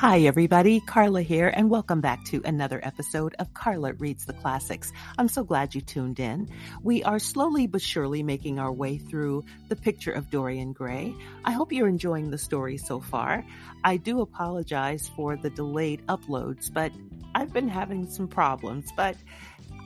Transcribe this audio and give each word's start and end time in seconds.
Hi, 0.00 0.20
everybody. 0.20 0.80
Carla 0.80 1.20
here, 1.20 1.48
and 1.48 1.68
welcome 1.68 2.00
back 2.00 2.24
to 2.24 2.40
another 2.46 2.80
episode 2.82 3.34
of 3.38 3.52
Carla 3.52 3.92
Reads 3.92 4.24
the 4.24 4.32
Classics. 4.32 4.94
I'm 5.18 5.28
so 5.28 5.44
glad 5.44 5.74
you 5.74 5.82
tuned 5.82 6.18
in. 6.18 6.48
We 6.82 7.04
are 7.04 7.18
slowly 7.18 7.66
but 7.66 7.82
surely 7.82 8.22
making 8.22 8.58
our 8.58 8.72
way 8.72 8.96
through 8.96 9.44
the 9.68 9.76
picture 9.76 10.10
of 10.10 10.30
Dorian 10.30 10.72
Gray. 10.72 11.14
I 11.44 11.50
hope 11.50 11.70
you're 11.70 11.86
enjoying 11.86 12.30
the 12.30 12.38
story 12.38 12.78
so 12.78 12.98
far. 12.98 13.44
I 13.84 13.98
do 13.98 14.22
apologize 14.22 15.10
for 15.14 15.36
the 15.36 15.50
delayed 15.50 16.00
uploads, 16.06 16.72
but 16.72 16.92
I've 17.34 17.52
been 17.52 17.68
having 17.68 18.08
some 18.08 18.26
problems, 18.26 18.90
but 18.96 19.16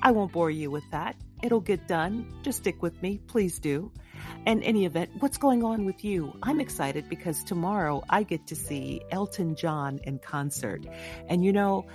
I 0.00 0.12
won't 0.12 0.30
bore 0.30 0.48
you 0.48 0.70
with 0.70 0.88
that. 0.92 1.16
It'll 1.44 1.60
get 1.60 1.86
done. 1.86 2.32
Just 2.42 2.60
stick 2.60 2.80
with 2.80 3.02
me. 3.02 3.20
Please 3.26 3.58
do. 3.58 3.92
In 4.46 4.62
any 4.62 4.86
event, 4.86 5.10
what's 5.18 5.36
going 5.36 5.62
on 5.62 5.84
with 5.84 6.02
you? 6.02 6.32
I'm 6.42 6.58
excited 6.58 7.10
because 7.10 7.44
tomorrow 7.44 8.02
I 8.08 8.22
get 8.22 8.46
to 8.46 8.56
see 8.56 9.02
Elton 9.10 9.54
John 9.54 10.00
in 10.04 10.18
concert. 10.20 10.86
And 11.28 11.44
you 11.44 11.52
know, 11.52 11.86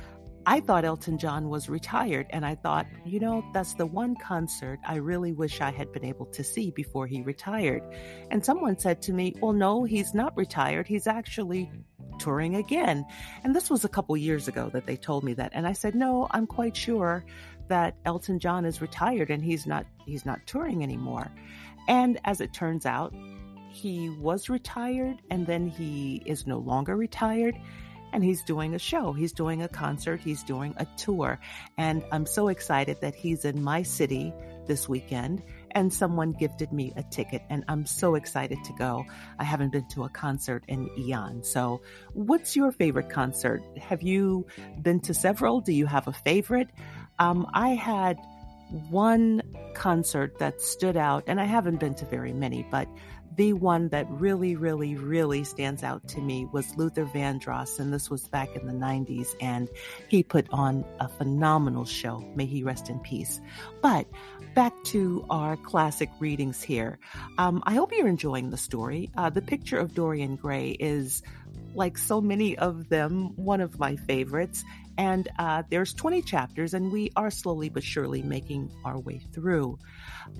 I 0.45 0.59
thought 0.59 0.85
Elton 0.85 1.17
John 1.17 1.49
was 1.49 1.67
retired, 1.67 2.27
and 2.29 2.45
I 2.45 2.53
thought, 2.53 2.85
you 3.05 3.19
know, 3.19 3.43
that's 3.51 3.73
the 3.73 3.87
one 3.87 4.15
concert 4.15 4.79
I 4.87 4.97
really 4.97 5.33
wish 5.33 5.61
I 5.61 5.71
had 5.71 5.91
been 5.91 6.05
able 6.05 6.27
to 6.27 6.43
see 6.43 6.69
before 6.69 7.07
he 7.07 7.23
retired. 7.23 7.81
And 8.29 8.45
someone 8.45 8.77
said 8.77 9.01
to 9.03 9.13
me, 9.13 9.33
well, 9.41 9.53
no, 9.53 9.83
he's 9.83 10.13
not 10.13 10.37
retired. 10.37 10.87
He's 10.87 11.07
actually 11.07 11.71
touring 12.19 12.55
again. 12.55 13.03
And 13.43 13.55
this 13.55 13.69
was 13.69 13.83
a 13.83 13.89
couple 13.89 14.15
years 14.15 14.47
ago 14.47 14.69
that 14.73 14.85
they 14.85 14.95
told 14.95 15.23
me 15.23 15.33
that. 15.33 15.53
And 15.55 15.65
I 15.65 15.73
said, 15.73 15.95
no, 15.95 16.27
I'm 16.29 16.45
quite 16.45 16.77
sure 16.77 17.25
that 17.69 17.95
Elton 18.05 18.39
John 18.39 18.65
is 18.65 18.81
retired 18.81 19.31
and 19.31 19.43
he's 19.43 19.65
not 19.65 19.85
he's 20.05 20.25
not 20.25 20.45
touring 20.45 20.83
anymore. 20.83 21.31
And 21.87 22.19
as 22.25 22.41
it 22.41 22.53
turns 22.53 22.85
out, 22.85 23.13
he 23.71 24.09
was 24.09 24.49
retired 24.49 25.21
and 25.29 25.47
then 25.47 25.67
he 25.67 26.21
is 26.25 26.45
no 26.45 26.57
longer 26.59 26.95
retired 26.95 27.55
and 28.11 28.23
he's 28.23 28.43
doing 28.43 28.73
a 28.73 28.79
show. 28.79 29.13
He's 29.13 29.31
doing 29.31 29.61
a 29.61 29.67
concert. 29.67 30.19
He's 30.19 30.43
doing 30.43 30.73
a 30.77 30.87
tour. 30.97 31.39
And 31.77 32.03
I'm 32.11 32.25
so 32.25 32.47
excited 32.47 32.97
that 33.01 33.15
he's 33.15 33.45
in 33.45 33.63
my 33.63 33.83
city 33.83 34.33
this 34.67 34.87
weekend 34.87 35.41
and 35.71 35.91
someone 35.91 36.31
gifted 36.31 36.71
me 36.71 36.93
a 36.95 37.03
ticket 37.03 37.41
and 37.49 37.63
I'm 37.67 37.85
so 37.85 38.15
excited 38.15 38.63
to 38.63 38.73
go. 38.73 39.05
I 39.37 39.43
haven't 39.43 39.71
been 39.71 39.87
to 39.89 40.03
a 40.03 40.09
concert 40.09 40.63
in 40.67 40.89
eon. 40.97 41.43
So 41.43 41.81
what's 42.13 42.55
your 42.55 42.71
favorite 42.71 43.09
concert? 43.09 43.61
Have 43.77 44.01
you 44.01 44.45
been 44.81 44.99
to 45.01 45.13
several? 45.13 45.61
Do 45.61 45.73
you 45.73 45.85
have 45.85 46.07
a 46.07 46.13
favorite? 46.13 46.69
Um, 47.19 47.47
I 47.53 47.69
had 47.69 48.17
one 48.89 49.41
concert 49.73 50.39
that 50.39 50.61
stood 50.61 50.97
out, 50.97 51.23
and 51.27 51.39
I 51.39 51.45
haven't 51.45 51.79
been 51.79 51.95
to 51.95 52.05
very 52.05 52.33
many, 52.33 52.65
but 52.71 52.87
the 53.35 53.53
one 53.53 53.87
that 53.87 54.05
really, 54.09 54.57
really, 54.57 54.95
really 54.95 55.45
stands 55.45 55.81
out 55.81 56.05
to 56.09 56.19
me 56.19 56.45
was 56.51 56.75
Luther 56.75 57.05
Vandross, 57.05 57.79
and 57.79 57.93
this 57.93 58.09
was 58.09 58.27
back 58.27 58.53
in 58.55 58.67
the 58.67 58.73
90s, 58.73 59.33
and 59.39 59.69
he 60.09 60.23
put 60.23 60.45
on 60.49 60.83
a 60.99 61.07
phenomenal 61.07 61.85
show. 61.85 62.19
May 62.35 62.45
he 62.45 62.63
rest 62.63 62.89
in 62.89 62.99
peace. 62.99 63.39
But 63.81 64.07
back 64.55 64.73
to 64.85 65.25
our 65.29 65.55
classic 65.55 66.09
readings 66.19 66.61
here. 66.61 66.99
Um, 67.37 67.63
I 67.65 67.75
hope 67.75 67.93
you're 67.93 68.09
enjoying 68.09 68.49
the 68.49 68.57
story. 68.57 69.09
Uh, 69.15 69.29
the 69.29 69.41
picture 69.41 69.77
of 69.77 69.93
Dorian 69.93 70.35
Gray 70.35 70.71
is 70.71 71.23
like 71.75 71.97
so 71.97 72.19
many 72.19 72.57
of 72.57 72.89
them, 72.89 73.35
one 73.37 73.61
of 73.61 73.79
my 73.79 73.95
favorites. 73.95 74.65
And 74.99 75.29
uh, 75.39 75.63
there's 75.69 75.93
20 75.93 76.23
chapters, 76.23 76.73
and 76.73 76.91
we 76.91 77.09
are 77.15 77.31
slowly 77.31 77.69
but 77.69 77.83
surely 77.83 78.21
making 78.21 78.69
our 78.83 78.99
way 78.99 79.21
through. 79.31 79.79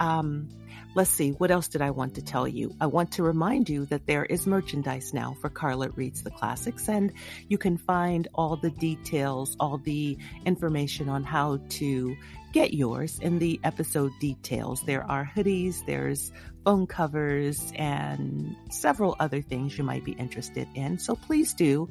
Um, 0.02 0.50
let's 0.96 1.10
see, 1.10 1.32
what 1.32 1.50
else 1.50 1.70
did 1.70 1.82
I 1.82 1.92
want 1.92 2.16
to 2.16 2.22
tell 2.22 2.46
you? 2.46 2.76
I 2.82 2.88
want 2.88 3.14
to 3.14 3.24
remind 3.24 3.70
you 3.70 3.86
that 3.86 4.06
there 4.06 4.26
is 4.26 4.46
merchandise 4.46 5.14
now 5.14 5.38
for 5.40 5.50
Carla 5.50 5.92
Reads 5.92 6.24
the 6.24 6.32
Classics, 6.32 6.90
and 6.90 7.14
you 7.48 7.58
can 7.58 7.78
find 7.78 8.28
all 8.36 8.58
the 8.58 8.70
details, 8.70 9.56
all 9.62 9.78
the 9.78 10.18
information 10.46 11.08
on 11.08 11.24
how 11.24 11.62
to 11.70 12.18
get 12.52 12.74
yours 12.74 13.18
in 13.20 13.40
the 13.40 13.62
episode 13.64 14.12
details. 14.20 14.82
There 14.82 15.10
are 15.10 15.32
hoodies, 15.38 15.86
there's 15.86 16.34
phone 16.66 16.86
covers, 16.86 17.72
and 17.76 18.58
several 18.72 19.16
other 19.22 19.42
things 19.42 19.78
you 19.78 19.86
might 19.86 20.04
be 20.04 20.12
interested 20.12 20.68
in. 20.76 21.00
So 21.00 21.16
please 21.16 21.54
do 21.54 21.90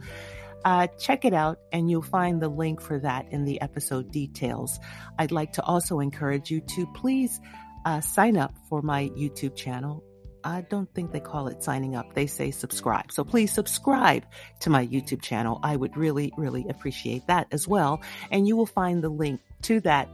uh, 0.65 0.87
check 0.99 1.25
it 1.25 1.35
out, 1.35 1.59
and 1.73 1.91
you'll 1.91 2.03
find 2.03 2.43
the 2.43 2.49
link 2.49 2.81
for 2.81 2.99
that 3.01 3.33
in 3.33 3.45
the 3.45 3.61
episode 3.61 4.11
details. 4.11 4.79
I'd 5.19 5.33
like 5.33 5.53
to 5.55 5.63
also 5.63 6.01
encourage 6.01 6.51
you 6.51 6.61
to 6.61 6.87
please 6.95 7.41
uh, 7.85 8.01
sign 8.01 8.37
up 8.37 8.55
for 8.69 8.83
my 8.83 9.09
YouTube 9.11 9.57
channel. 9.57 10.05
I 10.45 10.63
don't 10.63 10.93
think 10.95 11.13
they 11.13 11.21
call 11.21 11.49
it 11.49 11.63
signing 11.63 11.97
up. 11.97 12.15
They 12.15 12.27
say 12.27 12.51
subscribe. 12.51 13.13
So 13.13 13.25
please 13.25 13.53
subscribe 13.53 14.25
to 14.61 14.71
my 14.71 14.87
YouTube 14.87 15.23
channel. 15.23 15.59
I 15.63 15.77
would 15.77 15.97
really, 15.97 16.33
really 16.37 16.67
appreciate 16.69 17.27
that 17.27 17.49
as 17.51 17.67
well. 17.67 18.01
And 18.31 18.47
you 18.47 18.57
will 18.57 18.67
find 18.67 19.03
the 19.03 19.09
link 19.09 19.41
to 19.63 19.81
that 19.81 20.09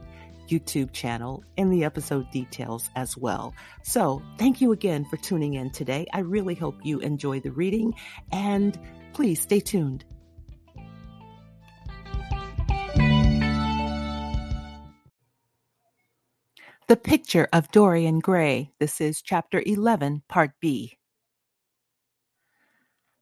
YouTube 0.49 0.91
channel 0.93 1.43
in 1.57 1.69
the 1.69 1.83
episode 1.83 2.29
details 2.31 2.89
as 2.95 3.17
well. 3.17 3.53
So 3.83 4.21
thank 4.37 4.61
you 4.61 4.71
again 4.71 5.05
for 5.05 5.17
tuning 5.17 5.55
in 5.55 5.71
today. 5.71 6.07
I 6.13 6.19
really 6.19 6.55
hope 6.55 6.77
you 6.83 6.99
enjoy 6.99 7.39
the 7.39 7.51
reading 7.51 7.93
and 8.31 8.77
please 9.13 9.41
stay 9.41 9.59
tuned. 9.59 10.05
The 16.87 16.95
Picture 16.95 17.47
of 17.51 17.71
Dorian 17.71 18.19
Gray. 18.19 18.71
This 18.79 19.01
is 19.01 19.23
Chapter 19.23 19.63
11, 19.65 20.21
Part 20.29 20.51
B. 20.59 20.99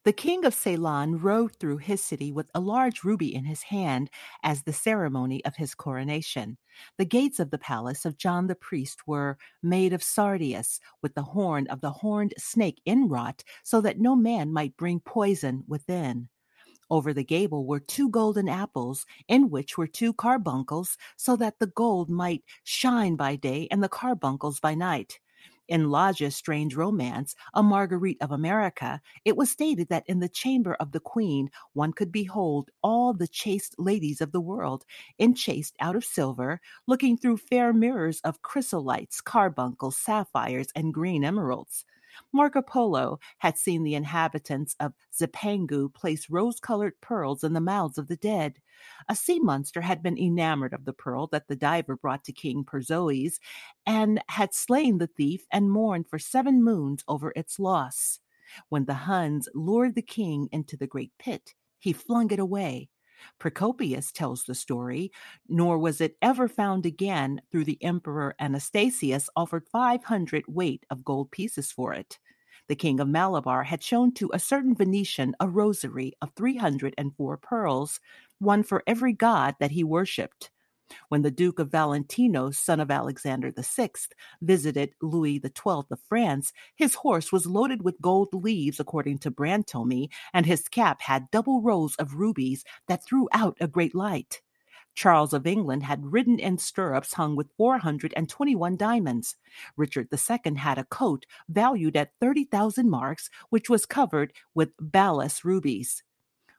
The 0.03 0.11
king 0.11 0.43
of 0.43 0.53
Ceylon 0.53 1.21
rode 1.21 1.55
through 1.55 1.77
his 1.77 2.03
city 2.03 2.29
with 2.29 2.51
a 2.53 2.59
large 2.59 3.05
ruby 3.05 3.33
in 3.33 3.45
his 3.45 3.63
hand 3.63 4.09
as 4.43 4.63
the 4.63 4.73
ceremony 4.73 5.45
of 5.45 5.55
his 5.55 5.75
coronation. 5.75 6.57
The 6.97 7.05
gates 7.05 7.39
of 7.39 7.51
the 7.51 7.57
palace 7.57 8.03
of 8.03 8.17
John 8.17 8.47
the 8.47 8.55
priest 8.55 9.07
were 9.07 9.37
made 9.61 9.93
of 9.93 10.03
sardius, 10.03 10.81
with 11.01 11.15
the 11.15 11.23
horn 11.23 11.65
of 11.67 11.79
the 11.79 11.91
horned 11.91 12.33
snake 12.37 12.81
inwrought, 12.85 13.45
so 13.63 13.79
that 13.79 13.97
no 13.97 14.13
man 14.13 14.51
might 14.51 14.75
bring 14.75 14.99
poison 14.99 15.63
within. 15.69 16.27
Over 16.93 17.11
the 17.11 17.23
gable 17.23 17.65
were 17.65 17.79
two 17.79 18.07
golden 18.07 18.47
apples, 18.47 19.07
in 19.27 19.49
which 19.49 19.79
were 19.79 19.87
two 19.87 20.13
carbuncles, 20.13 20.95
so 21.17 21.35
that 21.37 21.57
the 21.57 21.65
gold 21.65 22.07
might 22.07 22.43
shine 22.63 23.15
by 23.15 23.35
day 23.35 23.67
and 23.71 23.83
the 23.83 23.89
carbuncles 23.89 24.59
by 24.59 24.75
night. 24.75 25.19
In 25.67 25.89
Lodge's 25.89 26.35
strange 26.35 26.75
romance, 26.75 27.33
A 27.55 27.63
Margarite 27.63 28.21
of 28.21 28.31
America, 28.31 29.01
it 29.25 29.35
was 29.35 29.49
stated 29.49 29.89
that 29.89 30.03
in 30.07 30.19
the 30.19 30.29
chamber 30.29 30.75
of 30.75 30.91
the 30.91 30.99
queen 30.99 31.49
one 31.73 31.93
could 31.93 32.11
behold 32.11 32.69
all 32.83 33.11
the 33.11 33.27
chaste 33.27 33.73
ladies 33.79 34.21
of 34.21 34.31
the 34.31 34.39
world, 34.39 34.85
enchased 35.17 35.75
out 35.79 35.95
of 35.95 36.05
silver, 36.05 36.61
looking 36.85 37.17
through 37.17 37.37
fair 37.37 37.73
mirrors 37.73 38.21
of 38.21 38.43
chrysolites, 38.43 39.19
carbuncles, 39.19 39.97
sapphires, 39.97 40.67
and 40.75 40.93
green 40.93 41.23
emeralds. 41.23 41.85
Marco 42.31 42.61
Polo 42.61 43.19
had 43.39 43.57
seen 43.57 43.83
the 43.83 43.95
inhabitants 43.95 44.75
of 44.79 44.93
Zipangu 45.13 45.93
place 45.93 46.29
rose 46.29 46.59
colored 46.59 46.99
pearls 47.01 47.43
in 47.43 47.53
the 47.53 47.61
mouths 47.61 47.97
of 47.97 48.07
the 48.07 48.15
dead. 48.15 48.59
A 49.09 49.15
sea 49.15 49.39
monster 49.39 49.81
had 49.81 50.03
been 50.03 50.17
enamored 50.17 50.73
of 50.73 50.85
the 50.85 50.93
pearl 50.93 51.27
that 51.27 51.47
the 51.47 51.55
diver 51.55 51.95
brought 51.95 52.23
to 52.25 52.33
King 52.33 52.63
Perozes, 52.63 53.39
and 53.85 54.21
had 54.29 54.53
slain 54.53 54.97
the 54.97 55.07
thief 55.07 55.45
and 55.51 55.71
mourned 55.71 56.07
for 56.07 56.19
seven 56.19 56.63
moons 56.63 57.03
over 57.07 57.33
its 57.35 57.59
loss. 57.59 58.19
When 58.69 58.85
the 58.85 58.93
Huns 58.93 59.49
lured 59.53 59.95
the 59.95 60.01
king 60.01 60.49
into 60.51 60.77
the 60.77 60.87
great 60.87 61.11
pit, 61.17 61.53
he 61.79 61.93
flung 61.93 62.31
it 62.31 62.39
away. 62.39 62.89
Procopius 63.39 64.11
tells 64.11 64.43
the 64.45 64.55
story, 64.55 65.11
nor 65.49 65.77
was 65.77 66.01
it 66.01 66.17
ever 66.21 66.47
found 66.47 66.85
again 66.85 67.41
through 67.51 67.65
the 67.65 67.83
emperor 67.83 68.35
Anastasius 68.39 69.29
offered 69.35 69.67
500 69.67 70.45
weight 70.47 70.85
of 70.89 71.03
gold 71.03 71.31
pieces 71.31 71.71
for 71.71 71.93
it. 71.93 72.19
The 72.67 72.75
king 72.75 72.99
of 72.99 73.09
Malabar 73.09 73.63
had 73.63 73.83
shown 73.83 74.13
to 74.13 74.31
a 74.33 74.39
certain 74.39 74.75
Venetian 74.75 75.35
a 75.39 75.49
rosary 75.49 76.13
of 76.21 76.31
304 76.35 77.37
pearls, 77.37 77.99
one 78.39 78.63
for 78.63 78.83
every 78.87 79.13
god 79.13 79.55
that 79.59 79.71
he 79.71 79.83
worshipped. 79.83 80.51
When 81.09 81.21
the 81.21 81.31
Duke 81.31 81.59
of 81.59 81.71
Valentino, 81.71 82.51
son 82.51 82.79
of 82.79 82.91
Alexander 82.91 83.53
VI, 83.57 83.89
visited 84.41 84.93
Louis 85.01 85.39
XII 85.43 85.83
of 85.89 85.99
France, 86.07 86.53
his 86.75 86.95
horse 86.95 87.31
was 87.31 87.45
loaded 87.45 87.83
with 87.83 88.01
gold 88.01 88.29
leaves, 88.33 88.79
according 88.79 89.19
to 89.19 89.31
Brantome, 89.31 90.09
and 90.33 90.45
his 90.45 90.67
cap 90.67 91.01
had 91.01 91.31
double 91.31 91.61
rows 91.61 91.95
of 91.95 92.15
rubies 92.15 92.63
that 92.87 93.03
threw 93.03 93.27
out 93.33 93.57
a 93.59 93.67
great 93.67 93.95
light. 93.95 94.41
Charles 94.95 95.33
of 95.33 95.47
England 95.47 95.83
had 95.83 96.13
ridden 96.13 96.39
in 96.39 96.57
stirrups 96.57 97.13
hung 97.13 97.35
with 97.35 97.51
421 97.57 98.77
diamonds. 98.77 99.35
Richard 99.75 100.07
II 100.11 100.55
had 100.55 100.77
a 100.77 100.85
coat 100.85 101.25
valued 101.49 101.97
at 101.97 102.11
30,000 102.21 102.89
marks, 102.89 103.29
which 103.49 103.69
was 103.69 103.85
covered 103.85 104.33
with 104.53 104.69
balas 104.79 105.43
rubies. 105.43 106.03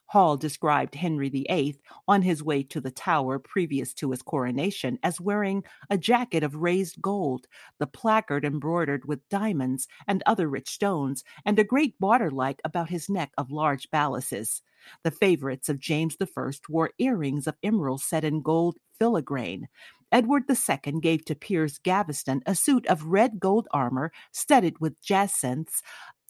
Hall 0.07 0.37
described 0.37 0.95
Henry 0.95 1.29
VIII 1.29 1.77
on 2.07 2.23
his 2.23 2.43
way 2.43 2.63
to 2.65 2.81
the 2.81 2.91
Tower 2.91 3.39
previous 3.39 3.93
to 3.95 4.11
his 4.11 4.23
coronation 4.23 4.99
as 5.03 5.21
wearing 5.21 5.65
a 5.91 5.99
jacket 5.99 6.43
of 6.43 6.57
raised 6.57 7.01
gold, 7.03 7.47
the 7.79 7.87
placard 7.87 8.45
embroidered 8.45 9.07
with 9.07 9.29
diamonds 9.29 9.89
and 10.07 10.23
other 10.27 10.49
rich 10.49 10.71
stones, 10.71 11.25
and 11.45 11.59
a 11.59 11.65
great 11.65 11.99
border 11.99 12.31
like 12.31 12.61
about 12.65 12.91
his 12.91 13.09
neck 13.09 13.33
of 13.39 13.51
large 13.51 13.91
balasses. 13.91 14.61
The 15.03 15.11
favorites 15.11 15.69
of 15.69 15.81
James 15.81 16.17
I 16.21 16.51
wore 16.69 16.91
earrings 16.99 17.47
of 17.47 17.57
emeralds 17.63 18.05
set 18.05 18.25
in 18.25 18.43
gold 18.43 18.77
filigrane. 19.01 19.65
Edward 20.13 20.45
II 20.49 21.01
gave 21.01 21.25
to 21.25 21.35
Piers 21.35 21.79
Gaveston 21.79 22.43
a 22.47 22.55
suit 22.55 22.87
of 22.87 23.07
red 23.07 23.41
gold 23.41 23.67
armor 23.73 24.13
studded 24.31 24.79
with 24.79 25.01
jacinths, 25.01 25.83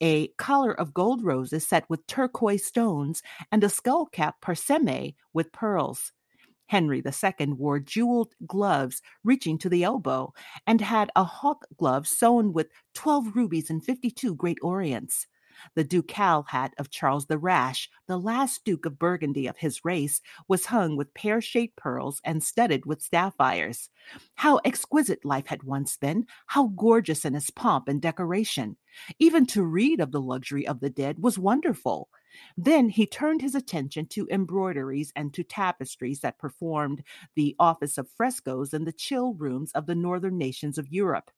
a 0.04 0.28
collar 0.36 0.78
of 0.78 0.92
gold 0.92 1.24
roses 1.24 1.66
set 1.66 1.88
with 1.88 2.06
turquoise 2.06 2.62
stones, 2.62 3.22
and 3.50 3.64
a 3.64 3.70
skull 3.70 4.04
cap 4.04 4.36
parsemé 4.42 5.14
with 5.32 5.50
pearls. 5.50 6.12
Henry 6.66 7.02
II 7.02 7.52
wore 7.54 7.80
jeweled 7.80 8.34
gloves 8.46 9.00
reaching 9.22 9.56
to 9.56 9.70
the 9.70 9.82
elbow 9.82 10.34
and 10.66 10.82
had 10.82 11.10
a 11.16 11.24
hawk 11.24 11.64
glove 11.78 12.06
sewn 12.06 12.52
with 12.52 12.68
12 12.92 13.34
rubies 13.34 13.70
and 13.70 13.82
52 13.82 14.34
great 14.34 14.58
orients. 14.60 15.26
The 15.74 15.84
ducal 15.84 16.44
hat 16.44 16.74
of 16.78 16.90
Charles 16.90 17.26
the 17.26 17.38
Rash, 17.38 17.88
the 18.06 18.18
last 18.18 18.64
Duke 18.64 18.86
of 18.86 18.98
Burgundy 18.98 19.46
of 19.46 19.58
his 19.58 19.84
race, 19.84 20.20
was 20.48 20.66
hung 20.66 20.96
with 20.96 21.14
pear 21.14 21.40
shaped 21.40 21.76
pearls 21.76 22.20
and 22.24 22.42
studded 22.42 22.86
with 22.86 23.02
sapphires. 23.02 23.90
How 24.36 24.60
exquisite 24.64 25.24
life 25.24 25.46
had 25.46 25.62
once 25.62 25.96
been! 25.96 26.26
How 26.46 26.68
gorgeous 26.68 27.24
in 27.24 27.34
its 27.34 27.50
pomp 27.50 27.88
and 27.88 28.00
decoration! 28.00 28.76
Even 29.18 29.46
to 29.46 29.62
read 29.62 30.00
of 30.00 30.12
the 30.12 30.20
luxury 30.20 30.66
of 30.66 30.80
the 30.80 30.90
dead 30.90 31.22
was 31.22 31.38
wonderful. 31.38 32.08
Then 32.56 32.88
he 32.88 33.06
turned 33.06 33.42
his 33.42 33.54
attention 33.54 34.06
to 34.06 34.28
embroideries 34.30 35.12
and 35.14 35.32
to 35.34 35.44
tapestries 35.44 36.20
that 36.20 36.38
performed 36.38 37.02
the 37.36 37.54
office 37.58 37.96
of 37.98 38.10
frescoes 38.10 38.74
in 38.74 38.84
the 38.84 38.92
chill 38.92 39.34
rooms 39.34 39.70
of 39.72 39.86
the 39.86 39.94
northern 39.94 40.36
nations 40.36 40.78
of 40.78 40.88
Europe. 40.88 41.30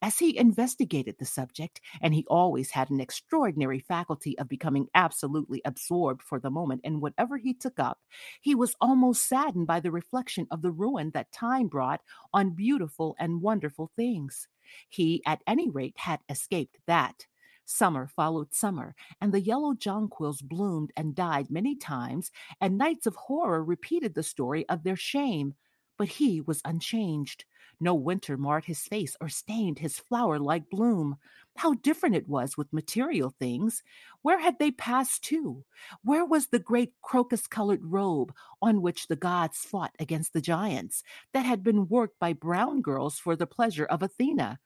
As 0.00 0.18
he 0.18 0.38
investigated 0.38 1.16
the 1.18 1.24
subject, 1.24 1.80
and 2.00 2.14
he 2.14 2.24
always 2.28 2.70
had 2.70 2.88
an 2.90 3.00
extraordinary 3.00 3.80
faculty 3.80 4.38
of 4.38 4.48
becoming 4.48 4.88
absolutely 4.94 5.60
absorbed 5.64 6.22
for 6.22 6.38
the 6.38 6.50
moment 6.50 6.82
in 6.84 7.00
whatever 7.00 7.36
he 7.36 7.52
took 7.52 7.80
up, 7.80 8.00
he 8.40 8.54
was 8.54 8.76
almost 8.80 9.26
saddened 9.28 9.66
by 9.66 9.80
the 9.80 9.90
reflection 9.90 10.46
of 10.52 10.62
the 10.62 10.70
ruin 10.70 11.10
that 11.10 11.32
time 11.32 11.66
brought 11.66 12.00
on 12.32 12.50
beautiful 12.50 13.16
and 13.18 13.42
wonderful 13.42 13.90
things. 13.96 14.46
He, 14.88 15.22
at 15.26 15.42
any 15.46 15.68
rate, 15.68 15.96
had 15.98 16.20
escaped 16.28 16.78
that. 16.86 17.26
Summer 17.64 18.06
followed 18.06 18.54
summer, 18.54 18.94
and 19.20 19.32
the 19.32 19.40
yellow 19.40 19.74
jonquils 19.74 20.42
bloomed 20.42 20.92
and 20.96 21.14
died 21.14 21.50
many 21.50 21.74
times, 21.74 22.30
and 22.60 22.78
nights 22.78 23.06
of 23.06 23.16
horror 23.16 23.64
repeated 23.64 24.14
the 24.14 24.22
story 24.22 24.66
of 24.68 24.84
their 24.84 24.96
shame. 24.96 25.54
But 25.98 26.08
he 26.08 26.40
was 26.40 26.62
unchanged. 26.64 27.44
No 27.80 27.94
winter 27.94 28.36
marred 28.36 28.64
his 28.66 28.82
face 28.82 29.16
or 29.20 29.28
stained 29.28 29.78
his 29.78 29.98
flower 29.98 30.38
like 30.38 30.70
bloom. 30.70 31.16
How 31.56 31.74
different 31.74 32.14
it 32.16 32.28
was 32.28 32.56
with 32.56 32.72
material 32.72 33.30
things! 33.30 33.82
Where 34.22 34.40
had 34.40 34.58
they 34.58 34.70
passed 34.70 35.22
to? 35.24 35.64
Where 36.02 36.24
was 36.24 36.48
the 36.48 36.58
great 36.58 36.92
crocus 37.02 37.46
colored 37.46 37.84
robe 37.84 38.32
on 38.62 38.82
which 38.82 39.08
the 39.08 39.16
gods 39.16 39.58
fought 39.64 39.94
against 39.98 40.32
the 40.32 40.40
giants, 40.40 41.02
that 41.32 41.46
had 41.46 41.62
been 41.62 41.88
worked 41.88 42.18
by 42.18 42.32
brown 42.32 42.82
girls 42.82 43.18
for 43.18 43.36
the 43.36 43.46
pleasure 43.46 43.86
of 43.86 44.02
Athena? 44.02 44.58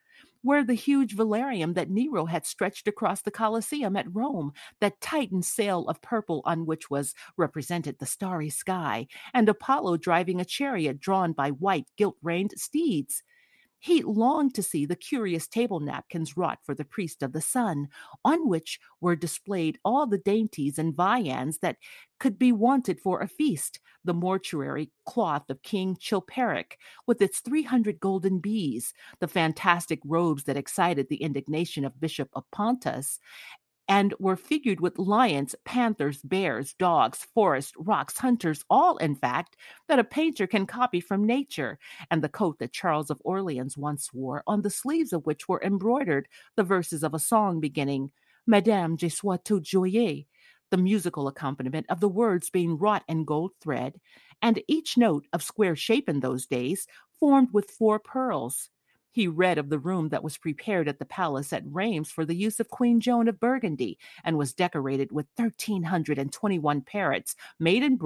Where 0.43 0.65
the 0.65 0.75
huge 0.75 1.17
velarium 1.17 1.75
that 1.75 1.91
Nero 1.91 2.27
had 2.27 2.47
stretched 2.47 2.87
across 2.89 3.23
the 3.23 3.31
Colosseum 3.31 3.97
at 3.97 4.13
Rome, 4.15 4.53
that 4.81 5.01
Titan 5.01 5.43
sail 5.43 5.89
of 5.89 6.03
purple 6.03 6.43
on 6.45 6.67
which 6.67 6.91
was 6.91 7.15
represented 7.37 7.99
the 7.99 8.07
starry 8.07 8.51
sky, 8.51 9.07
and 9.33 9.49
Apollo 9.49 9.99
driving 9.99 10.41
a 10.41 10.45
chariot 10.45 11.01
drawn 11.01 11.33
by 11.33 11.51
white 11.51 11.89
gilt 11.97 12.17
reined 12.23 12.55
steeds. 12.57 13.23
He 13.83 14.05
longed 14.05 14.55
to 14.55 14.63
see 14.63 14.87
the 14.87 14.95
curious 14.95 15.49
table 15.49 15.81
napkins 15.81 16.37
wrought 16.37 16.61
for 16.63 16.73
the 16.73 16.85
priest 16.85 17.21
of 17.21 17.33
the 17.33 17.41
sun, 17.41 17.89
on 18.25 18.49
which 18.49 18.79
were 19.01 19.17
displayed 19.17 19.81
all 19.85 20.07
the 20.07 20.19
dainties 20.19 20.79
and 20.79 20.95
viands 20.95 21.59
that 21.59 21.79
could 22.21 22.39
be 22.39 22.53
wanted 22.53 23.01
for 23.01 23.21
a 23.21 23.27
feast, 23.27 23.81
the 24.05 24.15
mortuary 24.15 24.93
cloth 25.05 25.51
of 25.51 25.65
King 25.65 25.97
Chilperic, 25.97 26.79
with 27.09 27.21
its 27.21 27.41
300 27.41 27.99
golden 27.99 28.39
bees, 28.39 28.95
the 29.19 29.27
fantastic 29.27 29.99
robes 30.05 30.45
that 30.45 30.57
excited 30.57 31.09
the 31.09 31.21
indignation 31.21 31.85
of 31.85 32.01
Bishop 32.01 32.29
of 32.35 32.49
Pontus, 32.53 33.19
and 33.89 34.15
were 34.19 34.37
figured 34.37 34.81
with 34.81 34.99
lions, 34.99 35.55
panthers, 35.65 36.23
bears, 36.23 36.75
dogs, 36.75 37.27
forests, 37.35 37.73
rocks, 37.77 38.19
hunters, 38.19 38.65
all, 38.71 38.97
in 38.99 39.15
fact, 39.15 39.57
that 39.89 39.99
a 39.99 40.05
painter 40.05 40.47
can 40.47 40.67
copy 40.67 41.01
from 41.01 41.27
nature, 41.27 41.79
and 42.11 42.23
the 42.23 42.29
coat 42.29 42.59
that 42.59 42.73
Charles 42.73 43.11
of 43.11 43.21
Orleans 43.25 43.77
once 43.77 44.13
wore, 44.13 44.43
on 44.47 44.63
the 44.63 44.71
sleeves 44.71 45.13
of 45.13 45.27
which 45.27 45.49
were 45.49 45.63
embroidered 45.63 46.29
the 46.57 46.63
verses 46.63 47.03
of 47.03 47.15
a 47.15 47.19
song 47.19 47.61
beginning, 47.61 48.11
Madame, 48.47 48.97
je 48.97 49.09
suis 49.09 49.39
tout 49.45 49.63
joyeux, 49.63 50.25
the 50.71 50.77
musical 50.77 51.29
accompaniment 51.29 51.87
of 51.89 52.01
the 52.01 52.09
words 52.09 52.51
being 52.51 52.79
wrought 52.79 53.05
in 53.09 53.25
gold 53.25 53.53
thread, 53.61 54.01
and 54.41 54.63
each 54.67 54.97
note 54.97 55.27
of 55.33 55.43
square 55.43 55.77
shape 55.77 56.09
in 56.09 56.21
those 56.21 56.47
days 56.47 56.87
formed 57.21 57.49
with 57.53 57.71
four 57.71 57.99
pearls. 57.99 58.71
He 59.13 59.29
read 59.29 59.59
of 59.59 59.69
the 59.69 59.79
room 59.79 60.09
that 60.09 60.25
was 60.25 60.39
prepared 60.39 60.89
at 60.89 60.99
the 60.99 61.05
palace 61.05 61.53
at 61.53 61.63
Reims 61.67 62.11
for 62.11 62.25
the 62.25 62.35
use 62.35 62.59
of 62.59 62.71
Queen 62.71 62.99
Joan 62.99 63.29
of 63.29 63.39
Burgundy 63.39 63.99
and 64.25 64.39
was 64.39 64.55
decorated 64.55 65.13
with 65.13 65.27
1,321 65.37 66.81
parrots 66.81 67.37
made 67.61 67.83
in 67.83 67.99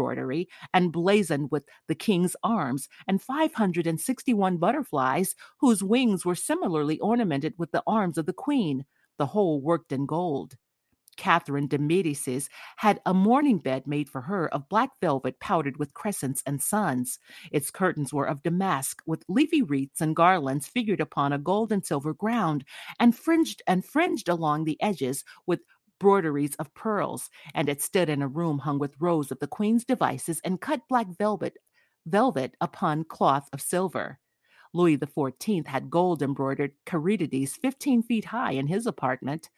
and 0.74 0.92
blazoned 0.92 1.50
with 1.52 1.64
the 1.86 1.94
king's 1.94 2.34
arms, 2.42 2.88
and 3.06 3.22
561 3.22 4.56
butterflies 4.56 5.36
whose 5.60 5.82
wings 5.84 6.24
were 6.24 6.34
similarly 6.34 6.98
ornamented 6.98 7.54
with 7.56 7.70
the 7.70 7.84
arms 7.86 8.18
of 8.18 8.26
the 8.26 8.32
queen, 8.32 8.84
the 9.16 9.26
whole 9.26 9.60
worked 9.60 9.92
in 9.92 10.06
gold. 10.06 10.56
Catherine 11.16 11.66
de 11.66 11.78
Medicis 11.78 12.48
had 12.76 13.00
a 13.06 13.14
mourning 13.14 13.58
bed 13.58 13.86
made 13.86 14.08
for 14.08 14.22
her 14.22 14.52
of 14.54 14.68
black 14.68 14.90
velvet 15.00 15.40
powdered 15.40 15.76
with 15.78 15.94
crescents 15.94 16.42
and 16.46 16.62
suns. 16.62 17.18
Its 17.50 17.70
curtains 17.70 18.12
were 18.12 18.26
of 18.26 18.42
damask, 18.42 19.02
with 19.06 19.24
leafy 19.28 19.62
wreaths 19.62 20.00
and 20.00 20.16
garlands 20.16 20.66
figured 20.66 21.00
upon 21.00 21.32
a 21.32 21.38
gold 21.38 21.72
and 21.72 21.84
silver 21.84 22.14
ground, 22.14 22.64
and 23.00 23.16
fringed 23.16 23.62
and 23.66 23.84
fringed 23.84 24.28
along 24.28 24.64
the 24.64 24.80
edges 24.82 25.24
with 25.46 25.60
broideries 25.98 26.54
of 26.56 26.72
pearls, 26.74 27.30
and 27.54 27.68
it 27.68 27.82
stood 27.82 28.08
in 28.08 28.22
a 28.22 28.28
room 28.28 28.58
hung 28.58 28.78
with 28.78 29.00
rows 29.00 29.30
of 29.30 29.38
the 29.38 29.46
queen's 29.46 29.84
devices 29.84 30.40
and 30.44 30.60
cut 30.60 30.80
black 30.88 31.06
velvet 31.18 31.56
velvet 32.06 32.54
upon 32.60 33.04
cloth 33.04 33.48
of 33.52 33.60
silver. 33.60 34.18
Louis 34.76 34.98
XIV 34.98 35.66
had 35.66 35.90
gold 35.90 36.22
embroidered 36.22 36.72
caryatides 36.84 37.56
15 37.56 38.02
feet 38.02 38.26
high 38.26 38.52
in 38.52 38.66
his 38.66 38.86
apartment. 38.86 39.48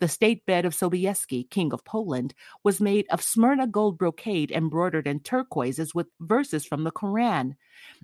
The 0.00 0.08
state 0.08 0.44
bed 0.44 0.66
of 0.66 0.74
Sobieski, 0.74 1.48
King 1.48 1.72
of 1.72 1.84
Poland, 1.86 2.34
was 2.62 2.78
made 2.78 3.06
of 3.10 3.22
Smyrna 3.22 3.66
gold 3.66 3.96
brocade 3.96 4.52
embroidered 4.52 5.06
in 5.06 5.20
turquoises 5.20 5.94
with 5.94 6.08
verses 6.20 6.66
from 6.66 6.84
the 6.84 6.90
Koran. 6.90 7.56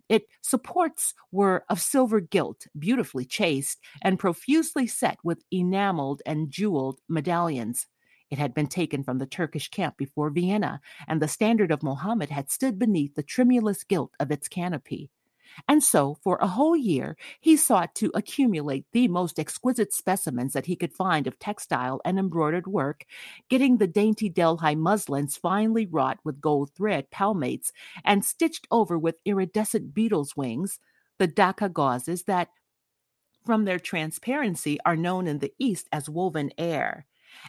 Its 0.09 0.26
supports 0.41 1.12
were 1.31 1.67
of 1.69 1.79
silver 1.79 2.21
gilt, 2.21 2.67
beautifully 2.79 3.26
chased, 3.26 3.79
and 4.00 4.19
profusely 4.19 4.87
set 4.87 5.19
with 5.23 5.45
enameled 5.52 6.23
and 6.25 6.50
jeweled 6.50 7.00
medallions. 7.07 7.87
It 8.31 8.38
had 8.38 8.55
been 8.55 8.67
taken 8.67 9.05
from 9.05 9.19
the 9.19 9.26
Turkish 9.26 9.69
camp 9.69 9.99
before 9.99 10.31
Vienna, 10.31 10.81
and 11.07 11.21
the 11.21 11.29
standard 11.29 11.71
of 11.71 11.83
Mohammed 11.83 12.31
had 12.31 12.50
stood 12.50 12.79
beneath 12.79 13.14
the 13.14 13.23
tremulous 13.23 13.85
gilt 13.85 14.12
of 14.19 14.31
its 14.31 14.49
canopy. 14.49 15.11
And 15.68 15.82
so, 15.82 16.16
for 16.23 16.37
a 16.37 16.47
whole 16.47 16.76
year, 16.76 17.16
he 17.40 17.56
sought 17.56 17.94
to 17.97 18.11
accumulate 18.14 18.87
the 18.92 19.09
most 19.09 19.38
exquisite 19.38 19.92
specimens 19.92 20.52
that 20.52 20.66
he 20.66 20.76
could 20.76 20.92
find 20.92 21.26
of 21.26 21.38
textile 21.38 22.00
and 22.04 22.18
embroidered 22.18 22.66
work, 22.66 23.04
getting 23.49 23.76
the 23.76 23.87
dainty 23.87 24.28
Delhi 24.28 24.75
muslins 24.75 25.37
finely 25.37 25.87
wrought 25.87 26.18
with 26.25 26.40
gold 26.40 26.71
thread 26.75 27.11
palmates 27.11 27.73
and 28.04 28.25
stitched 28.25 28.66
over 28.71 28.99
with 28.99 29.16
iridescent 29.25 29.94
beetles' 29.94 30.37
wings, 30.37 30.78
the 31.18 31.28
Dhaka 31.28 31.71
gauzes 31.71 32.25
that, 32.25 32.49
from 33.44 33.64
their 33.64 33.78
transparency, 33.78 34.78
are 34.85 34.97
known 34.97 35.26
in 35.26 35.38
the 35.38 35.52
East 35.59 35.88
as 35.92 36.09
woven 36.09 36.50
air 36.59 37.06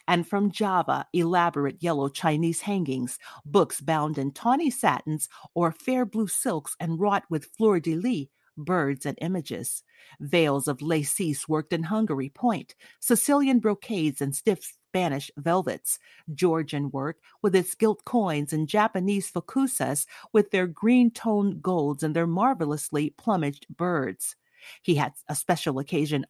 and 0.08 0.28
from 0.28 0.52
Java, 0.52 1.06
elaborate 1.13 1.82
yellow 1.82 2.10
Chinese 2.10 2.62
hangings, 2.62 3.20
books 3.46 3.82
bound 3.82 4.18
in 4.18 4.32
tawny 4.32 4.70
satins 4.70 5.30
or 5.54 5.72
fair 5.72 6.06
blue 6.06 6.28
silks 6.28 6.75
and 6.80 7.00
wrought 7.00 7.24
with 7.30 7.50
fleur 7.58 7.80
de 7.80 7.96
lis, 7.96 8.28
birds 8.58 9.06
and 9.06 9.18
images, 9.22 9.84
veils 10.20 10.68
of 10.68 10.82
lacis 10.82 11.48
worked 11.48 11.74
in 11.74 11.84
Hungary 11.84 12.30
point, 12.30 12.75
Sicilian 13.00 13.60
brocades 13.60 14.22
and 14.22 14.36
stiff 14.36 14.74
Spanish 14.90 15.32
velvets, 15.38 15.98
Georgian 16.36 16.92
work 16.92 17.18
with 17.42 17.56
its 17.56 17.74
gilt 17.74 18.06
coins, 18.06 18.54
and 18.54 18.68
Japanese 18.68 19.32
fukuzas 19.32 20.06
with 20.32 20.52
their 20.52 20.68
green 20.68 21.10
toned 21.10 21.62
golds 21.63 22.04
and 22.04 22.16
their 22.16 22.28
marvelously 22.28 23.13
plumaged 23.18 23.66
birds. 23.75 24.36
He 24.82 24.96
had 24.96 25.13
a 25.28 25.36
special 25.36 25.80
occasion 25.80 26.25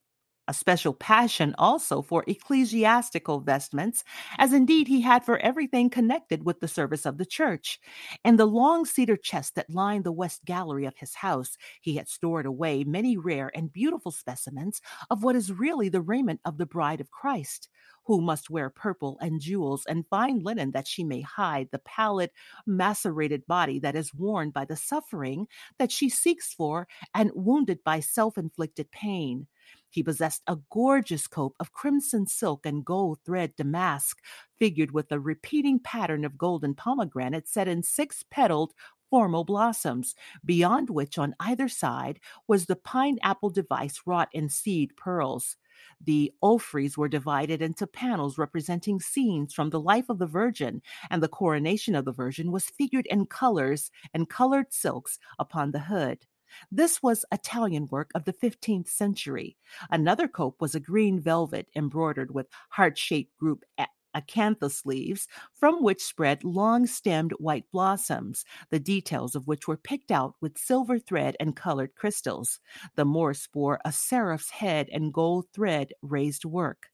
a 0.48 0.54
special 0.54 0.94
passion 0.94 1.56
also 1.58 2.02
for 2.02 2.24
ecclesiastical 2.28 3.40
vestments, 3.40 4.04
as 4.38 4.54
indeed 4.54 4.88
he 4.88 5.02
had 5.02 5.24
for 5.24 5.38
everything 5.40 5.90
connected 5.90 6.44
with 6.46 6.60
the 6.60 6.68
service 6.68 7.06
of 7.06 7.18
the 7.18 7.26
church. 7.26 7.80
In 8.26 8.36
the 8.36 8.46
long 8.46 8.86
cedar 8.86 9.16
chest 9.18 9.56
that 9.56 9.70
lined 9.70 10.04
the 10.04 10.12
west 10.12 10.44
gallery 10.46 10.86
of 10.86 10.98
his 10.98 11.16
house, 11.16 11.58
he 11.82 11.96
had 11.96 12.10
stored 12.10 12.46
away 12.46 12.84
many 12.84 13.18
rare 13.18 13.52
and 13.56 13.72
beautiful 13.72 14.12
specimens 14.12 14.82
of 15.10 15.24
what 15.24 15.36
is 15.36 15.52
really 15.52 15.90
the 15.90 16.02
raiment 16.02 16.42
of 16.46 16.58
the 16.58 16.66
bride 16.66 17.00
of 17.02 17.12
Christ. 17.12 17.70
Who 18.06 18.20
must 18.20 18.50
wear 18.50 18.70
purple 18.70 19.18
and 19.22 19.40
jewels 19.40 19.86
and 19.86 20.06
fine 20.10 20.40
linen 20.40 20.72
that 20.72 20.88
she 20.88 21.06
may 21.06 21.22
hide 21.22 21.70
the 21.72 21.80
pallid, 21.80 22.32
macerated 22.66 23.46
body 23.48 23.80
that 23.80 23.96
is 23.96 24.14
worn 24.14 24.50
by 24.52 24.66
the 24.66 24.76
suffering 24.76 25.48
that 25.78 25.90
she 25.92 26.10
seeks 26.10 26.54
for 26.54 26.88
and 27.14 27.32
wounded 27.34 27.82
by 27.84 28.02
self 28.02 28.38
inflicted 28.38 28.92
pain. 28.92 29.48
He 29.94 30.04
possessed 30.04 30.42
a 30.48 30.58
gorgeous 30.72 31.28
cope 31.28 31.56
of 31.60 31.72
crimson 31.72 32.26
silk 32.26 32.66
and 32.66 32.84
gold 32.84 33.20
thread 33.24 33.56
damask, 33.56 34.18
figured 34.58 34.92
with 34.92 35.12
a 35.12 35.20
repeating 35.20 35.80
pattern 35.80 36.26
of 36.26 36.38
golden 36.38 36.74
pomegranates 36.74 37.54
set 37.54 37.68
in 37.68 37.84
six 37.84 38.24
petaled 38.30 38.74
formal 39.12 39.44
blossoms, 39.44 40.16
beyond 40.44 40.90
which 40.90 41.20
on 41.20 41.36
either 41.40 41.70
side 41.70 42.20
was 42.48 42.66
the 42.66 42.76
pineapple 42.76 43.52
device 43.52 44.02
wrought 44.08 44.30
in 44.34 44.50
seed 44.50 44.98
pearls. 44.98 45.58
The 46.02 46.34
orphreys 46.42 46.98
were 46.98 47.08
divided 47.08 47.62
into 47.62 47.86
panels 47.86 48.40
representing 48.40 49.00
scenes 49.00 49.54
from 49.54 49.70
the 49.70 49.80
life 49.80 50.10
of 50.10 50.18
the 50.18 50.26
Virgin, 50.28 50.82
and 51.12 51.22
the 51.22 51.28
coronation 51.28 51.94
of 51.94 52.06
the 52.06 52.12
Virgin 52.12 52.52
was 52.52 52.66
figured 52.66 53.06
in 53.08 53.28
colors 53.28 53.92
and 54.14 54.30
colored 54.30 54.74
silks 54.74 55.20
upon 55.38 55.72
the 55.72 55.80
hood. 55.82 56.26
This 56.72 57.02
was 57.02 57.26
Italian 57.32 57.88
work 57.92 58.12
of 58.16 58.26
the 58.26 58.34
15th 58.34 58.88
century. 58.88 59.58
Another 59.90 60.28
cope 60.28 60.62
was 60.62 60.76
a 60.76 60.80
green 60.80 61.20
velvet 61.20 61.68
embroidered 61.76 62.34
with 62.34 62.48
heart 62.70 62.98
shaped 62.98 63.38
group 63.38 63.64
acanthus 64.16 64.86
leaves, 64.86 65.28
from 65.54 65.84
which 65.84 66.04
spread 66.04 66.44
long 66.44 66.86
stemmed 66.86 67.32
white 67.34 67.66
blossoms, 67.72 68.46
the 68.70 68.80
details 68.80 69.36
of 69.36 69.48
which 69.48 69.68
were 69.68 69.78
picked 69.78 70.12
out 70.12 70.36
with 70.42 70.58
silver 70.58 71.00
thread 71.00 71.36
and 71.40 71.56
colored 71.56 71.96
crystals. 71.96 72.60
The 72.96 73.06
Morse 73.06 73.48
bore 73.48 73.80
a 73.84 73.92
seraph's 73.92 74.52
head 74.52 74.90
and 74.92 75.14
gold 75.14 75.46
thread 75.54 75.94
raised 76.02 76.46
work. 76.46 76.93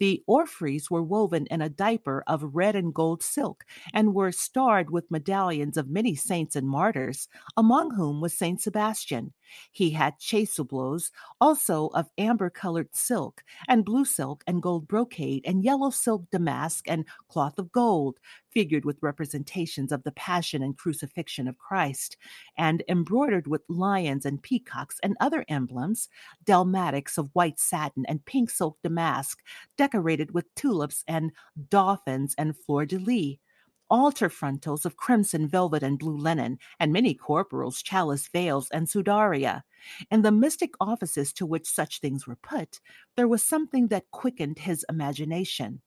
The 0.00 0.24
orphreys 0.26 0.90
were 0.90 1.04
woven 1.04 1.46
in 1.46 1.62
a 1.62 1.68
diaper 1.68 2.24
of 2.26 2.56
red 2.56 2.74
and 2.74 2.92
gold 2.92 3.22
silk 3.22 3.64
and 3.94 4.14
were 4.14 4.32
starred 4.32 4.90
with 4.90 5.10
medallions 5.10 5.76
of 5.76 5.88
many 5.88 6.16
saints 6.16 6.56
and 6.56 6.68
martyrs, 6.68 7.28
among 7.56 7.92
whom 7.92 8.20
was 8.20 8.34
Saint 8.34 8.60
Sebastian. 8.60 9.32
He 9.72 9.90
had 9.90 10.18
chasubles 10.18 11.10
also 11.40 11.88
of 11.88 12.10
amber 12.18 12.50
colored 12.50 12.94
silk, 12.94 13.42
and 13.68 13.84
blue 13.84 14.04
silk 14.04 14.44
and 14.46 14.62
gold 14.62 14.88
brocade, 14.88 15.42
and 15.44 15.64
yellow 15.64 15.90
silk 15.90 16.30
damask 16.30 16.88
and 16.88 17.04
cloth 17.28 17.58
of 17.58 17.72
gold, 17.72 18.18
figured 18.50 18.84
with 18.84 19.02
representations 19.02 19.92
of 19.92 20.02
the 20.02 20.12
passion 20.12 20.62
and 20.62 20.76
crucifixion 20.76 21.48
of 21.48 21.58
Christ, 21.58 22.16
and 22.56 22.82
embroidered 22.88 23.46
with 23.46 23.62
lions 23.68 24.26
and 24.26 24.42
peacocks 24.42 24.98
and 25.02 25.16
other 25.20 25.44
emblems, 25.48 26.08
dalmatics 26.44 27.18
of 27.18 27.30
white 27.32 27.58
satin 27.58 28.04
and 28.06 28.24
pink 28.24 28.50
silk 28.50 28.78
damask, 28.82 29.38
decorated 29.76 30.32
with 30.32 30.54
tulips 30.54 31.04
and 31.06 31.32
dolphins 31.68 32.34
and 32.38 32.56
fleur 32.56 32.86
de 32.86 32.98
lis 32.98 33.36
altar 33.90 34.28
frontals 34.30 34.86
of 34.86 34.96
crimson 34.96 35.48
velvet 35.48 35.82
and 35.82 35.98
blue 35.98 36.16
linen, 36.16 36.58
and 36.78 36.92
many 36.92 37.14
corporals, 37.14 37.82
chalice 37.82 38.28
veils, 38.28 38.70
and 38.70 38.86
sudaria. 38.88 39.62
In 40.10 40.22
the 40.22 40.32
mystic 40.32 40.74
offices 40.80 41.32
to 41.34 41.46
which 41.46 41.66
such 41.68 42.00
things 42.00 42.26
were 42.26 42.36
put, 42.36 42.80
there 43.16 43.28
was 43.28 43.42
something 43.42 43.88
that 43.88 44.10
quickened 44.10 44.60
his 44.60 44.84
imagination. 44.88 45.82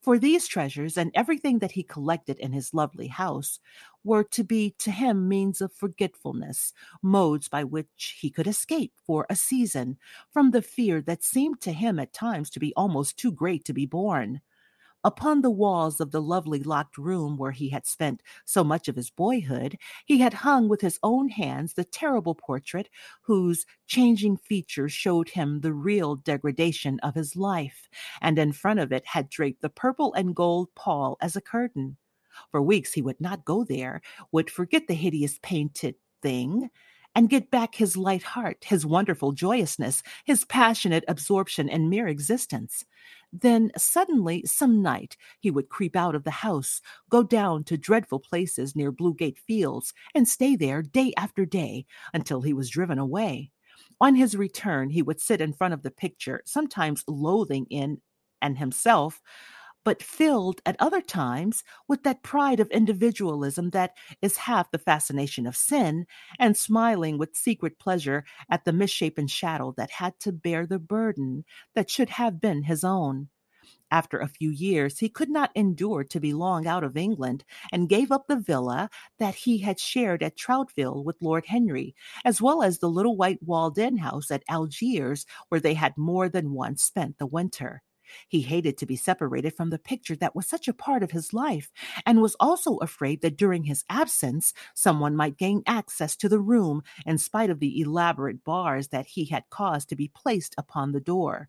For 0.00 0.18
these 0.18 0.46
treasures 0.48 0.96
and 0.96 1.10
everything 1.14 1.58
that 1.60 1.72
he 1.72 1.82
collected 1.84 2.38
in 2.40 2.52
his 2.52 2.74
lovely 2.74 3.08
house 3.08 3.60
were 4.04 4.24
to 4.24 4.42
be 4.44 4.74
to 4.78 4.90
him 4.90 5.28
means 5.28 5.60
of 5.60 5.72
forgetfulness, 5.72 6.72
modes 7.02 7.48
by 7.48 7.64
which 7.64 8.18
he 8.20 8.30
could 8.30 8.46
escape 8.48 8.94
for 9.04 9.26
a 9.30 9.36
season 9.36 9.98
from 10.30 10.50
the 10.50 10.62
fear 10.62 11.00
that 11.02 11.22
seemed 11.24 11.60
to 11.62 11.72
him 11.72 11.98
at 11.98 12.12
times 12.12 12.50
to 12.50 12.60
be 12.60 12.72
almost 12.74 13.16
too 13.18 13.30
great 13.32 13.64
to 13.66 13.72
be 13.72 13.86
borne. 13.86 14.40
Upon 15.04 15.42
the 15.42 15.50
walls 15.50 16.00
of 16.00 16.10
the 16.10 16.20
lovely 16.20 16.62
locked 16.62 16.98
room 16.98 17.36
where 17.36 17.52
he 17.52 17.68
had 17.70 17.86
spent 17.86 18.22
so 18.44 18.62
much 18.64 18.88
of 18.88 18.96
his 18.96 19.10
boyhood, 19.10 19.78
he 20.06 20.18
had 20.18 20.34
hung 20.34 20.68
with 20.68 20.80
his 20.80 20.98
own 21.02 21.28
hands 21.28 21.74
the 21.74 21.84
terrible 21.84 22.34
portrait 22.34 22.88
whose 23.22 23.64
changing 23.86 24.36
features 24.36 24.92
showed 24.92 25.30
him 25.30 25.60
the 25.60 25.72
real 25.72 26.16
degradation 26.16 26.98
of 27.00 27.14
his 27.14 27.36
life, 27.36 27.88
and 28.20 28.38
in 28.38 28.52
front 28.52 28.80
of 28.80 28.92
it 28.92 29.06
had 29.06 29.28
draped 29.30 29.62
the 29.62 29.70
purple 29.70 30.12
and 30.14 30.34
gold 30.36 30.74
pall 30.74 31.16
as 31.20 31.36
a 31.36 31.40
curtain. 31.40 31.96
For 32.50 32.60
weeks 32.62 32.92
he 32.92 33.02
would 33.02 33.20
not 33.20 33.44
go 33.44 33.64
there, 33.64 34.00
would 34.32 34.50
forget 34.50 34.86
the 34.88 34.94
hideous 34.94 35.38
painted 35.42 35.94
thing, 36.22 36.70
and 37.14 37.30
get 37.30 37.50
back 37.50 37.74
his 37.74 37.96
light 37.96 38.22
heart, 38.22 38.64
his 38.64 38.86
wonderful 38.86 39.32
joyousness, 39.32 40.02
his 40.24 40.44
passionate 40.44 41.04
absorption 41.08 41.68
in 41.68 41.88
mere 41.88 42.06
existence. 42.06 42.84
Then 43.32 43.70
suddenly, 43.76 44.42
some 44.46 44.82
night, 44.82 45.16
he 45.40 45.50
would 45.50 45.68
creep 45.68 45.96
out 45.96 46.14
of 46.14 46.24
the 46.24 46.30
house, 46.30 46.80
go 47.10 47.22
down 47.22 47.64
to 47.64 47.76
dreadful 47.76 48.20
places 48.20 48.74
near 48.74 48.92
Bluegate 48.92 49.38
Fields, 49.38 49.92
and 50.14 50.26
stay 50.28 50.56
there 50.56 50.82
day 50.82 51.12
after 51.16 51.44
day 51.44 51.86
until 52.14 52.42
he 52.42 52.52
was 52.52 52.70
driven 52.70 52.98
away. 52.98 53.50
On 54.00 54.14
his 54.14 54.36
return, 54.36 54.90
he 54.90 55.02
would 55.02 55.20
sit 55.20 55.40
in 55.40 55.52
front 55.52 55.74
of 55.74 55.82
the 55.82 55.90
picture, 55.90 56.42
sometimes 56.46 57.04
loathing 57.06 57.66
in 57.68 58.00
and 58.40 58.56
himself, 58.56 59.20
but 59.88 60.02
filled 60.02 60.60
at 60.66 60.76
other 60.80 61.00
times 61.00 61.64
with 61.88 62.02
that 62.02 62.22
pride 62.22 62.60
of 62.60 62.70
individualism 62.72 63.70
that 63.70 63.96
is 64.20 64.36
half 64.36 64.70
the 64.70 64.76
fascination 64.76 65.46
of 65.46 65.56
sin, 65.56 66.04
and 66.38 66.58
smiling 66.58 67.16
with 67.16 67.34
secret 67.34 67.78
pleasure 67.78 68.22
at 68.50 68.66
the 68.66 68.72
misshapen 68.74 69.26
shadow 69.26 69.72
that 69.78 69.90
had 69.90 70.12
to 70.20 70.30
bear 70.30 70.66
the 70.66 70.78
burden 70.78 71.42
that 71.74 71.88
should 71.88 72.10
have 72.10 72.38
been 72.38 72.64
his 72.64 72.84
own. 72.84 73.28
After 73.90 74.18
a 74.18 74.28
few 74.28 74.50
years, 74.50 74.98
he 74.98 75.08
could 75.08 75.30
not 75.30 75.52
endure 75.54 76.04
to 76.04 76.20
be 76.20 76.34
long 76.34 76.66
out 76.66 76.84
of 76.84 76.98
England 76.98 77.46
and 77.72 77.88
gave 77.88 78.12
up 78.12 78.26
the 78.28 78.36
villa 78.36 78.90
that 79.18 79.36
he 79.36 79.56
had 79.56 79.80
shared 79.80 80.22
at 80.22 80.36
Trouville 80.36 81.02
with 81.02 81.16
Lord 81.22 81.46
Henry, 81.46 81.94
as 82.26 82.42
well 82.42 82.62
as 82.62 82.80
the 82.80 82.90
little 82.90 83.16
white 83.16 83.42
walled 83.42 83.78
in 83.78 83.96
house 83.96 84.30
at 84.30 84.42
Algiers, 84.50 85.24
where 85.48 85.62
they 85.62 85.72
had 85.72 85.96
more 85.96 86.28
than 86.28 86.52
once 86.52 86.82
spent 86.82 87.16
the 87.16 87.26
winter. 87.26 87.82
He 88.28 88.42
hated 88.42 88.78
to 88.78 88.86
be 88.86 88.96
separated 88.96 89.54
from 89.54 89.70
the 89.70 89.78
picture 89.78 90.16
that 90.16 90.34
was 90.34 90.46
such 90.46 90.68
a 90.68 90.72
part 90.72 91.02
of 91.02 91.10
his 91.10 91.32
life, 91.32 91.70
and 92.06 92.20
was 92.20 92.36
also 92.40 92.76
afraid 92.76 93.22
that 93.22 93.36
during 93.36 93.64
his 93.64 93.84
absence 93.88 94.52
someone 94.74 95.16
might 95.16 95.38
gain 95.38 95.62
access 95.66 96.16
to 96.16 96.28
the 96.28 96.40
room 96.40 96.82
in 97.06 97.18
spite 97.18 97.50
of 97.50 97.60
the 97.60 97.80
elaborate 97.80 98.44
bars 98.44 98.88
that 98.88 99.06
he 99.06 99.26
had 99.26 99.44
caused 99.50 99.88
to 99.88 99.96
be 99.96 100.08
placed 100.08 100.54
upon 100.58 100.92
the 100.92 101.00
door. 101.00 101.48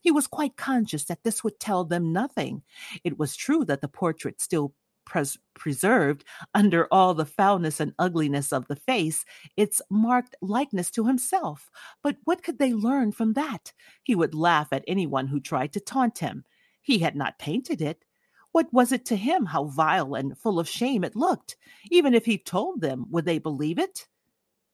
He 0.00 0.10
was 0.10 0.26
quite 0.26 0.56
conscious 0.56 1.04
that 1.04 1.22
this 1.22 1.44
would 1.44 1.60
tell 1.60 1.84
them 1.84 2.12
nothing. 2.12 2.62
It 3.04 3.18
was 3.18 3.36
true 3.36 3.64
that 3.66 3.80
the 3.80 3.88
portrait 3.88 4.40
still 4.40 4.74
pres- 5.06 5.38
preserved 5.54 6.24
under 6.54 6.86
all 6.90 7.14
the 7.14 7.24
foulness 7.24 7.80
and 7.80 7.94
ugliness 7.98 8.52
of 8.52 8.66
the 8.68 8.76
face 8.76 9.24
its 9.56 9.80
marked 9.88 10.36
likeness 10.42 10.90
to 10.90 11.06
himself. 11.06 11.70
But 12.02 12.18
what 12.24 12.42
could 12.42 12.58
they 12.58 12.74
learn 12.74 13.12
from 13.12 13.32
that? 13.32 13.72
He 14.02 14.14
would 14.14 14.34
laugh 14.34 14.68
at 14.72 14.84
anyone 14.86 15.28
who 15.28 15.40
tried 15.40 15.72
to 15.72 15.80
taunt 15.80 16.18
him. 16.18 16.44
He 16.82 16.98
had 16.98 17.16
not 17.16 17.38
painted 17.38 17.80
it. 17.80 18.04
What 18.52 18.72
was 18.72 18.92
it 18.92 19.04
to 19.06 19.16
him 19.16 19.46
how 19.46 19.64
vile 19.64 20.14
and 20.14 20.36
full 20.36 20.58
of 20.58 20.68
shame 20.68 21.04
it 21.04 21.16
looked? 21.16 21.56
Even 21.90 22.14
if 22.14 22.24
he 22.24 22.38
told 22.38 22.80
them, 22.80 23.06
would 23.10 23.24
they 23.24 23.38
believe 23.38 23.78
it? 23.78 24.06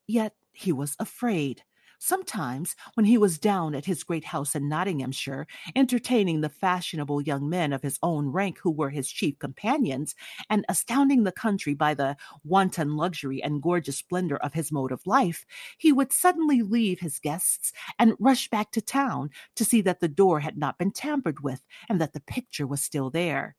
Yet 0.06 0.34
he 0.52 0.72
was 0.72 0.96
afraid. 0.98 1.62
Sometimes, 2.04 2.74
when 2.94 3.06
he 3.06 3.16
was 3.16 3.38
down 3.38 3.76
at 3.76 3.84
his 3.84 4.02
great 4.02 4.24
house 4.24 4.56
in 4.56 4.68
Nottinghamshire, 4.68 5.46
entertaining 5.76 6.40
the 6.40 6.48
fashionable 6.48 7.22
young 7.22 7.48
men 7.48 7.72
of 7.72 7.82
his 7.82 7.96
own 8.02 8.26
rank 8.26 8.58
who 8.58 8.72
were 8.72 8.90
his 8.90 9.08
chief 9.08 9.38
companions, 9.38 10.16
and 10.50 10.64
astounding 10.68 11.22
the 11.22 11.30
country 11.30 11.74
by 11.74 11.94
the 11.94 12.16
wanton 12.42 12.96
luxury 12.96 13.40
and 13.40 13.62
gorgeous 13.62 13.98
splendor 13.98 14.36
of 14.38 14.52
his 14.52 14.72
mode 14.72 14.90
of 14.90 15.06
life, 15.06 15.46
he 15.78 15.92
would 15.92 16.12
suddenly 16.12 16.60
leave 16.60 16.98
his 16.98 17.20
guests 17.20 17.72
and 18.00 18.16
rush 18.18 18.50
back 18.50 18.72
to 18.72 18.80
town 18.80 19.30
to 19.54 19.64
see 19.64 19.80
that 19.80 20.00
the 20.00 20.08
door 20.08 20.40
had 20.40 20.58
not 20.58 20.78
been 20.78 20.90
tampered 20.90 21.38
with 21.38 21.62
and 21.88 22.00
that 22.00 22.14
the 22.14 22.20
picture 22.20 22.66
was 22.66 22.82
still 22.82 23.10
there. 23.10 23.54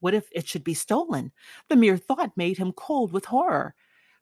What 0.00 0.14
if 0.14 0.26
it 0.32 0.48
should 0.48 0.64
be 0.64 0.72
stolen? 0.72 1.32
The 1.68 1.76
mere 1.76 1.98
thought 1.98 2.34
made 2.34 2.56
him 2.56 2.72
cold 2.72 3.12
with 3.12 3.26
horror. 3.26 3.74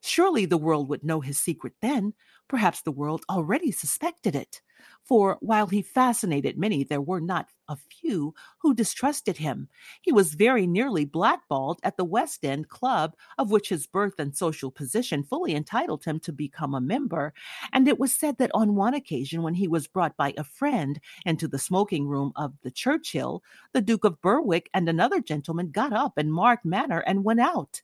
Surely 0.06 0.44
the 0.44 0.58
world 0.58 0.90
would 0.90 1.02
know 1.02 1.20
his 1.20 1.40
secret 1.40 1.72
then. 1.80 2.12
Perhaps 2.46 2.82
the 2.82 2.92
world 2.92 3.24
already 3.30 3.70
suspected 3.70 4.36
it. 4.36 4.60
For 5.02 5.38
while 5.40 5.66
he 5.66 5.80
fascinated 5.80 6.58
many, 6.58 6.84
there 6.84 7.00
were 7.00 7.22
not 7.22 7.48
a 7.68 7.76
few 7.76 8.34
who 8.58 8.74
distrusted 8.74 9.38
him. 9.38 9.66
He 10.02 10.12
was 10.12 10.34
very 10.34 10.66
nearly 10.66 11.06
blackballed 11.06 11.80
at 11.82 11.96
the 11.96 12.04
West 12.04 12.44
End 12.44 12.68
Club, 12.68 13.16
of 13.38 13.50
which 13.50 13.70
his 13.70 13.86
birth 13.86 14.18
and 14.18 14.36
social 14.36 14.70
position 14.70 15.24
fully 15.24 15.54
entitled 15.54 16.04
him 16.04 16.20
to 16.20 16.32
become 16.32 16.74
a 16.74 16.82
member. 16.82 17.32
And 17.72 17.88
it 17.88 17.98
was 17.98 18.12
said 18.12 18.36
that 18.36 18.50
on 18.52 18.74
one 18.74 18.92
occasion, 18.92 19.42
when 19.42 19.54
he 19.54 19.68
was 19.68 19.86
brought 19.86 20.18
by 20.18 20.34
a 20.36 20.44
friend 20.44 21.00
into 21.24 21.48
the 21.48 21.58
smoking 21.58 22.06
room 22.06 22.32
of 22.36 22.52
the 22.62 22.70
Churchill, 22.70 23.42
the 23.72 23.80
Duke 23.80 24.04
of 24.04 24.20
Berwick 24.20 24.68
and 24.74 24.86
another 24.86 25.22
gentleman 25.22 25.70
got 25.70 25.94
up 25.94 26.18
in 26.18 26.30
marked 26.30 26.66
manner 26.66 26.98
and 27.06 27.24
went 27.24 27.40
out. 27.40 27.80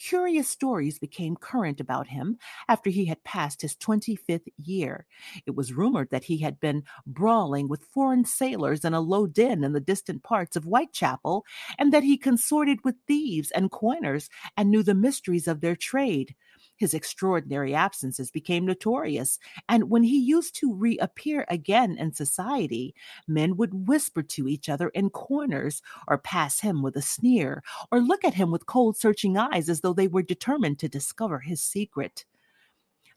Curious 0.00 0.48
stories 0.48 0.98
became 0.98 1.36
current 1.36 1.78
about 1.78 2.06
him 2.06 2.38
after 2.68 2.88
he 2.88 3.04
had 3.04 3.22
passed 3.22 3.60
his 3.60 3.76
25th 3.76 4.48
year. 4.56 5.06
It 5.44 5.54
was 5.54 5.74
rumored 5.74 6.08
that 6.10 6.24
he 6.24 6.38
had 6.38 6.58
been 6.58 6.84
brawling 7.06 7.68
with 7.68 7.84
foreign 7.84 8.24
sailors 8.24 8.82
in 8.82 8.94
a 8.94 9.00
low 9.00 9.26
den 9.26 9.62
in 9.62 9.74
the 9.74 9.78
distant 9.78 10.22
parts 10.22 10.56
of 10.56 10.64
Whitechapel, 10.64 11.44
and 11.78 11.92
that 11.92 12.02
he 12.02 12.16
consorted 12.16 12.78
with 12.82 12.94
thieves 13.06 13.50
and 13.50 13.70
coiners 13.70 14.30
and 14.56 14.70
knew 14.70 14.82
the 14.82 14.94
mysteries 14.94 15.46
of 15.46 15.60
their 15.60 15.76
trade. 15.76 16.34
His 16.80 16.94
extraordinary 16.94 17.74
absences 17.74 18.30
became 18.30 18.64
notorious, 18.64 19.38
and 19.68 19.90
when 19.90 20.02
he 20.02 20.18
used 20.18 20.54
to 20.56 20.74
reappear 20.74 21.44
again 21.48 21.98
in 21.98 22.14
society, 22.14 22.94
men 23.28 23.58
would 23.58 23.86
whisper 23.86 24.22
to 24.22 24.48
each 24.48 24.70
other 24.70 24.88
in 24.88 25.10
corners, 25.10 25.82
or 26.08 26.16
pass 26.16 26.60
him 26.60 26.82
with 26.82 26.96
a 26.96 27.02
sneer, 27.02 27.62
or 27.92 28.00
look 28.00 28.24
at 28.24 28.32
him 28.32 28.50
with 28.50 28.64
cold, 28.64 28.96
searching 28.96 29.36
eyes 29.36 29.68
as 29.68 29.82
though 29.82 29.92
they 29.92 30.08
were 30.08 30.22
determined 30.22 30.78
to 30.78 30.88
discover 30.88 31.40
his 31.40 31.60
secret. 31.60 32.24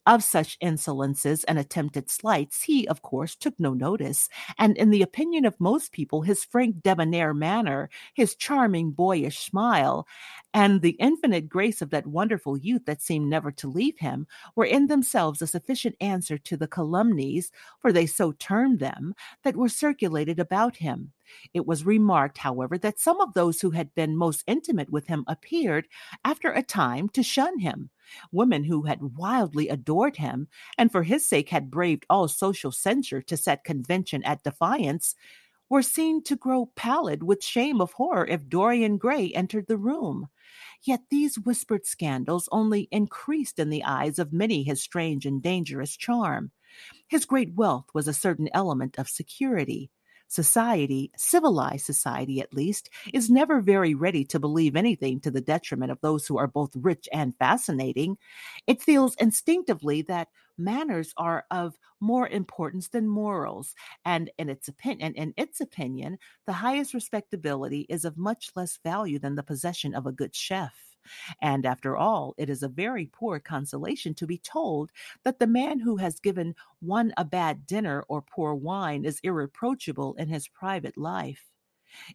Of 0.06 0.24
such 0.24 0.58
insolences 0.62 1.44
and 1.46 1.58
attempted 1.60 2.10
slights, 2.10 2.64
he, 2.64 2.88
of 2.88 3.02
course, 3.02 3.36
took 3.36 3.58
no 3.60 3.74
notice, 3.74 4.30
and 4.58 4.78
in 4.78 4.90
the 4.92 5.02
opinion 5.02 5.44
of 5.46 5.60
most 5.60 5.92
people, 5.94 6.22
his 6.24 6.44
frank 6.46 6.82
debonair 6.82 7.34
manner, 7.34 7.90
his 8.14 8.36
charming 8.36 8.92
boyish 8.92 9.40
smile, 9.40 10.06
and 10.54 10.82
the 10.82 10.98
infinite 11.00 11.48
grace 11.50 11.82
of 11.82 11.90
that 11.92 12.08
wonderful 12.08 12.58
youth 12.58 12.86
that 12.86 13.02
seemed 13.02 13.30
never 13.30 13.52
to 13.52 13.68
leave 13.70 14.00
him 14.00 14.26
were 14.56 14.66
in 14.66 14.88
themselves 14.88 15.42
a 15.42 15.48
sufficient 15.48 15.96
answer 16.02 16.38
to 16.38 16.56
the 16.58 16.68
calumnies, 16.68 17.52
for 17.80 17.92
they 17.92 18.06
so 18.06 18.32
termed 18.34 18.80
them, 18.80 19.14
that 19.44 19.56
were 19.58 19.70
circulated 19.70 20.40
about 20.40 20.78
him. 20.78 21.12
It 21.54 21.66
was 21.66 21.86
remarked, 21.86 22.40
however, 22.40 22.78
that 22.78 23.00
some 23.00 23.20
of 23.22 23.34
those 23.34 23.62
who 23.62 23.72
had 23.72 23.94
been 23.96 24.16
most 24.18 24.44
intimate 24.48 24.90
with 24.90 25.08
him 25.08 25.24
appeared, 25.28 25.88
after 26.26 26.52
a 26.52 26.64
time, 26.64 27.10
to 27.10 27.24
shun 27.24 27.60
him. 27.60 27.90
Women 28.32 28.64
who 28.64 28.84
had 28.84 29.18
wildly 29.18 29.70
adored 29.70 30.18
him, 30.18 30.48
and 30.78 30.92
for 30.92 31.04
his 31.04 31.28
sake 31.28 31.50
had 31.50 31.72
braved 31.72 32.06
all 32.10 32.28
social 32.28 32.72
censure 32.72 33.22
to 33.22 33.38
set 33.38 33.64
convention 33.64 34.24
at 34.24 34.44
defiance, 34.44 35.16
were 35.70 35.82
seen 35.82 36.22
to 36.24 36.36
grow 36.36 36.68
pallid 36.76 37.24
with 37.24 37.44
shame 37.44 37.82
of 37.82 37.94
horror 37.94 38.28
if 38.28 38.48
Dorian 38.48 38.98
Gray 38.98 39.32
entered 39.32 39.68
the 39.68 39.78
room. 39.78 40.28
Yet 40.84 41.02
these 41.10 41.40
whispered 41.40 41.86
scandals 41.86 42.50
only 42.52 42.88
increased 42.92 43.58
in 43.58 43.70
the 43.70 43.84
eyes 43.84 44.20
of 44.20 44.34
many 44.34 44.64
his 44.64 44.84
strange 44.84 45.26
and 45.26 45.42
dangerous 45.42 45.98
charm. 45.98 46.52
His 47.08 47.26
great 47.26 47.54
wealth 47.56 47.86
was 47.94 48.08
a 48.08 48.14
certain 48.14 48.50
element 48.54 49.00
of 49.00 49.10
security. 49.10 49.90
Society, 50.28 51.12
civilized 51.16 51.86
society 51.86 52.42
at 52.42 52.54
least, 52.54 52.90
is 53.14 53.30
never 53.30 53.62
very 53.62 53.94
ready 53.94 54.26
to 54.26 54.40
believe 54.40 54.76
anything 54.76 55.20
to 55.22 55.32
the 55.32 55.42
detriment 55.42 55.92
of 55.92 56.02
those 56.02 56.26
who 56.26 56.38
are 56.38 56.48
both 56.48 56.76
rich 56.76 57.08
and 57.14 57.38
fascinating. 57.38 58.18
It 58.68 58.82
feels 58.82 59.16
instinctively 59.16 60.02
that 60.04 60.30
manners 60.58 61.14
are 61.18 61.46
of 61.52 61.78
more 62.00 62.28
importance 62.28 62.90
than 62.90 63.08
morals, 63.08 63.76
and 64.04 64.32
in 64.38 64.50
its 64.50 64.68
opinion, 64.68 65.14
in 65.16 65.34
its 65.38 65.62
opinion, 65.62 66.18
the 66.46 66.54
highest 66.54 66.94
respectability 66.94 67.86
is 67.90 68.04
of 68.06 68.18
much 68.18 68.52
less 68.56 68.78
value 68.84 69.20
than 69.20 69.36
the 69.36 69.44
possession 69.44 69.94
of 69.96 70.06
a 70.06 70.12
good 70.12 70.36
chef. 70.36 70.93
And 71.42 71.66
after 71.66 71.96
all, 71.96 72.34
it 72.38 72.50
is 72.50 72.64
a 72.64 72.68
very 72.68 73.06
poor 73.06 73.40
consolation 73.40 74.14
to 74.16 74.28
be 74.28 74.38
told 74.38 74.92
that 75.24 75.40
the 75.40 75.48
man 75.48 75.80
who 75.80 75.98
has 75.98 76.20
given 76.20 76.56
one 76.80 77.14
a 77.18 77.26
bad 77.26 77.66
dinner 77.66 78.04
or 78.08 78.22
poor 78.22 78.54
wine 78.54 79.06
is 79.06 79.20
irreproachable 79.24 80.16
in 80.16 80.28
his 80.30 80.48
private 80.48 80.98
life. 80.98 81.50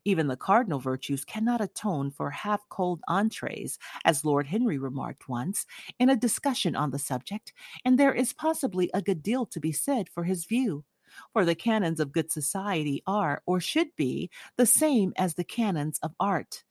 Even 0.04 0.26
the 0.26 0.36
cardinal 0.36 0.80
virtues 0.80 1.24
cannot 1.24 1.60
atone 1.60 2.10
for 2.10 2.30
half 2.30 2.68
cold 2.68 3.00
entrees, 3.06 3.78
as 4.04 4.24
Lord 4.24 4.46
Henry 4.46 4.78
remarked 4.78 5.28
once 5.28 5.66
in 5.98 6.10
a 6.10 6.16
discussion 6.16 6.74
on 6.74 6.90
the 6.90 6.98
subject, 6.98 7.52
and 7.84 7.98
there 7.98 8.12
is 8.12 8.32
possibly 8.32 8.90
a 8.92 9.02
good 9.02 9.22
deal 9.22 9.46
to 9.46 9.60
be 9.60 9.72
said 9.72 10.08
for 10.08 10.24
his 10.24 10.46
view. 10.46 10.84
For 11.32 11.44
the 11.44 11.54
canons 11.54 12.00
of 12.00 12.12
good 12.12 12.30
society 12.30 13.02
are, 13.06 13.42
or 13.46 13.60
should 13.60 13.94
be, 13.96 14.30
the 14.56 14.66
same 14.66 15.12
as 15.16 15.34
the 15.34 15.44
canons 15.44 15.98
of 16.02 16.14
art 16.20 16.64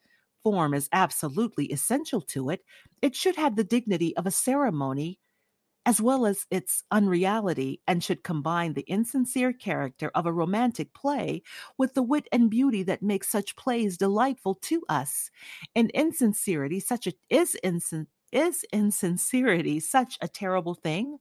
form 0.47 0.73
is 0.73 0.87
absolutely 0.93 1.65
essential 1.65 2.21
to 2.21 2.49
it, 2.49 2.63
it 3.01 3.15
should 3.17 3.35
have 3.35 3.57
the 3.57 3.65
dignity 3.65 4.15
of 4.15 4.25
a 4.25 4.31
ceremony 4.31 5.19
as 5.85 6.01
well 6.01 6.25
as 6.25 6.45
its 6.51 6.83
unreality 6.91 7.81
and 7.87 8.03
should 8.03 8.23
combine 8.23 8.73
the 8.73 8.85
insincere 8.87 9.53
character 9.53 10.11
of 10.15 10.25
a 10.25 10.33
romantic 10.33 10.93
play 10.93 11.41
with 11.77 11.93
the 11.95 12.03
wit 12.03 12.27
and 12.31 12.49
beauty 12.49 12.83
that 12.83 13.01
make 13.03 13.23
such 13.25 13.55
plays 13.57 13.97
delightful 13.97 14.55
to 14.55 14.83
us. 14.89 15.31
In 15.75 15.89
insincerity, 15.93 16.79
such 16.79 17.07
a 17.07 17.13
is 17.29 17.57
insin- 17.63 18.07
is 18.31 18.65
insincerity 18.73 19.79
such 19.81 20.17
a 20.21 20.27
terrible 20.29 20.75
thing? 20.75 21.17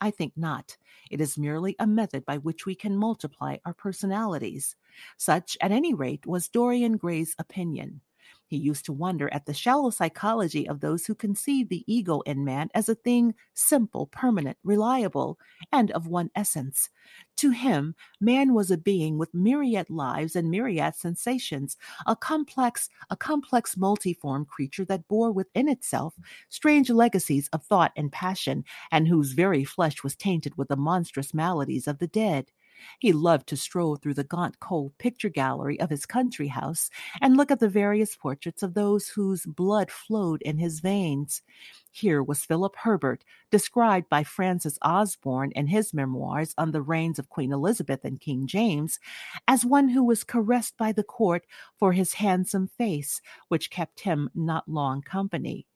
I 0.00 0.10
think 0.12 0.34
not. 0.36 0.76
It 1.10 1.20
is 1.20 1.38
merely 1.38 1.76
a 1.80 1.86
method 1.86 2.24
by 2.24 2.38
which 2.38 2.66
we 2.66 2.76
can 2.76 2.96
multiply 2.96 3.58
our 3.64 3.74
personalities. 3.74 4.76
Such, 5.16 5.56
at 5.60 5.72
any 5.72 5.94
rate, 5.94 6.26
was 6.26 6.48
Dorian 6.48 6.96
Gray's 6.96 7.34
opinion. 7.38 8.00
He 8.48 8.56
used 8.56 8.86
to 8.86 8.94
wonder 8.94 9.28
at 9.32 9.44
the 9.44 9.52
shallow 9.52 9.90
psychology 9.90 10.66
of 10.66 10.80
those 10.80 11.04
who 11.04 11.14
conceive 11.14 11.68
the 11.68 11.84
ego 11.86 12.20
in 12.20 12.44
man 12.44 12.70
as 12.74 12.88
a 12.88 12.94
thing 12.94 13.34
simple, 13.52 14.06
permanent, 14.06 14.56
reliable, 14.64 15.38
and 15.70 15.90
of 15.90 16.06
one 16.06 16.30
essence. 16.34 16.88
To 17.36 17.50
him, 17.50 17.94
man 18.20 18.54
was 18.54 18.70
a 18.70 18.78
being 18.78 19.18
with 19.18 19.34
myriad 19.34 19.90
lives 19.90 20.34
and 20.34 20.50
myriad 20.50 20.96
sensations, 20.96 21.76
a 22.06 22.16
complex, 22.16 22.88
a 23.10 23.16
complex 23.16 23.76
multiform 23.76 24.46
creature 24.46 24.86
that 24.86 25.06
bore 25.08 25.30
within 25.30 25.68
itself 25.68 26.14
strange 26.48 26.88
legacies 26.88 27.48
of 27.52 27.62
thought 27.62 27.92
and 27.96 28.10
passion, 28.10 28.64
and 28.90 29.08
whose 29.08 29.32
very 29.32 29.62
flesh 29.62 30.02
was 30.02 30.16
tainted 30.16 30.56
with 30.56 30.68
the 30.68 30.76
monstrous 30.76 31.34
maladies 31.34 31.86
of 31.86 31.98
the 31.98 32.08
dead. 32.08 32.50
He 32.98 33.12
loved 33.12 33.48
to 33.48 33.56
stroll 33.56 33.96
through 33.96 34.14
the 34.14 34.24
gaunt 34.24 34.60
cold 34.60 34.96
picture 34.98 35.28
gallery 35.28 35.80
of 35.80 35.90
his 35.90 36.06
country 36.06 36.48
house 36.48 36.90
and 37.20 37.36
look 37.36 37.50
at 37.50 37.60
the 37.60 37.68
various 37.68 38.16
portraits 38.16 38.62
of 38.62 38.74
those 38.74 39.08
whose 39.08 39.46
blood 39.46 39.90
flowed 39.90 40.42
in 40.42 40.58
his 40.58 40.80
veins. 40.80 41.42
Here 41.90 42.22
was 42.22 42.44
Philip 42.44 42.76
Herbert, 42.76 43.24
described 43.50 44.08
by 44.08 44.24
Francis 44.24 44.78
Osborne 44.82 45.52
in 45.52 45.66
his 45.66 45.92
memoirs 45.92 46.54
on 46.58 46.70
the 46.70 46.82
reigns 46.82 47.18
of 47.18 47.28
Queen 47.28 47.52
Elizabeth 47.52 48.04
and 48.04 48.20
King 48.20 48.46
James, 48.46 49.00
as 49.46 49.64
one 49.64 49.88
who 49.88 50.04
was 50.04 50.24
caressed 50.24 50.76
by 50.76 50.92
the 50.92 51.02
court 51.02 51.44
for 51.78 51.92
his 51.92 52.14
handsome 52.14 52.68
face, 52.68 53.20
which 53.48 53.70
kept 53.70 54.00
him 54.00 54.30
not 54.34 54.68
long 54.68 55.02
company. 55.02 55.66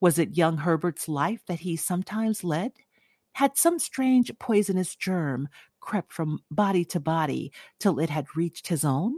Was 0.00 0.18
it 0.18 0.36
young 0.36 0.58
Herbert's 0.58 1.08
life 1.08 1.42
that 1.46 1.60
he 1.60 1.76
sometimes 1.76 2.44
led? 2.44 2.72
Had 3.34 3.56
some 3.56 3.78
strange 3.78 4.30
poisonous 4.38 4.94
germ 4.96 5.48
crept 5.80 6.12
from 6.12 6.40
body 6.50 6.84
to 6.86 7.00
body 7.00 7.52
till 7.78 7.98
it 7.98 8.10
had 8.10 8.36
reached 8.36 8.68
his 8.68 8.84
own? 8.84 9.14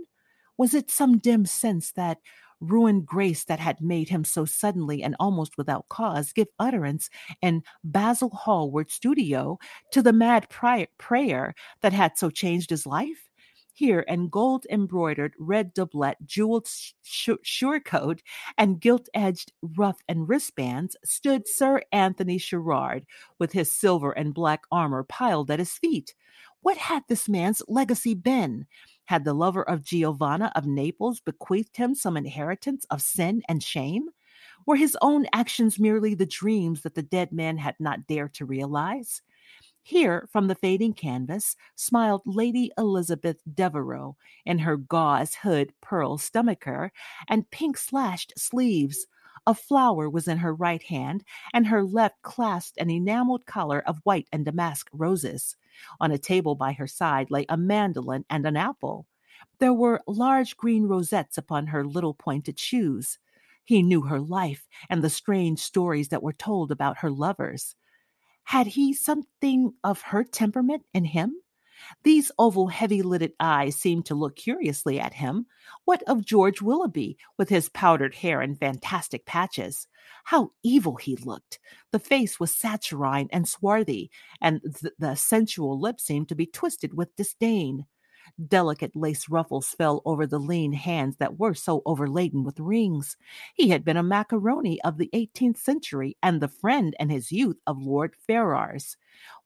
Was 0.57 0.75
it 0.75 0.91
some 0.91 1.19
dim 1.19 1.47
sense 1.47 1.93
that 1.93 2.19
ruined 2.61 3.07
grace 3.07 3.45
that 3.45 3.59
had 3.61 3.81
made 3.81 4.09
him 4.09 4.25
so 4.25 4.45
suddenly 4.45 5.03
and 5.03 5.17
almost 5.21 5.59
without 5.59 5.89
cause 5.89 6.33
give 6.33 6.49
utterance 6.59 7.11
in 7.43 7.63
Basil 7.83 8.31
Hallward's 8.31 8.95
studio 8.95 9.59
to 9.93 10.01
the 10.03 10.13
mad 10.13 10.49
prayer 10.49 11.55
that 11.83 11.93
had 11.93 12.17
so 12.17 12.31
changed 12.31 12.71
his 12.71 12.87
life? 12.87 13.29
Here, 13.77 14.01
in 14.01 14.29
gold 14.29 14.67
embroidered 14.71 15.35
red 15.37 15.75
doublet, 15.75 16.25
jeweled 16.25 16.69
surcoat, 17.03 18.23
and 18.57 18.81
gilt 18.81 19.09
edged 19.13 19.53
ruff 19.63 19.99
and 20.09 20.29
wristbands, 20.29 20.97
stood 21.05 21.49
Sir 21.49 21.83
Anthony 21.91 22.39
Sherard, 22.39 23.05
with 23.41 23.51
his 23.51 23.73
silver 23.73 24.13
and 24.13 24.33
black 24.33 24.63
armor 24.71 25.03
piled 25.03 25.51
at 25.51 25.59
his 25.59 25.73
feet. 25.73 26.15
What 26.61 26.77
had 26.79 27.03
this 27.09 27.29
man's 27.29 27.63
legacy 27.67 28.15
been? 28.15 28.67
Had 29.07 29.25
the 29.25 29.35
lover 29.35 29.69
of 29.69 29.83
Giovanna 29.83 30.53
of 30.55 30.67
Naples 30.67 31.19
bequeathed 31.21 31.77
him 31.77 31.97
some 31.97 32.17
inheritance 32.17 32.87
of 32.91 33.03
sin 33.03 33.43
and 33.49 33.61
shame? 33.61 34.11
Were 34.67 34.77
his 34.77 34.97
own 35.03 35.27
actions 35.33 35.81
merely 35.81 36.15
the 36.15 36.27
dreams 36.27 36.83
that 36.83 36.95
the 36.95 37.03
dead 37.03 37.33
man 37.33 37.59
had 37.59 37.75
not 37.81 38.07
dared 38.07 38.35
to 38.35 38.47
realize? 38.47 39.21
Here, 39.87 40.27
from 40.33 40.49
the 40.49 40.55
fading 40.55 40.95
canvas, 40.95 41.57
smiled 41.75 42.23
Lady 42.25 42.73
Elizabeth 42.79 43.43
Devereux 43.47 44.17
in 44.47 44.61
her 44.61 44.79
gauze 44.79 45.35
hood 45.35 45.75
pearl 45.83 46.17
stomacher 46.17 46.91
and 47.29 47.51
pink 47.51 47.77
slashed 47.77 48.33
sleeves, 48.35 49.07
A 49.47 49.55
flower 49.55 50.09
was 50.09 50.27
in 50.27 50.39
her 50.39 50.55
right 50.55 50.83
hand, 50.85 51.23
and 51.53 51.67
her 51.67 51.85
left 51.85 52.23
clasped 52.23 52.79
an 52.79 52.89
enameled 52.89 53.45
collar 53.45 53.81
of 53.87 54.01
white 54.05 54.27
and 54.33 54.47
damask 54.47 54.89
roses. 54.91 55.55
On 56.01 56.11
a 56.11 56.17
table 56.17 56.55
by 56.55 56.73
her 56.73 56.87
side 56.87 57.31
lay 57.31 57.45
a 57.51 57.59
mandolin 57.59 58.25
and 58.31 58.47
an 58.47 58.57
apple. 58.57 59.05
There 59.59 59.75
were 59.75 60.01
large 60.07 60.57
green 60.57 60.85
rosettes 60.85 61.37
upon 61.37 61.67
her 61.67 61.85
little 61.85 62.15
pointed 62.15 62.59
shoes. 62.59 63.19
He 63.65 63.83
knew 63.83 64.01
her 64.05 64.21
life 64.21 64.67
and 64.89 65.05
the 65.05 65.11
strange 65.11 65.59
stories 65.59 66.09
that 66.09 66.23
were 66.23 66.33
told 66.33 66.73
about 66.73 66.99
her 67.01 67.11
lovers. 67.11 67.77
Had 68.45 68.69
he 68.69 68.93
something 68.93 69.75
of 69.83 70.01
her 70.03 70.25
temperament 70.25 70.85
in 70.93 71.05
him? 71.05 71.35
These 72.03 72.31
oval, 72.39 72.69
heavy 72.69 73.03
lidded 73.03 73.33
eyes 73.41 73.77
seemed 73.77 74.07
to 74.07 74.15
look 74.15 74.37
curiously 74.37 75.01
at 75.01 75.15
him. 75.15 75.47
What 75.85 76.03
of 76.05 76.25
George 76.25 76.63
Willoughby, 76.63 77.19
with 77.37 77.49
his 77.49 77.69
powdered 77.69 78.15
hair 78.15 78.41
and 78.41 78.59
fantastic 78.59 79.27
patches? 79.27 79.87
How 80.25 80.53
evil 80.63 80.97
he 80.97 81.17
looked! 81.17 81.59
The 81.91 81.99
face 81.99 82.39
was 82.39 82.55
saturnine 82.55 83.29
and 83.33 83.49
swarthy, 83.49 84.11
and 84.41 84.61
th- 84.63 84.95
the 84.99 85.15
sensual 85.15 85.79
lips 85.81 86.05
seemed 86.05 86.29
to 86.29 86.35
be 86.35 86.47
twisted 86.47 86.95
with 86.95 87.17
disdain. 87.17 87.87
Delicate 88.49 88.97
lace 88.97 89.29
ruffles 89.29 89.69
fell 89.69 90.03
over 90.05 90.27
the 90.27 90.39
lean 90.39 90.73
hands 90.73 91.17
that 91.19 91.39
were 91.39 91.55
so 91.55 91.83
overladen 91.87 92.45
with 92.45 92.61
rings. 92.61 93.17
He 93.55 93.69
had 93.69 93.85
been 93.85 93.97
a 93.97 94.03
macaroni 94.03 94.81
of 94.83 94.99
the 94.99 95.11
eighteenth 95.13 95.59
century 95.59 96.17
and 96.23 96.41
the 96.41 96.49
friend 96.49 96.97
in 96.99 97.11
his 97.11 97.31
youth 97.31 97.59
of 97.67 97.83
Lord 97.83 98.15
Ferrars. 98.27 98.97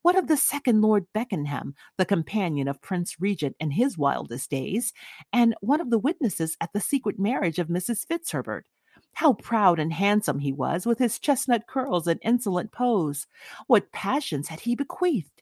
What 0.03 0.17
of 0.17 0.27
the 0.29 0.37
second 0.37 0.81
Lord 0.81 1.07
Beckenham, 1.13 1.75
the 1.97 2.05
companion 2.05 2.69
of 2.69 2.81
Prince 2.81 3.21
Regent 3.21 3.57
in 3.61 3.73
his 3.73 3.99
wildest 3.99 4.51
days, 4.51 4.93
and 5.33 5.55
one 5.61 5.81
of 5.81 5.91
the 5.91 5.99
witnesses 5.99 6.57
at 6.61 6.73
the 6.73 6.81
secret 6.81 7.19
marriage 7.19 7.59
of 7.59 7.69
Mrs. 7.69 8.07
Fitzherbert? 8.07 8.67
How 9.15 9.33
proud 9.35 9.79
and 9.79 9.93
handsome 9.93 10.39
he 10.39 10.53
was, 10.53 10.87
with 10.87 10.99
his 10.99 11.19
chestnut 11.19 11.67
curls 11.67 12.07
and 12.07 12.21
insolent 12.23 12.73
pose! 12.73 13.27
What 13.67 13.93
passions 13.93 14.49
had 14.49 14.61
he 14.61 14.75
bequeathed! 14.75 15.38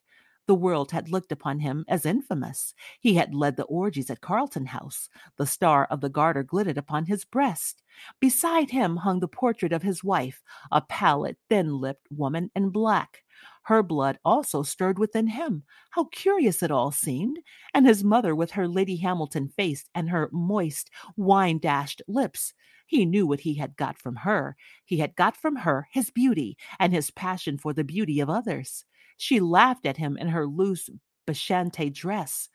The 0.47 0.55
world 0.55 0.91
had 0.91 1.09
looked 1.09 1.31
upon 1.31 1.59
him 1.59 1.85
as 1.87 2.05
infamous. 2.05 2.73
He 2.99 3.15
had 3.15 3.35
led 3.35 3.57
the 3.57 3.65
orgies 3.65 4.09
at 4.09 4.21
Carlton 4.21 4.67
House. 4.67 5.09
The 5.37 5.45
star 5.45 5.85
of 5.85 6.01
the 6.01 6.09
Garter 6.09 6.43
glittered 6.43 6.77
upon 6.77 7.05
his 7.05 7.25
breast. 7.25 7.83
Beside 8.19 8.71
him 8.71 8.97
hung 8.97 9.19
the 9.19 9.27
portrait 9.27 9.73
of 9.73 9.83
his 9.83 10.03
wife, 10.03 10.41
a 10.71 10.81
pallid, 10.81 11.35
thin 11.49 11.77
lipped 11.79 12.07
woman 12.09 12.49
in 12.55 12.69
black. 12.69 13.23
Her 13.63 13.83
blood 13.83 14.19
also 14.23 14.63
stirred 14.63 14.97
within 14.97 15.27
him. 15.27 15.63
How 15.91 16.05
curious 16.05 16.63
it 16.63 16.71
all 16.71 16.91
seemed! 16.91 17.39
And 17.73 17.85
his 17.85 18.03
mother 18.03 18.33
with 18.33 18.51
her 18.51 18.67
Lady 18.67 18.95
Hamilton 18.95 19.49
face 19.49 19.89
and 19.93 20.09
her 20.09 20.29
moist, 20.31 20.89
wine 21.17 21.59
dashed 21.59 22.01
lips. 22.07 22.53
He 22.85 23.05
knew 23.05 23.27
what 23.27 23.41
he 23.41 23.55
had 23.55 23.75
got 23.75 23.97
from 23.97 24.15
her. 24.15 24.55
He 24.85 24.99
had 24.99 25.17
got 25.17 25.35
from 25.35 25.57
her 25.57 25.89
his 25.91 26.09
beauty 26.09 26.57
and 26.79 26.93
his 26.93 27.11
passion 27.11 27.57
for 27.57 27.73
the 27.73 27.83
beauty 27.83 28.21
of 28.21 28.29
others. 28.29 28.85
She 29.17 29.39
laughed 29.39 29.85
at 29.85 29.97
him 29.97 30.17
in 30.17 30.29
her 30.29 30.47
loose 30.47 30.89
Bacchante 31.25 31.89
dress. 31.89 32.49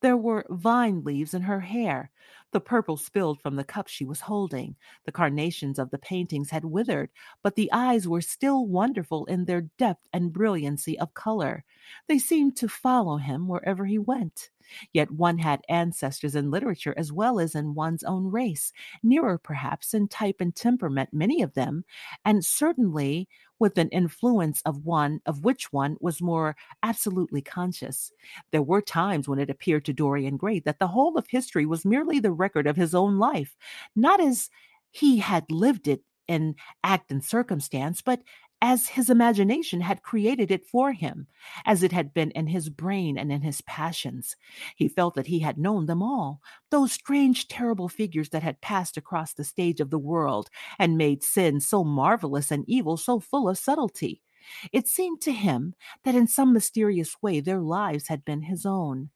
There 0.00 0.16
were 0.16 0.46
vine 0.50 1.02
leaves 1.02 1.34
in 1.34 1.42
her 1.42 1.60
hair. 1.60 2.10
The 2.52 2.60
purple 2.60 2.96
spilled 2.96 3.40
from 3.40 3.56
the 3.56 3.64
cup 3.64 3.88
she 3.88 4.04
was 4.04 4.20
holding. 4.20 4.76
The 5.04 5.12
carnations 5.12 5.78
of 5.78 5.90
the 5.90 5.98
paintings 5.98 6.50
had 6.50 6.64
withered, 6.64 7.10
but 7.42 7.54
the 7.54 7.70
eyes 7.72 8.08
were 8.08 8.20
still 8.20 8.66
wonderful 8.66 9.24
in 9.26 9.44
their 9.44 9.62
depth 9.78 10.06
and 10.12 10.32
brilliancy 10.32 10.98
of 10.98 11.14
color. 11.14 11.64
They 12.06 12.18
seemed 12.18 12.56
to 12.56 12.68
follow 12.68 13.16
him 13.16 13.48
wherever 13.48 13.86
he 13.86 13.98
went. 13.98 14.50
Yet 14.92 15.10
one 15.10 15.38
had 15.38 15.62
ancestors 15.68 16.34
in 16.34 16.50
literature 16.50 16.94
as 16.96 17.12
well 17.12 17.40
as 17.40 17.54
in 17.54 17.74
one's 17.74 18.04
own 18.04 18.30
race, 18.30 18.72
nearer 19.02 19.38
perhaps 19.38 19.94
in 19.94 20.08
type 20.08 20.36
and 20.40 20.54
temperament, 20.54 21.10
many 21.12 21.42
of 21.42 21.54
them, 21.54 21.84
and 22.24 22.44
certainly 22.44 23.28
with 23.58 23.78
an 23.78 23.88
influence 23.88 24.62
of 24.62 24.84
one 24.84 25.20
of 25.26 25.42
which 25.42 25.72
one 25.72 25.96
was 26.00 26.22
more 26.22 26.54
absolutely 26.82 27.42
conscious. 27.42 28.12
There 28.50 28.62
were 28.62 28.80
times 28.80 29.28
when 29.28 29.38
it 29.38 29.50
appeared 29.50 29.84
to 29.86 29.92
Dorian 29.92 30.36
Gray 30.36 30.60
that 30.60 30.78
the 30.78 30.86
whole 30.86 31.18
of 31.18 31.26
history 31.28 31.66
was 31.66 31.84
merely 31.84 32.17
the 32.20 32.32
record 32.32 32.66
of 32.66 32.76
his 32.76 32.94
own 32.94 33.18
life, 33.18 33.56
not 33.96 34.20
as 34.20 34.50
he 34.90 35.18
had 35.18 35.50
lived 35.50 35.88
it 35.88 36.02
in 36.26 36.54
act 36.84 37.10
and 37.10 37.24
circumstance, 37.24 38.02
but 38.02 38.22
as 38.60 38.88
his 38.88 39.08
imagination 39.08 39.80
had 39.80 40.02
created 40.02 40.50
it 40.50 40.66
for 40.66 40.92
him, 40.92 41.26
as 41.64 41.82
it 41.82 41.92
had 41.92 42.12
been 42.12 42.30
in 42.32 42.48
his 42.48 42.68
brain 42.68 43.16
and 43.16 43.30
in 43.30 43.42
his 43.42 43.60
passions. 43.62 44.34
He 44.76 44.88
felt 44.88 45.14
that 45.14 45.28
he 45.28 45.38
had 45.38 45.58
known 45.58 45.86
them 45.86 46.02
all, 46.02 46.40
those 46.70 46.92
strange, 46.92 47.46
terrible 47.46 47.88
figures 47.88 48.30
that 48.30 48.42
had 48.42 48.60
passed 48.60 48.96
across 48.96 49.32
the 49.32 49.44
stage 49.44 49.80
of 49.80 49.90
the 49.90 49.98
world 49.98 50.50
and 50.78 50.98
made 50.98 51.22
sin 51.22 51.60
so 51.60 51.84
marvelous 51.84 52.50
and 52.50 52.64
evil 52.66 52.96
so 52.96 53.20
full 53.20 53.48
of 53.48 53.58
subtlety. 53.58 54.22
It 54.72 54.88
seemed 54.88 55.20
to 55.22 55.32
him 55.32 55.74
that 56.04 56.14
in 56.14 56.26
some 56.26 56.52
mysterious 56.52 57.16
way 57.22 57.40
their 57.40 57.60
lives 57.60 58.08
had 58.08 58.24
been 58.24 58.42
his 58.42 58.66
own 58.66 59.10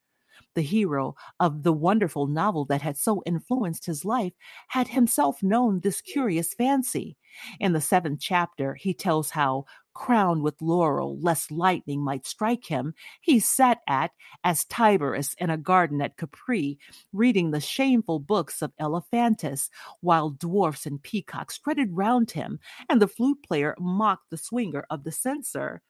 the 0.54 0.62
hero 0.62 1.14
of 1.40 1.62
the 1.62 1.72
wonderful 1.72 2.26
novel 2.26 2.64
that 2.66 2.82
had 2.82 2.96
so 2.96 3.22
influenced 3.26 3.86
his 3.86 4.04
life, 4.04 4.32
had 4.68 4.88
himself 4.88 5.42
known 5.42 5.80
this 5.80 6.00
curious 6.00 6.54
fancy. 6.54 7.16
In 7.60 7.72
the 7.72 7.80
seventh 7.80 8.20
chapter, 8.20 8.74
he 8.74 8.92
tells 8.92 9.30
how, 9.30 9.64
crowned 9.94 10.42
with 10.42 10.60
laurel, 10.60 11.18
lest 11.20 11.50
lightning 11.50 12.02
might 12.02 12.26
strike 12.26 12.66
him, 12.66 12.94
he 13.20 13.38
sat 13.38 13.80
at, 13.86 14.10
as 14.44 14.64
Tiberius 14.64 15.34
in 15.38 15.50
a 15.50 15.56
garden 15.56 16.00
at 16.00 16.16
Capri, 16.16 16.78
reading 17.12 17.50
the 17.50 17.60
shameful 17.60 18.18
books 18.18 18.62
of 18.62 18.72
Elephantis, 18.80 19.70
while 20.00 20.30
dwarfs 20.30 20.86
and 20.86 21.02
peacocks 21.02 21.54
strutted 21.54 21.96
round 21.96 22.30
him, 22.30 22.58
and 22.88 23.00
the 23.00 23.08
flute 23.08 23.42
player 23.42 23.74
mocked 23.78 24.30
the 24.30 24.36
swinger 24.36 24.84
of 24.90 25.04
the 25.04 25.12
censer 25.12 25.82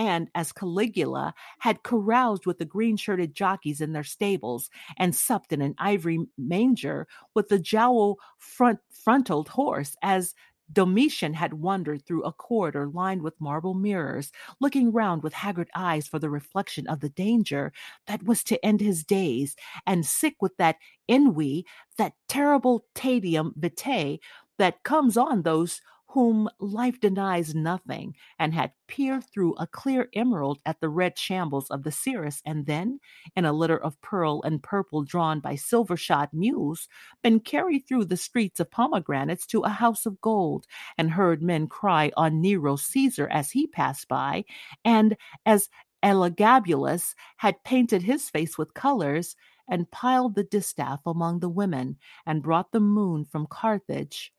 and 0.00 0.30
as 0.34 0.50
Caligula 0.50 1.34
had 1.58 1.82
caroused 1.82 2.46
with 2.46 2.56
the 2.56 2.64
green 2.64 2.96
shirted 2.96 3.34
jockeys 3.34 3.82
in 3.82 3.92
their 3.92 4.02
stables 4.02 4.70
and 4.96 5.14
supped 5.14 5.52
in 5.52 5.60
an 5.60 5.74
ivory 5.76 6.26
manger 6.38 7.06
with 7.34 7.50
the 7.50 7.58
jowl 7.58 8.16
front 8.38 8.78
frontaled 8.90 9.48
horse, 9.48 9.94
as 10.02 10.34
Domitian 10.72 11.34
had 11.34 11.52
wandered 11.52 12.06
through 12.06 12.22
a 12.22 12.32
corridor 12.32 12.88
lined 12.88 13.20
with 13.20 13.38
marble 13.42 13.74
mirrors, 13.74 14.32
looking 14.58 14.90
round 14.90 15.22
with 15.22 15.34
haggard 15.34 15.68
eyes 15.74 16.08
for 16.08 16.18
the 16.18 16.30
reflection 16.30 16.86
of 16.86 17.00
the 17.00 17.10
danger 17.10 17.70
that 18.06 18.22
was 18.22 18.42
to 18.44 18.64
end 18.64 18.80
his 18.80 19.04
days, 19.04 19.54
and 19.86 20.06
sick 20.06 20.36
with 20.40 20.56
that 20.56 20.76
ennui, 21.08 21.66
that 21.98 22.14
terrible 22.26 22.86
tedium 22.94 23.52
vitae 23.54 24.18
that 24.56 24.82
comes 24.82 25.18
on 25.18 25.42
those 25.42 25.82
whom 26.12 26.48
life 26.58 26.98
denies 26.98 27.54
nothing, 27.54 28.16
and 28.38 28.52
had 28.52 28.72
peered 28.88 29.22
through 29.22 29.54
a 29.54 29.66
clear 29.66 30.08
emerald 30.12 30.58
at 30.66 30.80
the 30.80 30.88
red 30.88 31.16
shambles 31.16 31.70
of 31.70 31.84
the 31.84 31.92
cirrus, 31.92 32.42
and 32.44 32.66
then, 32.66 32.98
in 33.36 33.44
a 33.44 33.52
litter 33.52 33.78
of 33.78 34.00
pearl 34.00 34.42
and 34.42 34.62
purple 34.62 35.04
drawn 35.04 35.38
by 35.38 35.54
silver 35.54 35.96
shod 35.96 36.28
mules, 36.32 36.88
been 37.22 37.38
carried 37.38 37.86
through 37.86 38.04
the 38.04 38.16
streets 38.16 38.58
of 38.58 38.70
pomegranates 38.70 39.46
to 39.46 39.60
a 39.60 39.68
house 39.68 40.04
of 40.04 40.20
gold, 40.20 40.66
and 40.98 41.12
heard 41.12 41.42
men 41.42 41.68
cry 41.68 42.10
on 42.16 42.40
Nero 42.40 42.74
Caesar 42.74 43.28
as 43.28 43.52
he 43.52 43.68
passed 43.68 44.08
by, 44.08 44.44
and 44.84 45.16
as 45.46 45.68
Elagabalus 46.02 47.14
had 47.36 47.62
painted 47.62 48.02
his 48.02 48.28
face 48.30 48.58
with 48.58 48.74
colors, 48.74 49.36
and 49.68 49.90
piled 49.92 50.34
the 50.34 50.42
distaff 50.42 51.00
among 51.06 51.38
the 51.38 51.48
women, 51.48 51.96
and 52.26 52.42
brought 52.42 52.72
the 52.72 52.80
moon 52.80 53.24
from 53.24 53.46
Carthage 53.46 54.32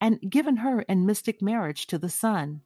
and 0.00 0.20
given 0.28 0.58
her 0.58 0.82
in 0.82 1.06
mystic 1.06 1.42
marriage 1.42 1.86
to 1.88 1.98
the 1.98 2.08
sun. 2.10 2.62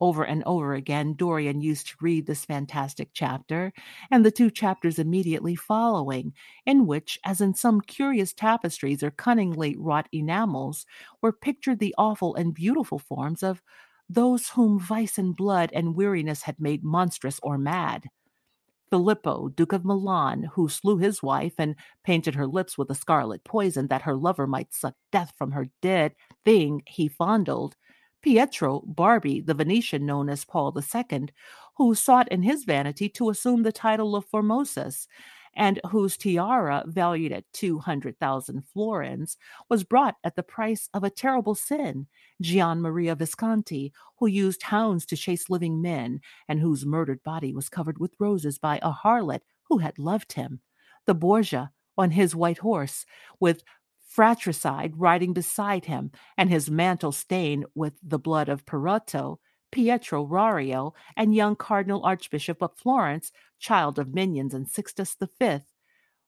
Over 0.00 0.24
and 0.24 0.42
over 0.44 0.74
again, 0.74 1.14
Dorian 1.14 1.60
used 1.60 1.86
to 1.88 1.96
read 2.00 2.26
this 2.26 2.44
fantastic 2.44 3.10
chapter, 3.14 3.72
and 4.10 4.24
the 4.24 4.32
two 4.32 4.50
chapters 4.50 4.98
immediately 4.98 5.54
following, 5.54 6.34
in 6.66 6.86
which, 6.86 7.18
as 7.24 7.40
in 7.40 7.54
some 7.54 7.80
curious 7.80 8.32
tapestries 8.32 9.02
or 9.02 9.10
cunningly 9.12 9.76
wrought 9.76 10.08
enamels, 10.12 10.84
were 11.22 11.32
pictured 11.32 11.78
the 11.78 11.94
awful 11.96 12.34
and 12.34 12.52
beautiful 12.52 12.98
forms 12.98 13.42
of 13.42 13.62
those 14.08 14.50
whom 14.50 14.78
vice 14.78 15.18
and 15.18 15.36
blood 15.36 15.70
and 15.72 15.94
weariness 15.96 16.42
had 16.42 16.60
made 16.60 16.82
monstrous 16.84 17.38
or 17.42 17.56
mad. 17.56 18.08
Filippo, 18.92 19.48
Duke 19.48 19.72
of 19.72 19.86
Milan, 19.86 20.50
who 20.52 20.68
slew 20.68 20.98
his 20.98 21.22
wife 21.22 21.54
and 21.56 21.76
painted 22.04 22.34
her 22.34 22.46
lips 22.46 22.76
with 22.76 22.90
a 22.90 22.94
scarlet 22.94 23.42
poison 23.42 23.86
that 23.88 24.02
her 24.02 24.14
lover 24.14 24.46
might 24.46 24.74
suck 24.74 24.94
death 25.10 25.32
from 25.38 25.52
her 25.52 25.68
dead 25.80 26.14
thing 26.44 26.82
he 26.86 27.08
fondled. 27.08 27.74
Pietro 28.20 28.82
Barbi, 28.86 29.40
the 29.40 29.54
Venetian 29.54 30.04
known 30.04 30.28
as 30.28 30.44
Paul 30.44 30.76
II, 30.78 31.28
who 31.78 31.94
sought 31.94 32.28
in 32.28 32.42
his 32.42 32.64
vanity 32.64 33.08
to 33.08 33.30
assume 33.30 33.62
the 33.62 33.72
title 33.72 34.14
of 34.14 34.26
Formosus, 34.26 35.08
and 35.54 35.80
whose 35.90 36.16
tiara, 36.16 36.84
valued 36.86 37.32
at 37.32 37.50
200,000 37.52 38.64
florins, 38.66 39.36
was 39.68 39.84
brought 39.84 40.16
at 40.24 40.36
the 40.36 40.42
price 40.42 40.88
of 40.94 41.04
a 41.04 41.10
terrible 41.10 41.54
sin, 41.54 42.06
Gian 42.40 42.80
Maria 42.80 43.14
Visconti, 43.14 43.92
who 44.18 44.26
used 44.26 44.64
hounds 44.64 45.04
to 45.06 45.16
chase 45.16 45.50
living 45.50 45.82
men, 45.82 46.20
and 46.48 46.60
whose 46.60 46.86
murdered 46.86 47.22
body 47.22 47.52
was 47.52 47.68
covered 47.68 47.98
with 47.98 48.14
roses 48.18 48.58
by 48.58 48.78
a 48.82 48.92
harlot 48.92 49.42
who 49.64 49.78
had 49.78 49.98
loved 49.98 50.32
him, 50.32 50.60
the 51.06 51.14
Borgia 51.14 51.72
on 51.98 52.12
his 52.12 52.34
white 52.34 52.58
horse, 52.58 53.04
with 53.38 53.62
fratricide 54.06 54.92
riding 54.96 55.32
beside 55.32 55.86
him, 55.86 56.10
and 56.36 56.50
his 56.50 56.70
mantle 56.70 57.12
stained 57.12 57.64
with 57.74 57.94
the 58.02 58.18
blood 58.18 58.48
of 58.48 58.66
Perotto, 58.66 59.40
Pietro 59.72 60.24
Riario, 60.24 60.92
and 61.16 61.34
young 61.34 61.56
Cardinal 61.56 62.04
Archbishop 62.04 62.62
of 62.62 62.76
Florence, 62.76 63.32
child 63.58 63.98
of 63.98 64.14
minions 64.14 64.54
and 64.54 64.68
Sixtus 64.68 65.16
V, 65.40 65.60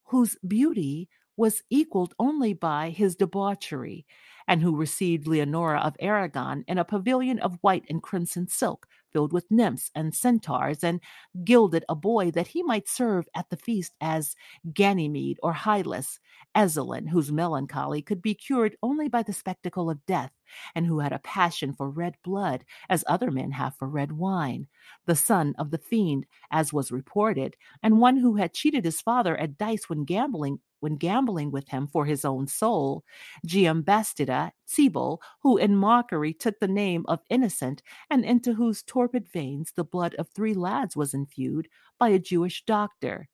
whose 0.04 0.36
beauty 0.46 1.08
was 1.36 1.62
equaled 1.68 2.14
only 2.18 2.52
by 2.54 2.90
his 2.90 3.16
debauchery, 3.16 4.06
and 4.46 4.62
who 4.62 4.76
received 4.76 5.26
Leonora 5.26 5.80
of 5.80 5.96
Aragon 5.98 6.64
in 6.68 6.78
a 6.78 6.84
pavilion 6.84 7.38
of 7.40 7.58
white 7.60 7.84
and 7.90 8.02
crimson 8.02 8.46
silk, 8.46 8.86
filled 9.12 9.32
with 9.32 9.50
nymphs 9.50 9.90
and 9.94 10.14
centaurs, 10.14 10.84
and 10.84 11.00
gilded 11.44 11.84
a 11.88 11.94
boy 11.94 12.30
that 12.30 12.48
he 12.48 12.62
might 12.62 12.88
serve 12.88 13.28
at 13.34 13.50
the 13.50 13.56
feast 13.56 13.94
as 14.00 14.36
Ganymede 14.72 15.38
or 15.42 15.52
Hylas, 15.54 16.18
Ezzelin, 16.54 17.08
whose 17.08 17.32
melancholy 17.32 18.00
could 18.02 18.22
be 18.22 18.34
cured 18.34 18.76
only 18.82 19.08
by 19.08 19.22
the 19.22 19.32
spectacle 19.32 19.90
of 19.90 20.06
death, 20.06 20.32
and 20.74 20.86
who 20.86 21.00
had 21.00 21.12
a 21.12 21.18
passion 21.18 21.72
for 21.72 21.88
red 21.90 22.16
blood, 22.22 22.64
as 22.88 23.04
other 23.06 23.30
men 23.30 23.52
have 23.52 23.74
for 23.76 23.88
red 23.88 24.12
wine, 24.12 24.66
the 25.06 25.16
son 25.16 25.54
of 25.58 25.70
the 25.70 25.78
fiend, 25.78 26.26
as 26.50 26.72
was 26.72 26.92
reported, 26.92 27.56
and 27.82 28.00
one 28.00 28.16
who 28.16 28.36
had 28.36 28.52
cheated 28.54 28.84
his 28.84 29.00
father 29.00 29.36
at 29.36 29.58
dice 29.58 29.88
when 29.88 30.04
gambling 30.04 30.60
when 30.80 30.96
gambling 30.96 31.50
with 31.50 31.68
him 31.70 31.86
for 31.86 32.04
his 32.04 32.26
own 32.26 32.46
soul, 32.46 33.02
Giambattista 33.46 34.50
Cebal, 34.66 35.18
who 35.40 35.56
in 35.56 35.76
mockery 35.76 36.34
took 36.34 36.60
the 36.60 36.68
name 36.68 37.06
of 37.08 37.20
Innocent, 37.30 37.82
and 38.10 38.22
into 38.22 38.52
whose 38.52 38.82
torpid 38.82 39.26
veins 39.32 39.72
the 39.74 39.84
blood 39.84 40.14
of 40.16 40.28
three 40.28 40.52
lads 40.52 40.94
was 40.94 41.14
infused 41.14 41.68
by 41.98 42.10
a 42.10 42.18
Jewish 42.18 42.64
doctor. 42.66 43.30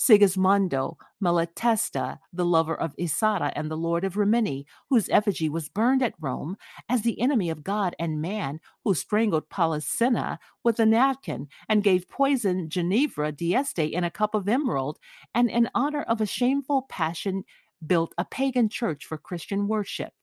Sigismondo 0.00 0.96
Malatesta, 1.22 2.20
the 2.32 2.46
lover 2.46 2.74
of 2.74 2.96
Isotta 2.96 3.52
and 3.54 3.70
the 3.70 3.76
lord 3.76 4.02
of 4.02 4.16
Rimini, 4.16 4.64
whose 4.88 5.10
effigy 5.10 5.50
was 5.50 5.68
burned 5.68 6.02
at 6.02 6.14
Rome 6.18 6.56
as 6.88 7.02
the 7.02 7.20
enemy 7.20 7.50
of 7.50 7.62
God 7.62 7.94
and 7.98 8.22
man, 8.22 8.60
who 8.82 8.94
strangled 8.94 9.50
Polissena 9.50 10.38
with 10.64 10.80
a 10.80 10.86
napkin 10.86 11.48
and 11.68 11.84
gave 11.84 12.08
poison 12.08 12.70
Ginevra 12.70 13.30
d'Este 13.30 13.80
in 13.80 14.02
a 14.02 14.10
cup 14.10 14.34
of 14.34 14.48
emerald, 14.48 14.98
and 15.34 15.50
in 15.50 15.68
honor 15.74 16.02
of 16.02 16.22
a 16.22 16.26
shameful 16.26 16.86
passion 16.88 17.44
built 17.86 18.14
a 18.16 18.24
pagan 18.24 18.70
church 18.70 19.04
for 19.04 19.18
Christian 19.18 19.68
worship. 19.68 20.14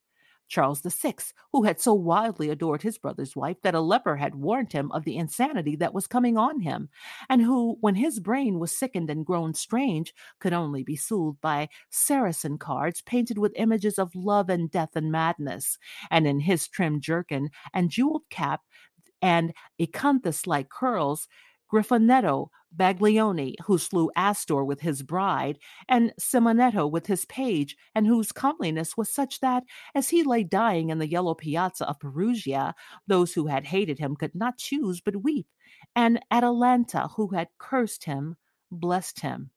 Charles 0.47 0.81
VI, 0.81 1.15
who 1.51 1.63
had 1.63 1.79
so 1.79 1.93
wildly 1.93 2.49
adored 2.49 2.81
his 2.81 2.97
brother's 2.97 3.35
wife 3.35 3.57
that 3.63 3.75
a 3.75 3.81
leper 3.81 4.15
had 4.17 4.35
warned 4.35 4.73
him 4.73 4.91
of 4.91 5.03
the 5.03 5.17
insanity 5.17 5.75
that 5.77 5.93
was 5.93 6.07
coming 6.07 6.37
on 6.37 6.61
him, 6.61 6.89
and 7.29 7.41
who, 7.41 7.77
when 7.81 7.95
his 7.95 8.19
brain 8.19 8.59
was 8.59 8.77
sickened 8.77 9.09
and 9.09 9.25
grown 9.25 9.53
strange, 9.53 10.13
could 10.39 10.53
only 10.53 10.83
be 10.83 10.95
soothed 10.95 11.41
by 11.41 11.69
Saracen 11.89 12.57
cards 12.57 13.01
painted 13.01 13.37
with 13.37 13.53
images 13.55 13.99
of 13.99 14.15
love 14.15 14.49
and 14.49 14.71
death 14.71 14.95
and 14.95 15.11
madness, 15.11 15.77
and 16.09 16.27
in 16.27 16.39
his 16.39 16.67
trim 16.67 17.01
jerkin 17.01 17.49
and 17.73 17.89
jeweled 17.89 18.23
cap 18.29 18.61
and 19.21 19.53
acanthus 19.79 20.45
like 20.47 20.69
curls, 20.69 21.27
Grifonetto 21.71 22.49
Baglioni, 22.75 23.55
who 23.65 23.77
slew 23.77 24.09
Astor 24.15 24.63
with 24.63 24.81
his 24.81 25.03
bride, 25.03 25.57
and 25.87 26.13
Simonetto 26.19 26.89
with 26.89 27.07
his 27.07 27.25
page, 27.25 27.75
and 27.95 28.05
whose 28.07 28.31
comeliness 28.31 28.95
was 28.97 29.11
such 29.13 29.39
that, 29.39 29.63
as 29.95 30.09
he 30.09 30.23
lay 30.23 30.43
dying 30.43 30.89
in 30.89 30.99
the 30.99 31.09
yellow 31.09 31.33
piazza 31.33 31.87
of 31.87 31.99
Perugia, 31.99 32.75
those 33.07 33.33
who 33.33 33.47
had 33.47 33.65
hated 33.65 33.99
him 33.99 34.15
could 34.15 34.35
not 34.35 34.57
choose 34.57 35.01
but 35.01 35.23
weep, 35.23 35.47
and 35.95 36.19
Atalanta, 36.31 37.09
who 37.15 37.29
had 37.29 37.49
cursed 37.57 38.03
him, 38.05 38.35
blessed 38.71 39.21
him. 39.21 39.51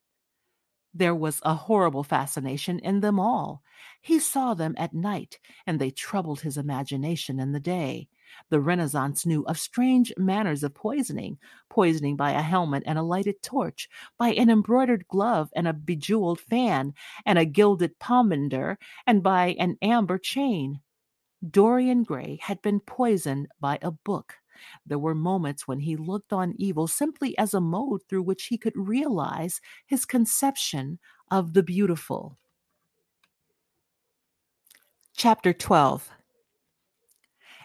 There 0.95 1.15
was 1.15 1.41
a 1.45 1.55
horrible 1.55 2.03
fascination 2.05 2.79
in 2.81 3.01
them 3.01 3.19
all. 3.21 3.63
He 4.01 4.19
saw 4.19 4.55
them 4.55 4.75
at 4.77 4.95
night, 4.95 5.39
and 5.67 5.81
they 5.81 5.91
troubled 5.91 6.41
his 6.41 6.57
imagination 6.57 7.39
in 7.41 7.53
the 7.53 7.61
day. 7.61 8.09
The 8.49 8.61
Renaissance 8.61 9.27
knew 9.27 9.43
of 9.47 9.59
strange 9.59 10.13
manners 10.17 10.63
of 10.63 10.75
poisoning 10.75 11.39
poisoning 11.69 12.17
by 12.17 12.33
a 12.33 12.43
helmet 12.43 12.83
and 12.87 12.99
a 12.99 13.03
lighted 13.03 13.43
torch, 13.43 13.89
by 14.19 14.33
an 14.33 14.51
embroidered 14.51 15.07
glove 15.09 15.51
and 15.57 15.67
a 15.67 15.73
bejeweled 15.73 16.41
fan, 16.41 16.95
and 17.27 17.39
a 17.39 17.45
gilded 17.45 17.99
pomander, 17.99 18.77
and 19.07 19.23
by 19.23 19.57
an 19.59 19.77
amber 19.83 20.19
chain. 20.19 20.81
Dorian 21.49 22.03
Gray 22.05 22.39
had 22.43 22.63
been 22.63 22.81
poisoned 22.81 23.49
by 23.61 23.79
a 23.83 23.91
book. 23.91 24.37
There 24.87 24.99
were 24.99 25.15
moments 25.15 25.67
when 25.67 25.81
he 25.81 25.97
looked 25.97 26.33
on 26.33 26.55
evil 26.57 26.87
simply 26.87 27.37
as 27.39 27.55
a 27.55 27.61
mode 27.61 28.03
through 28.09 28.23
which 28.23 28.47
he 28.47 28.59
could 28.59 28.77
realize 28.77 29.61
his 29.87 30.05
conception 30.05 30.99
of 31.31 31.55
the 31.55 31.63
beautiful. 31.63 32.39
Chapter 35.15 35.53
12 35.53 36.11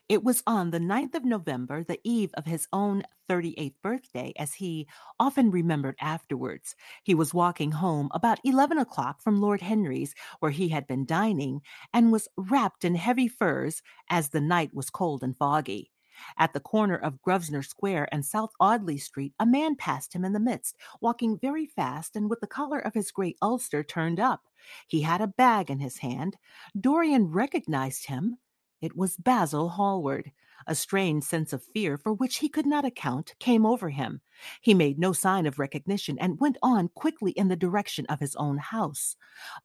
it 0.07 0.23
was 0.23 0.43
on 0.45 0.69
the 0.69 0.79
9th 0.79 1.15
of 1.15 1.25
November, 1.25 1.83
the 1.83 1.99
eve 2.03 2.31
of 2.35 2.45
his 2.45 2.67
own 2.71 3.01
38th 3.27 3.73
birthday, 3.81 4.33
as 4.37 4.53
he 4.53 4.87
often 5.19 5.49
remembered 5.49 5.95
afterwards. 5.99 6.75
He 7.03 7.15
was 7.15 7.33
walking 7.33 7.71
home 7.71 8.09
about 8.13 8.39
11 8.43 8.77
o'clock 8.77 9.19
from 9.19 9.41
Lord 9.41 9.61
Henry's, 9.61 10.13
where 10.39 10.51
he 10.51 10.69
had 10.69 10.85
been 10.85 11.05
dining, 11.05 11.61
and 11.91 12.11
was 12.11 12.27
wrapped 12.37 12.85
in 12.85 12.93
heavy 12.93 13.27
furs, 13.27 13.81
as 14.07 14.29
the 14.29 14.41
night 14.41 14.75
was 14.75 14.91
cold 14.91 15.23
and 15.23 15.35
foggy. 15.35 15.89
At 16.37 16.53
the 16.53 16.59
corner 16.59 16.95
of 16.95 17.21
Grosvenor 17.21 17.63
Square 17.63 18.09
and 18.11 18.25
South 18.25 18.51
Audley 18.59 18.97
Street, 18.97 19.33
a 19.39 19.45
man 19.45 19.75
passed 19.75 20.13
him 20.13 20.25
in 20.25 20.33
the 20.33 20.39
midst, 20.39 20.75
walking 21.01 21.37
very 21.37 21.65
fast 21.65 22.15
and 22.15 22.29
with 22.29 22.39
the 22.39 22.47
collar 22.47 22.79
of 22.79 22.93
his 22.93 23.11
great 23.11 23.37
ulster 23.41 23.83
turned 23.83 24.19
up. 24.19 24.41
He 24.87 25.01
had 25.01 25.21
a 25.21 25.27
bag 25.27 25.69
in 25.69 25.79
his 25.79 25.97
hand. 25.97 26.37
Dorian 26.79 27.31
recognized 27.31 28.07
him. 28.07 28.37
It 28.81 28.95
was 28.95 29.17
Basil 29.17 29.69
Hallward. 29.69 30.31
A 30.67 30.75
strange 30.75 31.23
sense 31.23 31.53
of 31.53 31.63
fear, 31.63 31.97
for 31.97 32.13
which 32.13 32.37
he 32.37 32.49
could 32.49 32.65
not 32.65 32.85
account, 32.85 33.35
came 33.39 33.65
over 33.65 33.89
him. 33.89 34.21
He 34.61 34.73
made 34.73 34.97
no 34.97 35.13
sign 35.13 35.45
of 35.45 35.59
recognition 35.59 36.17
and 36.19 36.39
went 36.39 36.57
on 36.63 36.89
quickly 36.89 37.31
in 37.33 37.49
the 37.49 37.55
direction 37.55 38.05
of 38.07 38.19
his 38.19 38.35
own 38.37 38.57
house. 38.57 39.15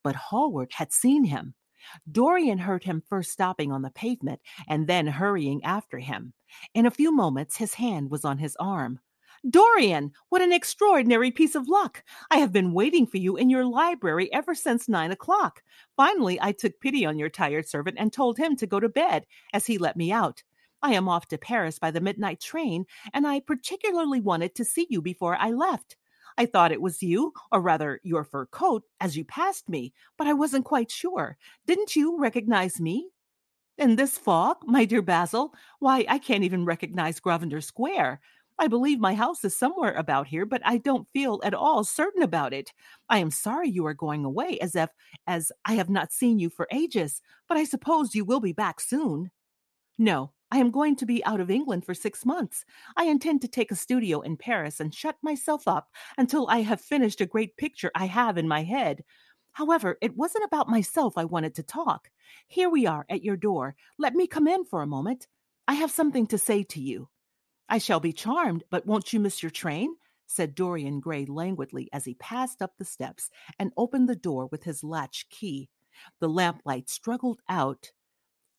But 0.02 0.16
Hallward 0.16 0.72
had 0.74 0.92
seen 0.92 1.24
him. 1.24 1.54
Dorian 2.10 2.58
heard 2.58 2.84
him 2.84 3.02
first 3.08 3.30
stopping 3.30 3.72
on 3.72 3.82
the 3.82 3.90
pavement 3.90 4.40
and 4.68 4.86
then 4.86 5.06
hurrying 5.06 5.62
after 5.64 5.98
him. 5.98 6.32
In 6.74 6.86
a 6.86 6.90
few 6.90 7.12
moments, 7.12 7.56
his 7.56 7.74
hand 7.74 8.10
was 8.10 8.24
on 8.24 8.38
his 8.38 8.56
arm. 8.56 9.00
Dorian, 9.48 10.12
what 10.28 10.42
an 10.42 10.52
extraordinary 10.52 11.30
piece 11.30 11.54
of 11.54 11.66
luck! 11.66 12.04
I 12.30 12.36
have 12.38 12.52
been 12.52 12.74
waiting 12.74 13.06
for 13.06 13.16
you 13.16 13.36
in 13.36 13.48
your 13.48 13.64
library 13.64 14.30
ever 14.34 14.54
since 14.54 14.88
nine 14.88 15.12
o'clock. 15.12 15.62
Finally, 15.96 16.38
I 16.42 16.52
took 16.52 16.78
pity 16.80 17.06
on 17.06 17.18
your 17.18 17.30
tired 17.30 17.66
servant 17.66 17.96
and 17.98 18.12
told 18.12 18.36
him 18.36 18.54
to 18.56 18.66
go 18.66 18.78
to 18.78 18.88
bed, 18.88 19.24
as 19.54 19.66
he 19.66 19.78
let 19.78 19.96
me 19.96 20.12
out. 20.12 20.42
I 20.82 20.92
am 20.92 21.08
off 21.08 21.28
to 21.28 21.38
Paris 21.38 21.78
by 21.78 21.90
the 21.90 22.00
midnight 22.00 22.40
train, 22.40 22.84
and 23.14 23.26
I 23.26 23.40
particularly 23.40 24.20
wanted 24.20 24.54
to 24.56 24.64
see 24.64 24.86
you 24.90 25.00
before 25.00 25.36
I 25.36 25.50
left. 25.50 25.96
I 26.40 26.46
thought 26.46 26.72
it 26.72 26.80
was 26.80 27.02
you, 27.02 27.34
or 27.52 27.60
rather 27.60 28.00
your 28.02 28.24
fur 28.24 28.46
coat, 28.46 28.84
as 28.98 29.14
you 29.14 29.26
passed 29.26 29.68
me, 29.68 29.92
but 30.16 30.26
I 30.26 30.32
wasn't 30.32 30.64
quite 30.64 30.90
sure. 30.90 31.36
Didn't 31.66 31.94
you 31.94 32.18
recognize 32.18 32.80
me? 32.80 33.10
In 33.76 33.96
this 33.96 34.16
fog, 34.16 34.56
my 34.64 34.86
dear 34.86 35.02
Basil? 35.02 35.52
Why, 35.80 36.06
I 36.08 36.16
can't 36.18 36.42
even 36.42 36.64
recognize 36.64 37.20
Grosvenor 37.20 37.60
Square. 37.60 38.22
I 38.58 38.68
believe 38.68 38.98
my 38.98 39.12
house 39.14 39.44
is 39.44 39.54
somewhere 39.54 39.92
about 39.92 40.28
here, 40.28 40.46
but 40.46 40.62
I 40.64 40.78
don't 40.78 41.06
feel 41.12 41.42
at 41.44 41.52
all 41.52 41.84
certain 41.84 42.22
about 42.22 42.54
it. 42.54 42.72
I 43.10 43.18
am 43.18 43.30
sorry 43.30 43.68
you 43.68 43.84
are 43.84 43.92
going 43.92 44.24
away, 44.24 44.58
as 44.60 44.74
if 44.74 44.88
as 45.26 45.52
I 45.66 45.74
have 45.74 45.90
not 45.90 46.10
seen 46.10 46.38
you 46.38 46.48
for 46.48 46.66
ages, 46.72 47.20
but 47.48 47.58
I 47.58 47.64
suppose 47.64 48.14
you 48.14 48.24
will 48.24 48.40
be 48.40 48.54
back 48.54 48.80
soon. 48.80 49.30
No, 49.98 50.32
I 50.50 50.58
am 50.58 50.70
going 50.70 50.96
to 50.96 51.06
be 51.06 51.24
out 51.24 51.40
of 51.40 51.50
England 51.50 51.84
for 51.84 51.94
six 51.94 52.26
months. 52.26 52.64
I 52.96 53.04
intend 53.04 53.40
to 53.42 53.48
take 53.48 53.70
a 53.70 53.76
studio 53.76 54.20
in 54.20 54.36
Paris 54.36 54.80
and 54.80 54.92
shut 54.92 55.16
myself 55.22 55.68
up 55.68 55.90
until 56.18 56.48
I 56.48 56.62
have 56.62 56.80
finished 56.80 57.20
a 57.20 57.26
great 57.26 57.56
picture 57.56 57.90
I 57.94 58.06
have 58.06 58.36
in 58.36 58.48
my 58.48 58.62
head. 58.62 59.04
However, 59.52 59.96
it 60.00 60.16
wasn't 60.16 60.44
about 60.44 60.68
myself 60.68 61.16
I 61.16 61.24
wanted 61.24 61.54
to 61.56 61.62
talk. 61.62 62.10
Here 62.46 62.68
we 62.68 62.86
are 62.86 63.06
at 63.08 63.22
your 63.22 63.36
door. 63.36 63.76
Let 63.98 64.14
me 64.14 64.26
come 64.26 64.48
in 64.48 64.64
for 64.64 64.82
a 64.82 64.86
moment. 64.86 65.28
I 65.68 65.74
have 65.74 65.90
something 65.90 66.26
to 66.28 66.38
say 66.38 66.64
to 66.64 66.80
you. 66.80 67.08
I 67.68 67.78
shall 67.78 68.00
be 68.00 68.12
charmed, 68.12 68.64
but 68.70 68.86
won't 68.86 69.12
you 69.12 69.20
miss 69.20 69.42
your 69.42 69.50
train? 69.50 69.94
said 70.26 70.54
Dorian 70.54 71.00
Gray 71.00 71.26
languidly 71.26 71.88
as 71.92 72.04
he 72.04 72.14
passed 72.14 72.62
up 72.62 72.72
the 72.78 72.84
steps 72.84 73.30
and 73.58 73.72
opened 73.76 74.08
the 74.08 74.16
door 74.16 74.46
with 74.46 74.64
his 74.64 74.84
latch 74.84 75.26
key. 75.28 75.68
The 76.20 76.28
lamplight 76.28 76.88
struggled 76.88 77.40
out, 77.48 77.90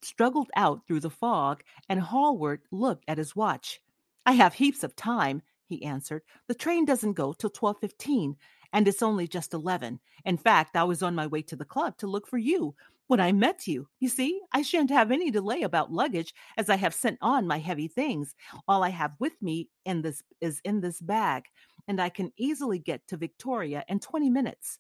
struggled 0.04 0.50
out 0.56 0.86
through 0.88 1.02
the 1.02 1.10
fog, 1.10 1.64
and 1.90 2.00
Hallward 2.00 2.62
looked 2.72 3.06
at 3.08 3.18
his 3.18 3.36
watch. 3.36 3.82
I 4.26 4.34
have 4.34 4.54
heaps 4.54 4.84
of 4.84 4.96
time, 4.96 5.42
he 5.68 5.84
answered. 5.84 6.24
The 6.48 6.56
train 6.56 6.86
doesn't 6.86 7.14
go 7.14 7.34
till 7.34 7.50
twelve 7.50 7.80
fifteen, 7.80 8.36
and 8.74 8.88
it's 8.88 9.02
only 9.02 9.28
just 9.28 9.54
eleven. 9.54 10.00
In 10.26 10.38
fact, 10.38 10.76
I 10.76 10.84
was 10.84 11.02
on 11.02 11.16
my 11.16 11.28
way 11.28 11.42
to 11.44 11.56
the 11.56 11.66
club 11.66 11.98
to 11.98 12.08
look 12.08 12.28
for 12.28 12.38
you, 12.38 12.76
when 13.12 13.20
I 13.20 13.34
met 13.34 13.68
you. 13.68 13.90
You 14.00 14.08
see, 14.08 14.40
I 14.54 14.62
shan't 14.62 14.90
have 14.90 15.12
any 15.12 15.32
delay 15.32 15.64
about 15.64 15.92
luggage 15.92 16.34
as 16.56 16.70
I 16.70 16.78
have 16.78 16.94
sent 16.94 17.18
on 17.22 17.46
my 17.46 17.60
heavy 17.60 17.90
things. 17.90 18.36
All 18.70 18.84
I 18.84 18.90
have 18.90 19.12
with 19.20 19.34
me 19.42 19.68
in 19.84 20.02
this 20.02 20.24
is 20.40 20.62
in 20.64 20.80
this 20.80 21.02
bag, 21.02 21.44
and 21.90 22.02
I 22.02 22.08
can 22.08 22.32
easily 22.38 22.80
get 22.80 23.06
to 23.10 23.18
Victoria 23.18 23.84
in 23.90 24.00
20 24.00 24.30
minutes. 24.30 24.80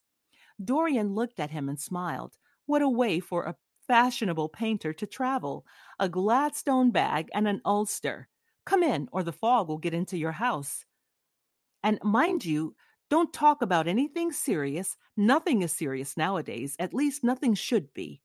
Dorian 0.63 1.13
looked 1.13 1.41
at 1.41 1.51
him 1.51 1.67
and 1.67 1.77
smiled. 1.77 2.37
What 2.67 2.81
a 2.81 2.87
way 2.87 3.19
for 3.19 3.43
a 3.43 3.57
fashionable 3.91 4.47
painter 4.47 4.93
to 4.93 5.05
travel! 5.05 5.65
A 5.99 6.07
Gladstone 6.07 6.91
bag 6.91 7.29
and 7.33 7.45
an 7.45 7.59
ulster. 7.65 8.29
Come 8.65 8.83
in, 8.83 9.09
or 9.11 9.21
the 9.21 9.33
fog 9.33 9.67
will 9.67 9.79
get 9.79 9.93
into 9.93 10.17
your 10.17 10.31
house. 10.31 10.85
And 11.83 11.99
mind 12.01 12.45
you, 12.45 12.73
don't 13.09 13.33
talk 13.33 13.61
about 13.61 13.89
anything 13.89 14.31
serious. 14.31 14.95
Nothing 15.17 15.61
is 15.61 15.73
serious 15.73 16.15
nowadays. 16.15 16.77
At 16.79 16.93
least 16.93 17.21
nothing 17.21 17.53
should 17.53 17.93
be. 17.93 18.21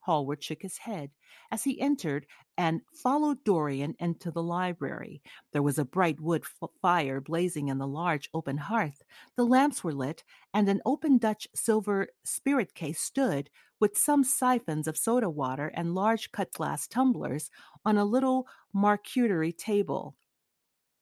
Hallward 0.00 0.42
shook 0.42 0.62
his 0.62 0.78
head 0.78 1.12
as 1.52 1.62
he 1.62 1.80
entered 1.80 2.26
and 2.58 2.80
followed 2.92 3.44
Dorian 3.44 3.94
into 4.00 4.32
the 4.32 4.42
library. 4.42 5.22
There 5.52 5.62
was 5.62 5.78
a 5.78 5.84
bright 5.84 6.20
wood 6.20 6.42
f- 6.42 6.70
fire 6.82 7.20
blazing 7.20 7.68
in 7.68 7.78
the 7.78 7.86
large 7.86 8.28
open 8.34 8.56
hearth. 8.56 9.00
The 9.36 9.46
lamps 9.46 9.84
were 9.84 9.94
lit, 9.94 10.24
and 10.52 10.68
an 10.68 10.82
open 10.84 11.18
Dutch 11.18 11.46
silver 11.54 12.08
spirit 12.24 12.74
case 12.74 13.00
stood 13.00 13.48
with 13.84 13.98
some 13.98 14.24
siphons 14.24 14.88
of 14.88 14.96
soda 14.96 15.28
water 15.28 15.70
and 15.74 15.94
large 15.94 16.32
cut 16.32 16.50
glass 16.54 16.88
tumblers 16.88 17.50
on 17.84 17.98
a 17.98 18.04
little 18.06 18.48
marqueterie 18.74 19.52
table. 19.52 20.16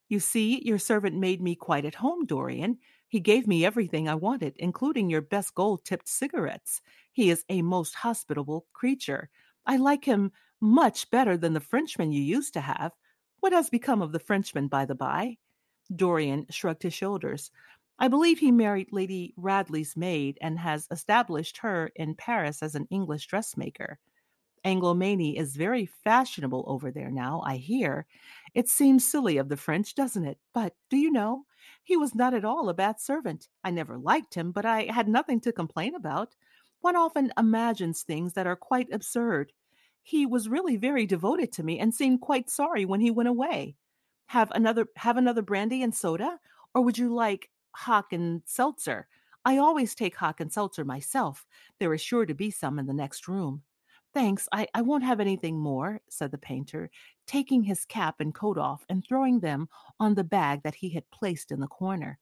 You 0.08 0.18
see, 0.18 0.60
your 0.64 0.80
servant 0.80 1.16
made 1.16 1.40
me 1.40 1.54
quite 1.54 1.84
at 1.84 1.94
home, 1.94 2.26
Dorian. 2.26 2.78
He 3.06 3.20
gave 3.20 3.46
me 3.46 3.64
everything 3.64 4.08
I 4.08 4.16
wanted, 4.16 4.54
including 4.56 5.08
your 5.08 5.20
best 5.20 5.54
gold 5.54 5.84
tipped 5.84 6.08
cigarettes. 6.08 6.80
He 7.12 7.30
is 7.30 7.44
a 7.48 7.62
most 7.62 7.94
hospitable 7.94 8.66
creature. 8.72 9.30
I 9.64 9.76
like 9.76 10.04
him 10.04 10.32
much 10.60 11.08
better 11.08 11.36
than 11.36 11.52
the 11.52 11.60
Frenchman 11.60 12.10
you 12.10 12.20
used 12.20 12.52
to 12.54 12.62
have. 12.62 12.90
What 13.38 13.52
has 13.52 13.70
become 13.70 14.02
of 14.02 14.10
the 14.10 14.18
Frenchman, 14.18 14.66
by 14.66 14.86
the 14.86 14.96
by? 14.96 15.36
Dorian 15.94 16.46
shrugged 16.50 16.82
his 16.82 16.94
shoulders. 16.94 17.52
I 17.98 18.08
believe 18.08 18.38
he 18.38 18.50
married 18.50 18.88
Lady 18.92 19.34
Radley's 19.36 19.96
maid 19.96 20.38
and 20.40 20.58
has 20.58 20.88
established 20.90 21.58
her 21.58 21.90
in 21.94 22.14
Paris 22.14 22.62
as 22.62 22.74
an 22.74 22.86
English 22.90 23.26
dressmaker. 23.26 23.98
Anglomanie 24.64 25.38
is 25.38 25.56
very 25.56 25.86
fashionable 25.86 26.64
over 26.66 26.90
there 26.90 27.10
now, 27.10 27.42
I 27.44 27.56
hear. 27.56 28.06
It 28.54 28.68
seems 28.68 29.06
silly 29.06 29.36
of 29.36 29.48
the 29.48 29.56
French, 29.56 29.94
doesn't 29.94 30.24
it? 30.24 30.38
But 30.52 30.74
do 30.88 30.96
you 30.96 31.10
know, 31.10 31.46
he 31.82 31.96
was 31.96 32.14
not 32.14 32.34
at 32.34 32.44
all 32.44 32.68
a 32.68 32.74
bad 32.74 33.00
servant. 33.00 33.48
I 33.64 33.70
never 33.70 33.98
liked 33.98 34.34
him, 34.34 34.52
but 34.52 34.64
I 34.64 34.84
had 34.84 35.08
nothing 35.08 35.40
to 35.40 35.52
complain 35.52 35.94
about. 35.94 36.34
One 36.80 36.96
often 36.96 37.32
imagines 37.38 38.02
things 38.02 38.34
that 38.34 38.46
are 38.46 38.56
quite 38.56 38.92
absurd. 38.92 39.52
He 40.02 40.26
was 40.26 40.48
really 40.48 40.76
very 40.76 41.06
devoted 41.06 41.52
to 41.52 41.62
me 41.62 41.78
and 41.78 41.94
seemed 41.94 42.20
quite 42.20 42.50
sorry 42.50 42.84
when 42.84 43.00
he 43.00 43.10
went 43.10 43.28
away. 43.28 43.76
Have 44.26 44.50
another 44.52 44.86
have 44.96 45.16
another 45.16 45.42
brandy 45.42 45.82
and 45.82 45.94
soda? 45.94 46.40
Or 46.74 46.82
would 46.82 46.98
you 46.98 47.12
like 47.14 47.50
hock 47.72 48.12
and 48.12 48.42
seltzer? 48.44 49.06
I 49.44 49.58
always 49.58 49.94
take 49.94 50.16
hock 50.16 50.40
and 50.40 50.52
seltzer 50.52 50.84
myself. 50.84 51.46
There 51.78 51.92
is 51.94 52.00
sure 52.00 52.26
to 52.26 52.34
be 52.34 52.50
some 52.50 52.78
in 52.78 52.86
the 52.86 52.94
next 52.94 53.26
room. 53.26 53.62
Thanks, 54.14 54.48
I, 54.52 54.68
I 54.74 54.82
won't 54.82 55.04
have 55.04 55.20
anything 55.20 55.58
more, 55.58 56.00
said 56.08 56.30
the 56.30 56.38
painter, 56.38 56.90
taking 57.26 57.62
his 57.62 57.86
cap 57.86 58.16
and 58.20 58.34
coat 58.34 58.58
off 58.58 58.84
and 58.88 59.04
throwing 59.04 59.40
them 59.40 59.68
on 59.98 60.14
the 60.14 60.24
bag 60.24 60.62
that 60.64 60.74
he 60.74 60.90
had 60.90 61.10
placed 61.10 61.50
in 61.50 61.60
the 61.60 61.66
corner. 61.66 62.18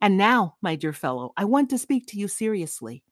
And 0.00 0.16
now, 0.16 0.56
my 0.62 0.74
dear 0.74 0.94
fellow, 0.94 1.32
I 1.36 1.44
want 1.44 1.68
to 1.70 1.78
speak 1.78 2.06
to 2.08 2.18
you 2.18 2.28
seriously. 2.28 3.02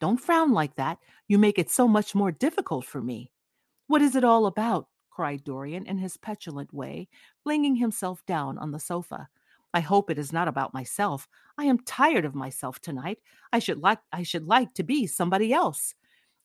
Don't 0.00 0.20
frown 0.20 0.52
like 0.52 0.76
that. 0.76 0.98
You 1.28 1.38
make 1.38 1.58
it 1.58 1.70
so 1.70 1.86
much 1.86 2.14
more 2.14 2.32
difficult 2.32 2.86
for 2.86 3.00
me. 3.00 3.30
What 3.88 4.02
is 4.02 4.16
it 4.16 4.24
all 4.24 4.46
about? 4.46 4.88
cried 5.10 5.44
Dorian 5.44 5.84
in 5.84 5.98
his 5.98 6.16
petulant 6.16 6.72
way, 6.72 7.08
flinging 7.42 7.76
himself 7.76 8.24
down 8.24 8.56
on 8.56 8.70
the 8.70 8.80
sofa. 8.80 9.28
I 9.74 9.80
hope 9.80 10.10
it 10.10 10.18
is 10.18 10.32
not 10.32 10.48
about 10.48 10.74
myself. 10.74 11.28
I 11.56 11.64
am 11.64 11.78
tired 11.78 12.24
of 12.24 12.34
myself 12.34 12.80
tonight. 12.80 13.18
I 13.52 13.58
should 13.58 13.78
like 13.78 14.00
I 14.12 14.22
should 14.22 14.46
like 14.46 14.74
to 14.74 14.82
be 14.82 15.06
somebody 15.06 15.52
else. 15.52 15.94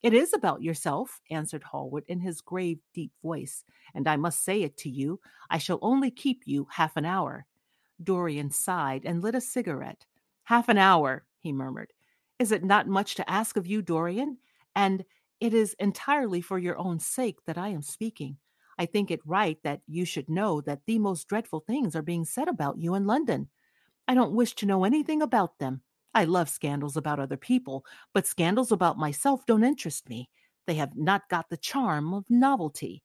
It 0.04 0.14
is 0.14 0.34
about 0.34 0.62
yourself, 0.62 1.20
answered 1.32 1.64
Hallward 1.64 2.04
in 2.08 2.20
his 2.20 2.42
grave, 2.42 2.80
deep 2.94 3.12
voice, 3.22 3.64
and 3.96 4.08
I 4.08 4.16
must 4.16 4.44
say 4.44 4.62
it 4.62 4.78
to 4.78 4.90
you. 4.90 5.20
I 5.50 5.58
shall 5.58 5.80
only 5.82 6.12
keep 6.12 6.44
you 6.46 6.68
half 6.72 6.96
an 6.98 7.06
hour. 7.06 7.46
Dorian 8.02 8.52
sighed 8.52 9.06
and 9.06 9.24
lit 9.24 9.34
a 9.34 9.42
cigarette. 9.42 10.06
Half 10.44 10.70
an 10.70 10.78
hour, 10.78 11.26
he 11.40 11.52
murmured. 11.52 11.94
Is 12.38 12.52
it 12.52 12.64
not 12.64 12.88
much 12.88 13.16
to 13.16 13.30
ask 13.30 13.58
of 13.58 13.66
you, 13.66 13.82
Dorian? 13.82 14.38
And 14.76 15.04
it 15.40 15.54
is 15.54 15.76
entirely 15.80 16.42
for 16.42 16.60
your 16.60 16.78
own 16.78 17.00
sake 17.00 17.40
that 17.46 17.58
I 17.58 17.70
am 17.70 17.82
speaking. 17.82 18.38
I 18.78 18.86
think 18.86 19.10
it 19.10 19.20
right 19.26 19.58
that 19.64 19.82
you 19.88 20.06
should 20.06 20.30
know 20.30 20.62
that 20.62 20.82
the 20.86 21.00
most 21.00 21.28
dreadful 21.28 21.62
things 21.62 21.96
are 21.96 22.02
being 22.02 22.26
said 22.26 22.48
about 22.48 22.78
you 22.78 22.94
in 22.96 23.08
London. 23.08 23.50
I 24.08 24.14
don't 24.14 24.34
wish 24.34 24.54
to 24.56 24.66
know 24.66 24.84
anything 24.84 25.22
about 25.22 25.60
them. 25.60 25.82
I 26.14 26.24
love 26.24 26.50
scandals 26.50 26.96
about 26.96 27.20
other 27.20 27.38
people, 27.38 27.86
but 28.14 28.26
scandals 28.26 28.72
about 28.72 28.98
myself 28.98 29.46
don't 29.46 29.64
interest 29.64 30.10
me. 30.10 30.30
They 30.66 30.76
have 30.76 30.96
not 30.96 31.30
got 31.30 31.50
the 31.50 31.58
charm 31.58 32.14
of 32.14 32.30
novelty. 32.30 33.04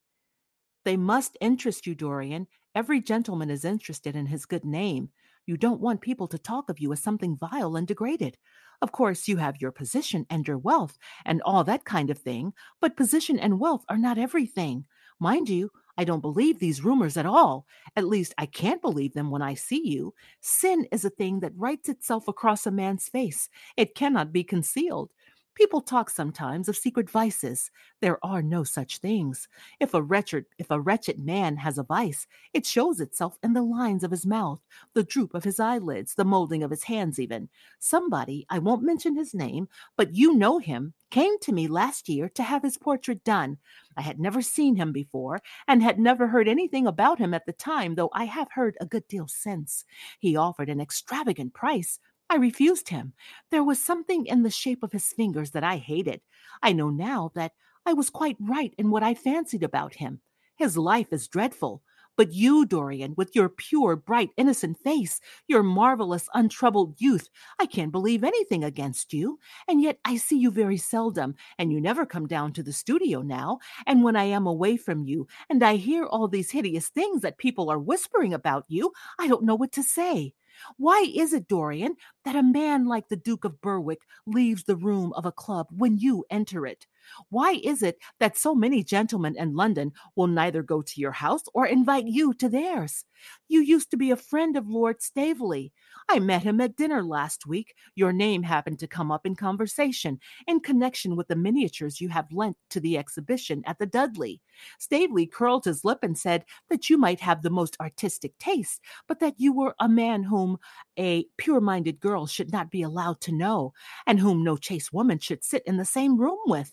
They 0.85 0.97
must 0.97 1.37
interest 1.39 1.87
you, 1.87 1.95
Dorian. 1.95 2.47
Every 2.75 3.01
gentleman 3.01 3.49
is 3.49 3.65
interested 3.65 4.15
in 4.15 4.25
his 4.25 4.45
good 4.45 4.65
name. 4.65 5.09
You 5.45 5.57
don't 5.57 5.81
want 5.81 6.01
people 6.01 6.27
to 6.29 6.37
talk 6.37 6.69
of 6.69 6.79
you 6.79 6.91
as 6.93 7.01
something 7.01 7.37
vile 7.37 7.75
and 7.75 7.87
degraded. 7.87 8.37
Of 8.81 8.91
course, 8.91 9.27
you 9.27 9.37
have 9.37 9.61
your 9.61 9.71
position 9.71 10.25
and 10.29 10.47
your 10.47 10.57
wealth 10.57 10.97
and 11.25 11.41
all 11.43 11.63
that 11.63 11.85
kind 11.85 12.09
of 12.09 12.17
thing, 12.17 12.53
but 12.81 12.97
position 12.97 13.39
and 13.39 13.59
wealth 13.59 13.85
are 13.89 13.97
not 13.97 14.17
everything. 14.17 14.85
Mind 15.19 15.49
you, 15.49 15.71
I 15.97 16.03
don't 16.03 16.21
believe 16.21 16.59
these 16.59 16.83
rumors 16.83 17.17
at 17.17 17.25
all. 17.25 17.67
At 17.95 18.07
least, 18.07 18.33
I 18.37 18.45
can't 18.47 18.81
believe 18.81 19.13
them 19.13 19.29
when 19.29 19.41
I 19.41 19.53
see 19.53 19.87
you. 19.87 20.13
Sin 20.41 20.87
is 20.91 21.05
a 21.05 21.09
thing 21.09 21.39
that 21.41 21.53
writes 21.55 21.87
itself 21.89 22.27
across 22.27 22.65
a 22.65 22.71
man's 22.71 23.07
face, 23.07 23.49
it 23.77 23.95
cannot 23.95 24.33
be 24.33 24.43
concealed. 24.43 25.11
People 25.55 25.81
talk 25.81 26.09
sometimes 26.09 26.67
of 26.67 26.75
secret 26.75 27.09
vices. 27.09 27.69
There 28.01 28.17
are 28.25 28.41
no 28.41 28.63
such 28.63 28.97
things. 28.97 29.47
If 29.79 29.93
a 29.93 30.01
wretched 30.01 30.45
if 30.57 30.71
a 30.71 30.79
wretched 30.79 31.19
man 31.19 31.57
has 31.57 31.77
a 31.77 31.83
vice, 31.83 32.25
it 32.53 32.65
shows 32.65 32.99
itself 32.99 33.37
in 33.43 33.53
the 33.53 33.61
lines 33.61 34.03
of 34.03 34.11
his 34.11 34.25
mouth, 34.25 34.61
the 34.93 35.03
droop 35.03 35.35
of 35.35 35.43
his 35.43 35.59
eyelids, 35.59 36.15
the 36.15 36.25
molding 36.25 36.63
of 36.63 36.71
his 36.71 36.83
hands 36.83 37.19
even. 37.19 37.49
Somebody, 37.79 38.47
I 38.49 38.59
won't 38.59 38.81
mention 38.81 39.15
his 39.15 39.35
name, 39.35 39.67
but 39.95 40.15
you 40.15 40.33
know 40.35 40.57
him, 40.57 40.93
came 41.11 41.37
to 41.41 41.51
me 41.51 41.67
last 41.67 42.09
year 42.09 42.27
to 42.29 42.41
have 42.41 42.63
his 42.63 42.77
portrait 42.77 43.23
done. 43.23 43.57
I 43.95 44.01
had 44.01 44.19
never 44.19 44.41
seen 44.41 44.75
him 44.75 44.91
before 44.91 45.39
and 45.67 45.83
had 45.83 45.99
never 45.99 46.27
heard 46.27 46.47
anything 46.47 46.87
about 46.87 47.19
him 47.19 47.35
at 47.35 47.45
the 47.45 47.53
time, 47.53 47.93
though 47.93 48.09
I 48.13 48.25
have 48.25 48.47
heard 48.51 48.75
a 48.81 48.87
good 48.87 49.07
deal 49.07 49.27
since. 49.27 49.85
He 50.19 50.35
offered 50.35 50.69
an 50.69 50.81
extravagant 50.81 51.53
price, 51.53 51.99
I 52.33 52.37
refused 52.37 52.89
him. 52.89 53.13
There 53.51 53.63
was 53.63 53.79
something 53.79 54.25
in 54.25 54.41
the 54.41 54.49
shape 54.49 54.81
of 54.81 54.91
his 54.91 55.13
fingers 55.13 55.51
that 55.51 55.63
I 55.63 55.77
hated. 55.77 56.19
I 56.63 56.73
know 56.73 56.89
now 56.89 57.31
that 57.35 57.51
I 57.85 57.93
was 57.93 58.09
quite 58.09 58.37
right 58.39 58.73
in 58.75 58.89
what 58.89 59.03
I 59.03 59.13
fancied 59.13 59.61
about 59.61 59.93
him. 59.93 60.19
His 60.55 60.75
life 60.75 61.13
is 61.13 61.27
dreadful. 61.27 61.83
But 62.17 62.33
you, 62.33 62.65
Dorian, 62.65 63.13
with 63.15 63.35
your 63.35 63.49
pure, 63.49 63.95
bright, 63.95 64.31
innocent 64.35 64.79
face, 64.79 65.21
your 65.47 65.61
marvelous, 65.61 66.27
untroubled 66.33 66.95
youth, 66.99 67.29
I 67.59 67.67
can't 67.67 67.91
believe 67.91 68.23
anything 68.23 68.63
against 68.63 69.13
you. 69.13 69.37
And 69.67 69.79
yet 69.79 69.99
I 70.03 70.17
see 70.17 70.39
you 70.39 70.49
very 70.49 70.77
seldom, 70.77 71.35
and 71.59 71.71
you 71.71 71.79
never 71.79 72.03
come 72.03 72.25
down 72.25 72.51
to 72.53 72.63
the 72.63 72.73
studio 72.73 73.21
now. 73.21 73.59
And 73.85 74.03
when 74.03 74.15
I 74.15 74.23
am 74.23 74.47
away 74.47 74.75
from 74.77 75.03
you, 75.03 75.27
and 75.51 75.61
I 75.61 75.75
hear 75.75 76.05
all 76.05 76.27
these 76.27 76.49
hideous 76.49 76.89
things 76.89 77.21
that 77.21 77.37
people 77.37 77.69
are 77.69 77.79
whispering 77.79 78.33
about 78.33 78.65
you, 78.67 78.91
I 79.19 79.27
don't 79.27 79.43
know 79.45 79.55
what 79.55 79.71
to 79.73 79.83
say. 79.83 80.33
Why 80.77 81.11
is 81.15 81.33
it, 81.33 81.47
Dorian, 81.47 81.95
that 82.25 82.35
a 82.35 82.43
man 82.43 82.85
like 82.85 83.09
the 83.09 83.15
Duke 83.15 83.45
of 83.45 83.61
Berwick 83.61 84.01
leaves 84.25 84.63
the 84.63 84.75
room 84.75 85.13
of 85.13 85.25
a 85.25 85.31
club 85.31 85.67
when 85.71 85.97
you 85.97 86.25
enter 86.29 86.65
it? 86.65 86.87
Why 87.29 87.59
is 87.63 87.83
it 87.83 87.97
that 88.19 88.37
so 88.37 88.55
many 88.55 88.83
gentlemen 88.83 89.35
in 89.37 89.55
London 89.55 89.91
will 90.15 90.27
neither 90.27 90.63
go 90.63 90.81
to 90.81 91.01
your 91.01 91.11
house 91.11 91.43
or 91.53 91.65
invite 91.65 92.07
you 92.07 92.33
to 92.35 92.49
theirs? 92.49 93.05
You 93.47 93.61
used 93.61 93.91
to 93.91 93.97
be 93.97 94.11
a 94.11 94.15
friend 94.15 94.57
of 94.57 94.67
Lord 94.67 95.01
Staveley. 95.01 95.71
I 96.09 96.19
met 96.19 96.43
him 96.43 96.59
at 96.59 96.75
dinner 96.75 97.03
last 97.03 97.45
week. 97.45 97.75
Your 97.95 98.11
name 98.11 98.43
happened 98.43 98.79
to 98.79 98.87
come 98.87 99.11
up 99.11 99.25
in 99.25 99.35
conversation 99.35 100.19
in 100.47 100.59
connection 100.59 101.15
with 101.15 101.27
the 101.27 101.35
miniatures 101.35 102.01
you 102.01 102.09
have 102.09 102.31
lent 102.31 102.57
to 102.71 102.79
the 102.79 102.97
exhibition 102.97 103.63
at 103.65 103.79
the 103.79 103.85
Dudley. 103.85 104.41
Staveley 104.79 105.25
curled 105.25 105.65
his 105.65 105.85
lip 105.85 105.99
and 106.01 106.17
said 106.17 106.45
that 106.69 106.89
you 106.89 106.97
might 106.97 107.19
have 107.19 107.41
the 107.41 107.49
most 107.49 107.77
artistic 107.79 108.37
taste, 108.39 108.81
but 109.07 109.19
that 109.19 109.35
you 109.37 109.53
were 109.53 109.75
a 109.79 109.89
man 109.89 110.23
whom 110.23 110.57
a 110.97 111.25
pure 111.37 111.61
minded 111.61 111.99
girl 111.99 112.27
should 112.27 112.51
not 112.51 112.69
be 112.69 112.81
allowed 112.81 113.21
to 113.21 113.31
know, 113.31 113.73
and 114.05 114.19
whom 114.19 114.43
no 114.43 114.57
chaste 114.57 114.93
woman 114.93 115.19
should 115.19 115.43
sit 115.43 115.63
in 115.65 115.77
the 115.77 115.85
same 115.85 116.17
room 116.17 116.39
with. 116.45 116.71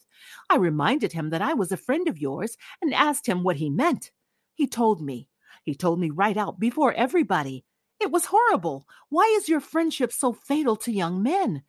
I 0.48 0.56
reminded 0.56 1.12
him 1.12 1.30
that 1.30 1.42
I 1.42 1.54
was 1.54 1.72
a 1.72 1.76
friend 1.76 2.08
of 2.08 2.18
yours 2.18 2.56
and 2.80 2.94
asked 2.94 3.26
him 3.26 3.42
what 3.42 3.56
he 3.56 3.70
meant. 3.70 4.10
He 4.54 4.66
told 4.66 5.00
me. 5.00 5.28
He 5.64 5.74
told 5.74 6.00
me 6.00 6.10
right 6.10 6.36
out 6.36 6.58
before 6.58 6.92
everybody. 6.92 7.64
It 8.00 8.10
was 8.10 8.24
horrible. 8.26 8.86
Why 9.10 9.24
is 9.36 9.46
your 9.46 9.60
friendship 9.60 10.10
so 10.10 10.32
fatal 10.32 10.74
to 10.76 10.90
young 10.90 11.22
men? 11.22 11.62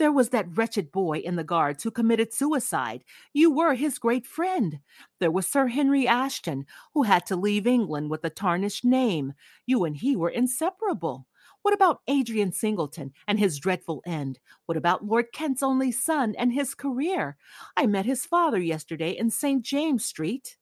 There 0.00 0.10
was 0.10 0.30
that 0.30 0.56
wretched 0.56 0.90
boy 0.90 1.18
in 1.18 1.36
the 1.36 1.44
guards 1.44 1.84
who 1.84 1.92
committed 1.92 2.34
suicide. 2.34 3.04
You 3.32 3.52
were 3.52 3.74
his 3.74 4.00
great 4.00 4.26
friend. 4.26 4.80
There 5.20 5.30
was 5.30 5.46
Sir 5.46 5.68
Henry 5.68 6.08
Ashton, 6.08 6.66
who 6.92 7.04
had 7.04 7.24
to 7.26 7.36
leave 7.36 7.68
England 7.68 8.10
with 8.10 8.24
a 8.24 8.30
tarnished 8.30 8.84
name. 8.84 9.34
You 9.64 9.84
and 9.84 9.96
he 9.96 10.16
were 10.16 10.28
inseparable. 10.28 11.28
What 11.66 11.74
about 11.74 12.02
Adrian 12.06 12.52
Singleton 12.52 13.12
and 13.26 13.40
his 13.40 13.58
dreadful 13.58 14.00
end? 14.06 14.38
What 14.66 14.76
about 14.78 15.04
Lord 15.04 15.32
Kent's 15.32 15.64
only 15.64 15.90
son 15.90 16.36
and 16.38 16.52
his 16.52 16.76
career? 16.76 17.36
I 17.76 17.86
met 17.86 18.06
his 18.06 18.24
father 18.24 18.60
yesterday 18.60 19.10
in 19.10 19.30
St. 19.30 19.64
James 19.64 20.04
Street. 20.04 20.58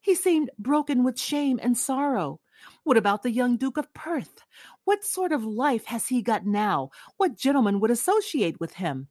He 0.00 0.14
seemed 0.14 0.50
broken 0.58 1.04
with 1.04 1.20
shame 1.20 1.60
and 1.62 1.76
sorrow. 1.76 2.40
What 2.84 2.96
about 2.96 3.22
the 3.22 3.32
young 3.32 3.58
Duke 3.58 3.76
of 3.76 3.92
Perth? 3.92 4.40
What 4.84 5.04
sort 5.04 5.30
of 5.30 5.44
life 5.44 5.84
has 5.84 6.08
he 6.08 6.22
got 6.22 6.46
now? 6.46 6.88
What 7.18 7.36
gentleman 7.36 7.78
would 7.80 7.90
associate 7.90 8.58
with 8.58 8.72
him? 8.72 9.08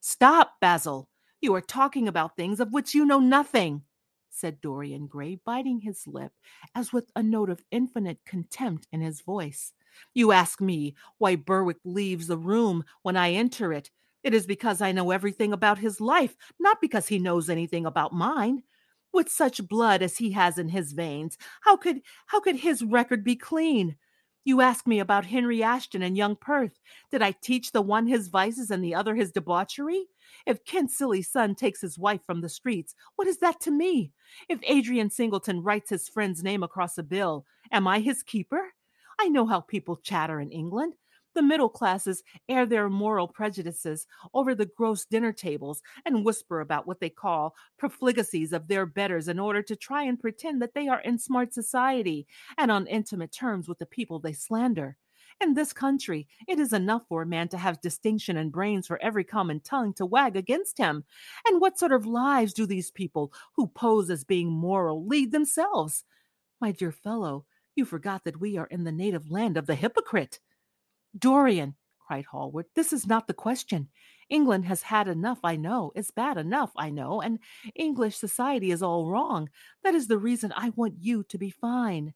Stop, 0.00 0.56
Basil. 0.60 1.08
You 1.40 1.54
are 1.54 1.62
talking 1.62 2.06
about 2.06 2.36
things 2.36 2.60
of 2.60 2.70
which 2.70 2.94
you 2.94 3.06
know 3.06 3.18
nothing, 3.18 3.80
said 4.28 4.60
Dorian 4.60 5.06
Gray, 5.06 5.40
biting 5.42 5.80
his 5.80 6.06
lip, 6.06 6.32
as 6.74 6.92
with 6.92 7.10
a 7.16 7.22
note 7.22 7.48
of 7.48 7.64
infinite 7.70 8.18
contempt 8.26 8.86
in 8.92 9.00
his 9.00 9.22
voice. 9.22 9.72
You 10.14 10.32
ask 10.32 10.60
me 10.60 10.94
why 11.18 11.36
Berwick 11.36 11.78
leaves 11.84 12.26
the 12.26 12.38
room 12.38 12.84
when 13.02 13.16
I 13.16 13.32
enter 13.32 13.72
it. 13.72 13.90
It 14.22 14.34
is 14.34 14.46
because 14.46 14.82
I 14.82 14.92
know 14.92 15.10
everything 15.10 15.52
about 15.52 15.78
his 15.78 16.00
life, 16.00 16.36
not 16.58 16.80
because 16.80 17.08
he 17.08 17.18
knows 17.18 17.48
anything 17.48 17.86
about 17.86 18.12
mine. 18.12 18.62
With 19.12 19.30
such 19.30 19.66
blood 19.66 20.02
as 20.02 20.18
he 20.18 20.32
has 20.32 20.58
in 20.58 20.68
his 20.68 20.92
veins, 20.92 21.38
how 21.62 21.76
could 21.76 22.02
how 22.26 22.40
could 22.40 22.56
his 22.56 22.82
record 22.82 23.24
be 23.24 23.36
clean? 23.36 23.96
You 24.44 24.60
ask 24.60 24.86
me 24.86 24.98
about 24.98 25.26
Henry 25.26 25.62
Ashton 25.62 26.02
and 26.02 26.16
young 26.16 26.36
Perth. 26.36 26.78
Did 27.10 27.22
I 27.22 27.32
teach 27.32 27.72
the 27.72 27.82
one 27.82 28.06
his 28.06 28.28
vices 28.28 28.70
and 28.70 28.82
the 28.82 28.94
other 28.94 29.14
his 29.14 29.30
debauchery? 29.32 30.06
If 30.46 30.64
Kent's 30.64 30.96
silly 30.96 31.22
son 31.22 31.54
takes 31.54 31.80
his 31.80 31.98
wife 31.98 32.20
from 32.24 32.40
the 32.40 32.48
streets, 32.48 32.94
what 33.16 33.28
is 33.28 33.38
that 33.38 33.60
to 33.60 33.70
me? 33.70 34.12
If 34.48 34.58
Adrian 34.62 35.10
Singleton 35.10 35.62
writes 35.62 35.90
his 35.90 36.08
friend's 36.08 36.42
name 36.42 36.62
across 36.62 36.96
a 36.96 37.02
bill, 37.02 37.44
am 37.70 37.86
I 37.86 38.00
his 38.00 38.22
keeper? 38.22 38.72
I 39.18 39.28
know 39.28 39.46
how 39.46 39.60
people 39.60 39.96
chatter 39.96 40.40
in 40.40 40.50
England. 40.50 40.94
The 41.34 41.42
middle 41.42 41.68
classes 41.68 42.22
air 42.48 42.66
their 42.66 42.88
moral 42.88 43.28
prejudices 43.28 44.06
over 44.34 44.54
the 44.54 44.66
gross 44.66 45.04
dinner 45.04 45.32
tables 45.32 45.82
and 46.04 46.24
whisper 46.24 46.60
about 46.60 46.86
what 46.86 47.00
they 47.00 47.10
call 47.10 47.54
profligacies 47.78 48.52
of 48.52 48.66
their 48.66 48.86
betters 48.86 49.28
in 49.28 49.38
order 49.38 49.62
to 49.62 49.76
try 49.76 50.02
and 50.02 50.18
pretend 50.18 50.60
that 50.62 50.74
they 50.74 50.88
are 50.88 51.00
in 51.00 51.18
smart 51.18 51.54
society 51.54 52.26
and 52.56 52.70
on 52.70 52.86
intimate 52.88 53.30
terms 53.30 53.68
with 53.68 53.78
the 53.78 53.86
people 53.86 54.18
they 54.18 54.32
slander. 54.32 54.96
In 55.40 55.54
this 55.54 55.72
country, 55.72 56.26
it 56.48 56.58
is 56.58 56.72
enough 56.72 57.06
for 57.08 57.22
a 57.22 57.26
man 57.26 57.46
to 57.50 57.58
have 57.58 57.80
distinction 57.80 58.36
and 58.36 58.50
brains 58.50 58.88
for 58.88 59.00
every 59.00 59.22
common 59.22 59.60
tongue 59.60 59.94
to 59.94 60.06
wag 60.06 60.34
against 60.34 60.78
him. 60.78 61.04
And 61.46 61.60
what 61.60 61.78
sort 61.78 61.92
of 61.92 62.06
lives 62.06 62.52
do 62.52 62.66
these 62.66 62.90
people 62.90 63.32
who 63.54 63.68
pose 63.68 64.10
as 64.10 64.24
being 64.24 64.50
moral 64.50 65.06
lead 65.06 65.30
themselves? 65.30 66.04
My 66.60 66.72
dear 66.72 66.92
fellow, 66.92 67.46
you 67.78 67.84
forgot 67.84 68.24
that 68.24 68.40
we 68.40 68.58
are 68.58 68.66
in 68.66 68.84
the 68.84 68.92
native 68.92 69.30
land 69.30 69.56
of 69.56 69.66
the 69.66 69.76
hypocrite. 69.76 70.40
Dorian, 71.16 71.76
cried 72.06 72.26
Hallward, 72.26 72.66
this 72.74 72.92
is 72.92 73.06
not 73.06 73.26
the 73.26 73.32
question. 73.32 73.88
England 74.28 74.66
has 74.66 74.82
had 74.82 75.08
enough, 75.08 75.38
I 75.42 75.56
know. 75.56 75.92
It's 75.94 76.10
bad 76.10 76.36
enough, 76.36 76.72
I 76.76 76.90
know, 76.90 77.22
and 77.22 77.38
English 77.74 78.16
society 78.16 78.72
is 78.72 78.82
all 78.82 79.06
wrong. 79.06 79.48
That 79.84 79.94
is 79.94 80.08
the 80.08 80.18
reason 80.18 80.52
I 80.54 80.70
want 80.70 80.96
you 81.00 81.22
to 81.24 81.38
be 81.38 81.48
fine. 81.48 82.12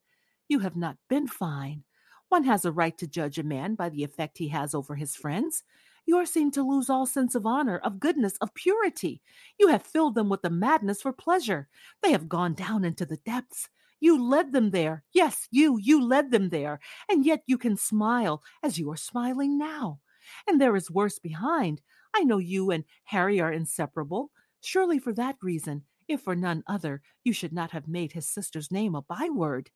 You 0.47 0.59
have 0.59 0.75
not 0.75 0.97
been 1.09 1.27
fine. 1.27 1.83
One 2.29 2.43
has 2.43 2.65
a 2.65 2.71
right 2.71 2.97
to 2.99 3.07
judge 3.07 3.39
a 3.39 3.43
man 3.43 3.75
by 3.75 3.89
the 3.89 4.03
effect 4.03 4.37
he 4.37 4.49
has 4.49 4.75
over 4.75 4.95
his 4.95 5.15
friends. 5.15 5.63
You 6.05 6.17
Yours 6.17 6.29
seem 6.29 6.51
to 6.51 6.69
lose 6.69 6.89
all 6.89 7.05
sense 7.05 7.33
of 7.33 7.45
honor, 7.45 7.77
of 7.77 7.99
goodness, 7.99 8.33
of 8.41 8.53
purity. 8.53 9.21
You 9.57 9.69
have 9.69 9.83
filled 9.83 10.15
them 10.15 10.29
with 10.29 10.41
the 10.41 10.49
madness 10.49 11.01
for 11.01 11.13
pleasure. 11.13 11.69
They 12.01 12.11
have 12.11 12.27
gone 12.27 12.53
down 12.53 12.83
into 12.83 13.05
the 13.05 13.17
depths. 13.17 13.69
You 14.03 14.21
led 14.21 14.51
them 14.51 14.71
there. 14.71 15.05
Yes, 15.13 15.47
you, 15.49 15.79
you 15.81 16.03
led 16.03 16.29
them 16.29 16.49
there. 16.49 16.81
And 17.07 17.25
yet 17.25 17.41
you 17.47 17.57
can 17.57 17.77
smile 17.77 18.43
as 18.61 18.77
you 18.77 18.91
are 18.91 18.97
smiling 18.97 19.57
now. 19.57 20.01
And 20.45 20.59
there 20.59 20.75
is 20.75 20.91
worse 20.91 21.19
behind. 21.19 21.81
I 22.13 22.25
know 22.25 22.37
you 22.37 22.69
and 22.69 22.83
Harry 23.05 23.39
are 23.39 23.53
inseparable. 23.53 24.29
Surely 24.59 24.99
for 24.99 25.13
that 25.13 25.37
reason, 25.41 25.83
if 26.09 26.19
for 26.19 26.35
none 26.35 26.65
other, 26.67 27.01
you 27.23 27.31
should 27.31 27.53
not 27.53 27.71
have 27.71 27.87
made 27.87 28.11
his 28.11 28.27
sister's 28.27 28.73
name 28.73 28.93
a 28.93 29.01
byword. 29.03 29.69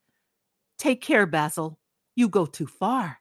Take 0.78 0.99
care, 0.99 1.25
Basil. 1.25 1.80
You 2.13 2.28
go 2.28 2.45
too 2.45 2.67
far. 2.67 3.19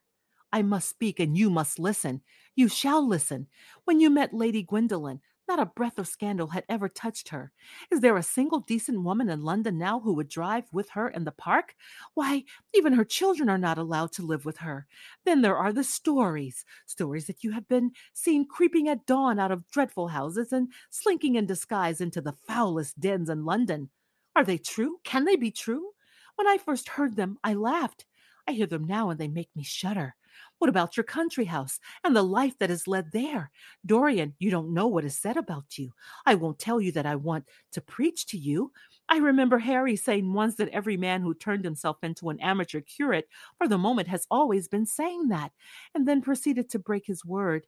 I 0.52 0.62
must 0.62 0.88
speak 0.88 1.20
and 1.20 1.38
you 1.38 1.50
must 1.50 1.78
listen. 1.78 2.20
You 2.56 2.66
shall 2.66 3.06
listen. 3.06 3.46
When 3.84 4.00
you 4.00 4.10
met 4.10 4.34
Lady 4.34 4.64
Gwendolen, 4.64 5.20
not 5.48 5.60
a 5.60 5.66
breath 5.66 5.98
of 5.98 6.08
scandal 6.08 6.48
had 6.48 6.64
ever 6.68 6.88
touched 6.88 7.28
her. 7.28 7.52
Is 7.90 8.00
there 8.00 8.16
a 8.16 8.22
single 8.22 8.60
decent 8.60 9.02
woman 9.02 9.28
in 9.28 9.42
London 9.42 9.78
now 9.78 10.00
who 10.00 10.12
would 10.14 10.28
drive 10.28 10.64
with 10.72 10.90
her 10.90 11.08
in 11.08 11.24
the 11.24 11.32
park? 11.32 11.74
Why, 12.14 12.44
even 12.74 12.92
her 12.94 13.04
children 13.04 13.48
are 13.48 13.58
not 13.58 13.78
allowed 13.78 14.12
to 14.12 14.22
live 14.22 14.44
with 14.44 14.58
her. 14.58 14.86
Then 15.24 15.42
there 15.42 15.56
are 15.56 15.72
the 15.72 15.84
stories 15.84 16.64
stories 16.86 17.26
that 17.26 17.44
you 17.44 17.52
have 17.52 17.68
been 17.68 17.92
seen 18.12 18.46
creeping 18.46 18.88
at 18.88 19.06
dawn 19.06 19.38
out 19.38 19.52
of 19.52 19.68
dreadful 19.68 20.08
houses 20.08 20.52
and 20.52 20.72
slinking 20.90 21.36
in 21.36 21.46
disguise 21.46 22.00
into 22.00 22.20
the 22.20 22.34
foulest 22.46 22.98
dens 22.98 23.30
in 23.30 23.44
London. 23.44 23.90
Are 24.34 24.44
they 24.44 24.58
true? 24.58 24.98
Can 25.04 25.24
they 25.24 25.36
be 25.36 25.50
true? 25.50 25.90
When 26.36 26.46
I 26.46 26.58
first 26.58 26.90
heard 26.90 27.16
them, 27.16 27.38
I 27.42 27.54
laughed. 27.54 28.04
I 28.46 28.52
hear 28.52 28.66
them 28.66 28.84
now 28.84 29.10
and 29.10 29.18
they 29.18 29.28
make 29.28 29.48
me 29.56 29.62
shudder. 29.62 30.14
What 30.58 30.70
about 30.70 30.96
your 30.96 31.04
country 31.04 31.44
house 31.44 31.78
and 32.02 32.16
the 32.16 32.22
life 32.22 32.58
that 32.58 32.70
is 32.70 32.88
led 32.88 33.12
there? 33.12 33.50
Dorian, 33.84 34.34
you 34.38 34.50
don't 34.50 34.72
know 34.72 34.86
what 34.86 35.04
is 35.04 35.18
said 35.18 35.36
about 35.36 35.76
you. 35.76 35.92
I 36.24 36.34
won't 36.34 36.58
tell 36.58 36.80
you 36.80 36.92
that 36.92 37.06
I 37.06 37.16
want 37.16 37.44
to 37.72 37.80
preach 37.80 38.26
to 38.28 38.38
you. 38.38 38.72
I 39.08 39.18
remember 39.18 39.58
Harry 39.58 39.96
saying 39.96 40.32
once 40.32 40.56
that 40.56 40.70
every 40.70 40.96
man 40.96 41.20
who 41.20 41.34
turned 41.34 41.64
himself 41.64 41.98
into 42.02 42.30
an 42.30 42.40
amateur 42.40 42.80
curate 42.80 43.28
for 43.58 43.68
the 43.68 43.78
moment 43.78 44.08
has 44.08 44.26
always 44.30 44.66
been 44.66 44.86
saying 44.86 45.28
that, 45.28 45.52
and 45.94 46.08
then 46.08 46.22
proceeded 46.22 46.70
to 46.70 46.78
break 46.78 47.06
his 47.06 47.24
word. 47.24 47.66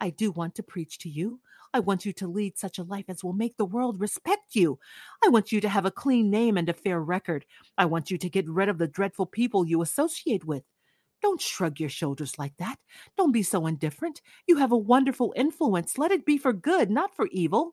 I 0.00 0.10
do 0.10 0.30
want 0.30 0.54
to 0.54 0.62
preach 0.62 0.98
to 1.00 1.08
you. 1.08 1.40
I 1.74 1.80
want 1.80 2.06
you 2.06 2.12
to 2.14 2.28
lead 2.28 2.56
such 2.56 2.78
a 2.78 2.84
life 2.84 3.04
as 3.08 3.22
will 3.22 3.34
make 3.34 3.56
the 3.56 3.64
world 3.64 4.00
respect 4.00 4.54
you. 4.54 4.78
I 5.24 5.28
want 5.28 5.52
you 5.52 5.60
to 5.60 5.68
have 5.68 5.84
a 5.84 5.90
clean 5.90 6.30
name 6.30 6.56
and 6.56 6.68
a 6.68 6.72
fair 6.72 7.00
record. 7.02 7.44
I 7.76 7.84
want 7.84 8.10
you 8.10 8.16
to 8.16 8.30
get 8.30 8.48
rid 8.48 8.68
of 8.68 8.78
the 8.78 8.88
dreadful 8.88 9.26
people 9.26 9.66
you 9.66 9.82
associate 9.82 10.44
with. 10.44 10.62
Don't 11.20 11.40
shrug 11.40 11.80
your 11.80 11.88
shoulders 11.88 12.38
like 12.38 12.56
that. 12.58 12.78
Don't 13.16 13.32
be 13.32 13.42
so 13.42 13.66
indifferent. 13.66 14.22
You 14.46 14.56
have 14.56 14.72
a 14.72 14.76
wonderful 14.76 15.32
influence. 15.36 15.98
Let 15.98 16.12
it 16.12 16.24
be 16.24 16.38
for 16.38 16.52
good, 16.52 16.90
not 16.90 17.14
for 17.14 17.28
evil. 17.32 17.72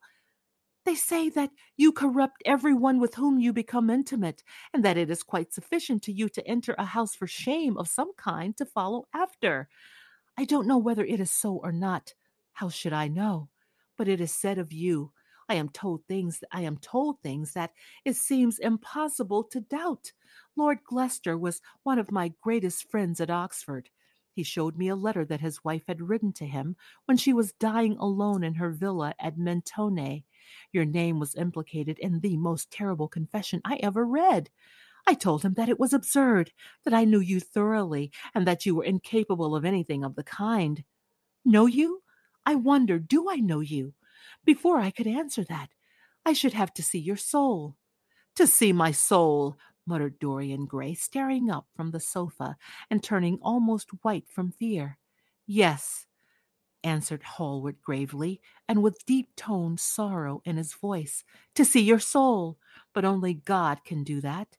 They 0.86 0.96
say 0.96 1.30
that 1.30 1.50
you 1.78 1.92
corrupt 1.92 2.44
everyone 2.46 3.00
with 3.00 3.16
whom 3.16 3.40
you 3.40 3.54
become 3.54 3.90
intimate, 3.90 4.44
and 4.74 4.86
that 4.86 4.98
it 4.98 5.10
is 5.10 5.24
quite 5.24 5.52
sufficient 5.52 6.04
to 6.04 6.12
you 6.12 6.30
to 6.30 6.48
enter 6.48 6.76
a 6.78 6.86
house 6.86 7.16
for 7.16 7.26
shame 7.26 7.76
of 7.78 7.88
some 7.88 8.14
kind 8.18 8.56
to 8.58 8.66
follow 8.66 9.08
after. 9.14 9.68
I 10.38 10.46
don't 10.46 10.68
know 10.68 10.78
whether 10.78 11.04
it 11.04 11.20
is 11.20 11.32
so 11.32 11.60
or 11.64 11.72
not. 11.72 12.14
How 12.54 12.70
should 12.70 12.94
I 12.94 13.08
know? 13.08 13.50
But 13.98 14.08
it 14.08 14.22
is 14.22 14.32
said 14.32 14.60
of 14.60 14.72
you. 14.72 15.12
I 15.48 15.56
am 15.56 15.70
told 15.70 16.04
things 16.08 16.44
I 16.52 16.62
am 16.62 16.78
told 16.78 17.22
things 17.22 17.54
that 17.54 17.72
it 18.04 18.16
seems 18.16 18.60
impossible 18.60 19.44
to 19.46 19.62
doubt. 19.62 20.12
Lord 20.56 20.80
Gloucester 20.84 21.38
was 21.38 21.62
one 21.84 22.00
of 22.00 22.12
my 22.12 22.34
greatest 22.42 22.90
friends 22.90 23.22
at 23.22 23.30
Oxford. 23.30 23.90
He 24.34 24.44
showed 24.44 24.78
me 24.78 24.90
a 24.90 24.96
letter 24.96 25.24
that 25.26 25.42
his 25.42 25.64
wife 25.64 25.84
had 25.88 26.02
written 26.02 26.34
to 26.34 26.46
him 26.46 26.76
when 27.06 27.16
she 27.16 27.32
was 27.32 27.54
dying 27.54 27.96
alone 27.98 28.44
in 28.44 28.56
her 28.56 28.70
villa 28.70 29.14
at 29.20 29.38
Mentone. 29.38 30.24
Your 30.74 30.86
name 30.86 31.20
was 31.20 31.36
implicated 31.36 32.00
in 32.00 32.20
the 32.20 32.36
most 32.36 32.70
terrible 32.70 33.08
confession 33.08 33.62
I 33.64 33.78
ever 33.78 34.06
read. 34.06 34.50
I 35.08 35.14
told 35.14 35.44
him 35.44 35.54
that 35.54 35.70
it 35.70 35.80
was 35.80 35.94
absurd, 35.94 36.52
that 36.84 36.94
I 36.94 37.06
knew 37.06 37.20
you 37.20 37.40
thoroughly, 37.40 38.12
and 38.34 38.48
that 38.48 38.66
you 38.66 38.76
were 38.76 38.84
incapable 38.84 39.56
of 39.56 39.64
anything 39.64 40.04
of 40.04 40.16
the 40.16 40.24
kind. 40.24 40.84
Know 41.46 41.68
you? 41.68 42.02
I 42.46 42.56
wonder, 42.56 43.00
do 43.00 43.30
I 43.30 43.38
know 43.38 43.60
you? 43.60 43.94
Before 44.44 44.80
I 44.80 44.92
could 44.92 45.08
answer 45.08 45.44
that, 45.46 45.70
I 46.26 46.34
should 46.34 46.54
have 46.54 46.74
to 46.76 46.84
see 46.84 47.00
your 47.00 47.18
soul. 47.18 47.76
To 48.36 48.48
see 48.48 48.74
my 48.74 48.92
soul, 48.92 49.58
muttered 49.88 50.20
Dorian 50.20 50.66
Gray, 50.66 50.94
staring 50.94 51.50
up 51.50 51.68
from 51.76 51.92
the 51.92 52.00
sofa 52.00 52.58
and 52.90 53.04
turning 53.04 53.40
almost 53.42 53.90
white 54.02 54.28
from 54.28 54.52
fear. 54.52 54.98
Yes, 55.46 56.06
answered 56.84 57.24
Hallward 57.24 57.78
gravely, 57.82 58.42
and 58.68 58.82
with 58.82 59.06
deep 59.06 59.30
toned 59.36 59.80
sorrow 59.80 60.42
in 60.46 60.58
his 60.58 60.74
voice, 60.74 61.24
to 61.56 61.66
see 61.66 61.82
your 61.82 62.00
soul. 62.00 62.58
But 62.94 63.06
only 63.06 63.34
God 63.34 63.84
can 63.86 64.04
do 64.04 64.22
that. 64.22 64.58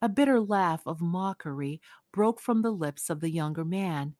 A 0.00 0.08
bitter 0.08 0.40
laugh 0.40 0.82
of 0.86 1.00
mockery 1.00 1.80
broke 2.12 2.40
from 2.40 2.62
the 2.62 2.70
lips 2.70 3.10
of 3.10 3.20
the 3.20 3.30
younger 3.30 3.64
man. 3.64 4.14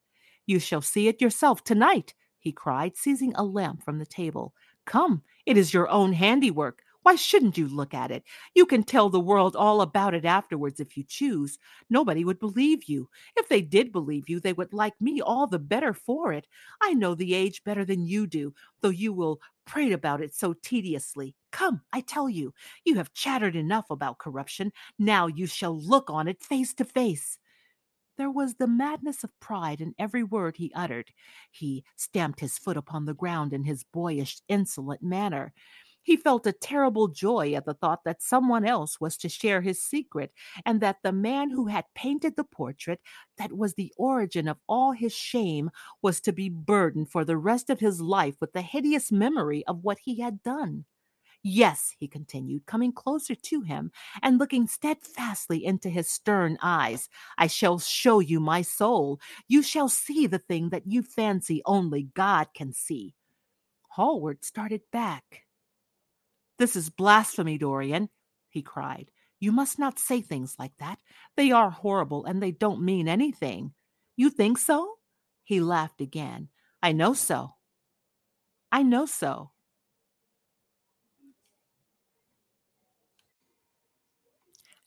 You 0.46 0.58
shall 0.58 0.82
see 0.82 1.08
it 1.08 1.20
yourself 1.20 1.62
tonight, 1.62 2.14
he 2.38 2.52
cried, 2.52 2.96
seizing 2.96 3.32
a 3.34 3.44
lamp 3.44 3.82
from 3.82 3.98
the 3.98 4.06
table. 4.06 4.54
Come, 4.88 5.22
it 5.46 5.56
is 5.56 5.72
your 5.72 5.88
own 5.88 6.14
handiwork. 6.14 6.82
Why 7.02 7.14
shouldn't 7.14 7.56
you 7.56 7.68
look 7.68 7.92
at 7.94 8.10
it? 8.10 8.24
You 8.54 8.66
can 8.66 8.82
tell 8.82 9.08
the 9.08 9.20
world 9.20 9.54
all 9.54 9.82
about 9.82 10.14
it 10.14 10.24
afterwards 10.24 10.80
if 10.80 10.96
you 10.96 11.04
choose. 11.04 11.58
Nobody 11.88 12.24
would 12.24 12.38
believe 12.40 12.84
you. 12.84 13.08
If 13.36 13.48
they 13.48 13.60
did 13.60 13.92
believe 13.92 14.28
you, 14.28 14.40
they 14.40 14.52
would 14.54 14.72
like 14.72 14.98
me 15.00 15.20
all 15.20 15.46
the 15.46 15.58
better 15.58 15.92
for 15.92 16.32
it. 16.32 16.46
I 16.80 16.94
know 16.94 17.14
the 17.14 17.34
age 17.34 17.62
better 17.64 17.84
than 17.84 18.06
you 18.06 18.26
do, 18.26 18.54
though 18.80 18.88
you 18.88 19.12
will 19.12 19.40
prate 19.66 19.92
about 19.92 20.22
it 20.22 20.34
so 20.34 20.54
tediously. 20.54 21.34
Come, 21.52 21.82
I 21.92 22.00
tell 22.00 22.28
you, 22.28 22.52
you 22.84 22.94
have 22.96 23.14
chattered 23.14 23.56
enough 23.56 23.90
about 23.90 24.18
corruption. 24.18 24.72
Now 24.98 25.26
you 25.28 25.46
shall 25.46 25.78
look 25.78 26.10
on 26.10 26.28
it 26.28 26.42
face 26.42 26.74
to 26.74 26.84
face. 26.84 27.38
There 28.18 28.30
was 28.30 28.56
the 28.56 28.66
madness 28.66 29.22
of 29.22 29.38
pride 29.40 29.80
in 29.80 29.94
every 29.98 30.24
word 30.24 30.56
he 30.56 30.72
uttered. 30.74 31.12
He 31.52 31.84
stamped 31.96 32.40
his 32.40 32.58
foot 32.58 32.76
upon 32.76 33.04
the 33.04 33.14
ground 33.14 33.52
in 33.52 33.62
his 33.62 33.84
boyish, 33.84 34.42
insolent 34.48 35.02
manner. 35.02 35.54
He 36.02 36.16
felt 36.16 36.46
a 36.46 36.52
terrible 36.52 37.08
joy 37.08 37.52
at 37.52 37.64
the 37.64 37.74
thought 37.74 38.02
that 38.04 38.22
someone 38.22 38.64
else 38.64 38.98
was 39.00 39.16
to 39.18 39.28
share 39.28 39.60
his 39.60 39.84
secret, 39.84 40.32
and 40.66 40.80
that 40.80 40.96
the 41.02 41.12
man 41.12 41.50
who 41.50 41.66
had 41.66 41.84
painted 41.94 42.34
the 42.34 42.44
portrait 42.44 43.00
that 43.36 43.52
was 43.52 43.74
the 43.74 43.92
origin 43.96 44.48
of 44.48 44.58
all 44.68 44.92
his 44.92 45.12
shame 45.12 45.70
was 46.02 46.20
to 46.22 46.32
be 46.32 46.48
burdened 46.48 47.10
for 47.10 47.24
the 47.24 47.36
rest 47.36 47.70
of 47.70 47.78
his 47.78 48.00
life 48.00 48.36
with 48.40 48.52
the 48.52 48.62
hideous 48.62 49.12
memory 49.12 49.64
of 49.66 49.84
what 49.84 49.98
he 50.00 50.20
had 50.20 50.42
done. 50.42 50.86
Yes, 51.42 51.94
he 51.98 52.08
continued, 52.08 52.66
coming 52.66 52.92
closer 52.92 53.34
to 53.34 53.60
him 53.60 53.92
and 54.22 54.38
looking 54.38 54.66
steadfastly 54.66 55.64
into 55.64 55.88
his 55.88 56.10
stern 56.10 56.58
eyes, 56.62 57.08
I 57.36 57.46
shall 57.46 57.78
show 57.78 58.18
you 58.18 58.40
my 58.40 58.62
soul. 58.62 59.20
You 59.46 59.62
shall 59.62 59.88
see 59.88 60.26
the 60.26 60.40
thing 60.40 60.70
that 60.70 60.86
you 60.86 61.02
fancy 61.02 61.62
only 61.64 62.08
God 62.14 62.48
can 62.54 62.72
see. 62.72 63.14
Hallward 63.88 64.44
started 64.44 64.82
back. 64.90 65.42
This 66.58 66.74
is 66.74 66.90
blasphemy, 66.90 67.56
Dorian, 67.56 68.08
he 68.50 68.62
cried. 68.62 69.10
You 69.40 69.52
must 69.52 69.78
not 69.78 70.00
say 70.00 70.20
things 70.20 70.56
like 70.58 70.72
that. 70.80 70.98
They 71.36 71.52
are 71.52 71.70
horrible 71.70 72.24
and 72.24 72.42
they 72.42 72.50
don't 72.50 72.82
mean 72.82 73.06
anything. 73.06 73.72
You 74.16 74.30
think 74.30 74.58
so? 74.58 74.94
He 75.44 75.60
laughed 75.60 76.00
again. 76.00 76.48
I 76.82 76.92
know 76.92 77.14
so. 77.14 77.54
I 78.72 78.82
know 78.82 79.06
so. 79.06 79.52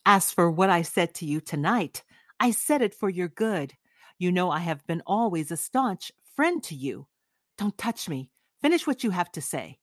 As 0.04 0.32
for 0.32 0.50
what 0.50 0.68
I 0.68 0.82
said 0.82 1.14
to 1.14 1.26
you 1.26 1.40
tonight, 1.40 2.02
I 2.40 2.50
said 2.50 2.82
it 2.82 2.94
for 2.94 3.08
your 3.08 3.28
good. 3.28 3.74
You 4.18 4.32
know 4.32 4.50
I 4.50 4.58
have 4.58 4.84
been 4.86 5.02
always 5.06 5.52
a 5.52 5.56
staunch 5.56 6.10
friend 6.34 6.62
to 6.64 6.74
you. 6.74 7.06
Don't 7.56 7.78
touch 7.78 8.08
me. 8.08 8.30
Finish 8.60 8.84
what 8.84 9.04
you 9.04 9.10
have 9.10 9.30
to 9.32 9.40
say. 9.40 9.78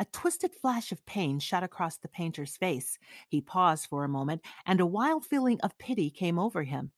A 0.00 0.04
twisted 0.06 0.52
flash 0.54 0.90
of 0.90 1.06
pain 1.06 1.38
shot 1.38 1.62
across 1.62 1.96
the 1.96 2.08
painter's 2.08 2.56
face. 2.56 2.98
He 3.28 3.40
paused 3.40 3.86
for 3.86 4.02
a 4.02 4.08
moment, 4.08 4.42
and 4.66 4.80
a 4.80 4.86
wild 4.86 5.24
feeling 5.24 5.60
of 5.60 5.78
pity 5.78 6.10
came 6.10 6.40
over 6.40 6.64
him. 6.64 6.90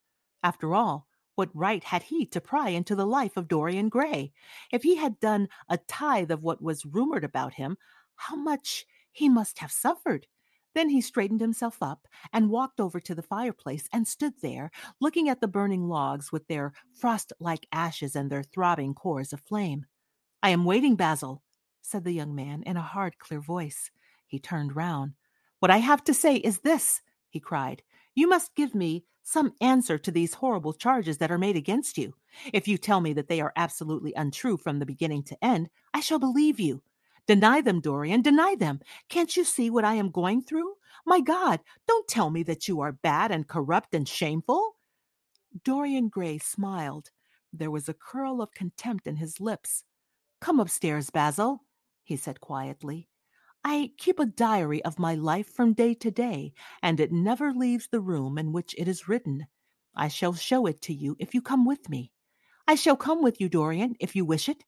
After 0.43 0.75
all, 0.75 1.07
what 1.35 1.51
right 1.53 1.85
had 1.85 2.05
he 2.05 2.25
to 2.27 2.41
pry 2.41 2.71
into 2.71 2.95
the 2.95 3.07
life 3.07 3.37
of 3.37 3.49
Dorian 3.49 3.91
Gray? 3.91 4.33
If 4.73 4.85
he 4.85 4.97
had 4.97 5.21
done 5.21 5.49
a 5.69 5.77
tithe 5.77 6.31
of 6.31 6.43
what 6.43 6.63
was 6.63 6.87
rumored 6.87 7.25
about 7.25 7.55
him, 7.55 7.77
how 8.17 8.37
much 8.37 8.87
he 9.13 9.29
must 9.29 9.59
have 9.59 9.73
suffered. 9.73 10.27
Then 10.75 10.89
he 10.89 11.01
straightened 11.01 11.41
himself 11.41 11.83
up 11.83 12.07
and 12.33 12.51
walked 12.51 12.81
over 12.81 13.01
to 13.01 13.15
the 13.15 13.23
fireplace 13.23 13.89
and 13.93 14.07
stood 14.07 14.35
there, 14.43 14.71
looking 15.01 15.29
at 15.29 15.41
the 15.41 15.49
burning 15.49 15.89
logs 15.89 16.33
with 16.33 16.47
their 16.49 16.73
frost 16.95 17.33
like 17.39 17.67
ashes 17.73 18.17
and 18.17 18.31
their 18.31 18.43
throbbing 18.43 18.95
cores 18.95 19.33
of 19.33 19.41
flame. 19.41 19.87
I 20.43 20.51
am 20.51 20.65
waiting, 20.65 20.97
Basil, 20.97 21.43
said 21.81 22.05
the 22.05 22.13
young 22.13 22.35
man 22.35 22.63
in 22.65 22.77
a 22.77 22.83
hard, 22.83 23.19
clear 23.19 23.41
voice. 23.41 23.91
He 24.27 24.39
turned 24.39 24.75
round. 24.75 25.13
What 25.61 25.71
I 25.71 25.79
have 25.79 26.05
to 26.05 26.15
say 26.15 26.37
is 26.37 26.61
this, 26.61 27.01
he 27.31 27.41
cried. 27.41 27.83
You 28.15 28.29
must 28.29 28.55
give 28.55 28.75
me 28.75 29.05
some 29.23 29.55
answer 29.61 29.97
to 29.97 30.11
these 30.11 30.35
horrible 30.35 30.73
charges 30.73 31.19
that 31.19 31.31
are 31.31 31.39
made 31.39 31.57
against 31.57 31.97
you. 31.97 32.15
If 32.53 32.69
you 32.69 32.77
tell 32.77 33.01
me 33.01 33.13
that 33.15 33.29
they 33.29 33.41
are 33.41 33.53
absolutely 33.57 34.13
untrue 34.15 34.57
from 34.57 34.79
the 34.79 34.87
beginning 34.87 35.23
to 35.25 35.45
end, 35.45 35.71
I 35.95 36.01
shall 36.01 36.19
believe 36.19 36.61
you. 36.61 36.83
Deny 37.27 37.61
them, 37.61 37.81
Dorian, 37.81 38.23
deny 38.23 38.55
them. 38.55 38.81
Can't 39.09 39.37
you 39.37 39.45
see 39.45 39.71
what 39.71 39.85
I 39.85 39.95
am 39.95 40.11
going 40.11 40.43
through? 40.43 40.75
My 41.07 41.21
God, 41.21 41.61
don't 41.89 42.09
tell 42.09 42.31
me 42.31 42.43
that 42.45 42.69
you 42.69 42.81
are 42.81 42.93
bad 42.93 43.31
and 43.31 43.49
corrupt 43.49 43.95
and 43.95 44.09
shameful. 44.09 44.77
Dorian 45.65 46.09
Gray 46.09 46.39
smiled. 46.39 47.11
There 47.53 47.71
was 47.71 47.89
a 47.89 47.95
curl 47.95 48.43
of 48.43 48.53
contempt 48.53 49.07
in 49.07 49.17
his 49.17 49.41
lips. 49.41 49.85
Come 50.41 50.61
upstairs, 50.61 51.11
Basil, 51.11 51.65
he 52.03 52.17
said 52.17 52.41
quietly. 52.41 53.09
I 53.65 53.93
keep 53.97 54.19
a 54.19 54.27
diary 54.27 54.85
of 54.85 54.99
my 54.99 55.15
life 55.15 55.49
from 55.49 55.73
day 55.73 55.95
to 55.95 56.11
day, 56.11 56.53
and 56.83 57.01
it 57.01 57.13
never 57.13 57.53
leaves 57.53 57.89
the 57.89 58.01
room 58.01 58.37
in 58.37 58.53
which 58.53 58.75
it 58.77 58.89
is 58.89 59.09
written. 59.09 59.47
I 59.95 60.09
shall 60.09 60.35
show 60.35 60.67
it 60.67 60.83
to 60.83 60.93
you 60.93 61.17
if 61.19 61.35
you 61.35 61.41
come 61.41 61.65
with 61.65 61.89
me. 61.89 62.13
I 62.67 62.75
shall 62.75 62.97
come 62.97 63.23
with 63.23 63.41
you, 63.41 63.49
Dorian, 63.49 63.97
if 64.01 64.15
you 64.15 64.25
wish 64.25 64.49
it. 64.49 64.65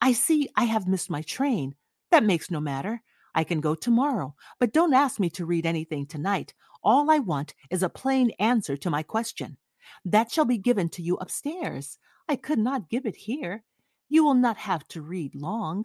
I 0.00 0.12
see 0.12 0.48
I 0.56 0.64
have 0.64 0.88
missed 0.88 1.10
my 1.10 1.22
train. 1.22 1.74
That 2.10 2.24
makes 2.24 2.50
no 2.50 2.60
matter. 2.60 3.02
I 3.34 3.44
can 3.44 3.60
go 3.60 3.74
tomorrow, 3.74 4.34
but 4.58 4.72
don't 4.72 4.94
ask 4.94 5.20
me 5.20 5.30
to 5.30 5.46
read 5.46 5.64
anything 5.64 6.06
tonight. 6.06 6.54
All 6.82 7.10
I 7.10 7.18
want 7.18 7.54
is 7.70 7.82
a 7.82 7.88
plain 7.88 8.30
answer 8.38 8.76
to 8.76 8.90
my 8.90 9.02
question. 9.02 9.56
That 10.04 10.30
shall 10.30 10.44
be 10.44 10.58
given 10.58 10.88
to 10.90 11.02
you 11.02 11.16
upstairs. 11.16 11.98
I 12.28 12.36
could 12.36 12.58
not 12.58 12.90
give 12.90 13.06
it 13.06 13.16
here. 13.16 13.64
You 14.08 14.24
will 14.24 14.34
not 14.34 14.56
have 14.56 14.86
to 14.88 15.02
read 15.02 15.34
long. 15.34 15.84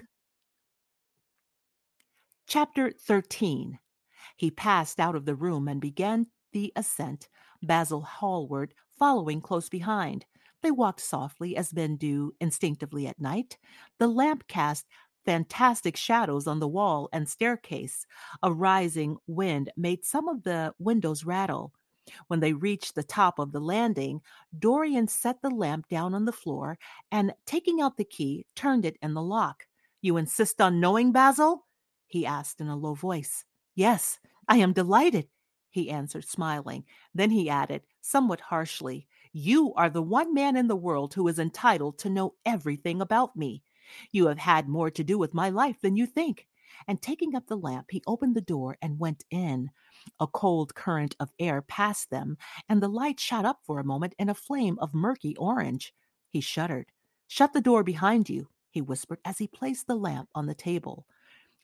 Chapter 2.48 2.92
13 2.92 3.80
He 4.36 4.52
passed 4.52 5.00
out 5.00 5.16
of 5.16 5.26
the 5.26 5.36
room 5.36 5.68
and 5.68 5.82
began 5.82 6.28
the 6.54 6.72
ascent, 6.76 7.28
Basil 7.62 8.02
Hallward 8.02 8.74
following 8.98 9.42
close 9.42 9.70
behind. 9.70 10.26
They 10.62 10.72
walked 10.72 11.02
softly, 11.02 11.56
as 11.56 11.74
men 11.74 11.96
do 11.96 12.34
instinctively 12.40 13.06
at 13.06 13.20
night. 13.20 13.58
The 14.00 14.08
lamp 14.08 14.48
cast 14.48 14.88
fantastic 15.26 15.98
shadows 15.98 16.48
on 16.48 16.60
the 16.60 16.68
wall 16.68 17.10
and 17.12 17.28
staircase. 17.28 18.06
A 18.44 18.54
rising 18.54 19.18
wind 19.28 19.72
made 19.76 20.06
some 20.06 20.28
of 20.28 20.44
the 20.44 20.74
windows 20.80 21.26
rattle. 21.26 21.74
When 22.28 22.40
they 22.40 22.54
reached 22.54 22.94
the 22.94 23.04
top 23.04 23.40
of 23.40 23.52
the 23.52 23.60
landing, 23.60 24.22
Dorian 24.58 25.08
set 25.08 25.42
the 25.42 25.50
lamp 25.50 25.88
down 25.90 26.14
on 26.14 26.26
the 26.26 26.32
floor 26.32 26.78
and, 27.12 27.34
taking 27.46 27.82
out 27.82 27.98
the 27.98 28.06
key, 28.06 28.46
turned 28.56 28.86
it 28.86 28.98
in 29.02 29.14
the 29.14 29.24
lock. 29.24 29.66
You 30.02 30.18
insist 30.18 30.62
on 30.62 30.80
knowing, 30.80 31.12
Basil? 31.12 31.66
he 32.08 32.26
asked 32.26 32.62
in 32.62 32.68
a 32.68 32.76
low 32.76 32.94
voice. 32.94 33.44
Yes, 33.74 34.20
I 34.48 34.58
am 34.58 34.72
delighted, 34.72 35.28
he 35.72 35.90
answered, 35.90 36.26
smiling. 36.26 36.86
Then 37.16 37.32
he 37.32 37.50
added, 37.50 37.82
somewhat 38.02 38.40
harshly, 38.40 39.08
You 39.34 39.74
are 39.74 39.90
the 39.90 40.04
one 40.04 40.34
man 40.34 40.56
in 40.56 40.68
the 40.68 40.76
world 40.76 41.14
who 41.14 41.28
is 41.28 41.40
entitled 41.40 41.98
to 42.00 42.10
know 42.10 42.36
everything 42.46 43.02
about 43.02 43.36
me. 43.36 43.64
You 44.12 44.28
have 44.28 44.38
had 44.38 44.68
more 44.68 44.90
to 44.92 45.04
do 45.04 45.18
with 45.18 45.34
my 45.34 45.50
life 45.50 45.82
than 45.82 45.96
you 45.96 46.06
think. 46.06 46.48
And 46.88 47.02
taking 47.02 47.36
up 47.36 47.48
the 47.48 47.58
lamp, 47.58 47.88
he 47.90 48.04
opened 48.06 48.36
the 48.36 48.42
door 48.42 48.78
and 48.82 49.00
went 49.00 49.24
in. 49.32 49.72
A 50.20 50.28
cold 50.28 50.76
current 50.76 51.16
of 51.20 51.32
air 51.40 51.62
passed 51.62 52.10
them, 52.10 52.38
and 52.68 52.82
the 52.82 52.90
light 52.90 53.20
shot 53.20 53.46
up 53.46 53.60
for 53.64 53.80
a 53.80 53.86
moment 53.86 54.14
in 54.20 54.30
a 54.30 54.36
flame 54.36 54.78
of 54.80 54.94
murky 54.94 55.36
orange. 55.38 55.94
He 56.30 56.42
shuddered. 56.42 56.92
Shut 57.28 57.54
the 57.54 57.62
door 57.62 57.84
behind 57.84 58.30
you, 58.30 58.50
he 58.70 58.82
whispered 58.82 59.20
as 59.26 59.38
he 59.38 59.48
placed 59.48 59.88
the 59.88 59.96
lamp 59.96 60.30
on 60.36 60.46
the 60.46 60.56
table. 60.56 61.08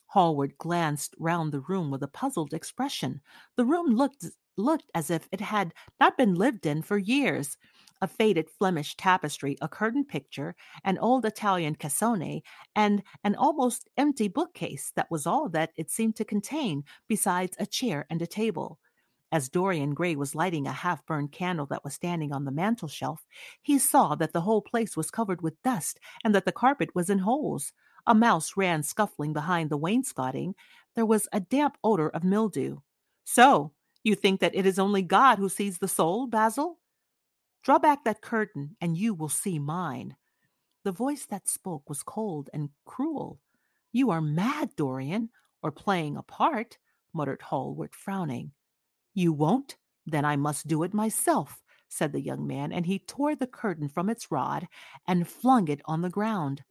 Hallward 0.08 0.58
glanced 0.58 1.16
round 1.20 1.52
the 1.52 1.62
room 1.62 1.92
with 1.92 2.04
a 2.04 2.08
puzzled 2.08 2.54
expression. 2.54 3.22
The 3.56 3.66
room 3.66 3.96
looked 3.96 4.26
looked 4.58 4.92
as 4.94 5.10
if 5.10 5.28
it 5.32 5.42
had 5.42 5.74
not 6.00 6.18
been 6.18 6.36
lived 6.36 6.66
in 6.66 6.82
for 6.82 6.98
years 6.98 7.58
a 8.02 8.08
faded 8.08 8.50
Flemish 8.50 8.96
tapestry, 8.98 9.58
a 9.62 9.68
curtain 9.68 10.04
picture, 10.06 10.56
an 10.84 10.98
old 10.98 11.26
Italian 11.26 11.76
cassone, 11.76 12.42
and 12.76 13.04
an 13.24 13.36
almost 13.36 13.90
empty 13.98 14.28
bookcase 14.28 14.92
that 14.96 15.12
was 15.12 15.28
all 15.28 15.50
that 15.50 15.72
it 15.78 15.90
seemed 15.92 16.16
to 16.18 16.26
contain, 16.26 16.84
besides 17.08 17.56
a 17.60 17.66
chair 17.66 18.06
and 18.10 18.22
a 18.22 18.28
table. 18.28 18.80
As 19.32 19.50
Dorian 19.50 19.94
Gray 19.94 20.16
was 20.18 20.36
lighting 20.36 20.68
a 20.68 20.74
half 20.74 21.06
burned 21.06 21.32
candle 21.32 21.66
that 21.68 21.86
was 21.86 21.94
standing 21.94 22.34
on 22.34 22.44
the 22.44 22.52
mantel 22.52 22.90
shelf, 22.90 23.26
he 23.62 23.80
saw 23.80 24.16
that 24.16 24.34
the 24.34 24.42
whole 24.42 24.62
place 24.62 24.98
was 24.98 25.10
covered 25.12 25.42
with 25.42 25.62
dust 25.64 26.00
and 26.24 26.36
that 26.36 26.46
the 26.46 26.52
carpet 26.52 26.90
was 26.94 27.10
in 27.10 27.20
holes. 27.20 27.72
A 28.06 28.14
mouse 28.14 28.58
ran 28.58 28.84
scuffling 28.84 29.32
behind 29.32 29.70
the 29.70 29.78
wainscoting. 29.78 30.56
There 30.96 31.06
was 31.06 31.30
a 31.32 31.40
damp 31.40 31.78
odor 31.84 32.10
of 32.10 32.26
mildew. 32.26 32.80
So, 33.24 33.72
you 34.04 34.16
think 34.16 34.42
that 34.42 34.56
it 34.56 34.66
is 34.66 34.80
only 34.80 35.02
God 35.04 35.38
who 35.38 35.48
sees 35.48 35.78
the 35.78 35.88
soul, 35.88 36.28
Basil? 36.28 36.81
Draw 37.64 37.80
back 37.80 38.04
that 38.04 38.22
curtain, 38.22 38.76
and 38.82 38.98
you 38.98 39.14
will 39.14 39.30
see 39.30 39.60
mine. 39.60 40.16
The 40.84 40.92
voice 40.92 41.26
that 41.28 41.48
spoke 41.48 41.88
was 41.88 42.02
cold 42.02 42.50
and 42.54 42.70
cruel. 42.86 43.40
You 43.92 44.10
are 44.10 44.22
mad, 44.22 44.76
Dorian, 44.76 45.30
or 45.62 45.72
playing 45.72 46.18
a 46.18 46.24
part, 46.24 46.78
muttered 47.14 47.42
Hallward, 47.42 47.94
frowning. 47.94 48.52
You 49.14 49.34
won't? 49.34 49.78
Then 50.06 50.26
I 50.26 50.36
must 50.38 50.68
do 50.68 50.82
it 50.84 50.94
myself, 50.94 51.62
said 51.88 52.14
the 52.14 52.22
young 52.22 52.48
man, 52.48 52.72
and 52.72 52.86
he 52.86 52.98
tore 53.00 53.36
the 53.36 53.46
curtain 53.46 53.90
from 53.90 54.10
its 54.10 54.32
rod 54.32 54.68
and 55.08 55.28
flung 55.28 55.68
it 55.68 55.82
on 55.86 56.02
the 56.02 56.10
ground. 56.10 56.64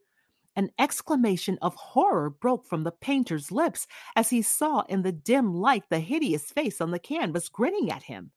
An 0.56 0.70
exclamation 0.78 1.58
of 1.62 1.74
horror 1.74 2.28
broke 2.28 2.66
from 2.66 2.82
the 2.82 2.92
painter's 2.92 3.52
lips 3.52 3.86
as 4.16 4.30
he 4.30 4.42
saw 4.42 4.80
in 4.88 5.02
the 5.02 5.12
dim 5.12 5.54
light 5.54 5.84
the 5.88 6.00
hideous 6.00 6.50
face 6.50 6.80
on 6.80 6.90
the 6.90 6.98
canvas 6.98 7.48
grinning 7.48 7.90
at 7.90 8.04
him. 8.04 8.32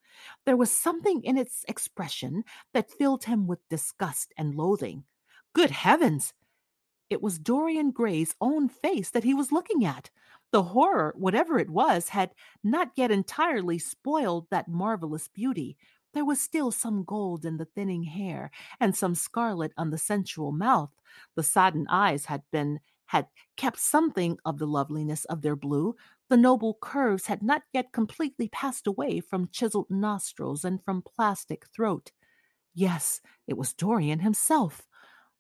There 0.46 0.58
was 0.58 0.72
something 0.72 1.24
in 1.24 1.38
its 1.38 1.66
expression 1.68 2.44
that 2.74 2.92
filled 2.92 3.24
him 3.24 3.48
with 3.48 3.68
disgust 3.70 4.32
and 4.38 4.56
loathing. 4.56 5.06
Good 5.54 5.72
heavens! 5.72 6.34
It 7.10 7.22
was 7.22 7.40
Dorian 7.40 7.92
Gray's 7.92 8.36
own 8.42 8.70
face 8.70 9.10
that 9.12 9.24
he 9.24 9.34
was 9.34 9.52
looking 9.52 9.86
at. 9.86 10.10
The 10.52 10.64
horror, 10.64 11.14
whatever 11.18 11.60
it 11.60 11.70
was, 11.70 12.10
had 12.10 12.32
not 12.64 12.92
yet 12.96 13.12
entirely 13.12 13.80
spoiled 13.80 14.48
that 14.50 14.68
marvelous 14.68 15.28
beauty. 15.28 15.78
There 16.14 16.26
was 16.26 16.40
still 16.40 16.72
some 16.72 17.04
gold 17.04 17.46
in 17.46 17.58
the 17.58 17.66
thinning 17.66 18.04
hair 18.04 18.52
and 18.80 18.96
some 18.96 19.16
scarlet 19.16 19.74
on 19.78 19.90
the 19.90 19.98
sensual 19.98 20.52
mouth. 20.52 20.92
The 21.36 21.44
sodden 21.44 21.88
eyes 21.90 22.26
had 22.26 22.44
been 22.52 22.80
had 23.08 23.28
kept 23.58 23.80
something 23.80 24.38
of 24.46 24.58
the 24.58 24.66
loveliness 24.66 25.26
of 25.26 25.42
their 25.42 25.56
blue. 25.56 25.96
The 26.30 26.38
noble 26.38 26.78
curves 26.82 27.28
had 27.28 27.44
not 27.44 27.64
yet 27.72 27.92
completely 27.92 28.48
passed 28.50 28.88
away 28.88 29.20
from 29.20 29.50
chiseled 29.52 29.90
nostrils 29.90 30.64
and 30.64 30.84
from 30.84 31.04
plastic 31.04 31.68
throat. 31.68 32.12
Yes, 32.74 33.22
it 33.48 33.58
was 33.58 33.74
Dorian 33.74 34.20
himself. 34.20 34.88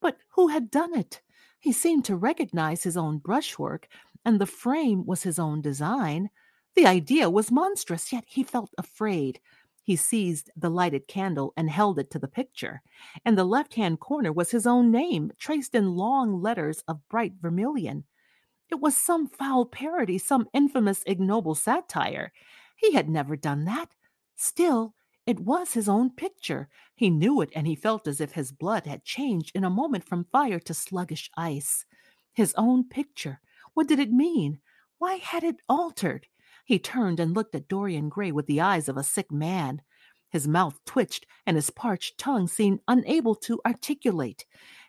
But 0.02 0.18
who 0.36 0.50
had 0.50 0.72
done 0.72 0.96
it? 0.96 1.22
He 1.60 1.72
seemed 1.72 2.06
to 2.06 2.16
recognize 2.16 2.84
his 2.84 2.98
own 2.98 3.20
brushwork, 3.20 3.88
and 4.26 4.40
the 4.40 4.46
frame 4.46 5.06
was 5.06 5.24
his 5.24 5.40
own 5.40 5.62
design. 5.62 6.30
The 6.76 6.86
idea 6.86 7.30
was 7.30 7.52
monstrous, 7.52 8.12
yet 8.12 8.26
he 8.28 8.44
felt 8.44 8.74
afraid. 8.78 9.40
He 9.84 9.98
seized 9.98 10.50
the 10.56 10.70
lighted 10.70 11.08
candle 11.08 11.54
and 11.58 11.70
held 11.70 12.00
it 12.00 12.10
to 12.12 12.20
the 12.20 12.28
picture. 12.28 12.82
In 13.26 13.36
the 13.36 13.44
left 13.44 13.74
hand 13.74 14.00
corner 14.00 14.32
was 14.32 14.52
his 14.52 14.66
own 14.66 14.92
name, 14.92 15.32
traced 15.38 15.76
in 15.76 15.96
long 15.96 16.42
letters 16.42 16.84
of 16.88 17.08
bright 17.10 17.34
vermilion. 17.42 18.06
It 18.72 18.80
was 18.80 18.96
some 18.96 19.28
foul 19.28 19.66
parody, 19.66 20.18
some 20.18 20.48
infamous, 20.54 21.04
ignoble 21.06 21.54
satire. 21.54 22.32
He 22.78 22.94
had 22.94 23.10
never 23.10 23.36
done 23.36 23.66
that. 23.66 23.94
Still, 24.36 24.96
it 25.26 25.42
was 25.42 25.74
his 25.74 25.90
own 25.90 26.12
picture. 26.12 26.70
He 26.96 27.10
knew 27.10 27.42
it, 27.42 27.50
and 27.54 27.68
he 27.68 27.76
felt 27.76 28.08
as 28.08 28.22
if 28.22 28.32
his 28.34 28.52
blood 28.52 28.86
had 28.86 29.04
changed 29.04 29.52
in 29.54 29.64
a 29.64 29.70
moment 29.70 30.06
from 30.06 30.28
fire 30.32 30.60
to 30.60 30.74
sluggish 30.74 31.30
ice. 31.38 31.86
His 32.34 32.54
own 32.58 32.88
picture. 32.88 33.42
What 33.74 33.88
did 33.88 34.00
it 34.00 34.12
mean? 34.12 34.60
Why 34.98 35.16
had 35.16 35.44
it 35.44 35.58
altered? 35.68 36.28
He 36.64 36.80
turned 36.80 37.20
and 37.20 37.34
looked 37.34 37.56
at 37.56 37.68
Dorian 37.68 38.10
Gray 38.10 38.32
with 38.32 38.46
the 38.46 38.62
eyes 38.62 38.88
of 38.88 38.98
a 38.98 39.04
sick 39.04 39.32
man. 39.32 39.82
His 40.30 40.48
mouth 40.48 40.80
twitched, 40.86 41.26
and 41.46 41.56
his 41.56 41.70
parched 41.70 42.18
tongue 42.18 42.48
seemed 42.48 42.80
unable 42.88 43.36
to 43.36 43.62
articulate. 43.66 44.46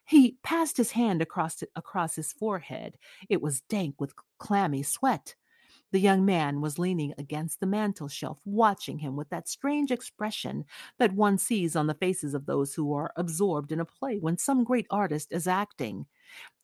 He 0.07 0.37
passed 0.43 0.77
his 0.77 0.93
hand 0.93 1.20
across, 1.20 1.62
across 1.75 2.16
his 2.16 2.33
forehead. 2.33 2.97
It 3.29 3.43
was 3.43 3.62
dank 3.62 4.01
with 4.01 4.14
clammy 4.39 4.83
sweat. 4.83 5.35
The 5.93 6.01
young 6.01 6.25
man 6.25 6.61
was 6.61 6.79
leaning 6.79 7.14
against 7.18 7.61
the 7.61 7.66
mantel 7.66 8.09
shelf, 8.09 8.39
watching 8.45 8.99
him 8.99 9.16
with 9.16 9.29
that 9.31 9.49
strange 9.49 9.93
expression 9.93 10.64
that 10.99 11.12
one 11.12 11.39
sees 11.39 11.77
on 11.77 11.87
the 11.87 11.95
faces 11.95 12.35
of 12.35 12.47
those 12.47 12.75
who 12.75 12.93
are 12.95 13.12
absorbed 13.16 13.70
in 13.70 13.79
a 13.79 13.85
play 13.85 14.18
when 14.18 14.37
some 14.37 14.64
great 14.64 14.87
artist 14.91 15.29
is 15.31 15.47
acting. 15.47 16.07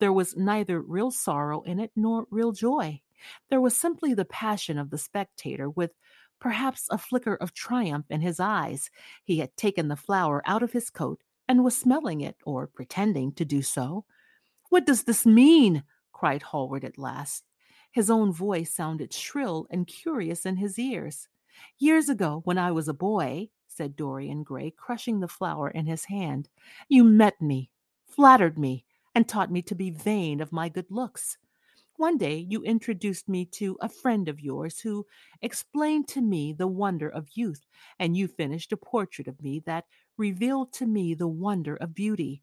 There 0.01 0.13
was 0.13 0.37
neither 0.37 0.81
real 0.81 1.11
sorrow 1.11 1.63
in 1.63 1.79
it 1.79 1.93
nor 1.95 2.27
real 2.31 2.53
joy. 2.53 3.03
There 3.49 3.61
was 3.61 3.77
simply 3.77 4.15
the 4.15 4.25
passion 4.25 4.79
of 4.79 4.91
the 4.91 4.99
spectator, 4.99 5.69
with 5.69 5.93
perhaps 6.41 6.87
a 6.91 6.99
flicker 6.99 7.35
of 7.35 7.55
triumph 7.55 8.07
in 8.11 8.21
his 8.21 8.41
eyes. 8.41 8.91
He 9.25 9.39
had 9.39 9.57
taken 9.57 9.89
the 9.89 9.97
flower 9.97 10.43
out 10.47 10.63
of 10.63 10.73
his 10.73 10.91
coat 10.91 11.23
and 11.49 11.65
was 11.65 11.77
smelling 11.77 12.21
it, 12.21 12.37
or 12.45 12.67
pretending 12.67 13.33
to 13.33 13.45
do 13.45 13.63
so. 13.63 14.05
What 14.69 14.87
does 14.87 15.05
this 15.05 15.27
mean? 15.27 15.83
cried 16.13 16.43
Hallward 16.43 16.85
at 16.85 16.99
last. 16.99 17.45
His 17.91 18.09
own 18.09 18.33
voice 18.33 18.73
sounded 18.73 19.13
shrill 19.13 19.67
and 19.71 19.87
curious 19.87 20.47
in 20.47 20.57
his 20.57 20.79
ears. 20.79 21.29
Years 21.79 22.09
ago, 22.09 22.41
when 22.45 22.57
I 22.57 22.71
was 22.71 22.89
a 22.89 22.95
boy, 22.95 23.49
said 23.67 23.97
Dorian 23.97 24.43
Gray, 24.43 24.71
crushing 24.71 25.21
the 25.21 25.29
flower 25.29 25.69
in 25.71 25.87
his 25.87 26.05
hand, 26.05 26.49
you 26.89 27.03
met 27.03 27.41
me, 27.41 27.71
flattered 28.07 28.59
me, 28.59 28.85
and 29.15 29.29
taught 29.29 29.51
me 29.51 29.63
to 29.63 29.75
be 29.75 29.91
vain 29.91 30.41
of 30.41 30.53
my 30.53 30.69
good 30.69 30.87
looks. 30.91 31.37
One 32.01 32.17
day 32.17 32.47
you 32.49 32.63
introduced 32.63 33.29
me 33.29 33.45
to 33.57 33.77
a 33.83 33.89
friend 33.91 34.27
of 34.27 34.41
yours 34.41 34.81
who 34.81 35.05
explained 35.43 36.09
to 36.09 36.23
me 36.23 36.55
the 36.55 36.67
wonder 36.67 37.11
of 37.11 37.29
youth, 37.35 37.67
and 37.99 38.17
you 38.17 38.27
finished 38.27 38.73
a 38.73 38.79
portrait 38.79 39.29
of 39.29 39.43
me 39.43 39.63
that 39.67 39.85
revealed 40.17 40.73
to 40.73 40.87
me 40.87 41.13
the 41.13 41.29
wonder 41.29 41.77
of 41.77 41.95
beauty. 41.95 42.43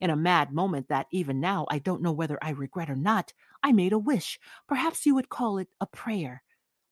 In 0.00 0.10
a 0.10 0.16
mad 0.16 0.52
moment 0.52 0.88
that 0.88 1.06
even 1.12 1.38
now 1.38 1.66
I 1.70 1.78
don't 1.78 2.02
know 2.02 2.10
whether 2.10 2.36
I 2.42 2.50
regret 2.50 2.90
or 2.90 2.96
not, 2.96 3.32
I 3.62 3.70
made 3.70 3.92
a 3.92 3.98
wish. 3.98 4.40
Perhaps 4.66 5.06
you 5.06 5.14
would 5.14 5.28
call 5.28 5.58
it 5.58 5.68
a 5.80 5.86
prayer. 5.86 6.42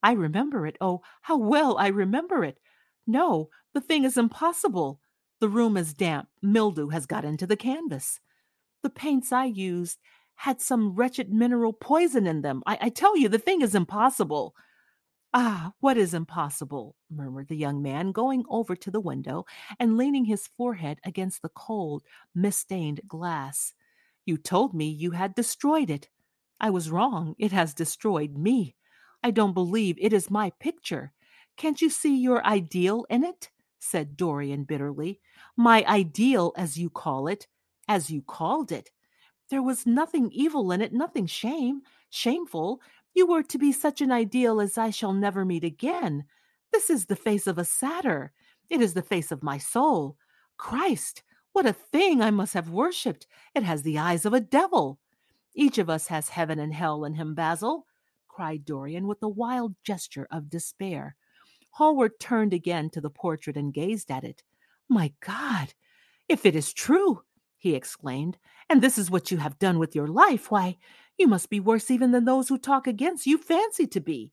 I 0.00 0.12
remember 0.12 0.68
it. 0.68 0.76
Oh, 0.80 1.02
how 1.22 1.36
well 1.36 1.76
I 1.78 1.88
remember 1.88 2.44
it. 2.44 2.60
No, 3.08 3.48
the 3.72 3.80
thing 3.80 4.04
is 4.04 4.16
impossible. 4.16 5.00
The 5.40 5.48
room 5.48 5.76
is 5.76 5.92
damp. 5.92 6.28
Mildew 6.40 6.90
has 6.90 7.06
got 7.06 7.24
into 7.24 7.44
the 7.44 7.56
canvas. 7.56 8.20
The 8.84 8.90
paints 8.90 9.32
I 9.32 9.46
used 9.46 9.98
had 10.36 10.60
some 10.60 10.94
wretched 10.94 11.32
mineral 11.32 11.72
poison 11.72 12.26
in 12.26 12.42
them. 12.42 12.62
I, 12.66 12.78
I 12.82 12.88
tell 12.88 13.16
you, 13.16 13.28
the 13.28 13.38
thing 13.38 13.62
is 13.62 13.74
impossible. 13.74 14.54
Ah, 15.32 15.72
what 15.80 15.96
is 15.96 16.14
impossible? 16.14 16.94
murmured 17.10 17.48
the 17.48 17.56
young 17.56 17.82
man, 17.82 18.12
going 18.12 18.44
over 18.48 18.76
to 18.76 18.90
the 18.90 19.00
window 19.00 19.44
and 19.80 19.96
leaning 19.96 20.24
his 20.24 20.46
forehead 20.56 21.00
against 21.04 21.42
the 21.42 21.48
cold, 21.48 22.04
mist 22.34 22.60
stained 22.60 23.00
glass. 23.08 23.74
You 24.24 24.36
told 24.36 24.74
me 24.74 24.88
you 24.88 25.10
had 25.10 25.34
destroyed 25.34 25.90
it. 25.90 26.08
I 26.60 26.70
was 26.70 26.90
wrong. 26.90 27.34
It 27.38 27.52
has 27.52 27.74
destroyed 27.74 28.38
me. 28.38 28.76
I 29.22 29.32
don't 29.32 29.54
believe 29.54 29.96
it 29.98 30.12
is 30.12 30.30
my 30.30 30.50
picture. 30.60 31.12
Can't 31.56 31.82
you 31.82 31.90
see 31.90 32.16
your 32.16 32.44
ideal 32.46 33.04
in 33.10 33.24
it? 33.24 33.50
said 33.80 34.16
Dorian 34.16 34.64
bitterly. 34.64 35.20
My 35.56 35.84
ideal, 35.86 36.52
as 36.56 36.78
you 36.78 36.90
call 36.90 37.26
it, 37.26 37.46
as 37.88 38.08
you 38.08 38.22
called 38.22 38.72
it. 38.72 38.90
There 39.54 39.62
was 39.62 39.86
nothing 39.86 40.32
evil 40.32 40.72
in 40.72 40.80
it, 40.80 40.92
nothing 40.92 41.26
shame, 41.26 41.82
shameful. 42.10 42.80
You 43.14 43.28
were 43.28 43.44
to 43.44 43.56
be 43.56 43.70
such 43.70 44.00
an 44.00 44.10
ideal 44.10 44.60
as 44.60 44.76
I 44.76 44.90
shall 44.90 45.12
never 45.12 45.44
meet 45.44 45.62
again. 45.62 46.24
This 46.72 46.90
is 46.90 47.06
the 47.06 47.14
face 47.14 47.46
of 47.46 47.56
a 47.56 47.64
satyr. 47.64 48.32
It 48.68 48.80
is 48.80 48.94
the 48.94 49.00
face 49.00 49.30
of 49.30 49.44
my 49.44 49.58
soul. 49.58 50.16
Christ, 50.56 51.22
what 51.52 51.66
a 51.66 51.72
thing 51.72 52.20
I 52.20 52.32
must 52.32 52.52
have 52.54 52.68
worshipped. 52.68 53.28
It 53.54 53.62
has 53.62 53.82
the 53.82 53.96
eyes 53.96 54.26
of 54.26 54.32
a 54.32 54.40
devil. 54.40 54.98
Each 55.54 55.78
of 55.78 55.88
us 55.88 56.08
has 56.08 56.30
heaven 56.30 56.58
and 56.58 56.74
hell 56.74 57.04
in 57.04 57.14
him, 57.14 57.36
Basil, 57.36 57.86
cried 58.26 58.64
Dorian 58.64 59.06
with 59.06 59.22
a 59.22 59.28
wild 59.28 59.76
gesture 59.84 60.26
of 60.32 60.50
despair. 60.50 61.14
Hallward 61.70 62.18
turned 62.18 62.52
again 62.52 62.90
to 62.90 63.00
the 63.00 63.08
portrait 63.08 63.56
and 63.56 63.72
gazed 63.72 64.10
at 64.10 64.24
it. 64.24 64.42
My 64.88 65.12
God, 65.20 65.74
if 66.28 66.44
it 66.44 66.56
is 66.56 66.72
true, 66.72 67.22
he 67.64 67.74
exclaimed, 67.74 68.36
and 68.68 68.82
this 68.82 68.98
is 68.98 69.10
what 69.10 69.30
you 69.30 69.38
have 69.38 69.58
done 69.58 69.78
with 69.78 69.96
your 69.96 70.06
life, 70.06 70.50
why, 70.50 70.76
you 71.16 71.26
must 71.26 71.48
be 71.48 71.60
worse 71.60 71.90
even 71.90 72.10
than 72.10 72.26
those 72.26 72.46
who 72.46 72.58
talk 72.58 72.86
against 72.86 73.26
you 73.26 73.38
fancy 73.38 73.86
to 73.86 74.00
be. 74.00 74.30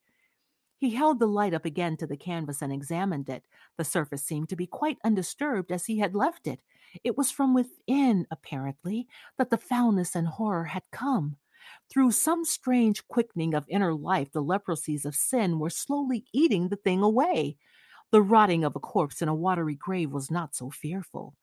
He 0.77 0.89
held 0.89 1.17
the 1.17 1.27
light 1.27 1.53
up 1.53 1.63
again 1.63 1.95
to 1.97 2.07
the 2.07 2.17
canvas 2.17 2.61
and 2.61 2.73
examined 2.73 3.29
it. 3.29 3.45
The 3.77 3.85
surface 3.85 4.21
seemed 4.21 4.49
to 4.49 4.57
be 4.57 4.67
quite 4.67 4.97
undisturbed 5.05 5.71
as 5.71 5.85
he 5.85 5.97
had 5.97 6.13
left 6.13 6.45
it. 6.45 6.59
It 7.05 7.17
was 7.17 7.31
from 7.31 7.53
within, 7.53 8.27
apparently, 8.31 9.07
that 9.37 9.49
the 9.49 9.57
foulness 9.57 10.13
and 10.13 10.27
horror 10.27 10.65
had 10.65 10.83
come. 10.91 11.37
Through 11.89 12.11
some 12.11 12.43
strange 12.43 13.07
quickening 13.07 13.53
of 13.53 13.63
inner 13.69 13.93
life, 13.93 14.33
the 14.33 14.43
leprosies 14.43 15.05
of 15.05 15.15
sin 15.15 15.57
were 15.57 15.69
slowly 15.69 16.25
eating 16.33 16.67
the 16.67 16.75
thing 16.75 17.01
away. 17.01 17.55
The 18.11 18.21
rotting 18.21 18.65
of 18.65 18.75
a 18.75 18.81
corpse 18.81 19.21
in 19.21 19.29
a 19.29 19.35
watery 19.35 19.75
grave 19.75 20.11
was 20.11 20.29
not 20.29 20.53
so 20.53 20.69
fearful. 20.69 21.37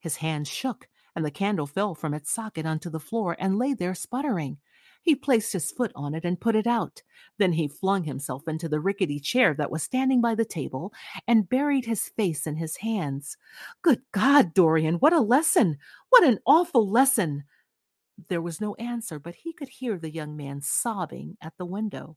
His 0.00 0.16
hand 0.16 0.46
shook, 0.46 0.86
and 1.14 1.24
the 1.24 1.30
candle 1.30 1.66
fell 1.66 1.94
from 1.94 2.14
its 2.14 2.30
socket 2.30 2.66
onto 2.66 2.90
the 2.90 3.00
floor 3.00 3.36
and 3.38 3.58
lay 3.58 3.74
there 3.74 3.94
sputtering. 3.94 4.58
He 5.02 5.14
placed 5.14 5.52
his 5.52 5.70
foot 5.70 5.92
on 5.94 6.14
it 6.14 6.24
and 6.24 6.40
put 6.40 6.56
it 6.56 6.66
out. 6.66 7.02
Then 7.38 7.52
he 7.52 7.68
flung 7.68 8.04
himself 8.04 8.48
into 8.48 8.70
the 8.70 8.80
rickety 8.80 9.20
chair 9.20 9.52
that 9.54 9.70
was 9.70 9.82
standing 9.82 10.22
by 10.22 10.34
the 10.34 10.46
table 10.46 10.94
and 11.28 11.48
buried 11.48 11.84
his 11.84 12.08
face 12.08 12.46
in 12.46 12.56
his 12.56 12.78
hands. 12.78 13.36
Good 13.82 14.00
God, 14.12 14.54
Dorian, 14.54 14.94
what 14.94 15.12
a 15.12 15.20
lesson! 15.20 15.76
What 16.08 16.24
an 16.24 16.38
awful 16.46 16.88
lesson! 16.88 17.44
There 18.28 18.40
was 18.40 18.60
no 18.60 18.74
answer, 18.76 19.18
but 19.18 19.34
he 19.34 19.52
could 19.52 19.68
hear 19.68 19.98
the 19.98 20.10
young 20.10 20.36
man 20.36 20.62
sobbing 20.62 21.36
at 21.42 21.52
the 21.58 21.66
window. 21.66 22.16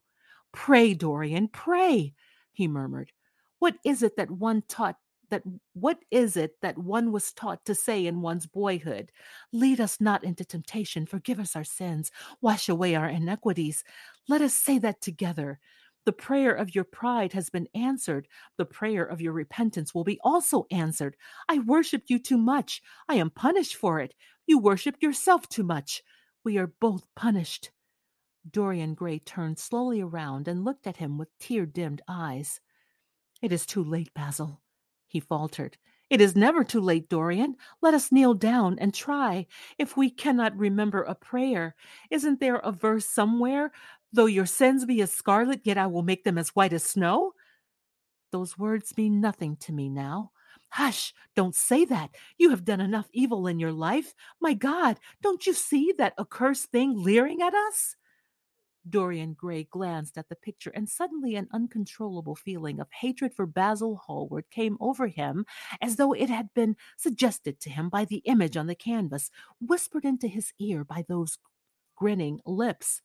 Pray, 0.54 0.94
Dorian, 0.94 1.50
pray, 1.50 2.14
he 2.54 2.68
murmured. 2.68 3.12
What 3.60 3.76
is 3.84 4.02
it 4.02 4.16
that 4.16 4.32
one 4.32 4.62
taught 4.68 4.98
that 5.30 5.44
what 5.74 6.00
is 6.12 6.38
it 6.38 6.54
that 6.62 6.78
one 6.78 7.12
was 7.12 7.34
taught 7.34 7.66
to 7.66 7.76
say 7.76 8.06
in 8.06 8.22
one's 8.22 8.46
boyhood? 8.46 9.12
Lead 9.52 9.80
us 9.80 10.00
not 10.00 10.24
into 10.24 10.46
temptation, 10.46 11.06
forgive 11.06 11.40
us 11.40 11.56
our 11.56 11.64
sins, 11.64 12.12
wash 12.42 12.70
away 12.70 12.96
our 12.96 13.08
iniquities. 13.08 13.84
Let 14.28 14.42
us 14.42 14.54
say 14.54 14.80
that 14.80 15.02
together. 15.02 15.60
The 16.06 16.14
prayer 16.14 16.54
of 16.54 16.74
your 16.74 16.86
pride 16.86 17.34
has 17.34 17.50
been 17.50 17.68
answered. 17.76 18.30
The 18.58 18.66
prayer 18.66 19.04
of 19.04 19.20
your 19.20 19.34
repentance 19.34 19.94
will 19.94 20.06
be 20.06 20.20
also 20.24 20.66
answered. 20.72 21.18
I 21.50 21.60
worshiped 21.60 22.10
you 22.10 22.18
too 22.18 22.38
much. 22.38 22.82
I 23.10 23.16
am 23.16 23.30
punished 23.30 23.76
for 23.76 24.00
it. 24.00 24.14
You 24.46 24.58
worshiped 24.58 25.04
yourself 25.04 25.50
too 25.50 25.64
much. 25.64 26.02
We 26.46 26.58
are 26.58 26.72
both 26.80 27.04
punished. 27.16 27.72
Dorian 28.50 28.94
Gray 28.94 29.20
turned 29.20 29.60
slowly 29.60 30.00
around 30.00 30.48
and 30.48 30.64
looked 30.64 30.88
at 30.88 30.96
him 30.96 31.18
with 31.18 31.38
tear 31.40 31.66
dimmed 31.66 32.02
eyes. 32.08 32.62
It 33.42 33.52
is 33.52 33.66
too 33.66 33.84
late, 33.84 34.14
Basil 34.14 34.62
he 35.08 35.20
faltered. 35.20 35.78
It 36.10 36.22
is 36.22 36.36
never 36.36 36.64
too 36.64 36.80
late, 36.80 37.10
Dorian. 37.10 37.56
Let 37.82 37.94
us 37.94 38.12
kneel 38.12 38.34
down 38.34 38.80
and 38.80 38.94
try. 38.94 39.46
If 39.78 39.98
we 39.98 40.10
cannot 40.10 40.58
remember 40.58 41.04
a 41.04 41.16
prayer, 41.16 41.76
isn't 42.10 42.40
there 42.40 42.58
a 42.58 42.72
verse 42.72 43.06
somewhere? 43.06 43.72
Though 44.14 44.26
your 44.26 44.46
sins 44.46 44.86
be 44.86 45.02
as 45.02 45.12
scarlet, 45.12 45.62
yet 45.64 45.78
I 45.78 45.88
will 45.88 46.04
make 46.04 46.24
them 46.24 46.38
as 46.38 46.50
white 46.50 46.72
as 46.72 46.84
snow. 46.84 47.34
Those 48.32 48.58
words 48.58 48.96
mean 48.98 49.20
nothing 49.20 49.58
to 49.58 49.74
me 49.74 49.90
now. 49.90 50.32
Hush, 50.70 51.14
don't 51.36 51.56
say 51.56 51.86
that. 51.86 52.12
You 52.38 52.50
have 52.52 52.66
done 52.66 52.82
enough 52.82 53.08
evil 53.12 53.48
in 53.48 53.60
your 53.60 53.72
life. 53.72 54.14
My 54.40 54.54
God, 54.54 55.00
don't 55.22 55.46
you 55.46 55.54
see 55.54 55.94
that 55.98 56.14
accursed 56.20 56.72
thing 56.72 57.02
leering 57.02 57.42
at 57.42 57.54
us? 57.54 57.96
Dorian 58.90 59.34
Gray 59.34 59.64
glanced 59.64 60.18
at 60.18 60.30
the 60.30 60.36
picture, 60.36 60.70
and 60.72 60.90
suddenly 60.90 61.36
an 61.36 61.48
uncontrollable 61.52 62.36
feeling 62.36 62.80
of 62.80 62.92
hatred 62.92 63.34
for 63.34 63.46
Basil 63.46 63.96
Hallward 63.98 64.50
came 64.50 64.78
over 64.80 65.08
him, 65.08 65.46
as 65.82 65.96
though 65.96 66.14
it 66.14 66.30
had 66.30 66.54
been 66.54 66.76
suggested 66.96 67.60
to 67.62 67.70
him 67.70 67.90
by 67.90 68.06
the 68.06 68.24
image 68.26 68.58
on 68.58 68.68
the 68.68 68.76
canvas, 68.76 69.32
whispered 69.60 70.06
into 70.06 70.28
his 70.28 70.54
ear 70.60 70.84
by 70.84 71.04
those 71.08 71.38
grinning 71.96 72.40
lips. 72.46 73.02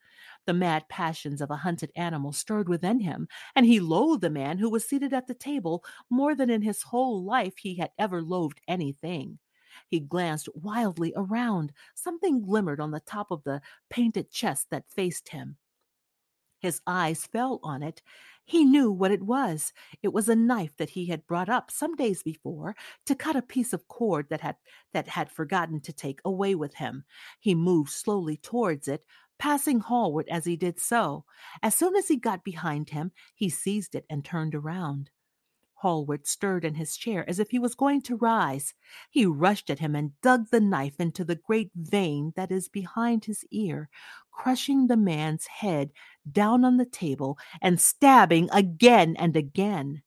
The 0.47 0.53
mad 0.53 0.89
passions 0.89 1.41
of 1.41 1.51
a 1.51 1.57
hunted 1.57 1.91
animal 1.97 2.33
stirred 2.33 2.69
within 2.69 3.01
him, 3.01 3.27
and 3.57 3.67
he 3.67 3.81
loathed 3.81 4.23
the 4.23 4.31
man 4.31 4.59
who 4.59 4.71
was 4.71 4.87
seated 4.89 5.13
at 5.13 5.27
the 5.27 5.35
table 5.35 5.85
more 6.11 6.35
than 6.35 6.51
in 6.51 6.63
his 6.63 6.83
whole 6.83 7.25
life 7.25 7.59
he 7.59 7.77
had 7.77 7.91
ever 7.99 8.23
loathed 8.23 8.61
anything. 8.69 9.39
He 9.89 10.01
glanced 10.01 10.49
wildly 10.55 11.13
around. 11.17 11.73
Something 11.95 12.43
glimmered 12.43 12.81
on 12.81 12.91
the 12.91 13.01
top 13.01 13.31
of 13.31 13.43
the 13.45 13.63
painted 13.89 14.31
chest 14.31 14.69
that 14.71 14.91
faced 14.91 15.31
him. 15.31 15.57
His 16.63 16.81
eyes 16.87 17.27
fell 17.27 17.59
on 17.63 17.83
it. 17.83 18.01
He 18.45 18.65
knew 18.65 18.91
what 18.91 19.11
it 19.11 19.23
was. 19.23 19.73
It 20.03 20.13
was 20.13 20.29
a 20.29 20.37
knife 20.37 20.77
that 20.77 20.91
he 20.91 21.07
had 21.07 21.27
brought 21.27 21.49
up 21.49 21.71
some 21.71 21.97
days 21.97 22.23
before 22.23 22.77
to 23.07 23.15
cut 23.15 23.37
a 23.37 23.43
piece 23.43 23.73
of 23.73 23.89
cord 23.89 24.27
that 24.31 24.41
had 24.41 24.57
that 24.93 25.09
had 25.09 25.31
forgotten 25.31 25.81
to 25.81 25.93
take 25.93 26.21
away 26.25 26.55
with 26.55 26.75
him. 26.75 27.05
He 27.41 27.55
moved 27.55 27.91
slowly 27.91 28.37
towards 28.37 28.89
it, 28.89 29.05
passing 29.39 29.81
Hallward 29.81 30.29
as 30.29 30.45
he 30.45 30.57
did 30.57 30.79
so. 30.79 31.25
As 31.63 31.75
soon 31.75 31.97
as 31.97 32.09
he 32.09 32.17
got 32.17 32.45
behind 32.45 32.91
him, 32.91 33.11
he 33.35 33.49
seized 33.49 33.95
it 33.95 34.07
and 34.09 34.25
turned 34.25 34.55
around. 34.55 35.11
Hallward 35.83 36.29
stirred 36.29 36.65
in 36.65 36.77
his 36.77 36.97
chair 36.97 37.29
as 37.29 37.41
if 37.41 37.51
he 37.51 37.59
was 37.59 37.75
going 37.75 38.03
to 38.03 38.17
rise. 38.17 38.73
He 39.11 39.27
rushed 39.27 39.69
at 39.69 39.81
him 39.81 39.97
and 39.97 40.13
dug 40.21 40.51
the 40.51 40.61
knife 40.61 41.01
into 41.01 41.25
the 41.25 41.35
great 41.35 41.73
vein 41.75 42.33
that 42.37 42.53
is 42.53 42.69
behind 42.69 43.25
his 43.25 43.45
ear, 43.51 43.89
crushing 44.31 44.87
the 44.87 44.97
man's 44.97 45.49
head 45.49 45.91
down 46.31 46.65
on 46.65 46.77
the 46.77 46.87
table 46.87 47.37
and 47.61 47.81
stabbing 47.81 48.49
again 48.53 49.17
and 49.19 49.37
again. 49.37 50.05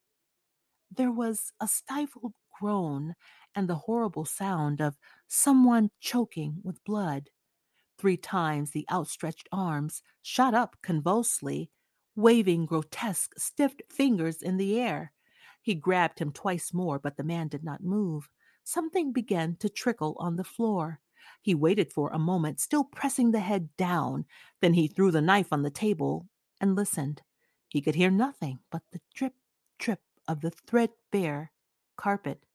There 0.90 1.12
was 1.12 1.52
a 1.60 1.68
stifled 1.68 2.36
groan 2.58 3.16
and 3.54 3.68
the 3.68 3.76
horrible 3.76 4.24
sound 4.24 4.80
of 4.80 4.96
someone 5.28 5.92
choking 6.00 6.62
with 6.64 6.86
blood. 6.86 7.30
Three 7.98 8.18
times 8.18 8.72
the 8.72 8.88
outstretched 8.90 9.50
arms 9.52 10.02
shot 10.22 10.54
up 10.54 10.78
convulsively, 10.82 11.70
waving 12.16 12.66
grotesque, 12.66 13.34
stiff 13.38 13.76
fingers 13.90 14.42
in 14.42 14.56
the 14.56 14.80
air. 14.80 15.12
He 15.66 15.74
grabbed 15.74 16.20
him 16.20 16.32
twice 16.32 16.76
more, 16.76 17.00
but 17.00 17.18
the 17.18 17.24
man 17.24 17.48
did 17.48 17.64
not 17.64 17.84
move. 17.84 18.30
Something 18.64 19.12
began 19.12 19.56
to 19.56 19.68
trickle 19.68 20.16
on 20.20 20.36
the 20.36 20.44
floor. 20.44 21.00
He 21.42 21.56
waited 21.56 21.92
for 21.92 22.12
a 22.12 22.20
moment, 22.20 22.60
still 22.60 22.84
pressing 22.84 23.32
the 23.32 23.40
head 23.40 23.76
down. 23.76 24.26
Then 24.62 24.76
he 24.76 24.88
threw 24.88 25.10
the 25.10 25.24
knife 25.24 25.48
on 25.52 25.64
the 25.64 25.72
table 25.72 26.28
and 26.62 26.76
listened. 26.76 27.24
He 27.68 27.82
could 27.82 27.96
hear 27.96 28.12
nothing 28.12 28.60
but 28.72 28.84
the 28.92 29.00
drip, 29.16 29.34
drip 29.80 30.02
of 30.28 30.42
the 30.42 30.52
threadbare 30.52 31.52
carpet. 31.98 32.46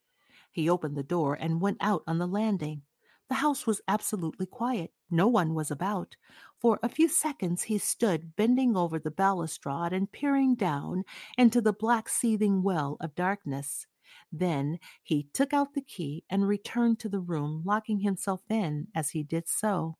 He 0.52 0.70
opened 0.70 0.96
the 0.96 1.02
door 1.02 1.34
and 1.34 1.60
went 1.60 1.78
out 1.80 2.04
on 2.06 2.18
the 2.18 2.28
landing. 2.28 2.82
The 3.28 3.34
house 3.34 3.66
was 3.66 3.80
absolutely 3.88 4.46
quiet. 4.46 4.92
No 5.10 5.28
one 5.28 5.54
was 5.54 5.70
about. 5.70 6.16
For 6.58 6.78
a 6.82 6.88
few 6.88 7.08
seconds 7.08 7.64
he 7.64 7.78
stood 7.78 8.36
bending 8.36 8.76
over 8.76 8.98
the 8.98 9.10
balustrade 9.10 9.92
and 9.92 10.10
peering 10.10 10.54
down 10.54 11.04
into 11.36 11.60
the 11.60 11.72
black 11.72 12.08
seething 12.08 12.62
well 12.62 12.96
of 13.00 13.14
darkness. 13.14 13.86
Then 14.32 14.78
he 15.02 15.24
took 15.32 15.52
out 15.52 15.74
the 15.74 15.82
key 15.82 16.24
and 16.30 16.46
returned 16.48 16.98
to 17.00 17.08
the 17.08 17.20
room, 17.20 17.62
locking 17.64 18.00
himself 18.00 18.42
in 18.50 18.88
as 18.94 19.10
he 19.10 19.22
did 19.22 19.48
so. 19.48 19.96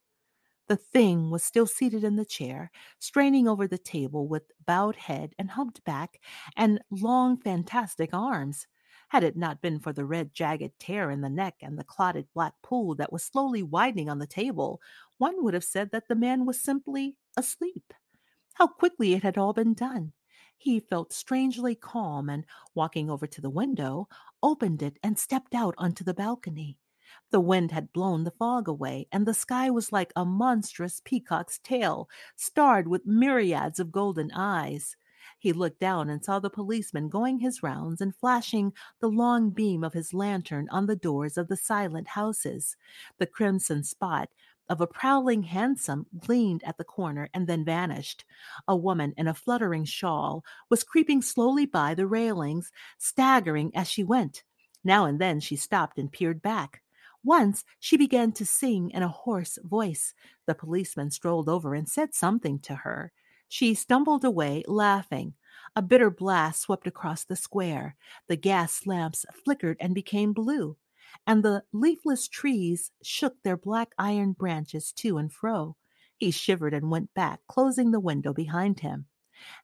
The 0.69 0.77
thing 0.77 1.31
was 1.31 1.43
still 1.45 1.67
seated 1.67 2.05
in 2.05 2.17
the 2.17 2.25
chair, 2.25 2.71
straining 2.99 3.47
over 3.49 3.67
the 3.67 3.79
table 3.79 4.27
with 4.29 4.53
bowed 4.65 4.97
head 4.97 5.35
and 5.39 5.51
humped 5.51 5.85
back 5.85 6.21
and 6.57 6.81
long, 6.91 7.37
fantastic 7.37 8.15
arms. 8.15 8.67
Had 9.11 9.23
it 9.25 9.37
not 9.37 9.61
been 9.61 9.79
for 9.79 9.93
the 9.93 10.05
red, 10.07 10.33
jagged 10.33 10.79
tear 10.81 11.11
in 11.11 11.21
the 11.21 11.29
neck 11.29 11.57
and 11.61 11.79
the 11.79 11.85
clotted 11.85 12.33
black 12.33 12.55
pool 12.63 12.95
that 12.97 13.13
was 13.13 13.23
slowly 13.23 13.63
widening 13.63 14.09
on 14.09 14.19
the 14.19 14.27
table, 14.27 14.81
one 15.19 15.45
would 15.45 15.55
have 15.55 15.63
said 15.65 15.91
that 15.91 16.09
the 16.09 16.15
man 16.17 16.47
was 16.47 16.59
simply 16.61 17.17
asleep. 17.37 17.93
How 18.55 18.69
quickly 18.69 19.13
it 19.15 19.23
had 19.23 19.37
all 19.37 19.53
been 19.53 19.75
done! 19.75 20.13
He 20.57 20.81
felt 20.81 21.13
strangely 21.13 21.75
calm 21.75 22.29
and, 22.31 22.47
walking 22.75 23.11
over 23.11 23.27
to 23.27 23.41
the 23.41 23.51
window, 23.51 24.09
opened 24.43 24.83
it 24.83 24.99
and 25.03 25.19
stepped 25.19 25.55
out 25.55 25.75
onto 25.79 26.05
the 26.05 26.15
balcony. 26.15 26.79
The 27.31 27.41
wind 27.41 27.73
had 27.73 27.93
blown 27.93 28.25
the 28.25 28.31
fog 28.31 28.69
away, 28.69 29.09
and 29.13 29.27
the 29.27 29.35
sky 29.35 29.71
was 29.71 29.93
like 29.93 30.13
a 30.17 30.25
monstrous 30.25 31.01
peacock's 31.05 31.59
tail, 31.59 32.09
starred 32.37 32.89
with 32.89 33.07
myriads 33.07 33.81
of 33.81 33.93
golden 33.93 34.31
eyes. 34.33 34.97
He 35.41 35.55
looked 35.55 35.81
down 35.81 36.11
and 36.11 36.23
saw 36.23 36.39
the 36.39 36.51
policeman 36.51 37.09
going 37.09 37.39
his 37.39 37.63
rounds 37.63 38.03
and 38.03 38.15
flashing 38.15 38.75
the 39.01 39.09
long 39.09 39.49
beam 39.49 39.83
of 39.83 39.95
his 39.95 40.13
lantern 40.13 40.69
on 40.71 40.85
the 40.85 40.95
doors 40.95 41.39
of 41.39 41.49
the 41.49 41.57
silent 41.57 42.09
houses. 42.09 42.77
The 43.19 43.27
crimson 43.27 43.83
spot 43.83 44.29
of 44.69 44.83
a 44.83 44.87
prowling 44.87 45.43
hansom 45.43 46.07
gleamed 46.19 46.63
at 46.65 46.77
the 46.77 46.85
corner 46.85 47.31
and 47.33 47.47
then 47.47 47.65
vanished. 47.65 48.27
A 48.69 48.77
woman 48.77 49.15
in 49.17 49.27
a 49.27 49.35
fluttering 49.35 49.87
shawl 49.87 50.45
was 50.69 50.85
creeping 50.85 51.23
slowly 51.23 51.65
by 51.65 51.95
the 51.95 52.07
railings, 52.07 52.71
staggering 52.99 53.75
as 53.75 53.89
she 53.89 54.05
went. 54.05 54.45
Now 54.85 55.07
and 55.07 55.19
then 55.19 55.41
she 55.41 55.57
stopped 55.57 55.99
and 55.99 56.13
peered 56.13 56.43
back. 56.43 56.83
Once 57.25 57.65
she 57.79 57.97
began 57.97 58.33
to 58.33 58.45
sing 58.45 58.91
in 58.91 59.03
a 59.03 59.09
hoarse 59.09 59.59
voice. 59.65 60.13
The 60.47 60.55
policeman 60.55 61.11
strolled 61.11 61.49
over 61.49 61.75
and 61.75 61.89
said 61.89 62.15
something 62.15 62.59
to 62.61 62.75
her. 62.75 63.13
She 63.53 63.75
stumbled 63.75 64.25
away, 64.25 64.63
laughing. 64.69 65.35
A 65.75 65.83
bitter 65.83 66.09
blast 66.09 66.61
swept 66.61 66.87
across 66.87 67.25
the 67.25 67.35
square. 67.35 67.97
The 68.29 68.37
gas 68.37 68.87
lamps 68.87 69.27
flickered 69.45 69.77
and 69.81 69.93
became 69.93 70.33
blue, 70.33 70.77
and 71.27 71.43
the 71.43 71.65
leafless 71.73 72.29
trees 72.29 72.93
shook 73.03 73.43
their 73.43 73.57
black 73.57 73.93
iron 73.99 74.35
branches 74.35 74.93
to 74.93 75.19
and 75.19 75.33
fro. 75.33 75.77
He 76.17 76.31
shivered 76.31 76.73
and 76.73 76.93
went 76.93 77.13
back, 77.13 77.41
closing 77.49 77.91
the 77.91 77.99
window 77.99 78.33
behind 78.33 78.81
him. 78.81 79.07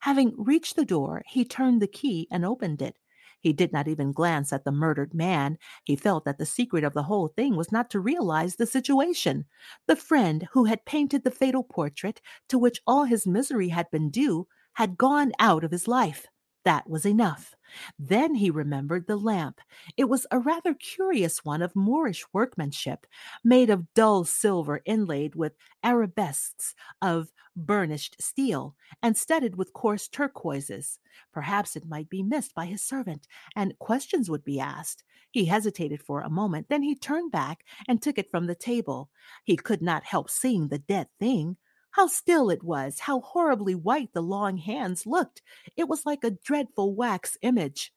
Having 0.01 0.35
reached 0.37 0.75
the 0.75 0.85
door, 0.85 1.23
he 1.29 1.45
turned 1.45 1.81
the 1.81 1.87
key 1.87 2.27
and 2.29 2.45
opened 2.45 2.83
it. 2.83 2.99
He 3.41 3.53
did 3.53 3.73
not 3.73 3.89
even 3.89 4.13
glance 4.13 4.53
at 4.53 4.65
the 4.65 4.73
murdered 4.73 5.15
man. 5.15 5.59
He 5.85 5.97
felt 5.97 6.25
that 6.25 6.39
the 6.39 6.47
secret 6.47 6.85
of 6.85 6.95
the 6.95 7.05
whole 7.05 7.29
thing 7.29 7.57
was 7.57 7.73
not 7.73 7.91
to 7.91 8.01
realize 8.01 8.57
the 8.57 8.67
situation. 8.67 9.47
The 9.87 9.97
friend 9.97 10.49
who 10.53 10.65
had 10.65 10.85
painted 10.85 11.25
the 11.25 11.31
fatal 11.31 11.65
portrait, 11.65 12.21
to 12.49 12.59
which 12.59 12.81
all 12.87 13.05
his 13.05 13.27
misery 13.27 13.69
had 13.69 13.91
been 13.91 14.11
due, 14.11 14.47
had 14.75 14.99
gone 14.99 15.33
out 15.39 15.65
of 15.65 15.71
his 15.71 15.89
life. 15.89 16.27
That 16.67 16.91
was 16.91 17.07
enough. 17.07 17.55
Then 17.99 18.35
he 18.35 18.51
remembered 18.51 19.07
the 19.07 19.17
lamp. 19.17 19.61
It 19.97 20.05
was 20.11 20.27
a 20.31 20.39
rather 20.39 20.75
curious 20.75 21.47
one 21.47 21.63
of 21.63 21.75
Moorish 21.77 22.27
workmanship, 22.35 23.07
made 23.45 23.71
of 23.71 23.95
dull 23.95 24.25
silver 24.27 24.83
inlaid 24.85 25.35
with 25.35 25.55
arabesques 25.83 26.75
of 27.01 27.33
burnished 27.57 28.21
steel, 28.21 28.77
and 29.03 29.17
studded 29.17 29.57
with 29.57 29.73
coarse 29.73 30.09
turquoises. 30.09 30.99
Perhaps 31.33 31.77
it 31.77 31.89
might 31.89 32.11
be 32.11 32.23
missed 32.23 32.55
by 32.55 32.67
his 32.67 32.83
servant, 32.83 33.27
and 33.57 33.79
questions 33.79 34.29
would 34.29 34.45
be 34.45 34.61
asked. 34.61 35.05
He 35.31 35.47
hesitated 35.47 36.03
for 36.03 36.21
a 36.21 36.29
moment, 36.31 36.69
then 36.69 36.83
he 36.83 36.95
turned 36.97 37.33
back 37.33 37.65
and 37.89 38.03
took 38.03 38.19
it 38.19 38.31
from 38.31 38.47
the 38.47 38.55
table. 38.57 39.09
He 39.45 39.57
could 39.57 39.81
not 39.83 40.05
help 40.05 40.29
seeing 40.31 40.69
the 40.69 40.79
dead 40.81 41.09
thing. 41.19 41.57
How 41.97 42.09
still 42.09 42.51
it 42.51 42.63
was, 42.63 43.01
how 43.01 43.21
horribly 43.21 43.75
white 43.75 44.13
the 44.13 44.21
long 44.21 44.59
hands 44.59 45.07
looked. 45.07 45.41
It 45.79 45.89
was 45.89 46.05
like 46.05 46.25
a 46.25 46.31
dreadful 46.31 46.95
wax 46.95 47.39
image. 47.41 47.91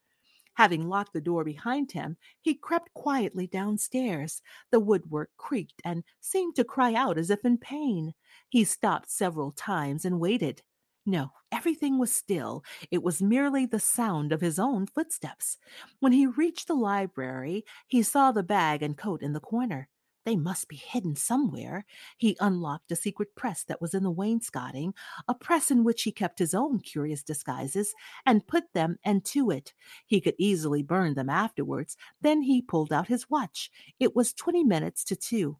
Having 0.54 0.88
locked 0.88 1.12
the 1.12 1.20
door 1.20 1.43
behind 1.43 1.91
him, 1.91 2.16
he 2.39 2.54
crept 2.54 2.93
quietly 2.93 3.45
downstairs. 3.45 4.41
The 4.72 4.80
woodwork 4.80 5.32
creaked 5.36 5.82
and 5.84 6.06
seemed 6.22 6.56
to 6.56 6.64
cry 6.64 6.93
out 6.93 7.18
as 7.18 7.30
if 7.30 7.43
in 7.43 7.58
pain. 7.58 8.14
He 8.47 8.64
stopped 8.64 9.12
several 9.12 9.52
times 9.52 10.06
and 10.06 10.22
waited. 10.22 10.62
No, 11.06 11.32
everything 11.52 12.00
was 12.00 12.14
still. 12.14 12.64
It 12.91 13.04
was 13.04 13.22
merely 13.22 13.66
the 13.66 13.82
sound 13.82 14.32
of 14.32 14.39
his 14.39 14.58
own 14.58 14.88
footsteps. 14.88 15.58
When 16.00 16.14
he 16.14 16.26
reached 16.26 16.68
the 16.68 16.74
library, 16.74 17.66
he 17.86 18.02
saw 18.04 18.32
the 18.32 18.43
bag 18.43 18.82
and 18.82 18.97
coat 18.97 19.22
in 19.22 19.34
the 19.34 19.41
corner. 19.41 19.89
They 20.26 20.36
must 20.36 20.67
be 20.67 20.76
hidden 20.76 21.15
somewhere. 21.15 21.86
He 22.17 22.38
unlocked 22.39 22.91
a 22.91 22.95
secret 22.95 23.36
press 23.36 23.63
that 23.63 23.82
was 23.82 23.93
in 23.93 24.03
the 24.03 24.11
wainscoting, 24.11 24.93
a 25.28 25.34
press 25.34 25.72
in 25.72 25.84
which 25.84 26.03
he 26.03 26.11
kept 26.11 26.39
his 26.39 26.53
own 26.53 26.80
curious 26.80 27.24
disguises, 27.24 27.93
and 28.26 28.47
put 28.47 28.74
them 28.74 28.97
into 29.03 29.49
it. 29.51 29.74
He 30.05 30.22
could 30.22 30.36
easily 30.38 30.84
burn 30.84 31.15
them 31.15 31.30
afterwards. 31.30 31.97
Then 32.22 32.41
he 32.41 32.61
pulled 32.61 32.93
out 32.93 33.07
his 33.07 33.30
watch. 33.30 33.72
It 33.99 34.15
was 34.15 34.34
twenty 34.34 34.63
minutes 34.63 35.03
to 35.05 35.15
two. 35.15 35.57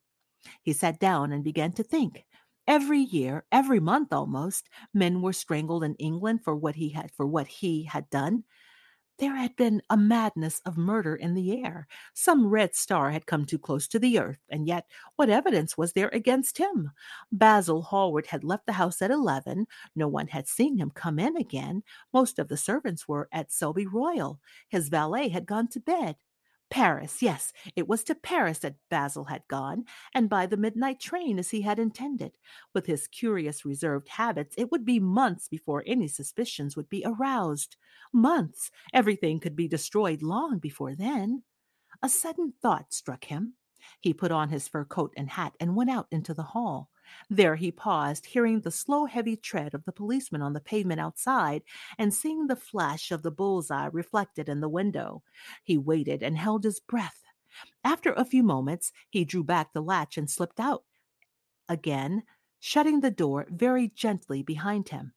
He 0.62 0.74
sat 0.74 0.99
down 0.99 1.32
and 1.32 1.43
began 1.43 1.72
to 1.74 1.84
think. 1.84 2.26
Every 2.68 2.99
year, 2.99 3.45
every 3.51 3.80
month 3.80 4.14
almost, 4.14 4.70
men 4.93 5.22
were 5.22 5.34
strangled 5.34 5.84
in 5.84 5.95
England 5.95 6.43
for 6.43 6.55
what 6.55 6.76
he 6.76 6.89
had 6.89 7.12
for 7.12 7.26
what 7.26 7.47
he 7.47 7.84
had 7.84 8.10
done. 8.10 8.43
There 9.20 9.36
had 9.36 9.56
been 9.56 9.82
a 9.90 9.98
madness 9.98 10.62
of 10.66 10.78
murder 10.78 11.16
in 11.16 11.34
the 11.36 11.64
air. 11.64 11.88
Some 12.14 12.48
red 12.48 12.74
star 12.74 13.12
had 13.12 13.26
come 13.28 13.46
too 13.46 13.60
close 13.60 13.88
to 13.90 14.00
the 14.00 14.18
earth, 14.18 14.40
and 14.50 14.66
yet 14.66 14.90
what 15.16 15.30
evidence 15.30 15.78
was 15.78 15.94
there 15.94 16.10
against 16.14 16.58
him? 16.58 16.92
Basil 17.32 17.82
Hallward 17.84 18.28
had 18.28 18.44
left 18.44 18.66
the 18.66 18.74
house 18.74 19.02
at 19.02 19.12
eleven. 19.12 19.68
No 19.96 20.08
one 20.08 20.28
had 20.28 20.48
seen 20.48 20.78
him 20.78 20.90
come 20.90 21.20
in 21.20 21.36
again. 21.38 21.84
Most 22.14 22.40
of 22.40 22.48
the 22.48 22.58
servants 22.58 23.08
were 23.08 23.28
at 23.32 23.52
Selby 23.52 23.86
Royal. 23.86 24.40
His 24.70 24.90
valet 24.90 25.30
had 25.30 25.46
gone 25.46 25.68
to 25.70 25.80
bed. 25.80 26.16
Paris, 26.70 27.22
yes, 27.22 27.52
it 27.76 27.88
was 27.88 28.04
to 28.04 28.16
Paris 28.16 28.60
that 28.60 28.76
Basil 28.90 29.26
had 29.26 29.48
gone, 29.48 29.86
and 30.14 30.30
by 30.30 30.46
the 30.46 30.58
midnight 30.58 31.00
train 31.00 31.40
as 31.40 31.50
he 31.50 31.62
had 31.62 31.80
intended. 31.80 32.38
With 32.74 32.86
his 32.86 33.08
curious 33.08 33.66
reserved 33.66 34.10
habits, 34.10 34.56
it 34.58 34.72
would 34.72 34.86
be 34.86 35.00
months 35.00 35.48
before 35.48 35.84
any 35.88 36.08
suspicions 36.08 36.76
would 36.76 36.90
be 36.90 37.04
aroused. 37.06 37.76
Months! 38.14 38.72
Everything 38.94 39.40
could 39.40 39.56
be 39.56 39.68
destroyed 39.68 40.22
long 40.22 40.60
before 40.60 40.96
then. 40.96 41.44
A 42.02 42.10
sudden 42.10 42.54
thought 42.62 42.94
struck 42.94 43.26
him. 43.26 43.56
He 44.02 44.14
put 44.14 44.32
on 44.32 44.50
his 44.50 44.68
fur 44.68 44.86
coat 44.86 45.14
and 45.18 45.30
hat 45.30 45.56
and 45.60 45.76
went 45.76 45.90
out 45.90 46.08
into 46.12 46.34
the 46.34 46.44
hall. 46.44 46.92
There 47.30 47.55
he 47.55 47.72
paused, 47.72 48.26
hearing 48.26 48.62
the 48.62 48.72
slow, 48.72 49.05
heavy 49.05 49.36
tread 49.36 49.74
of 49.74 49.86
the 49.86 49.91
policeman 49.91 50.41
on 50.41 50.53
the 50.53 50.60
pavement 50.60 50.99
outside 50.99 51.64
and 51.97 52.14
seeing 52.14 52.47
the 52.47 52.55
flash 52.55 53.12
of 53.12 53.24
the 53.24 53.32
bull's 53.32 53.72
eye 53.72 53.89
reflected 53.91 54.49
in 54.49 54.62
the 54.62 54.70
window. 54.70 55.24
He 55.64 55.78
waited 55.78 56.24
and 56.24 56.38
held 56.38 56.64
his 56.64 56.80
breath. 56.80 57.24
After 57.84 58.14
a 58.14 58.26
few 58.26 58.43
moments, 58.43 58.91
he 59.10 59.26
drew 59.26 59.43
back 59.43 59.74
the 59.74 59.82
latch 59.82 60.18
and 60.18 60.30
slipped 60.30 60.60
out 60.60 60.84
again, 61.70 62.24
shutting 62.60 62.99
the 62.99 63.12
door 63.12 63.47
very 63.49 63.88
gently 63.88 64.43
behind 64.43 64.89
him. 64.89 65.14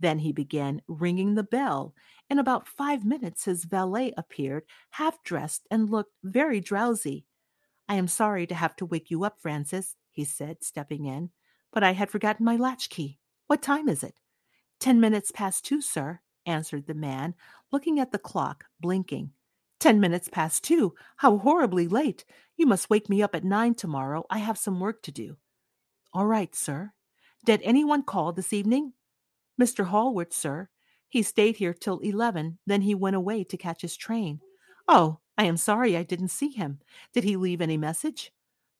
Then 0.00 0.20
he 0.20 0.32
began 0.32 0.80
ringing 0.88 1.34
the 1.34 1.42
bell. 1.42 1.94
In 2.30 2.38
about 2.38 2.68
five 2.68 3.04
minutes, 3.04 3.44
his 3.44 3.64
valet 3.64 4.14
appeared, 4.16 4.64
half 4.90 5.22
dressed, 5.22 5.66
and 5.70 5.90
looked 5.90 6.14
very 6.22 6.60
drowsy. 6.60 7.26
I 7.88 7.96
am 7.96 8.08
sorry 8.08 8.46
to 8.46 8.54
have 8.54 8.74
to 8.76 8.86
wake 8.86 9.10
you 9.10 9.24
up, 9.24 9.38
Francis, 9.40 9.94
he 10.16 10.24
said, 10.24 10.64
stepping 10.64 11.04
in, 11.04 11.28
but 11.72 11.84
I 11.84 11.92
had 11.92 12.10
forgotten 12.10 12.44
my 12.46 12.56
latchkey. 12.56 13.20
What 13.48 13.60
time 13.60 13.86
is 13.86 14.02
it? 14.02 14.14
Ten 14.80 14.98
minutes 14.98 15.30
past 15.30 15.64
two, 15.64 15.82
sir, 15.82 16.20
answered 16.46 16.86
the 16.86 16.94
man, 16.94 17.34
looking 17.70 18.00
at 18.00 18.12
the 18.12 18.18
clock, 18.18 18.64
blinking. 18.80 19.32
Ten 19.78 20.00
minutes 20.00 20.30
past 20.30 20.64
two. 20.64 20.94
How 21.18 21.36
horribly 21.36 21.86
late. 21.86 22.24
You 22.56 22.66
must 22.66 22.88
wake 22.88 23.10
me 23.10 23.22
up 23.22 23.34
at 23.34 23.44
nine 23.44 23.74
tomorrow. 23.74 24.24
I 24.30 24.38
have 24.38 24.56
some 24.56 24.80
work 24.80 25.02
to 25.02 25.12
do. 25.12 25.36
All 26.14 26.26
right, 26.26 26.54
sir. 26.54 26.92
Did 27.44 27.60
anyone 27.62 28.02
call 28.02 28.32
this 28.32 28.54
evening? 28.54 28.94
Mr. 29.60 29.84
Hallward, 29.84 30.32
sir. 30.32 30.70
He 31.10 31.22
stayed 31.22 31.58
here 31.58 31.74
till 31.74 31.98
eleven, 31.98 32.58
then 32.66 32.80
he 32.80 32.94
went 32.94 33.16
away 33.16 33.44
to 33.44 33.56
catch 33.58 33.82
his 33.82 33.98
train. 33.98 34.40
Oh, 34.88 35.18
I 35.36 35.44
am 35.44 35.58
sorry 35.58 35.94
I 35.94 36.04
didn't 36.04 36.28
see 36.28 36.48
him. 36.48 36.80
Did 37.12 37.24
he 37.24 37.36
leave 37.36 37.60
any 37.60 37.76
message? 37.76 38.32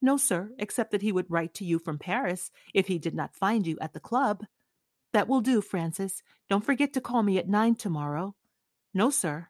No, 0.06 0.16
sir, 0.16 0.52
except 0.56 0.92
that 0.92 1.02
he 1.02 1.10
would 1.10 1.28
write 1.28 1.52
to 1.54 1.64
you 1.64 1.80
from 1.80 1.98
Paris 1.98 2.52
if 2.72 2.86
he 2.86 2.96
did 2.96 3.12
not 3.12 3.34
find 3.34 3.66
you 3.66 3.76
at 3.80 3.92
the 3.92 3.98
club. 3.98 4.44
That 5.12 5.26
will 5.26 5.40
do, 5.40 5.60
Francis. 5.60 6.22
Don't 6.48 6.64
forget 6.64 6.92
to 6.92 7.00
call 7.00 7.24
me 7.24 7.38
at 7.38 7.48
nine 7.48 7.74
tomorrow. 7.74 8.36
No, 8.94 9.10
sir. 9.10 9.48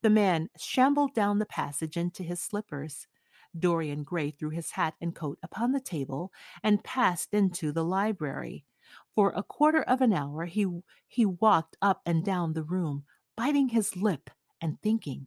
The 0.00 0.08
man 0.08 0.48
shambled 0.56 1.12
down 1.12 1.38
the 1.38 1.44
passage 1.44 1.98
into 1.98 2.22
his 2.22 2.40
slippers. 2.40 3.08
Dorian 3.58 4.02
Gray 4.02 4.30
threw 4.30 4.48
his 4.48 4.70
hat 4.70 4.94
and 5.02 5.14
coat 5.14 5.38
upon 5.42 5.72
the 5.72 5.80
table 5.80 6.32
and 6.62 6.82
passed 6.82 7.34
into 7.34 7.70
the 7.70 7.84
library. 7.84 8.64
For 9.14 9.34
a 9.36 9.42
quarter 9.42 9.82
of 9.82 10.00
an 10.00 10.14
hour 10.14 10.46
he 10.46 10.66
he 11.08 11.26
walked 11.26 11.76
up 11.82 12.00
and 12.06 12.24
down 12.24 12.54
the 12.54 12.62
room, 12.64 13.04
biting 13.36 13.68
his 13.68 13.96
lip 13.96 14.30
and 14.62 14.80
thinking. 14.80 15.26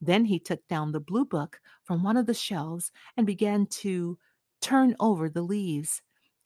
Then 0.00 0.26
he 0.26 0.38
took 0.38 0.66
down 0.68 0.92
the 0.92 1.00
blue 1.00 1.24
book 1.24 1.60
from 1.84 2.02
one 2.02 2.16
of 2.16 2.26
the 2.26 2.34
shelves 2.34 2.92
and 3.16 3.26
began 3.26 3.66
to 3.66 4.18
turn 4.60 4.96
over 5.00 5.28
the 5.28 5.42
leaves. 5.42 6.02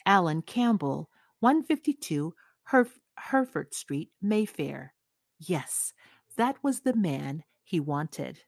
Alan 0.07 0.43
Campbell, 0.43 1.11
152 1.41 2.35
Herf- 2.73 3.01
Hertford 3.19 3.75
Street, 3.75 4.11
Mayfair. 4.23 4.95
Yes, 5.39 5.95
that 6.37 6.57
was 6.63 6.81
the 6.81 6.95
man 6.97 7.45
he 7.65 7.81
wanted. 7.81 8.41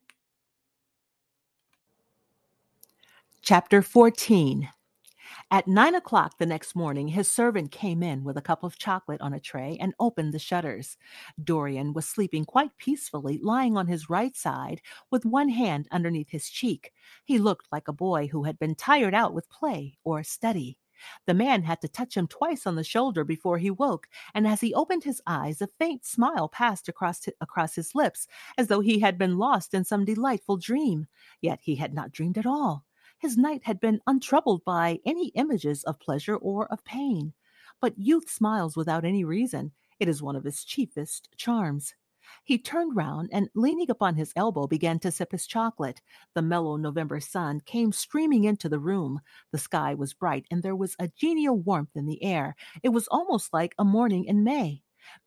Chapter 3.43 3.83
14 3.83 4.69
at 5.51 5.67
nine 5.69 5.95
o'clock 5.95 6.39
the 6.39 6.47
next 6.47 6.75
morning, 6.75 7.09
his 7.09 7.29
servant 7.29 7.71
came 7.71 8.03
in 8.03 8.25
with 8.25 8.37
a 8.37 8.43
cup 8.43 8.63
of 8.63 8.79
chocolate 8.79 9.21
on 9.21 9.33
a 9.33 9.41
tray 9.41 9.77
and 9.81 9.95
opened 10.01 10.33
the 10.33 10.39
shutters. 10.39 10.97
Dorian 11.43 11.93
was 11.93 12.09
sleeping 12.09 12.45
quite 12.45 12.77
peacefully, 12.79 13.39
lying 13.43 13.77
on 13.77 13.87
his 13.87 14.11
right 14.11 14.37
side 14.37 14.81
with 15.11 15.25
one 15.25 15.49
hand 15.49 15.89
underneath 15.91 16.31
his 16.31 16.49
cheek. 16.49 16.93
He 17.25 17.39
looked 17.39 17.69
like 17.73 17.89
a 17.89 17.93
boy 17.93 18.29
who 18.29 18.45
had 18.45 18.59
been 18.59 18.75
tired 18.75 19.15
out 19.15 19.35
with 19.35 19.51
play 19.51 19.99
or 20.05 20.23
study. 20.23 20.79
The 21.27 21.35
man 21.35 21.63
had 21.65 21.81
to 21.83 21.89
touch 21.89 22.17
him 22.17 22.29
twice 22.29 22.67
on 22.67 22.77
the 22.77 22.85
shoulder 22.85 23.25
before 23.25 23.59
he 23.59 23.71
woke, 23.71 24.09
and 24.35 24.47
as 24.47 24.61
he 24.61 24.73
opened 24.75 25.05
his 25.05 25.21
eyes, 25.27 25.61
a 25.61 25.67
faint 25.67 26.05
smile 26.05 26.49
passed 26.49 26.89
across, 26.89 27.29
across 27.41 27.75
his 27.75 27.95
lips, 27.95 28.27
as 28.57 28.69
though 28.69 28.81
he 28.81 29.01
had 29.01 29.19
been 29.19 29.39
lost 29.39 29.75
in 29.75 29.85
some 29.85 30.05
delightful 30.05 30.57
dream. 30.57 31.07
Yet 31.41 31.61
he 31.63 31.77
had 31.77 31.95
not 31.95 32.13
dreamed 32.13 32.39
at 32.39 32.47
all. 32.47 32.85
His 33.25 33.39
night 33.39 33.63
had 33.65 33.81
been 33.81 34.03
untroubled 34.07 34.67
by 34.67 35.01
any 35.07 35.29
images 35.29 35.83
of 35.85 35.99
pleasure 35.99 36.37
or 36.37 36.71
of 36.71 36.85
pain. 36.85 37.33
But 37.81 37.99
youth 37.99 38.29
smiles 38.29 38.77
without 38.77 39.07
any 39.07 39.25
reason. 39.25 39.73
It 39.99 40.11
is 40.11 40.23
one 40.23 40.37
of 40.37 40.45
its 40.45 40.63
chiefest 40.63 41.31
charms. 41.39 41.95
He 42.45 42.59
turned 42.59 42.95
round 42.95 43.31
and, 43.33 43.49
leaning 43.55 43.89
upon 43.89 44.17
his 44.17 44.35
elbow, 44.37 44.67
began 44.67 44.99
to 44.99 45.11
sip 45.11 45.33
his 45.33 45.47
chocolate. 45.47 46.03
The 46.35 46.43
mellow 46.43 46.77
November 46.77 47.19
sun 47.19 47.63
came 47.65 47.93
streaming 47.93 48.45
into 48.45 48.69
the 48.69 48.79
room. 48.79 49.23
The 49.53 49.59
sky 49.59 49.95
was 49.95 50.13
bright 50.13 50.45
and 50.51 50.63
there 50.63 50.77
was 50.77 50.95
a 50.99 51.09
genial 51.09 51.57
warmth 51.57 51.97
in 51.97 52.05
the 52.05 52.23
air. 52.23 52.55
It 52.83 52.91
was 52.91 53.09
almost 53.09 53.55
like 53.55 53.75
a 53.79 53.87
morning 53.87 54.27
in 54.27 54.45
May. 54.45 54.83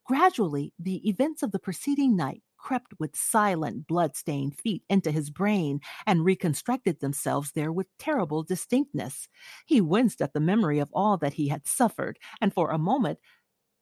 Gradually, 0.06 0.72
the 0.78 1.08
events 1.08 1.42
of 1.42 1.50
the 1.50 1.58
preceding 1.58 2.14
night 2.14 2.44
crept 2.58 2.92
with 2.98 3.16
silent, 3.16 3.86
blood-stained 3.86 4.58
feet 4.58 4.82
into 4.90 5.10
his 5.10 5.30
brain 5.30 5.80
and 6.06 6.24
reconstructed 6.24 7.00
themselves 7.00 7.52
there 7.52 7.72
with 7.72 7.86
terrible 7.98 8.42
distinctness. 8.42 9.28
He 9.66 9.80
winced 9.80 10.20
at 10.20 10.32
the 10.34 10.40
memory 10.40 10.78
of 10.78 10.90
all 10.92 11.16
that 11.18 11.34
he 11.34 11.48
had 11.48 11.66
suffered, 11.66 12.18
and 12.40 12.52
for 12.52 12.70
a 12.70 12.78
moment 12.78 13.18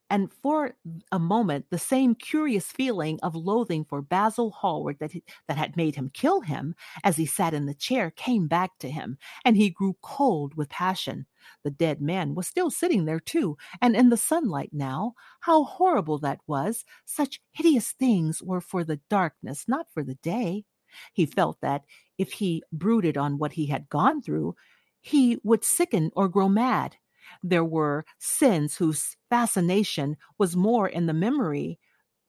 and 0.08 0.32
for 0.32 0.76
a 1.10 1.18
moment, 1.18 1.66
the 1.70 1.78
same 1.78 2.14
curious 2.14 2.70
feeling 2.70 3.18
of 3.22 3.34
loathing 3.34 3.84
for 3.84 4.02
Basil 4.02 4.50
Hallward 4.50 4.98
that, 5.00 5.12
he, 5.12 5.22
that 5.48 5.56
had 5.56 5.76
made 5.76 5.96
him 5.96 6.10
kill 6.12 6.40
him 6.42 6.74
as 7.02 7.16
he 7.16 7.26
sat 7.26 7.54
in 7.54 7.66
the 7.66 7.74
chair 7.74 8.10
came 8.10 8.46
back 8.46 8.78
to 8.78 8.90
him, 8.90 9.18
and 9.44 9.56
he 9.56 9.70
grew 9.70 9.96
cold 10.02 10.54
with 10.54 10.68
passion. 10.68 11.26
The 11.64 11.70
dead 11.70 12.00
man 12.00 12.34
was 12.34 12.46
still 12.46 12.70
sitting 12.70 13.04
there, 13.04 13.20
too, 13.20 13.56
and 13.80 13.96
in 13.96 14.10
the 14.10 14.16
sunlight 14.16 14.70
now. 14.72 15.14
How 15.40 15.64
horrible 15.64 16.18
that 16.18 16.40
was! 16.46 16.84
Such 17.04 17.40
hideous 17.52 17.92
things 17.92 18.42
were 18.42 18.60
for 18.60 18.84
the 18.84 19.00
darkness, 19.10 19.64
not 19.66 19.86
for 19.92 20.02
the 20.04 20.16
day. 20.16 20.64
He 21.12 21.26
felt 21.26 21.60
that 21.60 21.84
if 22.16 22.32
he 22.32 22.62
brooded 22.72 23.16
on 23.16 23.38
what 23.38 23.52
he 23.52 23.66
had 23.66 23.88
gone 23.88 24.22
through, 24.22 24.54
he 25.00 25.38
would 25.42 25.64
sicken 25.64 26.10
or 26.14 26.28
grow 26.28 26.48
mad. 26.48 26.96
There 27.42 27.64
were 27.64 28.04
sins 28.18 28.76
whose 28.76 29.16
fascination 29.30 30.16
was 30.38 30.56
more 30.56 30.88
in 30.88 31.06
the 31.06 31.14
memory 31.14 31.78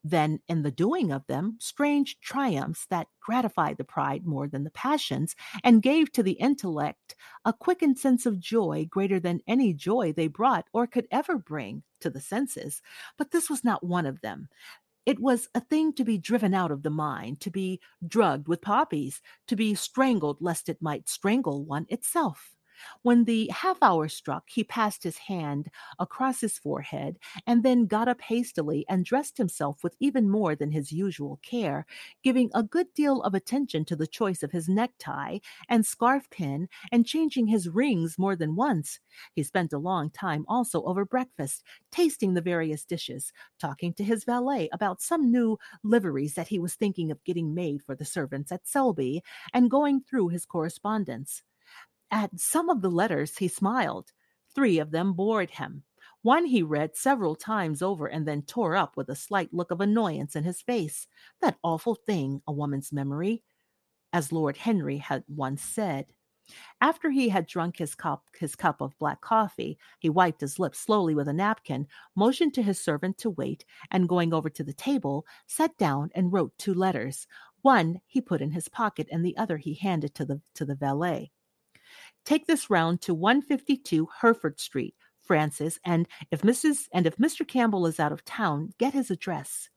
than 0.04 0.40
in 0.48 0.62
the 0.62 0.72
doing 0.72 1.12
of 1.12 1.26
them, 1.28 1.58
strange 1.60 2.20
triumphs 2.20 2.86
that 2.90 3.08
gratified 3.20 3.78
the 3.78 3.84
pride 3.84 4.26
more 4.26 4.48
than 4.48 4.64
the 4.64 4.72
passions, 4.72 5.36
and 5.64 5.82
gave 5.82 6.12
to 6.12 6.24
the 6.24 6.34
intellect 6.34 7.16
a 7.46 7.54
quickened 7.54 7.98
sense 7.98 8.26
of 8.26 8.40
joy 8.40 8.88
greater 8.90 9.20
than 9.20 9.42
any 9.48 9.74
joy 9.74 10.14
they 10.14 10.28
brought 10.28 10.68
or 10.74 10.88
could 10.88 11.08
ever 11.12 11.38
bring 11.38 11.84
to 12.00 12.10
the 12.10 12.22
senses. 12.22 12.82
But 13.18 13.32
this 13.32 13.50
was 13.50 13.64
not 13.64 13.84
one 13.86 14.06
of 14.06 14.22
them. 14.22 14.48
It 15.06 15.20
was 15.20 15.48
a 15.56 15.62
thing 15.62 15.94
to 15.94 16.04
be 16.04 16.18
driven 16.18 16.54
out 16.54 16.72
of 16.72 16.84
the 16.84 16.90
mind, 16.90 17.40
to 17.42 17.50
be 17.50 17.80
drugged 18.06 18.48
with 18.48 18.62
poppies, 18.62 19.22
to 19.48 19.56
be 19.56 19.74
strangled 19.74 20.38
lest 20.42 20.70
it 20.70 20.82
might 20.82 21.10
strangle 21.10 21.64
one 21.64 21.86
itself. 21.90 22.57
When 23.02 23.26
the 23.26 23.50
half 23.54 23.78
hour 23.82 24.08
struck, 24.08 24.50
he 24.50 24.64
passed 24.64 25.04
his 25.04 25.18
hand 25.18 25.70
across 26.00 26.42
his 26.42 26.58
forehead 26.58 27.18
and 27.46 27.64
then 27.64 27.86
got 27.86 28.08
up 28.08 28.22
hastily 28.22 28.86
and 28.90 29.06
dressed 29.06 29.38
himself 29.38 29.84
with 29.84 29.96
even 30.00 30.30
more 30.30 30.56
than 30.56 30.72
his 30.72 30.92
usual 30.92 31.40
care, 31.44 31.86
giving 32.24 32.50
a 32.54 32.64
good 32.64 32.94
deal 32.94 33.22
of 33.22 33.34
attention 33.34 33.86
to 33.86 33.96
the 33.96 34.08
choice 34.08 34.44
of 34.44 34.52
his 34.52 34.70
necktie 34.70 35.40
and 35.70 35.86
scarf 35.86 36.30
pin 36.30 36.70
and 36.92 37.06
changing 37.06 37.48
his 37.48 37.70
rings 37.70 38.18
more 38.18 38.36
than 38.36 38.56
once. 38.56 39.00
He 39.34 39.44
spent 39.44 39.74
a 39.74 39.78
long 39.78 40.10
time 40.10 40.46
also 40.48 40.84
over 40.84 41.06
breakfast, 41.06 41.64
tasting 41.92 42.34
the 42.34 42.42
various 42.42 42.84
dishes, 42.86 43.32
talking 43.60 43.94
to 43.94 44.04
his 44.04 44.24
valet 44.24 44.70
about 44.72 45.02
some 45.02 45.32
new 45.32 45.58
liveries 45.84 46.36
that 46.36 46.50
he 46.50 46.60
was 46.60 46.76
thinking 46.76 47.12
of 47.12 47.24
getting 47.24 47.54
made 47.54 47.82
for 47.84 47.96
the 47.96 48.06
servants 48.06 48.52
at 48.52 48.68
Selby, 48.68 49.24
and 49.54 49.72
going 49.72 50.02
through 50.02 50.30
his 50.30 50.46
correspondence. 50.46 51.44
At 52.12 52.40
some 52.40 52.70
of 52.70 52.82
the 52.82 52.92
letters 52.92 53.38
he 53.38 53.48
smiled. 53.48 54.12
Three 54.56 54.80
of 54.80 54.92
them 54.92 55.14
bored 55.14 55.52
him. 55.52 55.84
One 56.22 56.46
he 56.46 56.64
read 56.64 56.96
several 56.96 57.36
times 57.36 57.82
over 57.82 58.08
and 58.08 58.28
then 58.28 58.42
tore 58.42 58.76
up 58.76 58.98
with 58.98 59.10
a 59.10 59.16
slight 59.16 59.54
look 59.54 59.72
of 59.72 59.82
annoyance 59.82 60.36
in 60.36 60.44
his 60.44 60.62
face. 60.62 61.08
That 61.42 61.60
awful 61.64 61.96
thing, 61.96 62.42
a 62.48 62.52
woman's 62.52 62.92
memory, 62.92 63.44
as 64.12 64.32
Lord 64.32 64.58
Henry 64.58 64.98
had 64.98 65.24
once 65.28 65.62
said. 65.62 66.08
After 66.80 67.12
he 67.12 67.30
had 67.30 67.46
drunk 67.46 67.78
his 67.78 67.94
cup, 67.94 68.26
his 68.40 68.56
cup 68.56 68.80
of 68.80 68.98
black 69.00 69.20
coffee, 69.22 69.78
he 70.00 70.10
wiped 70.10 70.42
his 70.42 70.60
lips 70.60 70.80
slowly 70.80 71.14
with 71.14 71.28
a 71.28 71.34
napkin, 71.34 71.88
motioned 72.16 72.54
to 72.54 72.64
his 72.64 72.80
servant 72.80 73.18
to 73.20 73.30
wait, 73.30 73.66
and 73.92 74.08
going 74.08 74.34
over 74.34 74.50
to 74.50 74.64
the 74.64 74.74
table, 74.74 75.26
sat 75.46 75.78
down 75.78 76.10
and 76.16 76.32
wrote 76.32 76.58
two 76.58 76.74
letters. 76.74 77.28
One 77.62 78.00
he 78.08 78.22
put 78.22 78.42
in 78.42 78.52
his 78.52 78.70
pocket, 78.70 79.08
and 79.12 79.26
the 79.26 79.36
other 79.38 79.58
he 79.58 79.74
handed 79.74 80.16
to 80.16 80.26
the 80.26 80.42
to 80.56 80.64
the 80.64 80.76
valet. 80.76 81.32
Take 82.28 82.46
this 82.46 82.70
round 82.70 83.00
to 83.04 83.14
152 83.14 84.10
Hertford 84.20 84.60
Street, 84.60 84.96
Francis, 85.22 85.80
and 85.86 86.10
if 86.30 86.42
Mrs. 86.42 86.90
and 86.92 87.08
if 87.08 87.16
Mr. 87.16 87.48
Campbell 87.48 87.88
is 87.88 88.02
out 88.02 88.12
of 88.12 88.26
town, 88.26 88.74
get 88.78 88.92
his 88.92 89.10
address. 89.10 89.70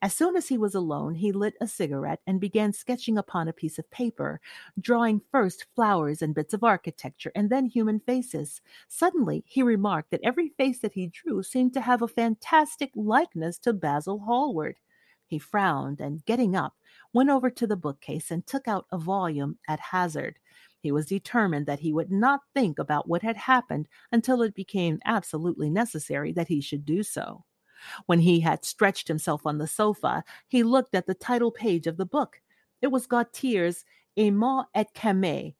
As 0.00 0.14
soon 0.14 0.34
as 0.34 0.48
he 0.48 0.56
was 0.56 0.74
alone, 0.74 1.16
he 1.16 1.32
lit 1.32 1.52
a 1.60 1.68
cigarette 1.68 2.20
and 2.26 2.40
began 2.40 2.72
sketching 2.72 3.18
upon 3.18 3.46
a 3.46 3.52
piece 3.52 3.78
of 3.78 3.90
paper, 3.90 4.40
drawing 4.80 5.20
first 5.30 5.66
flowers 5.74 6.22
and 6.22 6.34
bits 6.34 6.54
of 6.54 6.64
architecture 6.64 7.30
and 7.34 7.50
then 7.50 7.66
human 7.66 8.00
faces. 8.00 8.62
Suddenly, 8.88 9.44
he 9.46 9.62
remarked 9.62 10.12
that 10.12 10.24
every 10.24 10.48
face 10.48 10.78
that 10.78 10.94
he 10.94 11.08
drew 11.08 11.42
seemed 11.42 11.74
to 11.74 11.82
have 11.82 12.00
a 12.00 12.08
fantastic 12.08 12.90
likeness 12.94 13.58
to 13.58 13.74
Basil 13.74 14.20
Hallward. 14.20 14.78
He 15.26 15.38
frowned 15.38 16.00
and, 16.00 16.24
getting 16.24 16.56
up, 16.56 16.74
went 17.12 17.28
over 17.28 17.50
to 17.50 17.66
the 17.66 17.76
bookcase 17.76 18.30
and 18.30 18.46
took 18.46 18.66
out 18.66 18.86
a 18.90 18.96
volume 18.96 19.58
at 19.68 19.80
hazard. 19.80 20.38
He 20.82 20.90
was 20.90 21.06
determined 21.06 21.66
that 21.66 21.80
he 21.80 21.92
would 21.92 22.10
not 22.10 22.40
think 22.54 22.78
about 22.78 23.08
what 23.08 23.22
had 23.22 23.36
happened 23.36 23.88
until 24.10 24.42
it 24.42 24.54
became 24.54 24.98
absolutely 25.04 25.70
necessary 25.70 26.32
that 26.32 26.48
he 26.48 26.60
should 26.60 26.84
do 26.84 27.04
so. 27.04 27.44
When 28.06 28.18
he 28.18 28.40
had 28.40 28.64
stretched 28.64 29.06
himself 29.06 29.46
on 29.46 29.58
the 29.58 29.66
sofa, 29.66 30.24
he 30.48 30.64
looked 30.64 30.94
at 30.94 31.06
the 31.06 31.14
title 31.14 31.52
page 31.52 31.86
of 31.86 31.96
the 31.96 32.06
book. 32.06 32.40
It 32.80 32.88
was 32.88 33.06
Gautier's 33.06 33.84
Émaux 34.18 34.66
et 34.74 34.92
Camées, 34.92 35.54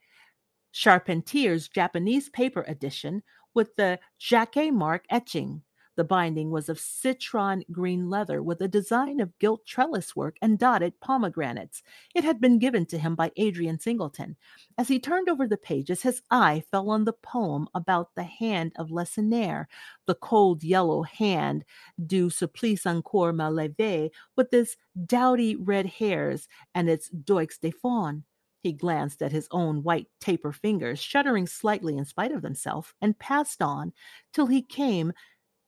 Charpentier's 0.73 1.69
Japanese 1.69 2.29
paper 2.29 2.65
edition 2.67 3.23
with 3.55 3.77
the 3.77 4.01
Jacquemart 4.21 5.03
etching. 5.09 5.63
The 5.97 6.05
binding 6.05 6.51
was 6.51 6.69
of 6.69 6.81
citron 6.81 7.65
green 7.71 8.09
leather 8.09 8.43
with 8.43 8.63
a 8.63 8.69
design 8.69 9.21
of 9.21 9.39
gilt 9.39 9.67
trellis 9.67 10.17
work 10.17 10.37
and 10.41 10.59
dotted 10.59 10.99
pomegranates. 11.01 11.83
It 12.15 12.25
had 12.25 12.41
been 12.41 12.59
given 12.59 12.87
to 12.87 12.99
him 12.99 13.15
by 13.15 13.31
Adrian 13.37 13.79
Singleton. 13.79 14.37
As 14.79 14.89
he 14.89 14.99
turned 14.99 15.29
over 15.29 15.47
the 15.47 15.59
pages, 15.59 16.03
his 16.03 16.23
eye 16.31 16.63
fell 16.71 16.89
on 16.91 17.05
the 17.05 17.13
poem 17.13 17.69
about 17.75 18.15
the 18.15 18.23
hand 18.23 18.73
of 18.77 18.91
Lacenaire, 18.91 19.69
the 20.07 20.15
cold 20.15 20.65
yellow 20.65 21.03
hand 21.03 21.65
du 22.07 22.31
supplice 22.31 22.87
encore 22.87 23.33
mal 23.33 23.53
levé, 23.53 24.11
with 24.35 24.53
its 24.55 24.77
dowdy 25.07 25.57
red 25.57 25.87
hairs 25.87 26.49
and 26.75 26.89
its 26.89 27.11
doigts 27.11 27.59
de 27.59 27.71
faune. 27.71 28.25
He 28.63 28.73
glanced 28.73 29.23
at 29.23 29.33
his 29.33 29.49
own 29.51 29.83
white 29.83 30.07
taper 30.21 30.53
fingers, 30.53 31.01
shuddering 31.01 31.49
slightly 31.49 31.97
in 31.97 32.05
spite 32.05 32.31
of 32.31 32.45
himself, 32.45 32.95
and 33.01 33.19
passed 33.19 33.61
on 33.61 33.93
till 34.33 34.47
he 34.47 34.63
came 34.63 35.13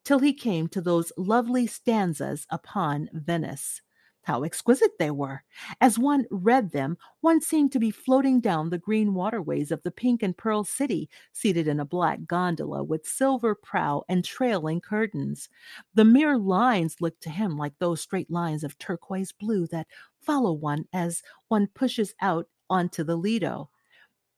till 0.05 0.19
he 0.21 0.33
came 0.33 0.69
to 0.69 0.81
those 0.81 1.13
lovely 1.17 1.67
stanzas 1.67 2.47
upon 2.51 3.09
Venice. 3.13 3.81
How 4.23 4.43
exquisite 4.43 4.99
they 4.99 5.11
were! 5.11 5.43
As 5.81 5.99
one 5.99 6.25
read 6.31 6.71
them, 6.73 6.97
one 7.21 7.41
seemed 7.43 7.73
to 7.73 7.79
be 7.79 7.91
floating 7.91 8.41
down 8.41 8.71
the 8.71 8.79
green 8.79 9.13
waterways 9.15 9.71
of 9.71 9.83
the 9.83 9.91
pink 9.91 10.23
and 10.23 10.37
pearl 10.37 10.65
city, 10.65 11.11
seated 11.33 11.69
in 11.69 11.79
a 11.79 11.85
black 11.85 12.27
gondola 12.27 12.83
with 12.83 13.07
silver 13.07 13.55
prow 13.55 14.03
and 14.09 14.25
trailing 14.25 14.81
curtains. 14.81 15.49
The 15.95 16.05
mere 16.07 16.39
lines 16.39 17.01
looked 17.01 17.23
to 17.25 17.31
him 17.31 17.57
like 17.59 17.79
those 17.79 18.01
straight 18.01 18.31
lines 18.31 18.65
of 18.65 18.79
turquoise 18.79 19.33
blue 19.33 19.67
that 19.69 19.89
follow 20.21 20.53
one 20.53 20.87
as 20.93 21.23
one 21.49 21.67
pushes 21.69 22.15
out 22.21 22.49
onto 22.71 23.05
the 23.05 23.17
Lido 23.17 23.69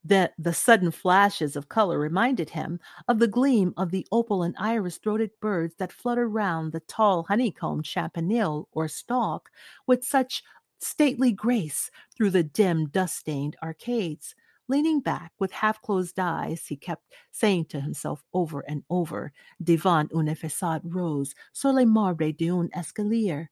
that 0.09 0.35
the 0.39 0.53
sudden 0.53 0.91
flashes 0.91 1.57
of 1.57 1.69
color 1.69 1.99
reminded 1.99 2.51
him 2.51 2.79
of 3.09 3.19
the 3.19 3.29
gleam 3.29 3.75
of 3.77 3.91
the 3.91 4.07
opal 4.13 4.43
and 4.43 4.55
iris 4.59 4.99
throated 4.99 5.31
birds 5.41 5.75
that 5.79 5.93
flutter 5.93 6.29
round 6.29 6.73
the 6.73 6.81
tall 6.81 7.25
honeycombed 7.25 7.85
campanile 7.85 8.69
or 8.73 8.89
stalk 8.89 9.51
with 9.87 10.05
such 10.05 10.43
stately 10.81 11.33
grace 11.33 11.91
through 12.15 12.31
the 12.31 12.43
dim 12.43 12.87
dust 12.89 13.17
stained 13.17 13.57
arcades. 13.63 14.35
Leaning 14.69 15.01
back 15.01 15.33
with 15.39 15.53
half 15.53 15.81
closed 15.81 16.19
eyes, 16.19 16.67
he 16.67 16.77
kept 16.77 17.05
saying 17.31 17.65
to 17.67 17.81
himself 17.81 18.25
over 18.35 18.61
and 18.69 18.83
over, 18.91 19.33
Devant 19.63 20.11
une 20.13 20.35
façade 20.35 20.81
rose, 20.85 21.35
sur 21.53 21.73
les 21.73 21.87
marbres 21.87 22.33
d'un 22.37 22.69
escalier. 22.75 23.49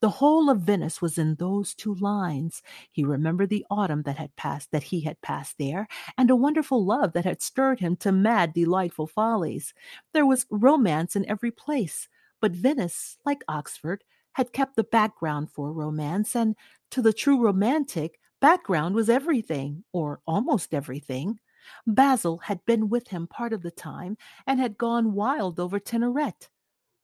The 0.00 0.10
whole 0.10 0.50
of 0.50 0.60
Venice 0.60 1.00
was 1.00 1.18
in 1.18 1.36
those 1.36 1.74
two 1.74 1.94
lines. 1.94 2.62
He 2.90 3.04
remembered 3.04 3.50
the 3.50 3.66
autumn 3.70 4.02
that 4.02 4.16
had 4.16 4.34
passed, 4.36 4.70
that 4.72 4.82
he 4.84 5.00
had 5.00 5.20
passed 5.22 5.58
there, 5.58 5.88
and 6.18 6.30
a 6.30 6.36
wonderful 6.36 6.84
love 6.84 7.12
that 7.12 7.24
had 7.24 7.42
stirred 7.42 7.80
him 7.80 7.96
to 7.96 8.12
mad, 8.12 8.52
delightful 8.52 9.06
follies. 9.06 9.74
There 10.12 10.26
was 10.26 10.46
romance 10.50 11.16
in 11.16 11.28
every 11.28 11.50
place, 11.50 12.08
but 12.40 12.52
Venice, 12.52 13.18
like 13.24 13.44
Oxford, 13.48 14.04
had 14.32 14.52
kept 14.52 14.76
the 14.76 14.84
background 14.84 15.50
for 15.50 15.72
romance, 15.72 16.34
and 16.34 16.56
to 16.90 17.02
the 17.02 17.12
true 17.12 17.40
romantic, 17.40 18.18
background 18.40 18.94
was 18.94 19.08
everything, 19.08 19.84
or 19.92 20.20
almost 20.26 20.74
everything. 20.74 21.38
Basil 21.86 22.38
had 22.38 22.64
been 22.66 22.88
with 22.88 23.08
him 23.08 23.26
part 23.28 23.52
of 23.52 23.62
the 23.62 23.70
time 23.70 24.16
and 24.46 24.58
had 24.58 24.76
gone 24.76 25.12
wild 25.12 25.60
over 25.60 25.78
Tintoret. 25.78 26.48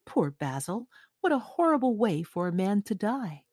Poor 0.05 0.31
Basil! 0.33 0.89
What 1.21 1.33
a 1.33 1.39
horrible 1.39 1.97
way 1.97 2.23
for 2.23 2.49
a 2.49 2.53
man 2.53 2.83
to 2.83 2.95
die! 2.95 3.45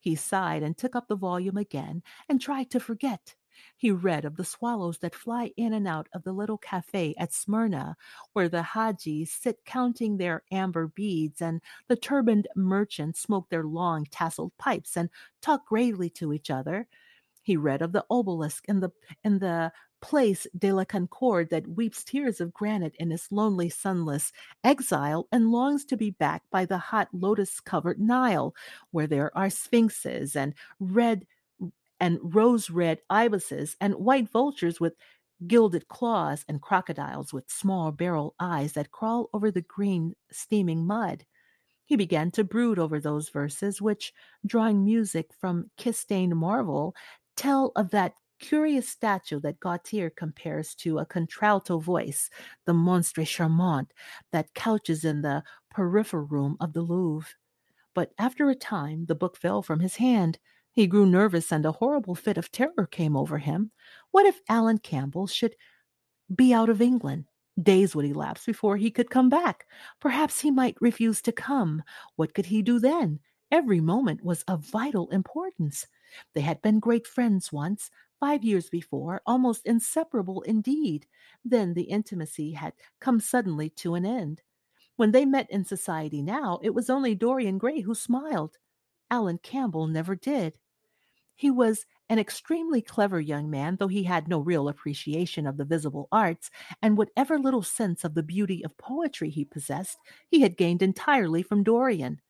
He 0.00 0.14
sighed 0.14 0.62
and 0.62 0.76
took 0.76 0.94
up 0.96 1.08
the 1.08 1.16
volume 1.16 1.56
again 1.56 2.02
and 2.28 2.40
tried 2.40 2.70
to 2.70 2.80
forget. 2.80 3.34
He 3.76 3.90
read 3.90 4.24
of 4.24 4.36
the 4.36 4.44
swallows 4.44 4.98
that 4.98 5.14
fly 5.14 5.52
in 5.56 5.72
and 5.72 5.86
out 5.86 6.08
of 6.14 6.22
the 6.24 6.32
little 6.32 6.58
cafe 6.58 7.14
at 7.18 7.32
Smyrna, 7.32 7.96
where 8.32 8.48
the 8.48 8.62
Hajis 8.62 9.28
sit 9.28 9.64
counting 9.64 10.16
their 10.16 10.42
amber 10.50 10.86
beads, 10.86 11.42
and 11.42 11.60
the 11.88 11.96
turbaned 11.96 12.48
merchants 12.56 13.20
smoke 13.20 13.48
their 13.50 13.64
long 13.64 14.06
tasseled 14.06 14.52
pipes 14.58 14.96
and 14.96 15.10
talk 15.40 15.66
gravely 15.66 16.08
to 16.10 16.32
each 16.32 16.50
other. 16.50 16.88
He 17.42 17.56
read 17.56 17.82
of 17.82 17.92
the 17.92 18.06
obelisk 18.10 18.64
in 18.68 18.80
the 18.80 18.90
in 19.24 19.38
the 19.40 19.72
place 20.02 20.46
de 20.58 20.72
la 20.72 20.84
Concorde 20.84 21.48
that 21.50 21.66
weeps 21.68 22.04
tears 22.04 22.40
of 22.40 22.52
granite 22.52 22.94
in 22.98 23.12
its 23.12 23.32
lonely, 23.32 23.70
sunless 23.70 24.32
exile 24.64 25.28
and 25.32 25.50
longs 25.50 25.84
to 25.86 25.96
be 25.96 26.10
back 26.10 26.42
by 26.50 26.66
the 26.66 26.78
hot 26.78 27.08
lotus 27.12 27.60
covered 27.60 27.98
Nile, 27.98 28.54
where 28.90 29.06
there 29.06 29.36
are 29.36 29.48
sphinxes 29.48 30.36
and 30.36 30.54
red 30.80 31.26
and 32.00 32.18
rose 32.22 32.68
red 32.68 32.98
ibises 33.08 33.76
and 33.80 33.94
white 33.94 34.28
vultures 34.28 34.80
with 34.80 34.94
gilded 35.46 35.88
claws 35.88 36.44
and 36.48 36.60
crocodiles 36.60 37.32
with 37.32 37.50
small 37.50 37.92
barrel 37.92 38.34
eyes 38.40 38.72
that 38.72 38.90
crawl 38.90 39.30
over 39.32 39.50
the 39.50 39.62
green, 39.62 40.14
steaming 40.30 40.86
mud. 40.86 41.24
He 41.84 41.96
began 41.96 42.30
to 42.32 42.44
brood 42.44 42.78
over 42.78 43.00
those 43.00 43.28
verses 43.28 43.80
which, 43.82 44.12
drawing 44.46 44.84
music 44.84 45.30
from 45.38 45.70
kiss 45.76 45.98
stained 45.98 46.36
marble, 46.36 46.94
tell 47.36 47.72
of 47.76 47.90
that 47.90 48.14
curious 48.42 48.88
statue 48.88 49.40
that 49.40 49.60
Gautier 49.60 50.10
compares 50.10 50.74
to 50.76 50.98
a 50.98 51.06
contralto 51.06 51.78
voice, 51.78 52.28
the 52.66 52.74
Monstre 52.74 53.22
Charmant, 53.22 53.88
that 54.32 54.52
couches 54.52 55.04
in 55.04 55.22
the 55.22 55.42
porphyry 55.70 56.26
room 56.26 56.58
of 56.60 56.74
the 56.74 56.82
Louvre. 56.82 57.30
But 57.94 58.12
after 58.18 58.50
a 58.50 58.54
time, 58.54 59.06
the 59.06 59.14
book 59.14 59.36
fell 59.38 59.62
from 59.62 59.80
his 59.80 59.96
hand. 59.96 60.38
He 60.72 60.86
grew 60.86 61.06
nervous 61.06 61.52
and 61.52 61.64
a 61.64 61.72
horrible 61.72 62.14
fit 62.14 62.36
of 62.36 62.50
terror 62.50 62.86
came 62.90 63.16
over 63.16 63.38
him. 63.38 63.70
What 64.10 64.26
if 64.26 64.40
Alan 64.48 64.78
Campbell 64.78 65.26
should 65.26 65.54
be 66.34 66.52
out 66.52 66.68
of 66.68 66.82
England? 66.82 67.26
Days 67.62 67.94
would 67.94 68.06
elapse 68.06 68.46
before 68.46 68.76
he 68.76 68.90
could 68.90 69.10
come 69.10 69.28
back. 69.28 69.66
Perhaps 70.00 70.40
he 70.40 70.50
might 70.50 70.80
refuse 70.80 71.22
to 71.22 71.32
come. 71.32 71.82
What 72.16 72.34
could 72.34 72.46
he 72.46 72.62
do 72.62 72.78
then? 72.78 73.20
Every 73.50 73.80
moment 73.80 74.24
was 74.24 74.42
of 74.44 74.64
vital 74.64 75.10
importance. 75.10 75.86
They 76.34 76.42
had 76.42 76.62
been 76.62 76.80
great 76.80 77.06
friends 77.06 77.52
once, 77.52 77.90
five 78.20 78.44
years 78.44 78.68
before, 78.70 79.22
almost 79.26 79.66
inseparable 79.66 80.42
indeed. 80.42 81.06
Then 81.44 81.74
the 81.74 81.84
intimacy 81.84 82.52
had 82.52 82.74
come 83.00 83.20
suddenly 83.20 83.70
to 83.70 83.94
an 83.94 84.04
end. 84.06 84.42
When 84.96 85.12
they 85.12 85.26
met 85.26 85.50
in 85.50 85.64
society 85.64 86.22
now, 86.22 86.60
it 86.62 86.74
was 86.74 86.90
only 86.90 87.14
Dorian 87.14 87.58
Gray 87.58 87.80
who 87.80 87.94
smiled. 87.94 88.58
Alan 89.10 89.38
Campbell 89.38 89.86
never 89.88 90.16
did. 90.16 90.58
He 91.36 91.50
was 91.50 91.84
an 92.08 92.18
extremely 92.18 92.80
clever 92.80 93.20
young 93.20 93.50
man, 93.50 93.76
though 93.76 93.88
he 93.88 94.04
had 94.04 94.28
no 94.28 94.38
real 94.40 94.68
appreciation 94.68 95.46
of 95.46 95.56
the 95.58 95.64
visible 95.64 96.08
arts, 96.10 96.50
and 96.80 96.96
whatever 96.96 97.38
little 97.38 97.62
sense 97.62 98.04
of 98.04 98.14
the 98.14 98.22
beauty 98.22 98.64
of 98.64 98.78
poetry 98.78 99.28
he 99.30 99.44
possessed, 99.44 99.98
he 100.28 100.40
had 100.40 100.56
gained 100.56 100.82
entirely 100.82 101.42
from 101.42 101.62
Dorian. 101.64 102.20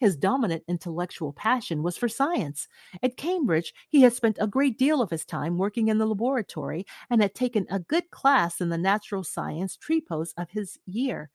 His 0.00 0.16
dominant 0.16 0.64
intellectual 0.66 1.32
passion 1.32 1.82
was 1.84 1.96
for 1.96 2.08
science. 2.08 2.66
At 3.02 3.16
Cambridge, 3.16 3.72
he 3.88 4.00
had 4.02 4.12
spent 4.14 4.38
a 4.40 4.48
great 4.48 4.76
deal 4.78 5.00
of 5.00 5.10
his 5.10 5.24
time 5.24 5.58
working 5.58 5.86
in 5.88 5.98
the 5.98 6.06
laboratory 6.06 6.86
and 7.08 7.22
had 7.22 7.34
taken 7.34 7.66
a 7.70 7.78
good 7.78 8.10
class 8.10 8.60
in 8.60 8.70
the 8.70 8.78
natural 8.78 9.22
science 9.22 9.76
tripos 9.76 10.32
of 10.36 10.50
his 10.50 10.78
year. 10.86 11.30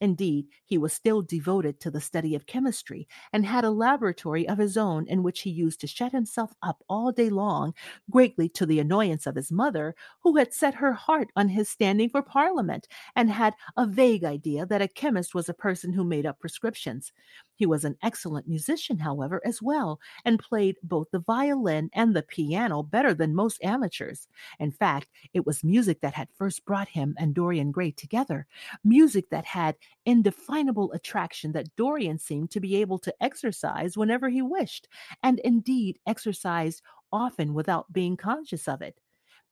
Indeed, 0.00 0.46
he 0.64 0.78
was 0.78 0.92
still 0.92 1.20
devoted 1.20 1.80
to 1.80 1.90
the 1.90 2.00
study 2.00 2.34
of 2.34 2.46
chemistry 2.46 3.06
and 3.32 3.44
had 3.44 3.64
a 3.64 3.70
laboratory 3.70 4.48
of 4.48 4.58
his 4.58 4.76
own 4.76 5.06
in 5.06 5.22
which 5.22 5.40
he 5.42 5.50
used 5.50 5.80
to 5.80 5.86
shut 5.86 6.12
himself 6.12 6.54
up 6.62 6.82
all 6.88 7.12
day 7.12 7.28
long, 7.28 7.74
greatly 8.10 8.48
to 8.50 8.64
the 8.66 8.78
annoyance 8.80 9.26
of 9.26 9.34
his 9.36 9.50
mother, 9.52 9.94
who 10.22 10.36
had 10.36 10.54
set 10.54 10.74
her 10.74 10.92
heart 10.94 11.30
on 11.36 11.48
his 11.50 11.68
standing 11.68 12.08
for 12.08 12.22
Parliament 12.22 12.88
and 13.16 13.30
had 13.30 13.54
a 13.76 13.86
vague 13.86 14.24
idea 14.24 14.64
that 14.64 14.82
a 14.82 14.88
chemist 14.88 15.34
was 15.34 15.48
a 15.48 15.54
person 15.54 15.92
who 15.92 16.04
made 16.04 16.24
up 16.26 16.38
prescriptions. 16.40 17.12
He 17.60 17.66
was 17.66 17.84
an 17.84 17.98
excellent 18.02 18.48
musician, 18.48 19.00
however, 19.00 19.42
as 19.44 19.60
well, 19.60 20.00
and 20.24 20.38
played 20.38 20.78
both 20.82 21.10
the 21.10 21.18
violin 21.18 21.90
and 21.92 22.16
the 22.16 22.22
piano 22.22 22.82
better 22.82 23.12
than 23.12 23.34
most 23.34 23.62
amateurs. 23.62 24.28
In 24.58 24.70
fact, 24.70 25.08
it 25.34 25.44
was 25.44 25.62
music 25.62 26.00
that 26.00 26.14
had 26.14 26.30
first 26.32 26.64
brought 26.64 26.88
him 26.88 27.14
and 27.18 27.34
Dorian 27.34 27.70
Gray 27.70 27.90
together, 27.90 28.46
music 28.82 29.28
that 29.28 29.44
had 29.44 29.76
indefinable 30.06 30.90
attraction 30.92 31.52
that 31.52 31.76
Dorian 31.76 32.18
seemed 32.18 32.50
to 32.52 32.60
be 32.60 32.76
able 32.76 32.98
to 33.00 33.14
exercise 33.22 33.94
whenever 33.94 34.30
he 34.30 34.40
wished, 34.40 34.88
and 35.22 35.38
indeed 35.40 35.98
exercised 36.06 36.80
often 37.12 37.52
without 37.52 37.92
being 37.92 38.16
conscious 38.16 38.68
of 38.68 38.80
it. 38.80 38.98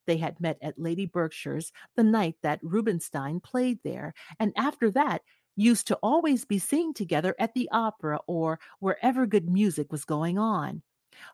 They 0.06 0.16
had 0.16 0.40
met 0.40 0.56
at 0.62 0.78
Lady 0.78 1.04
Berkshire's 1.04 1.72
the 1.94 2.04
night 2.04 2.36
that 2.40 2.60
Rubinstein 2.62 3.40
played 3.40 3.80
there, 3.84 4.14
and 4.40 4.54
after 4.56 4.90
that 4.92 5.20
used 5.58 5.88
to 5.88 5.98
always 6.02 6.44
be 6.44 6.58
seen 6.58 6.94
together 6.94 7.34
at 7.38 7.54
the 7.54 7.68
opera 7.72 8.20
or 8.26 8.60
wherever 8.80 9.26
good 9.26 9.50
music 9.50 9.92
was 9.92 10.04
going 10.04 10.38
on. 10.38 10.82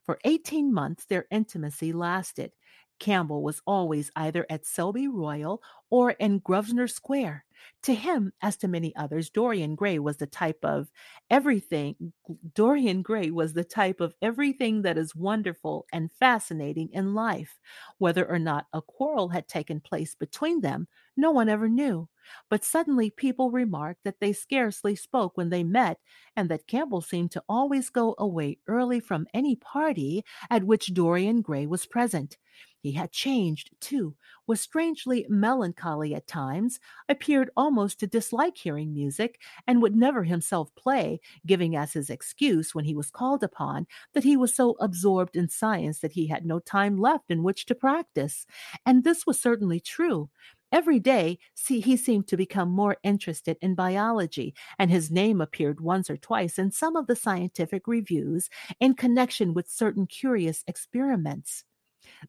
For 0.04 0.18
18 0.24 0.72
months, 0.72 1.04
their 1.06 1.26
intimacy 1.30 1.92
lasted. 1.92 2.52
Campbell 2.98 3.42
was 3.42 3.62
always 3.66 4.10
either 4.16 4.46
at 4.48 4.66
Selby 4.66 5.08
Royal 5.08 5.62
or 5.90 6.12
in 6.12 6.38
Grosvenor 6.38 6.88
Square. 6.88 7.44
To 7.84 7.94
him, 7.94 8.32
as 8.42 8.56
to 8.58 8.68
many 8.68 8.94
others, 8.96 9.30
Dorian 9.30 9.74
Gray 9.74 9.98
was 9.98 10.18
the 10.18 10.26
type 10.26 10.58
of 10.64 10.90
everything. 11.30 12.12
Dorian 12.54 13.02
Gray 13.02 13.30
was 13.30 13.52
the 13.54 13.64
type 13.64 14.00
of 14.00 14.14
everything 14.20 14.82
that 14.82 14.98
is 14.98 15.14
wonderful 15.14 15.86
and 15.92 16.12
fascinating 16.12 16.90
in 16.92 17.14
life. 17.14 17.58
Whether 17.98 18.28
or 18.28 18.38
not 18.38 18.66
a 18.72 18.82
quarrel 18.82 19.28
had 19.28 19.48
taken 19.48 19.80
place 19.80 20.14
between 20.14 20.60
them, 20.60 20.88
no 21.16 21.30
one 21.30 21.48
ever 21.48 21.68
knew. 21.68 22.08
But 22.48 22.64
suddenly 22.64 23.10
people 23.10 23.50
remarked 23.50 24.04
that 24.04 24.20
they 24.20 24.32
scarcely 24.32 24.96
spoke 24.96 25.36
when 25.36 25.50
they 25.50 25.62
met, 25.64 26.00
and 26.36 26.48
that 26.50 26.66
Campbell 26.66 27.02
seemed 27.02 27.30
to 27.32 27.44
always 27.48 27.90
go 27.90 28.14
away 28.18 28.58
early 28.66 29.00
from 29.00 29.26
any 29.34 29.56
party 29.56 30.24
at 30.50 30.64
which 30.64 30.94
Dorian 30.94 31.42
Gray 31.42 31.66
was 31.66 31.86
present. 31.86 32.36
He 32.84 32.92
had 32.92 33.12
changed, 33.12 33.70
too, 33.80 34.14
was 34.46 34.60
strangely 34.60 35.26
melancholy 35.28 36.14
at 36.14 36.26
times, 36.26 36.78
appeared 37.08 37.50
almost 37.56 37.98
to 38.00 38.06
dislike 38.06 38.58
hearing 38.58 38.92
music, 38.92 39.40
and 39.66 39.80
would 39.80 39.96
never 39.96 40.24
himself 40.24 40.74
play, 40.76 41.20
giving 41.46 41.74
as 41.74 41.94
his 41.94 42.10
excuse 42.10 42.74
when 42.74 42.84
he 42.84 42.94
was 42.94 43.10
called 43.10 43.42
upon 43.42 43.86
that 44.12 44.24
he 44.24 44.36
was 44.36 44.54
so 44.54 44.76
absorbed 44.80 45.34
in 45.34 45.48
science 45.48 46.00
that 46.00 46.12
he 46.12 46.26
had 46.26 46.44
no 46.44 46.58
time 46.60 46.98
left 46.98 47.30
in 47.30 47.42
which 47.42 47.64
to 47.66 47.74
practice. 47.74 48.46
And 48.84 49.02
this 49.02 49.26
was 49.26 49.40
certainly 49.40 49.80
true. 49.80 50.28
Every 50.70 50.98
day, 51.00 51.38
see, 51.54 51.80
he 51.80 51.96
seemed 51.96 52.26
to 52.28 52.36
become 52.36 52.68
more 52.70 52.98
interested 53.02 53.56
in 53.62 53.74
biology, 53.74 54.54
and 54.78 54.90
his 54.90 55.10
name 55.10 55.40
appeared 55.40 55.80
once 55.80 56.10
or 56.10 56.16
twice 56.18 56.58
in 56.58 56.70
some 56.70 56.96
of 56.96 57.06
the 57.06 57.16
scientific 57.16 57.86
reviews 57.86 58.50
in 58.80 58.94
connection 58.94 59.54
with 59.54 59.70
certain 59.70 60.06
curious 60.06 60.64
experiments. 60.66 61.64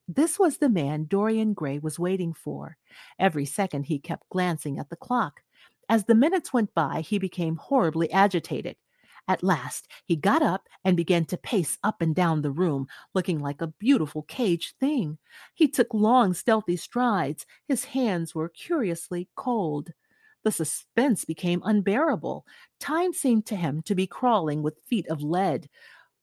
This 0.07 0.39
was 0.39 0.57
the 0.57 0.69
man 0.69 1.05
Dorian 1.05 1.53
Gray 1.53 1.79
was 1.79 1.99
waiting 1.99 2.33
for. 2.33 2.77
Every 3.19 3.45
second 3.45 3.83
he 3.83 3.99
kept 3.99 4.29
glancing 4.29 4.79
at 4.79 4.89
the 4.89 4.95
clock. 4.95 5.41
As 5.89 6.05
the 6.05 6.15
minutes 6.15 6.51
went 6.51 6.73
by, 6.73 7.01
he 7.01 7.19
became 7.19 7.57
horribly 7.57 8.11
agitated. 8.11 8.75
At 9.27 9.43
last, 9.43 9.87
he 10.05 10.15
got 10.15 10.43
up 10.43 10.67
and 10.83 10.95
began 10.95 11.25
to 11.25 11.37
pace 11.37 11.79
up 11.83 12.01
and 12.01 12.13
down 12.13 12.41
the 12.41 12.51
room, 12.51 12.87
looking 13.15 13.39
like 13.39 13.61
a 13.61 13.73
beautiful 13.79 14.21
caged 14.23 14.75
thing. 14.79 15.17
He 15.55 15.67
took 15.67 15.93
long, 15.93 16.33
stealthy 16.33 16.77
strides. 16.77 17.45
His 17.67 17.85
hands 17.85 18.35
were 18.35 18.49
curiously 18.49 19.29
cold. 19.35 19.91
The 20.43 20.51
suspense 20.51 21.25
became 21.25 21.63
unbearable. 21.65 22.45
Time 22.79 23.13
seemed 23.13 23.47
to 23.47 23.55
him 23.55 23.81
to 23.83 23.95
be 23.95 24.05
crawling 24.05 24.61
with 24.61 24.83
feet 24.85 25.07
of 25.07 25.23
lead 25.23 25.69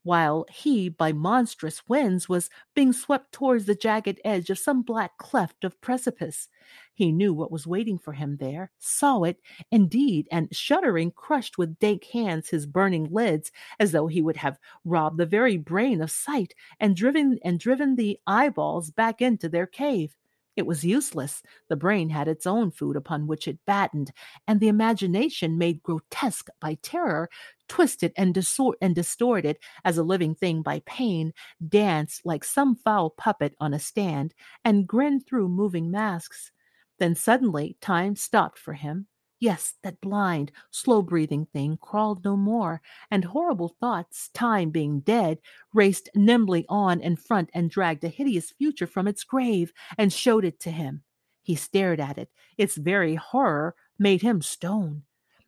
while 0.03 0.45
he, 0.51 0.89
by 0.89 1.13
monstrous 1.13 1.87
winds, 1.89 2.29
was 2.29 2.51
being 2.75 2.93
swept 2.93 3.33
towards 3.33 3.67
the 3.67 3.75
jagged 3.75 4.21
edge 4.25 4.51
of 4.51 4.59
some 4.59 4.83
black 4.83 5.17
cleft 5.19 5.65
of 5.65 5.81
precipice. 5.81 6.49
He 6.95 7.13
knew 7.13 7.33
what 7.35 7.51
was 7.53 7.67
waiting 7.67 7.99
for 7.99 8.13
him 8.15 8.37
there, 8.39 8.71
saw 8.79 9.23
it, 9.25 9.41
indeed, 9.71 10.29
and 10.33 10.49
shuddering, 10.55 11.11
crushed 11.13 11.59
with 11.59 11.79
dank 11.79 12.05
hands 12.07 12.49
his 12.51 12.67
burning 12.67 13.05
lids, 13.11 13.53
as 13.79 13.93
though 13.93 14.07
he 14.07 14.23
would 14.23 14.37
have 14.39 14.59
robbed 14.85 15.19
the 15.19 15.27
very 15.27 15.57
brain 15.59 16.01
of 16.01 16.11
sight 16.11 16.55
and 16.81 16.97
driven 16.97 17.39
and 17.45 17.59
driven 17.61 17.97
the 17.97 18.19
eyeballs 18.27 18.91
back 18.91 19.21
into 19.21 19.49
their 19.49 19.67
cave. 19.67 20.17
It 20.57 20.67
was 20.67 20.85
useless. 20.85 21.43
The 21.69 21.77
brain 21.77 22.11
had 22.11 22.29
its 22.29 22.47
own 22.47 22.71
food 22.71 22.97
upon 22.97 23.27
which 23.27 23.47
it 23.49 23.59
battened, 23.67 24.13
and 24.47 24.61
the 24.61 24.69
imagination, 24.69 25.59
made 25.59 25.83
grotesque 25.83 26.49
by 26.61 26.75
terror, 26.83 27.29
twisted 27.69 28.13
and, 28.17 28.35
disor- 28.35 28.77
and 28.81 28.95
distorted 28.95 29.59
as 29.85 29.99
a 29.99 30.03
living 30.03 30.35
thing 30.35 30.63
by 30.63 30.81
pain, 30.87 31.33
danced 31.69 32.25
like 32.25 32.45
some 32.45 32.77
foul 32.77 33.11
puppet 33.11 33.55
on 33.61 33.75
a 33.75 33.79
stand, 33.79 34.35
and 34.65 34.87
grinned 34.87 35.27
through 35.27 35.49
moving 35.49 35.91
masks. 35.91 36.53
Then 36.99 37.15
suddenly 37.15 37.77
time 37.81 38.17
stopped 38.17 38.59
for 38.59 38.75
him, 38.75 39.07
Yes, 39.43 39.74
that 39.82 40.01
blind, 40.01 40.53
slow 40.70 41.03
breathing 41.03 41.47
thing 41.47 41.76
crawled 41.76 42.24
no 42.24 42.36
more, 42.36 42.80
and 43.11 43.24
horrible 43.24 43.70
thoughts, 43.80 44.28
time 44.28 44.70
being 44.70 45.01
dead, 45.01 45.40
raced 45.74 46.09
nimbly 46.14 46.64
on 46.68 47.01
in 47.01 47.16
front 47.16 47.51
and 47.53 47.68
dragged 47.68 48.05
a 48.05 48.09
hideous 48.09 48.53
future 48.53 48.86
from 48.86 49.09
its 49.09 49.24
grave 49.24 49.72
and 49.99 50.12
showed 50.12 50.45
it 50.45 50.61
to 50.61 50.70
him. 50.70 51.03
He 51.43 51.57
stared 51.57 51.99
at 51.99 52.18
it. 52.18 52.30
Its 52.57 52.76
very 52.76 53.16
horror 53.16 53.74
made 53.99 54.22
him 54.22 54.43
stone. 54.43 55.03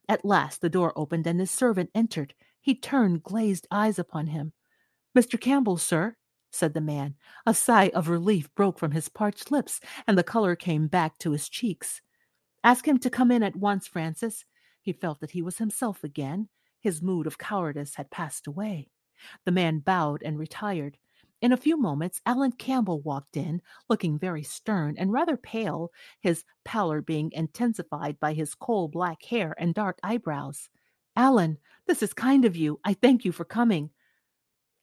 At 0.09 0.25
last 0.25 0.61
the 0.61 0.69
door 0.69 0.93
opened 0.97 1.29
and 1.29 1.39
his 1.39 1.53
servant 1.53 1.91
entered. 1.95 2.35
He 2.61 2.75
turned 2.75 3.23
glazed 3.23 3.69
eyes 3.71 3.97
upon 3.97 4.27
him. 4.27 4.55
Mr. 5.17 5.41
Campbell, 5.41 5.77
sir, 5.77 6.17
said 6.51 6.75
the 6.75 6.81
man. 6.81 7.15
A 7.47 7.55
sigh 7.55 7.93
of 7.95 8.09
relief 8.09 8.53
broke 8.57 8.81
from 8.81 8.91
his 8.91 9.09
parched 9.09 9.53
lips, 9.53 9.79
and 10.05 10.19
the 10.19 10.25
color 10.25 10.57
came 10.57 10.89
back 10.89 11.17
to 11.19 11.31
his 11.31 11.49
cheeks. 11.49 12.01
Ask 12.65 12.89
him 12.89 12.99
to 12.99 13.11
come 13.11 13.31
in 13.31 13.43
at 13.43 13.55
once, 13.55 13.87
Francis. 13.87 14.45
He 14.83 14.93
felt 14.93 15.21
that 15.21 15.31
he 15.33 15.43
was 15.43 15.59
himself 15.59 16.03
again. 16.03 16.49
His 16.81 17.03
mood 17.03 17.27
of 17.27 17.39
cowardice 17.39 17.95
had 17.95 18.11
passed 18.11 18.47
away. 18.47 18.89
The 19.45 19.53
man 19.53 19.79
bowed 19.79 20.23
and 20.23 20.39
retired. 20.39 20.99
In 21.41 21.53
a 21.53 21.59
few 21.59 21.77
moments, 21.77 22.23
Alan 22.25 22.53
Campbell 22.53 23.03
walked 23.03 23.37
in, 23.37 23.61
looking 23.89 24.19
very 24.19 24.43
stern 24.43 24.97
and 24.99 25.13
rather 25.13 25.37
pale, 25.37 25.93
his 26.21 26.45
pallor 26.65 27.03
being 27.03 27.31
intensified 27.33 28.19
by 28.19 28.33
his 28.33 28.55
coal 28.55 28.89
black 28.89 29.23
hair 29.25 29.55
and 29.59 29.75
dark 29.75 29.99
eyebrows. 30.03 30.71
Alan, 31.17 31.59
this 31.87 32.03
is 32.03 32.15
kind 32.15 32.47
of 32.47 32.57
you. 32.57 32.81
I 32.83 32.95
thank 32.95 33.27
you 33.27 33.33
for 33.33 33.45
coming. 33.45 33.91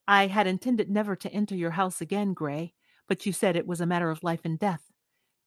I 0.07 0.27
had 0.27 0.45
intended 0.45 0.89
never 0.89 1.15
to 1.15 1.33
enter 1.33 1.55
your 1.55 1.71
house 1.71 1.99
again, 1.99 2.33
Gray, 2.33 2.73
but 3.07 3.25
you 3.25 3.33
said 3.33 3.55
it 3.55 3.65
was 3.67 3.81
a 3.81 3.87
matter 3.87 4.11
of 4.11 4.23
life 4.23 4.41
and 4.43 4.59
death. 4.59 4.83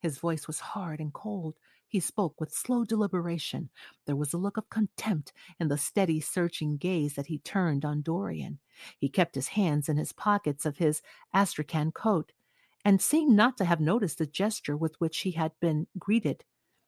His 0.00 0.18
voice 0.18 0.46
was 0.46 0.58
hard 0.60 1.00
and 1.00 1.12
cold. 1.12 1.54
He 1.94 2.00
spoke 2.00 2.40
with 2.40 2.52
slow 2.52 2.84
deliberation. 2.84 3.70
There 4.04 4.16
was 4.16 4.32
a 4.32 4.36
look 4.36 4.56
of 4.56 4.68
contempt 4.68 5.32
in 5.60 5.68
the 5.68 5.78
steady, 5.78 6.20
searching 6.20 6.76
gaze 6.76 7.14
that 7.14 7.28
he 7.28 7.38
turned 7.38 7.84
on 7.84 8.02
Dorian. 8.02 8.58
He 8.98 9.08
kept 9.08 9.36
his 9.36 9.46
hands 9.46 9.88
in 9.88 9.96
his 9.96 10.10
pockets 10.10 10.66
of 10.66 10.78
his 10.78 11.02
astrakhan 11.32 11.92
coat, 11.92 12.32
and 12.84 13.00
seemed 13.00 13.36
not 13.36 13.56
to 13.58 13.64
have 13.64 13.78
noticed 13.78 14.18
the 14.18 14.26
gesture 14.26 14.76
with 14.76 14.96
which 15.00 15.20
he 15.20 15.30
had 15.30 15.52
been 15.60 15.86
greeted. 15.96 16.42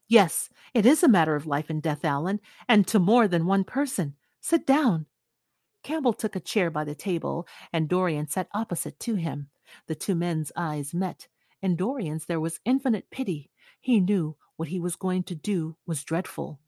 Yes, 0.08 0.48
it 0.74 0.84
is 0.84 1.04
a 1.04 1.08
matter 1.08 1.36
of 1.36 1.46
life 1.46 1.70
and 1.70 1.80
death, 1.80 2.04
Alan, 2.04 2.40
and 2.68 2.84
to 2.88 2.98
more 2.98 3.28
than 3.28 3.46
one 3.46 3.62
person. 3.62 4.16
Sit 4.40 4.66
down. 4.66 5.06
Campbell 5.84 6.14
took 6.14 6.34
a 6.34 6.40
chair 6.40 6.68
by 6.68 6.82
the 6.82 6.96
table, 6.96 7.46
and 7.72 7.88
Dorian 7.88 8.26
sat 8.26 8.48
opposite 8.52 8.98
to 8.98 9.14
him. 9.14 9.50
The 9.86 9.94
two 9.94 10.16
men's 10.16 10.50
eyes 10.56 10.92
met. 10.92 11.28
In 11.62 11.76
Dorian's 11.76 12.26
there 12.26 12.40
was 12.40 12.58
infinite 12.64 13.08
pity. 13.12 13.50
He 13.80 14.00
knew 14.00 14.36
what 14.56 14.68
he 14.68 14.80
was 14.80 14.96
going 14.96 15.22
to 15.24 15.34
do 15.34 15.76
was 15.86 16.04
dreadful. 16.04 16.60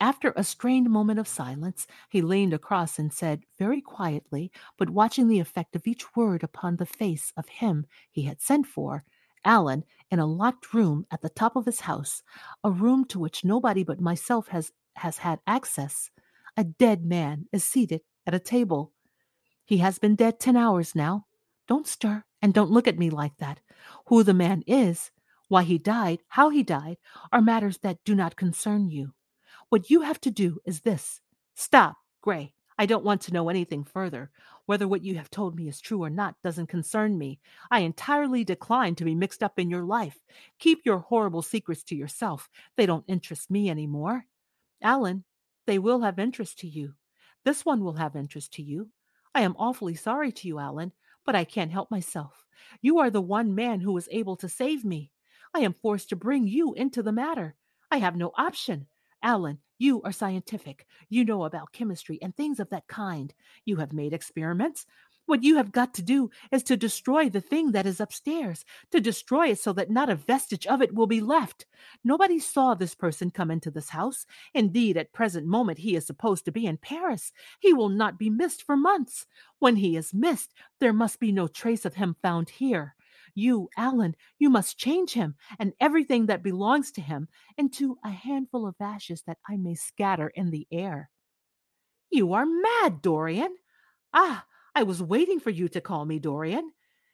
After 0.00 0.32
a 0.36 0.44
strained 0.44 0.90
moment 0.90 1.18
of 1.18 1.26
silence, 1.26 1.86
he 2.10 2.20
leaned 2.20 2.52
across 2.52 2.98
and 2.98 3.12
said, 3.12 3.44
very 3.58 3.80
quietly, 3.80 4.52
but 4.76 4.90
watching 4.90 5.26
the 5.26 5.40
effect 5.40 5.74
of 5.74 5.86
each 5.86 6.14
word 6.14 6.42
upon 6.42 6.76
the 6.76 6.86
face 6.86 7.32
of 7.36 7.48
him 7.48 7.86
he 8.10 8.22
had 8.22 8.40
sent 8.40 8.66
for, 8.66 9.04
Alan, 9.44 9.84
in 10.10 10.18
a 10.18 10.26
locked 10.26 10.74
room 10.74 11.06
at 11.10 11.22
the 11.22 11.30
top 11.30 11.56
of 11.56 11.64
his 11.64 11.80
house, 11.80 12.22
a 12.62 12.70
room 12.70 13.04
to 13.06 13.18
which 13.18 13.44
nobody 13.44 13.84
but 13.84 14.00
myself 14.00 14.48
has, 14.48 14.72
has 14.96 15.18
had 15.18 15.40
access, 15.46 16.10
a 16.56 16.64
dead 16.64 17.04
man 17.04 17.46
is 17.52 17.64
seated 17.64 18.02
at 18.26 18.34
a 18.34 18.38
table. 18.38 18.92
He 19.64 19.78
has 19.78 19.98
been 19.98 20.14
dead 20.14 20.38
ten 20.40 20.56
hours 20.56 20.94
now. 20.94 21.26
Don't 21.68 21.86
stir 21.86 22.24
and 22.42 22.52
don't 22.52 22.70
look 22.70 22.86
at 22.86 22.98
me 22.98 23.10
like 23.10 23.36
that. 23.38 23.60
Who 24.06 24.22
the 24.22 24.34
man 24.34 24.62
is 24.66 25.10
why 25.48 25.62
he 25.62 25.78
died, 25.78 26.20
how 26.28 26.50
he 26.50 26.62
died, 26.62 26.98
are 27.32 27.40
matters 27.40 27.78
that 27.78 28.04
do 28.04 28.14
not 28.14 28.36
concern 28.36 28.90
you. 28.90 29.14
What 29.68 29.90
you 29.90 30.02
have 30.02 30.20
to 30.22 30.30
do 30.30 30.58
is 30.64 30.80
this 30.80 31.20
stop, 31.54 31.96
Gray. 32.20 32.52
I 32.78 32.86
don't 32.86 33.04
want 33.04 33.22
to 33.22 33.32
know 33.32 33.48
anything 33.48 33.84
further. 33.84 34.30
Whether 34.66 34.86
what 34.86 35.02
you 35.02 35.14
have 35.16 35.30
told 35.30 35.56
me 35.56 35.66
is 35.66 35.80
true 35.80 36.02
or 36.02 36.10
not 36.10 36.34
doesn't 36.42 36.66
concern 36.66 37.16
me. 37.16 37.40
I 37.70 37.80
entirely 37.80 38.44
decline 38.44 38.94
to 38.96 39.04
be 39.04 39.14
mixed 39.14 39.42
up 39.42 39.58
in 39.58 39.70
your 39.70 39.84
life. 39.84 40.18
Keep 40.58 40.80
your 40.84 40.98
horrible 40.98 41.40
secrets 41.40 41.82
to 41.84 41.96
yourself. 41.96 42.50
They 42.76 42.84
don't 42.84 43.04
interest 43.08 43.50
me 43.50 43.70
anymore. 43.70 44.26
Alan, 44.82 45.24
they 45.66 45.78
will 45.78 46.00
have 46.00 46.18
interest 46.18 46.58
to 46.58 46.68
you. 46.68 46.94
This 47.44 47.64
one 47.64 47.82
will 47.82 47.94
have 47.94 48.14
interest 48.14 48.52
to 48.54 48.62
you. 48.62 48.90
I 49.34 49.40
am 49.42 49.56
awfully 49.58 49.94
sorry 49.94 50.32
to 50.32 50.48
you, 50.48 50.58
Alan, 50.58 50.92
but 51.24 51.34
I 51.34 51.44
can't 51.44 51.70
help 51.70 51.90
myself. 51.90 52.44
You 52.82 52.98
are 52.98 53.10
the 53.10 53.20
one 53.20 53.54
man 53.54 53.80
who 53.80 53.92
was 53.92 54.08
able 54.10 54.36
to 54.36 54.48
save 54.48 54.84
me. 54.84 55.12
I 55.56 55.60
am 55.60 55.72
forced 55.72 56.10
to 56.10 56.16
bring 56.16 56.46
you 56.46 56.74
into 56.74 57.02
the 57.02 57.12
matter. 57.12 57.54
I 57.90 57.96
have 57.96 58.14
no 58.14 58.30
option. 58.36 58.88
Alan, 59.22 59.56
you 59.78 60.02
are 60.02 60.12
scientific. 60.12 60.84
You 61.08 61.24
know 61.24 61.44
about 61.44 61.72
chemistry 61.72 62.18
and 62.20 62.36
things 62.36 62.60
of 62.60 62.68
that 62.68 62.88
kind. 62.88 63.32
You 63.64 63.76
have 63.76 63.94
made 63.94 64.12
experiments. 64.12 64.84
What 65.24 65.42
you 65.42 65.56
have 65.56 65.72
got 65.72 65.94
to 65.94 66.02
do 66.02 66.28
is 66.52 66.62
to 66.64 66.76
destroy 66.76 67.30
the 67.30 67.40
thing 67.40 67.72
that 67.72 67.86
is 67.86 68.00
upstairs, 68.00 68.66
to 68.90 69.00
destroy 69.00 69.52
it 69.52 69.58
so 69.58 69.72
that 69.72 69.90
not 69.90 70.10
a 70.10 70.14
vestige 70.14 70.66
of 70.66 70.82
it 70.82 70.94
will 70.94 71.06
be 71.06 71.22
left. 71.22 71.64
Nobody 72.04 72.38
saw 72.38 72.74
this 72.74 72.94
person 72.94 73.30
come 73.30 73.50
into 73.50 73.70
this 73.70 73.88
house. 73.88 74.26
Indeed, 74.52 74.98
at 74.98 75.14
present 75.14 75.46
moment 75.46 75.78
he 75.78 75.96
is 75.96 76.06
supposed 76.06 76.44
to 76.44 76.52
be 76.52 76.66
in 76.66 76.76
Paris. 76.76 77.32
He 77.60 77.72
will 77.72 77.88
not 77.88 78.18
be 78.18 78.28
missed 78.28 78.62
for 78.62 78.76
months. 78.76 79.24
When 79.58 79.76
he 79.76 79.96
is 79.96 80.12
missed, 80.12 80.52
there 80.80 80.92
must 80.92 81.18
be 81.18 81.32
no 81.32 81.48
trace 81.48 81.86
of 81.86 81.94
him 81.94 82.14
found 82.20 82.50
here. 82.50 82.94
You, 83.36 83.68
Alan, 83.76 84.16
you 84.38 84.48
must 84.48 84.78
change 84.78 85.12
him 85.12 85.34
and 85.58 85.74
everything 85.78 86.26
that 86.26 86.42
belongs 86.42 86.90
to 86.92 87.02
him 87.02 87.28
into 87.58 87.98
a 88.02 88.08
handful 88.08 88.66
of 88.66 88.76
ashes 88.80 89.22
that 89.26 89.36
I 89.46 89.58
may 89.58 89.74
scatter 89.74 90.28
in 90.28 90.50
the 90.50 90.66
air. 90.72 91.10
You 92.10 92.32
are 92.32 92.46
mad, 92.46 93.02
Dorian. 93.02 93.54
Ah, 94.14 94.46
I 94.74 94.84
was 94.84 95.02
waiting 95.02 95.38
for 95.38 95.50
you 95.50 95.68
to 95.68 95.82
call 95.82 96.06
me 96.06 96.18
Dorian. 96.18 96.72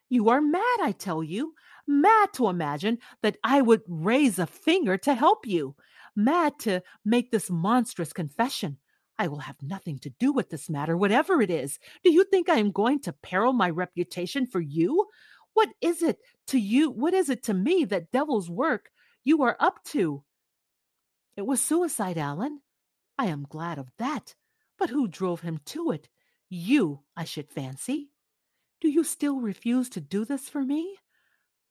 You 0.09 0.29
are 0.29 0.41
mad, 0.41 0.79
I 0.81 0.93
tell 0.97 1.25
you. 1.25 1.55
Mad 1.89 2.33
to 2.35 2.47
imagine 2.47 2.99
that 3.23 3.39
I 3.43 3.61
would 3.61 3.83
raise 3.89 4.39
a 4.39 4.47
finger 4.47 4.97
to 4.99 5.15
help 5.15 5.45
you. 5.45 5.75
Mad 6.15 6.57
to 6.61 6.83
make 7.05 7.33
this 7.33 7.51
monstrous 7.51 8.13
confession. 8.13 8.79
I 9.19 9.29
will 9.29 9.39
have 9.39 9.61
nothing 9.61 9.99
to 10.01 10.11
do 10.11 10.33
with 10.33 10.51
this 10.51 10.71
matter, 10.71 10.97
whatever 10.97 11.43
it 11.43 11.51
is. 11.51 11.79
Do 12.05 12.13
you 12.13 12.25
think 12.25 12.49
I 12.49 12.57
am 12.59 12.71
going 12.71 13.01
to 13.01 13.13
peril 13.13 13.53
my 13.53 13.71
reputation 13.71 14.47
for 14.47 14.61
you? 14.61 15.07
What 15.55 15.71
is 15.81 16.03
it 16.03 16.19
to 16.49 16.59
you? 16.59 16.91
What 16.91 17.15
is 17.15 17.29
it 17.29 17.43
to 17.45 17.55
me 17.55 17.85
that 17.87 18.11
devil's 18.11 18.51
work 18.51 18.91
you 19.25 19.43
are 19.43 19.57
up 19.61 19.83
to? 19.87 20.25
It 21.37 21.47
was 21.47 21.61
suicide, 21.61 22.19
Alan. 22.19 22.61
I 23.19 23.27
am 23.27 23.47
glad 23.49 23.79
of 23.79 23.93
that. 23.99 24.35
But 24.79 24.91
who 24.91 25.07
drove 25.07 25.43
him 25.43 25.61
to 25.67 25.91
it? 25.93 26.09
You, 26.49 27.01
I 27.17 27.25
should 27.25 27.51
fancy. 27.51 28.11
Do 28.81 28.89
you 28.89 29.05
still 29.05 29.41
refuse 29.41 29.89
to 29.91 30.01
do 30.01 30.25
this 30.25 30.49
for 30.49 30.63
me? 30.63 30.97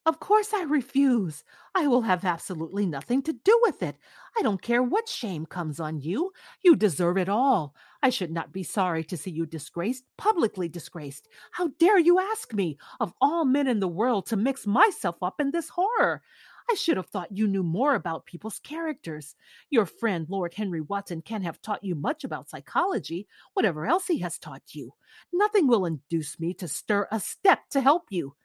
Of 0.06 0.20
course 0.20 0.54
I 0.54 0.64
refuse. 0.64 1.44
I 1.76 1.88
will 1.88 2.02
have 2.04 2.24
absolutely 2.26 2.86
nothing 2.86 3.22
to 3.24 3.34
do 3.34 3.60
with 3.64 3.82
it. 3.84 3.98
I 4.38 4.42
don't 4.42 4.62
care 4.62 4.82
what 4.84 5.08
shame 5.10 5.46
comes 5.46 5.80
on 5.80 6.02
you. 6.02 6.34
You 6.64 6.76
deserve 6.76 7.18
it 7.18 7.30
all. 7.30 7.76
I 8.02 8.10
should 8.10 8.32
not 8.32 8.52
be 8.52 8.64
sorry 8.64 9.04
to 9.06 9.18
see 9.18 9.32
you 9.32 9.46
disgraced, 9.46 10.04
publicly 10.18 10.68
disgraced. 10.70 11.28
How 11.52 11.70
dare 11.80 12.00
you 12.00 12.20
ask 12.20 12.54
me, 12.54 12.78
of 13.00 13.14
all 13.22 13.44
men 13.46 13.68
in 13.68 13.80
the 13.80 13.88
world, 13.88 14.26
to 14.28 14.36
mix 14.38 14.66
myself 14.68 15.18
up 15.22 15.40
in 15.40 15.52
this 15.52 15.70
horror? 15.70 16.22
I 16.70 16.76
should 16.76 16.98
have 16.98 17.08
thought 17.08 17.36
you 17.36 17.48
knew 17.48 17.64
more 17.64 17.96
about 17.96 18.26
people's 18.26 18.60
characters. 18.60 19.36
Your 19.70 19.86
friend 19.86 20.26
Lord 20.30 20.54
Henry 20.54 20.82
Wotton 20.82 21.22
can't 21.22 21.44
have 21.44 21.62
taught 21.62 21.84
you 21.84 21.96
much 21.96 22.24
about 22.24 22.50
psychology, 22.50 23.28
whatever 23.54 23.86
else 23.86 24.08
he 24.08 24.20
has 24.20 24.38
taught 24.38 24.74
you. 24.74 24.94
Nothing 25.34 25.68
will 25.68 25.86
induce 25.86 26.40
me 26.40 26.54
to 26.56 26.68
stir 26.68 27.08
a 27.12 27.20
step 27.20 27.70
to 27.72 27.82
help 27.82 28.04
you. 28.10 28.36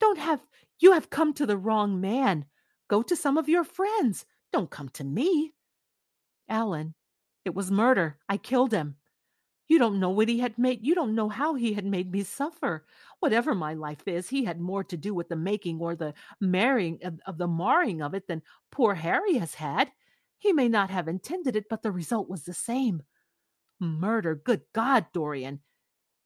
Don't 0.00 0.18
have 0.18 0.40
you 0.80 0.92
have 0.92 1.10
come 1.10 1.34
to 1.34 1.46
the 1.46 1.58
wrong 1.58 2.00
man. 2.00 2.46
Go 2.88 3.02
to 3.02 3.14
some 3.14 3.36
of 3.36 3.48
your 3.48 3.64
friends. 3.64 4.24
Don't 4.52 4.70
come 4.70 4.88
to 4.90 5.04
me. 5.04 5.52
Alan, 6.48 6.94
it 7.44 7.54
was 7.54 7.70
murder. 7.70 8.18
I 8.28 8.36
killed 8.36 8.72
him. 8.72 8.96
You 9.68 9.78
don't 9.78 10.00
know 10.00 10.10
what 10.10 10.28
he 10.28 10.40
had 10.40 10.58
made. 10.58 10.84
You 10.84 10.96
don't 10.96 11.14
know 11.14 11.28
how 11.28 11.54
he 11.54 11.74
had 11.74 11.84
made 11.84 12.10
me 12.10 12.24
suffer. 12.24 12.84
Whatever 13.20 13.54
my 13.54 13.74
life 13.74 14.08
is, 14.08 14.28
he 14.28 14.44
had 14.44 14.60
more 14.60 14.82
to 14.82 14.96
do 14.96 15.14
with 15.14 15.28
the 15.28 15.36
making 15.36 15.78
or 15.78 15.94
the 15.94 16.12
marrying 16.40 16.98
of, 17.04 17.20
of 17.24 17.38
the 17.38 17.46
marring 17.46 18.02
of 18.02 18.14
it 18.14 18.26
than 18.26 18.42
poor 18.72 18.94
Harry 18.94 19.34
has 19.34 19.54
had. 19.54 19.92
He 20.38 20.52
may 20.52 20.68
not 20.68 20.90
have 20.90 21.06
intended 21.06 21.54
it, 21.54 21.68
but 21.70 21.82
the 21.82 21.92
result 21.92 22.28
was 22.28 22.42
the 22.42 22.54
same. 22.54 23.02
Murder. 23.78 24.34
Good 24.34 24.62
God, 24.72 25.06
Dorian. 25.12 25.60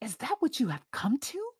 Is 0.01 0.15
that 0.17 0.37
what 0.39 0.59
you 0.59 0.69
have 0.69 0.85
come 0.91 1.19
to? 1.19 1.51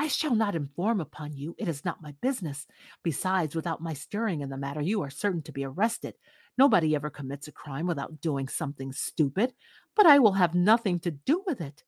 I 0.00 0.08
shall 0.08 0.34
not 0.34 0.54
inform 0.54 0.98
upon 0.98 1.36
you. 1.36 1.54
It 1.58 1.68
is 1.68 1.84
not 1.84 2.00
my 2.00 2.14
business. 2.22 2.66
Besides, 3.02 3.54
without 3.54 3.82
my 3.82 3.92
stirring 3.92 4.40
in 4.40 4.48
the 4.48 4.56
matter, 4.56 4.80
you 4.80 5.02
are 5.02 5.10
certain 5.10 5.42
to 5.42 5.52
be 5.52 5.62
arrested. 5.62 6.14
Nobody 6.56 6.94
ever 6.94 7.10
commits 7.10 7.48
a 7.48 7.52
crime 7.52 7.86
without 7.86 8.18
doing 8.22 8.48
something 8.48 8.94
stupid, 8.94 9.52
but 9.94 10.06
I 10.06 10.18
will 10.18 10.32
have 10.32 10.54
nothing 10.54 11.00
to 11.00 11.10
do 11.10 11.44
with 11.46 11.60
it. 11.60 11.84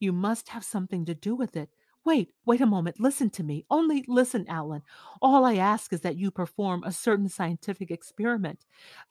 You 0.00 0.12
must 0.12 0.48
have 0.48 0.64
something 0.64 1.04
to 1.04 1.14
do 1.14 1.36
with 1.36 1.56
it. 1.56 1.70
Wait, 2.04 2.30
wait 2.44 2.60
a 2.60 2.66
moment. 2.66 2.98
Listen 2.98 3.30
to 3.30 3.44
me. 3.44 3.64
Only 3.70 4.04
listen, 4.08 4.46
Alan. 4.48 4.82
All 5.22 5.44
I 5.44 5.54
ask 5.54 5.92
is 5.92 6.00
that 6.00 6.18
you 6.18 6.32
perform 6.32 6.82
a 6.82 6.90
certain 6.90 7.28
scientific 7.28 7.92
experiment. 7.92 8.64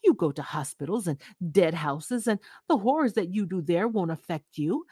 You 0.03 0.15
go 0.15 0.34
to 0.34 0.41
hospitals 0.41 1.07
and 1.07 1.18
dead 1.49 1.76
houses, 1.76 2.28
and 2.28 2.41
the 2.68 2.78
horrors 2.78 3.14
that 3.14 3.34
you 3.34 3.45
do 3.45 3.61
there 3.61 3.88
won't 3.88 4.11
affect 4.11 4.57
you. 4.57 4.86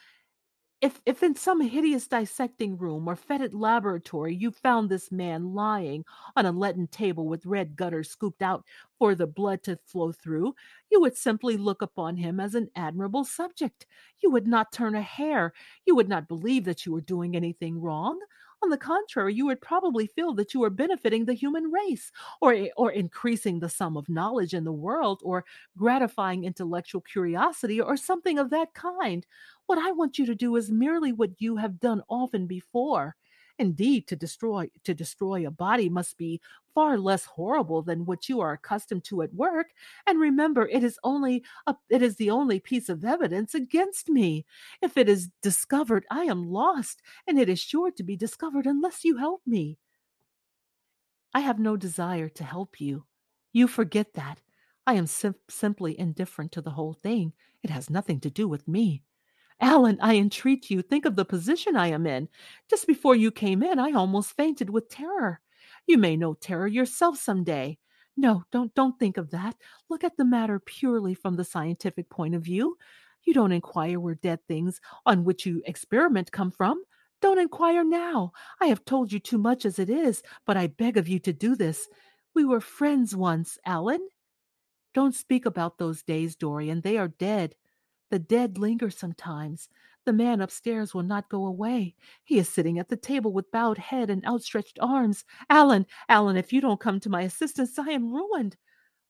If, 0.82 0.99
if 1.06 1.22
in 1.22 1.36
some 1.36 1.62
hideous 1.62 2.08
dissecting 2.08 2.76
room 2.78 3.08
or 3.08 3.16
fetid 3.16 3.53
laboratory 3.53 4.36
you 4.36 4.49
found 4.52 4.90
this 4.90 5.12
man 5.12 5.53
lying 5.53 6.06
on 6.36 6.45
a 6.48 6.52
leaden 6.52 6.88
table 6.88 7.28
with 7.28 7.45
red 7.45 7.76
gutters 7.76 8.10
scooped 8.10 8.41
out 8.41 8.66
for 9.02 9.15
the 9.15 9.26
blood 9.26 9.64
to 9.64 9.80
flow 9.88 10.11
through, 10.11 10.53
you 10.91 11.02
would 11.02 11.18
simply 11.18 11.57
look 11.57 11.82
upon 11.82 12.18
him 12.18 12.40
as 12.40 12.53
an 12.53 12.69
admirable 12.76 13.26
subject. 13.26 13.88
You 14.22 14.30
would 14.30 14.45
not 14.48 14.72
turn 14.72 14.94
a 14.94 15.02
hair. 15.02 15.53
You 15.88 15.95
would 15.95 16.07
not 16.07 16.28
believe 16.28 16.65
that 16.65 16.86
you 16.86 16.91
were 16.91 17.02
doing 17.02 17.36
anything 17.36 17.82
wrong. 17.82 18.19
On 18.64 18.69
the 18.69 18.78
contrary, 18.78 19.34
you 19.34 19.48
would 19.48 19.60
probably 19.60 20.06
feel 20.06 20.36
that 20.36 20.53
you 20.53 20.60
were 20.60 20.69
benefiting 20.69 21.26
the 21.26 21.34
human 21.34 21.72
race, 21.72 22.11
or, 22.41 22.53
eh, 22.53 22.69
or 22.78 22.91
increasing 22.91 23.60
the 23.60 23.69
sum 23.69 23.98
of 23.98 24.07
knowledge 24.07 24.53
in 24.53 24.65
the 24.65 24.72
world, 24.72 25.22
or 25.23 25.45
gratifying 25.76 26.44
intellectual 26.44 27.02
curiosity, 27.02 27.82
or 27.82 27.98
something 27.98 28.38
of 28.38 28.52
that 28.52 28.76
kind. 28.76 29.26
What 29.65 29.80
I 29.80 29.91
want 29.91 30.19
you 30.19 30.28
to 30.28 30.36
do 30.36 30.56
is 30.57 30.69
merely 30.72 31.11
what 31.11 31.41
you 31.41 31.57
have 31.57 31.80
done 31.80 32.03
often 32.07 32.45
before. 32.45 33.15
Indeed, 33.62 34.08
to 34.08 34.16
destroy 34.16 34.72
to 34.84 34.94
destroy 34.96 35.46
a 35.46 35.52
body 35.52 35.88
must 35.88 36.18
be 36.18 36.42
far 36.74 36.98
less 36.98 37.26
horrible 37.26 37.84
than 37.84 38.06
what 38.06 38.28
you 38.28 38.40
are 38.42 38.54
accustomed 38.54 39.04
to 39.06 39.22
at 39.22 39.34
work. 39.36 39.68
And 40.08 40.20
remember, 40.20 40.68
it 40.68 40.84
is 40.84 40.98
only 41.04 41.44
a, 41.68 41.76
it 41.90 42.02
is 42.02 42.16
the 42.16 42.32
only 42.32 42.60
piece 42.60 42.90
of 42.90 43.06
evidence 43.06 43.54
against 43.54 44.10
me. 44.10 44.46
If 44.82 44.98
it 44.98 45.08
is 45.08 45.30
discovered, 45.44 46.08
I 46.10 46.24
am 46.24 46.50
lost, 46.52 47.04
and 47.28 47.38
it 47.40 47.50
is 47.50 47.60
sure 47.60 47.92
to 47.92 48.04
be 48.04 48.16
discovered 48.18 48.66
unless 48.66 49.04
you 49.06 49.18
help 49.18 49.42
me. 49.46 49.78
I 51.34 51.42
have 51.42 51.60
no 51.60 51.78
desire 51.78 52.30
to 52.30 52.44
help 52.44 52.82
you. 52.82 53.06
You 53.54 53.68
forget 53.68 54.14
that. 54.16 54.42
I 54.88 54.96
am 54.96 55.06
sim- 55.06 55.36
simply 55.50 56.00
indifferent 56.00 56.52
to 56.54 56.62
the 56.62 56.72
whole 56.72 56.94
thing. 56.94 57.34
It 57.62 57.70
has 57.70 57.92
nothing 57.92 58.20
to 58.22 58.32
do 58.32 58.48
with 58.48 58.68
me. 58.68 59.04
Alan, 59.62 59.98
I 60.02 60.16
entreat 60.18 60.70
you, 60.70 60.82
think 60.82 61.06
of 61.06 61.16
the 61.16 61.24
position 61.26 61.76
I 61.76 61.88
am 61.88 62.06
in. 62.08 62.28
Just 62.70 62.88
before 62.88 63.16
you 63.16 63.32
came 63.32 63.64
in, 63.64 63.80
I 63.80 63.92
almost 63.92 64.36
fainted 64.36 64.70
with 64.70 64.90
terror. 64.90 65.40
You 65.88 65.98
may 65.98 66.18
know 66.18 66.34
terror 66.34 66.68
yourself 66.68 67.18
some 67.18 67.44
day. 67.44 67.78
No, 68.18 68.44
don't 68.52 68.74
don't 68.76 69.00
think 69.00 69.18
of 69.18 69.32
that. 69.32 69.56
Look 69.90 70.04
at 70.04 70.18
the 70.18 70.26
matter 70.26 70.60
purely 70.60 71.14
from 71.14 71.36
the 71.36 71.46
scientific 71.46 72.10
point 72.10 72.36
of 72.36 72.44
view. 72.44 72.78
You 73.24 73.34
don't 73.34 73.52
inquire 73.52 74.00
where 74.00 74.16
dead 74.16 74.40
things 74.48 74.82
on 75.06 75.24
which 75.24 75.46
you 75.46 75.62
experiment 75.66 76.32
come 76.32 76.52
from. 76.52 76.84
Don't 77.22 77.40
inquire 77.40 77.84
now. 77.84 78.32
I 78.60 78.66
have 78.68 78.84
told 78.84 79.12
you 79.12 79.20
too 79.20 79.38
much 79.38 79.66
as 79.66 79.80
it 79.80 79.90
is, 79.90 80.24
but 80.46 80.58
I 80.58 80.68
beg 80.68 80.98
of 80.98 81.08
you 81.08 81.20
to 81.20 81.34
do 81.34 81.56
this. 81.56 81.88
We 82.34 82.46
were 82.46 82.62
friends 82.62 83.16
once, 83.16 83.60
Alan. 83.66 84.08
Don't 84.94 85.16
speak 85.16 85.46
about 85.46 85.78
those 85.78 86.04
days, 86.04 86.36
Dorian. 86.36 86.82
They 86.82 86.98
are 86.98 87.08
dead. 87.10 87.56
The 88.12 88.20
dead 88.20 88.58
linger 88.58 88.90
sometimes. 88.90 89.70
The 90.06 90.14
man 90.14 90.42
upstairs 90.42 90.94
will 90.94 91.04
not 91.04 91.30
go 91.30 91.46
away. 91.46 91.96
He 92.26 92.38
is 92.38 92.50
sitting 92.50 92.78
at 92.78 92.90
the 92.90 92.98
table 92.98 93.32
with 93.32 93.52
bowed 93.52 93.78
head 93.78 94.10
and 94.10 94.26
outstretched 94.26 94.78
arms. 94.82 95.24
Alan, 95.50 95.86
Alan, 96.10 96.36
if 96.36 96.52
you 96.52 96.60
don't 96.60 96.80
come 96.80 97.00
to 97.00 97.10
my 97.10 97.22
assistance, 97.22 97.80
I 97.80 97.92
am 97.92 98.14
ruined. 98.14 98.58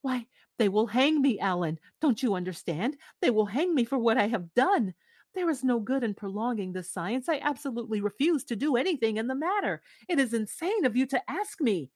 Why, 0.04 0.28
they 0.60 0.70
will 0.70 0.86
hang 0.86 1.20
me, 1.22 1.40
Alan. 1.40 1.80
Don't 2.00 2.22
you 2.22 2.36
understand? 2.36 2.96
They 3.22 3.32
will 3.32 3.48
hang 3.48 3.74
me 3.74 3.86
for 3.86 3.98
what 3.98 4.18
I 4.18 4.28
have 4.28 4.54
done. 4.54 4.94
There 5.34 5.50
is 5.50 5.64
no 5.64 5.80
good 5.80 6.04
in 6.04 6.14
prolonging 6.14 6.74
this 6.74 6.92
science. 6.92 7.28
I 7.28 7.40
absolutely 7.42 8.02
refuse 8.02 8.44
to 8.46 8.56
do 8.56 8.76
anything 8.76 9.18
in 9.18 9.28
the 9.28 9.36
matter. 9.36 9.82
It 10.08 10.20
is 10.20 10.34
insane 10.34 10.86
of 10.86 10.96
you 10.96 11.08
to 11.08 11.32
ask 11.32 11.60
me. 11.60 11.90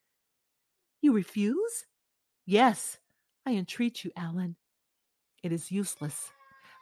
You 1.01 1.13
refuse? 1.13 1.85
Yes. 2.47 2.97
I 3.45 3.51
entreat 3.51 4.03
you, 4.03 4.11
Alan. 4.15 4.55
It 5.43 5.51
is 5.51 5.71
useless. 5.71 6.31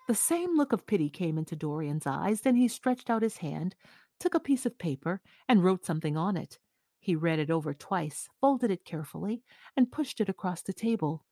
The 0.08 0.16
same 0.16 0.58
look 0.58 0.74
of 0.74 0.86
pity 0.86 1.10
came 1.10 1.38
into 1.38 1.56
Dorian's 1.56 2.06
eyes. 2.06 2.42
Then 2.42 2.56
he 2.56 2.68
stretched 2.68 3.10
out 3.10 3.22
his 3.22 3.38
hand, 3.38 3.76
took 4.20 4.36
a 4.36 4.40
piece 4.40 4.66
of 4.66 4.78
paper, 4.78 5.22
and 5.48 5.64
wrote 5.64 5.86
something 5.86 6.18
on 6.18 6.36
it. 6.36 6.60
He 7.00 7.16
read 7.16 7.40
it 7.40 7.50
over 7.50 7.74
twice, 7.74 8.30
folded 8.40 8.72
it 8.72 8.86
carefully, 8.86 9.44
and 9.76 9.92
pushed 9.92 10.22
it 10.22 10.30
across 10.30 10.62
the 10.62 10.74
table. 10.74 11.26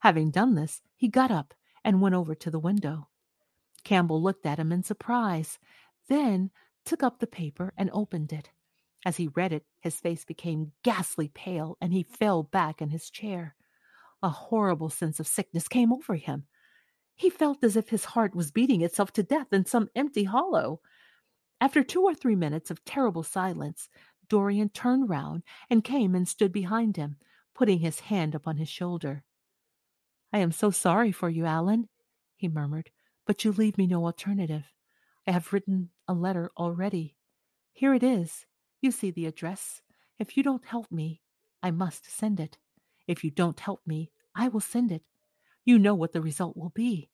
Having 0.00 0.30
done 0.30 0.54
this, 0.54 0.82
he 0.96 1.08
got 1.08 1.30
up 1.30 1.54
and 1.84 2.00
went 2.00 2.14
over 2.14 2.34
to 2.34 2.50
the 2.50 2.58
window. 2.58 3.08
Campbell 3.84 4.22
looked 4.22 4.46
at 4.46 4.58
him 4.58 4.72
in 4.72 4.82
surprise, 4.82 5.58
then 6.08 6.50
took 6.84 7.02
up 7.02 7.18
the 7.18 7.26
paper 7.26 7.72
and 7.76 7.90
opened 7.92 8.32
it. 8.32 8.50
As 9.04 9.16
he 9.16 9.28
read 9.28 9.52
it, 9.52 9.64
his 9.80 10.00
face 10.00 10.24
became 10.24 10.72
ghastly 10.82 11.28
pale 11.28 11.76
and 11.80 11.92
he 11.92 12.02
fell 12.02 12.42
back 12.42 12.82
in 12.82 12.90
his 12.90 13.10
chair. 13.10 13.54
A 14.22 14.28
horrible 14.28 14.90
sense 14.90 15.20
of 15.20 15.26
sickness 15.26 15.68
came 15.68 15.92
over 15.92 16.16
him. 16.16 16.46
He 17.18 17.30
felt 17.30 17.64
as 17.64 17.76
if 17.76 17.88
his 17.88 18.04
heart 18.04 18.36
was 18.36 18.52
beating 18.52 18.80
itself 18.80 19.12
to 19.14 19.24
death 19.24 19.52
in 19.52 19.66
some 19.66 19.90
empty 19.96 20.22
hollow. 20.22 20.80
After 21.60 21.82
two 21.82 22.02
or 22.02 22.14
three 22.14 22.36
minutes 22.36 22.70
of 22.70 22.84
terrible 22.84 23.24
silence, 23.24 23.88
Dorian 24.28 24.68
turned 24.68 25.08
round 25.08 25.42
and 25.68 25.82
came 25.82 26.14
and 26.14 26.28
stood 26.28 26.52
behind 26.52 26.96
him, 26.96 27.16
putting 27.56 27.80
his 27.80 27.98
hand 27.98 28.36
upon 28.36 28.56
his 28.56 28.68
shoulder. 28.68 29.24
I 30.32 30.38
am 30.38 30.52
so 30.52 30.70
sorry 30.70 31.10
for 31.10 31.28
you, 31.28 31.44
Alan, 31.44 31.88
he 32.36 32.46
murmured, 32.46 32.90
but 33.26 33.44
you 33.44 33.50
leave 33.50 33.76
me 33.76 33.88
no 33.88 34.04
alternative. 34.04 34.72
I 35.26 35.32
have 35.32 35.52
written 35.52 35.90
a 36.06 36.14
letter 36.14 36.52
already. 36.56 37.16
Here 37.72 37.94
it 37.94 38.04
is. 38.04 38.46
You 38.80 38.92
see 38.92 39.10
the 39.10 39.26
address. 39.26 39.82
If 40.20 40.36
you 40.36 40.44
don't 40.44 40.64
help 40.64 40.92
me, 40.92 41.22
I 41.64 41.72
must 41.72 42.08
send 42.08 42.38
it. 42.38 42.58
If 43.08 43.24
you 43.24 43.32
don't 43.32 43.58
help 43.58 43.80
me, 43.84 44.12
I 44.36 44.46
will 44.46 44.60
send 44.60 44.92
it. 44.92 45.02
You 45.68 45.78
know 45.78 45.94
what 45.94 46.14
the 46.14 46.22
result 46.22 46.56
will 46.56 46.70
be. 46.70 47.10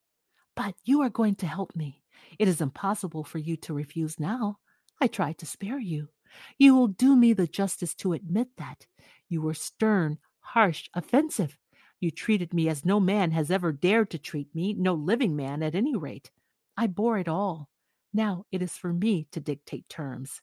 But 0.55 0.77
you 0.85 1.03
are 1.03 1.11
going 1.11 1.35
to 1.37 1.47
help 1.49 1.75
me. 1.75 2.05
It 2.39 2.47
is 2.47 2.61
impossible 2.61 3.25
for 3.25 3.39
you 3.39 3.57
to 3.57 3.75
refuse 3.75 4.21
now. 4.21 4.59
I 5.01 5.09
tried 5.09 5.39
to 5.39 5.47
spare 5.47 5.81
you. 5.81 6.11
You 6.57 6.77
will 6.77 6.87
do 6.87 7.17
me 7.17 7.33
the 7.33 7.49
justice 7.49 7.97
to 7.97 8.13
admit 8.13 8.51
that. 8.59 8.87
You 9.29 9.43
were 9.43 9.55
stern, 9.55 10.19
harsh, 10.39 10.89
offensive. 10.95 11.59
You 11.99 12.13
treated 12.13 12.55
me 12.55 12.69
as 12.69 12.85
no 12.85 13.01
man 13.01 13.33
has 13.33 13.51
ever 13.51 13.73
dared 13.73 14.11
to 14.11 14.19
treat 14.19 14.55
me, 14.55 14.73
no 14.73 14.95
living 14.95 15.35
man 15.35 15.61
at 15.61 15.75
any 15.75 15.97
rate. 15.97 16.31
I 16.77 16.87
bore 16.87 17.19
it 17.19 17.27
all. 17.27 17.69
Now 18.13 18.45
it 18.53 18.63
is 18.63 18.79
for 18.79 18.93
me 18.93 19.27
to 19.33 19.41
dictate 19.41 19.89
terms. 19.89 20.43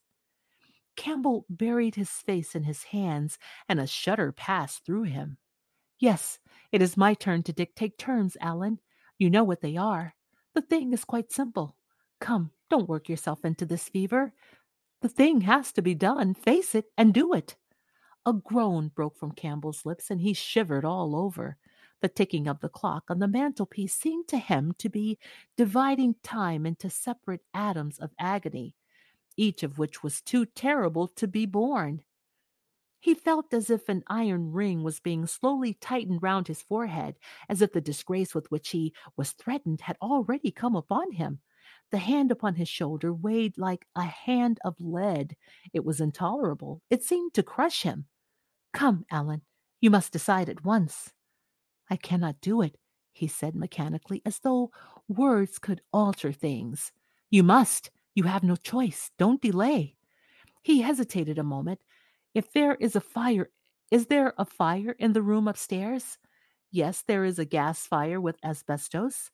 Campbell 0.97 1.45
buried 1.49 1.95
his 1.95 2.09
face 2.09 2.55
in 2.55 2.63
his 2.63 2.83
hands, 2.83 3.37
and 3.69 3.79
a 3.79 3.87
shudder 3.87 4.33
passed 4.33 4.85
through 4.85 5.03
him. 5.03 5.37
Yes, 6.01 6.39
it 6.73 6.81
is 6.81 6.97
my 6.97 7.13
turn 7.13 7.43
to 7.43 7.53
dictate 7.53 7.97
terms, 7.97 8.35
Alan. 8.41 8.79
You 9.17 9.29
know 9.29 9.45
what 9.45 9.61
they 9.61 9.77
are. 9.77 10.15
The 10.53 10.61
thing 10.61 10.91
is 10.91 11.05
quite 11.05 11.31
simple. 11.31 11.77
Come, 12.19 12.51
don't 12.69 12.89
work 12.89 13.07
yourself 13.07 13.45
into 13.45 13.65
this 13.65 13.87
fever. 13.87 14.33
The 15.01 15.09
thing 15.09 15.41
has 15.41 15.71
to 15.73 15.81
be 15.81 15.95
done. 15.95 16.33
Face 16.33 16.75
it 16.75 16.87
and 16.97 17.13
do 17.13 17.33
it. 17.33 17.55
A 18.25 18.33
groan 18.33 18.89
broke 18.89 19.17
from 19.17 19.31
Campbell's 19.31 19.85
lips, 19.85 20.11
and 20.11 20.21
he 20.21 20.33
shivered 20.33 20.85
all 20.85 21.15
over. 21.15 21.57
The 22.01 22.09
ticking 22.09 22.47
of 22.47 22.61
the 22.61 22.69
clock 22.69 23.05
on 23.09 23.19
the 23.19 23.27
mantelpiece 23.27 23.93
seemed 23.93 24.27
to 24.29 24.39
him 24.39 24.73
to 24.79 24.89
be 24.89 25.19
dividing 25.55 26.15
time 26.23 26.65
into 26.65 26.89
separate 26.89 27.43
atoms 27.53 27.99
of 27.99 28.11
agony, 28.19 28.75
each 29.37 29.63
of 29.63 29.77
which 29.77 30.03
was 30.03 30.21
too 30.21 30.45
terrible 30.45 31.07
to 31.09 31.27
be 31.27 31.45
borne. 31.45 32.03
He 33.01 33.15
felt 33.15 33.51
as 33.51 33.71
if 33.71 33.89
an 33.89 34.03
iron 34.07 34.51
ring 34.51 34.83
was 34.83 34.99
being 34.99 35.25
slowly 35.25 35.73
tightened 35.73 36.21
round 36.21 36.47
his 36.47 36.61
forehead, 36.61 37.17
as 37.49 37.61
if 37.61 37.73
the 37.73 37.81
disgrace 37.81 38.35
with 38.35 38.49
which 38.51 38.69
he 38.69 38.93
was 39.17 39.31
threatened 39.31 39.81
had 39.81 39.97
already 40.01 40.51
come 40.51 40.75
upon 40.75 41.11
him. 41.11 41.39
The 41.89 41.97
hand 41.97 42.31
upon 42.31 42.55
his 42.55 42.69
shoulder 42.69 43.11
weighed 43.11 43.57
like 43.57 43.87
a 43.95 44.03
hand 44.03 44.59
of 44.63 44.79
lead. 44.79 45.35
It 45.73 45.83
was 45.83 45.99
intolerable. 45.99 46.83
It 46.91 47.03
seemed 47.03 47.33
to 47.33 47.43
crush 47.43 47.81
him. 47.81 48.05
Come, 48.71 49.05
Alan, 49.09 49.41
you 49.81 49.89
must 49.89 50.13
decide 50.13 50.47
at 50.47 50.63
once. 50.63 51.11
I 51.89 51.95
cannot 51.95 52.39
do 52.39 52.61
it, 52.61 52.77
he 53.11 53.27
said 53.27 53.55
mechanically, 53.55 54.21
as 54.25 54.39
though 54.39 54.71
words 55.07 55.57
could 55.57 55.81
alter 55.91 56.31
things. 56.31 56.91
You 57.31 57.41
must. 57.41 57.89
You 58.13 58.23
have 58.23 58.43
no 58.43 58.55
choice. 58.55 59.09
Don't 59.17 59.41
delay. 59.41 59.95
He 60.61 60.81
hesitated 60.81 61.39
a 61.39 61.43
moment. 61.43 61.79
If 62.33 62.51
there 62.53 62.75
is 62.75 62.95
a 62.95 63.01
fire, 63.01 63.49
is 63.91 64.07
there 64.07 64.33
a 64.37 64.45
fire 64.45 64.95
in 64.97 65.13
the 65.13 65.21
room 65.21 65.47
upstairs? 65.47 66.17
Yes, 66.71 67.03
there 67.05 67.25
is 67.25 67.39
a 67.39 67.45
gas 67.45 67.85
fire 67.85 68.21
with 68.21 68.43
asbestos. 68.43 69.31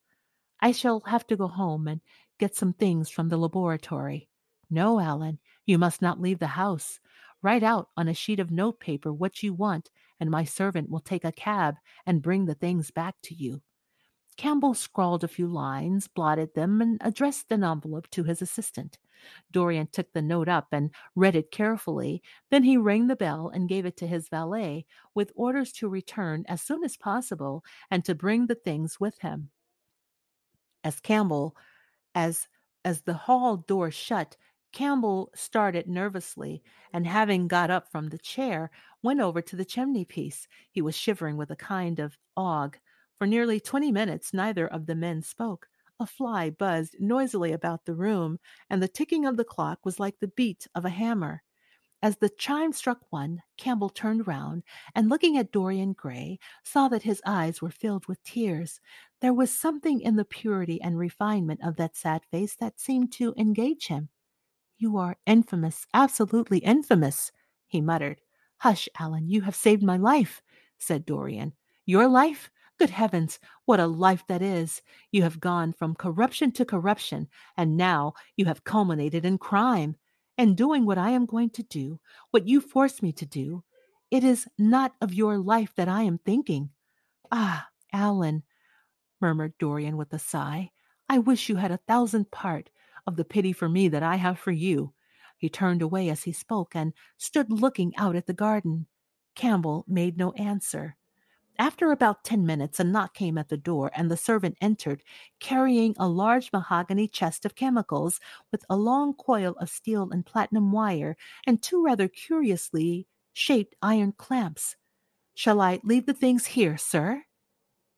I 0.60 0.72
shall 0.72 1.02
have 1.02 1.28
to 1.28 1.36
go 1.36 1.48
home 1.48 1.88
and 1.88 2.02
get 2.40 2.56
some 2.56 2.74
things 2.74 3.10
from 3.10 3.30
the 3.30 3.38
laboratory. 3.38 4.30
No, 4.70 5.00
Alan, 5.00 5.38
you 5.66 5.78
must 5.78 6.02
not 6.02 6.20
leave 6.20 6.40
the 6.40 6.48
house. 6.48 7.00
Write 7.44 7.62
out 7.62 7.90
on 7.96 8.08
a 8.08 8.16
sheet 8.16 8.40
of 8.40 8.50
notepaper 8.50 9.14
what 9.14 9.44
you 9.44 9.54
want, 9.54 9.92
and 10.20 10.32
my 10.32 10.44
servant 10.44 10.90
will 10.90 11.00
take 11.00 11.24
a 11.24 11.32
cab 11.32 11.76
and 12.06 12.24
bring 12.24 12.46
the 12.46 12.56
things 12.56 12.90
back 12.90 13.16
to 13.24 13.36
you. 13.36 13.62
Campbell 14.38 14.74
scrawled 14.74 15.24
a 15.24 15.28
few 15.28 15.48
lines, 15.48 16.08
blotted 16.08 16.56
them, 16.56 16.82
and 16.82 16.98
addressed 17.02 17.52
an 17.52 17.64
envelope 17.64 18.10
to 18.10 18.24
his 18.24 18.42
assistant. 18.42 18.98
Dorian 19.52 19.88
took 19.88 20.12
the 20.14 20.22
note 20.22 20.48
up 20.48 20.68
and 20.72 20.92
read 21.16 21.36
it 21.36 21.52
carefully. 21.52 22.22
Then 22.50 22.64
he 22.64 22.78
rang 22.78 23.08
the 23.08 23.16
bell 23.16 23.50
and 23.54 23.70
gave 23.70 23.86
it 23.86 23.98
to 23.98 24.08
his 24.08 24.30
valet, 24.30 24.86
with 25.14 25.32
orders 25.36 25.72
to 25.74 25.90
return 25.90 26.46
as 26.48 26.62
soon 26.62 26.84
as 26.84 26.98
possible 26.98 27.64
and 27.90 28.04
to 28.06 28.16
bring 28.16 28.48
the 28.48 28.56
things 28.56 29.00
with 29.00 29.20
him. 29.20 29.50
As 30.84 31.00
Campbell, 31.00 31.56
as 32.16 32.48
as 32.86 33.02
the 33.02 33.14
hall 33.14 33.58
door 33.58 33.92
shut, 33.92 34.38
Campbell 34.72 35.32
started 35.36 35.88
nervously, 35.88 36.62
and 36.94 37.08
having 37.08 37.48
got 37.48 37.70
up 37.70 37.92
from 37.92 38.10
the 38.10 38.18
chair, 38.18 38.70
went 39.02 39.20
over 39.20 39.42
to 39.42 39.56
the 39.56 39.66
chimney 39.66 40.06
piece. 40.06 40.48
He 40.72 40.82
was 40.82 40.96
shivering 40.96 41.36
with 41.36 41.52
a 41.52 41.56
kind 41.56 42.00
of 42.00 42.18
ague. 42.38 42.78
For 43.18 43.26
nearly 43.26 43.60
twenty 43.60 43.92
minutes, 43.92 44.34
neither 44.34 44.68
of 44.68 44.86
the 44.86 44.96
men 44.96 45.22
spoke. 45.22 45.68
A 46.00 46.06
fly 46.06 46.52
buzzed 46.52 46.96
noisily 47.00 47.52
about 47.52 47.86
the 47.86 47.96
room, 47.96 48.40
and 48.70 48.82
the 48.84 48.88
ticking 48.88 49.26
of 49.26 49.36
the 49.36 49.44
clock 49.44 49.80
was 49.84 50.00
like 50.00 50.20
the 50.20 50.28
beat 50.28 50.68
of 50.76 50.86
a 50.86 50.90
hammer. 50.90 51.44
As 52.04 52.18
the 52.18 52.30
chime 52.30 52.72
struck 52.74 53.02
one, 53.10 53.42
Campbell 53.58 53.90
turned 53.90 54.28
round 54.28 54.64
and, 54.94 55.10
looking 55.10 55.38
at 55.38 55.52
Dorian 55.52 55.94
Gray, 55.94 56.38
saw 56.64 56.88
that 56.90 57.02
his 57.02 57.22
eyes 57.26 57.62
were 57.62 57.72
filled 57.72 58.06
with 58.06 58.24
tears. 58.24 58.80
There 59.20 59.34
was 59.34 59.52
something 59.52 60.00
in 60.02 60.16
the 60.16 60.26
purity 60.26 60.80
and 60.80 61.00
refinement 61.00 61.62
of 61.64 61.76
that 61.78 61.96
sad 61.96 62.24
face 62.30 62.56
that 62.58 62.80
seemed 62.80 63.12
to 63.14 63.34
engage 63.36 63.88
him. 63.88 64.10
You 64.78 64.98
are 64.98 65.18
infamous, 65.26 65.88
absolutely 65.96 66.60
infamous, 66.60 67.32
he 67.66 67.82
muttered. 67.82 68.22
Hush, 68.58 68.88
Alan, 69.00 69.28
you 69.28 69.42
have 69.42 69.56
saved 69.56 69.82
my 69.82 69.98
life, 69.98 70.44
said 70.78 71.06
Dorian. 71.06 71.54
Your 71.88 72.08
life? 72.08 72.52
Good 72.80 72.90
heavens, 72.92 73.40
what 73.66 73.80
a 73.80 73.88
life 73.88 74.24
that 74.28 74.42
is! 74.42 74.84
You 75.12 75.24
have 75.24 75.40
gone 75.40 75.74
from 75.74 75.96
corruption 75.96 76.52
to 76.54 76.66
corruption, 76.66 77.28
and 77.58 77.76
now 77.76 78.14
you 78.36 78.46
have 78.46 78.64
culminated 78.64 79.26
in 79.26 79.40
crime. 79.40 79.96
And 80.38 80.56
doing 80.56 80.86
what 80.86 81.00
I 81.00 81.10
am 81.10 81.26
going 81.26 81.50
to 81.52 81.64
do, 81.64 82.00
what 82.30 82.48
you 82.48 82.62
force 82.62 83.02
me 83.02 83.12
to 83.14 83.26
do, 83.26 83.64
it 84.12 84.24
is 84.24 84.48
not 84.60 84.94
of 85.02 85.14
your 85.14 85.40
life 85.40 85.74
that 85.76 85.90
I 85.90 86.04
am 86.04 86.20
thinking. 86.20 86.70
Ah, 87.32 87.68
Alan, 87.92 88.44
murmured 89.20 89.58
Dorian 89.58 89.98
with 89.98 90.14
a 90.14 90.20
sigh, 90.20 90.70
I 91.10 91.18
wish 91.18 91.50
you 91.50 91.56
had 91.56 91.72
a 91.72 91.80
thousand 91.88 92.30
part 92.30 92.70
of 93.08 93.16
the 93.16 93.26
pity 93.26 93.54
for 93.54 93.68
me 93.68 93.88
that 93.88 94.04
I 94.04 94.18
have 94.18 94.38
for 94.38 94.52
you. 94.52 94.94
He 95.38 95.50
turned 95.50 95.82
away 95.82 96.10
as 96.10 96.24
he 96.24 96.32
spoke 96.32 96.76
and 96.76 96.94
stood 97.18 97.52
looking 97.52 97.96
out 97.96 98.16
at 98.16 98.28
the 98.28 98.34
garden. 98.34 98.86
Campbell 99.34 99.84
made 99.88 100.18
no 100.18 100.32
answer. 100.34 100.96
After 101.60 101.92
about 101.92 102.24
ten 102.24 102.46
minutes, 102.46 102.80
a 102.80 102.84
knock 102.84 103.16
came 103.16 103.38
at 103.38 103.50
the 103.50 103.58
door, 103.58 103.92
and 103.96 104.12
the 104.12 104.18
servant 104.18 104.58
entered, 104.62 105.04
carrying 105.40 105.96
a 105.98 106.08
large 106.08 106.52
mahogany 106.54 107.08
chest 107.08 107.46
of 107.46 107.56
chemicals 107.56 108.20
with 108.52 108.64
a 108.70 108.78
long 108.78 109.14
coil 109.16 109.56
of 109.60 109.70
steel 109.70 110.10
and 110.12 110.26
platinum 110.26 110.72
wire 110.72 111.18
and 111.48 111.62
two 111.62 111.84
rather 111.84 112.08
curiously 112.08 113.08
shaped 113.34 113.76
iron 113.82 114.12
clamps. 114.12 114.76
Shall 115.34 115.60
I 115.62 115.80
leave 115.84 116.06
the 116.06 116.14
things 116.14 116.46
here, 116.46 116.78
sir? 116.78 117.24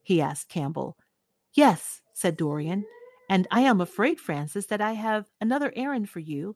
he 0.02 0.22
asked 0.22 0.50
Campbell. 0.50 0.98
Yes, 1.54 2.02
said 2.14 2.38
Dorian. 2.38 2.86
And 3.30 3.48
I 3.52 3.62
am 3.62 3.82
afraid, 3.82 4.20
Francis, 4.20 4.66
that 4.68 4.82
I 4.82 4.94
have 4.94 5.30
another 5.40 5.72
errand 5.76 6.10
for 6.10 6.20
you. 6.20 6.56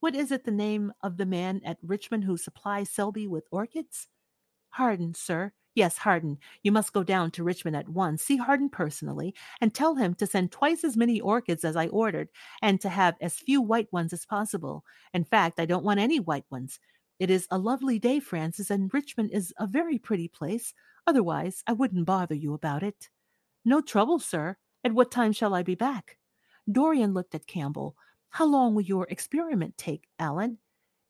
What 0.00 0.14
is 0.14 0.30
it 0.32 0.44
the 0.44 0.50
name 0.52 0.92
of 1.02 1.16
the 1.16 1.26
man 1.26 1.60
at 1.64 1.78
Richmond 1.82 2.24
who 2.24 2.36
supplies 2.36 2.88
Selby 2.88 3.26
with 3.26 3.46
orchids? 3.50 4.08
Harden, 4.70 5.14
sir. 5.14 5.52
Yes, 5.78 5.98
Harden. 5.98 6.38
You 6.64 6.72
must 6.72 6.92
go 6.92 7.04
down 7.04 7.30
to 7.30 7.44
Richmond 7.44 7.76
at 7.76 7.88
once, 7.88 8.24
see 8.24 8.36
Harden 8.36 8.68
personally, 8.68 9.32
and 9.60 9.72
tell 9.72 9.94
him 9.94 10.12
to 10.16 10.26
send 10.26 10.50
twice 10.50 10.82
as 10.82 10.96
many 10.96 11.20
orchids 11.20 11.64
as 11.64 11.76
I 11.76 11.86
ordered, 11.86 12.30
and 12.60 12.80
to 12.80 12.88
have 12.88 13.14
as 13.20 13.36
few 13.36 13.62
white 13.62 13.86
ones 13.92 14.12
as 14.12 14.26
possible. 14.26 14.84
In 15.14 15.22
fact, 15.22 15.60
I 15.60 15.66
don't 15.66 15.84
want 15.84 16.00
any 16.00 16.18
white 16.18 16.46
ones. 16.50 16.80
It 17.20 17.30
is 17.30 17.46
a 17.48 17.58
lovely 17.58 18.00
day, 18.00 18.18
Francis, 18.18 18.70
and 18.72 18.92
Richmond 18.92 19.30
is 19.30 19.54
a 19.56 19.68
very 19.68 19.98
pretty 19.98 20.26
place. 20.26 20.74
Otherwise, 21.06 21.62
I 21.64 21.74
wouldn't 21.74 22.06
bother 22.06 22.34
you 22.34 22.54
about 22.54 22.82
it. 22.82 23.08
No 23.64 23.80
trouble, 23.80 24.18
sir 24.18 24.56
At 24.82 24.94
what 24.94 25.12
time 25.12 25.30
shall 25.30 25.54
I 25.54 25.62
be 25.62 25.76
back? 25.76 26.18
Dorian 26.68 27.14
looked 27.14 27.36
at 27.36 27.46
Campbell. 27.46 27.94
How 28.30 28.46
long 28.46 28.74
will 28.74 28.82
your 28.82 29.06
experiment 29.10 29.78
take, 29.78 30.08
Alan? 30.18 30.58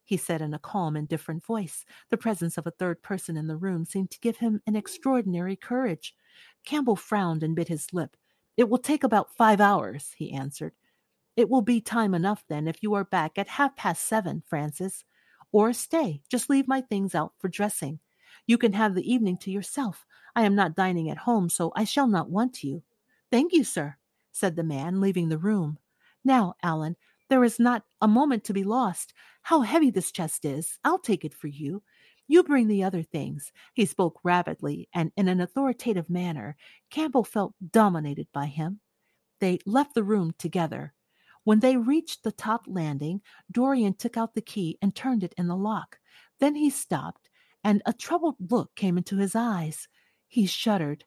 He 0.09 0.17
said 0.17 0.41
in 0.41 0.55
a 0.55 0.59
calm, 0.59 0.97
indifferent 0.97 1.45
voice. 1.45 1.85
The 2.09 2.17
presence 2.17 2.57
of 2.57 2.65
a 2.65 2.71
third 2.71 3.03
person 3.03 3.37
in 3.37 3.45
the 3.45 3.55
room 3.55 3.85
seemed 3.85 4.09
to 4.09 4.19
give 4.19 4.37
him 4.37 4.59
an 4.65 4.75
extraordinary 4.75 5.55
courage. 5.55 6.15
Campbell 6.65 6.95
frowned 6.95 7.43
and 7.43 7.55
bit 7.55 7.67
his 7.67 7.93
lip. 7.93 8.17
It 8.57 8.69
will 8.69 8.79
take 8.79 9.03
about 9.03 9.35
five 9.35 9.61
hours, 9.61 10.15
he 10.17 10.33
answered. 10.33 10.73
It 11.35 11.47
will 11.47 11.61
be 11.61 11.79
time 11.79 12.15
enough 12.15 12.43
then 12.49 12.67
if 12.67 12.81
you 12.81 12.95
are 12.95 13.03
back 13.03 13.37
at 13.37 13.49
half 13.49 13.75
past 13.75 14.03
seven, 14.03 14.41
Francis. 14.47 15.05
Or 15.51 15.73
stay, 15.73 16.23
just 16.27 16.49
leave 16.49 16.67
my 16.67 16.81
things 16.81 17.13
out 17.13 17.33
for 17.37 17.47
dressing. 17.47 17.99
You 18.47 18.57
can 18.57 18.73
have 18.73 18.95
the 18.95 19.07
evening 19.07 19.37
to 19.41 19.51
yourself. 19.51 20.07
I 20.35 20.41
am 20.41 20.55
not 20.55 20.75
dining 20.75 21.11
at 21.11 21.19
home, 21.19 21.49
so 21.49 21.71
I 21.75 21.83
shall 21.83 22.07
not 22.07 22.31
want 22.31 22.63
you. 22.63 22.81
Thank 23.29 23.53
you, 23.53 23.63
sir, 23.63 23.97
said 24.31 24.55
the 24.55 24.63
man, 24.63 25.01
leaving 25.01 25.29
the 25.29 25.37
room. 25.37 25.77
Now, 26.25 26.55
Alan, 26.63 26.95
there 27.29 27.43
is 27.43 27.59
not 27.59 27.83
a 28.01 28.07
moment 28.07 28.43
to 28.45 28.53
be 28.53 28.63
lost. 28.63 29.13
How 29.43 29.61
heavy 29.61 29.91
this 29.91 30.11
chest 30.11 30.45
is. 30.45 30.77
I'll 30.83 30.99
take 30.99 31.23
it 31.23 31.33
for 31.33 31.47
you. 31.47 31.83
You 32.27 32.43
bring 32.43 32.67
the 32.67 32.83
other 32.83 33.01
things. 33.01 33.51
He 33.73 33.85
spoke 33.85 34.19
rapidly 34.23 34.87
and 34.93 35.11
in 35.17 35.27
an 35.27 35.41
authoritative 35.41 36.09
manner. 36.09 36.57
Campbell 36.91 37.23
felt 37.23 37.55
dominated 37.71 38.27
by 38.33 38.45
him. 38.45 38.81
They 39.39 39.59
left 39.65 39.95
the 39.95 40.03
room 40.03 40.33
together. 40.37 40.93
When 41.43 41.61
they 41.61 41.77
reached 41.77 42.23
the 42.23 42.31
top 42.31 42.65
landing, 42.67 43.21
Dorian 43.51 43.95
took 43.95 44.17
out 44.17 44.35
the 44.35 44.41
key 44.41 44.77
and 44.81 44.93
turned 44.93 45.23
it 45.23 45.33
in 45.37 45.47
the 45.47 45.55
lock. 45.55 45.97
Then 46.39 46.55
he 46.55 46.69
stopped, 46.69 47.29
and 47.63 47.81
a 47.85 47.93
troubled 47.93 48.35
look 48.39 48.75
came 48.75 48.97
into 48.97 49.17
his 49.17 49.35
eyes. 49.35 49.87
He 50.27 50.45
shuddered. 50.45 51.05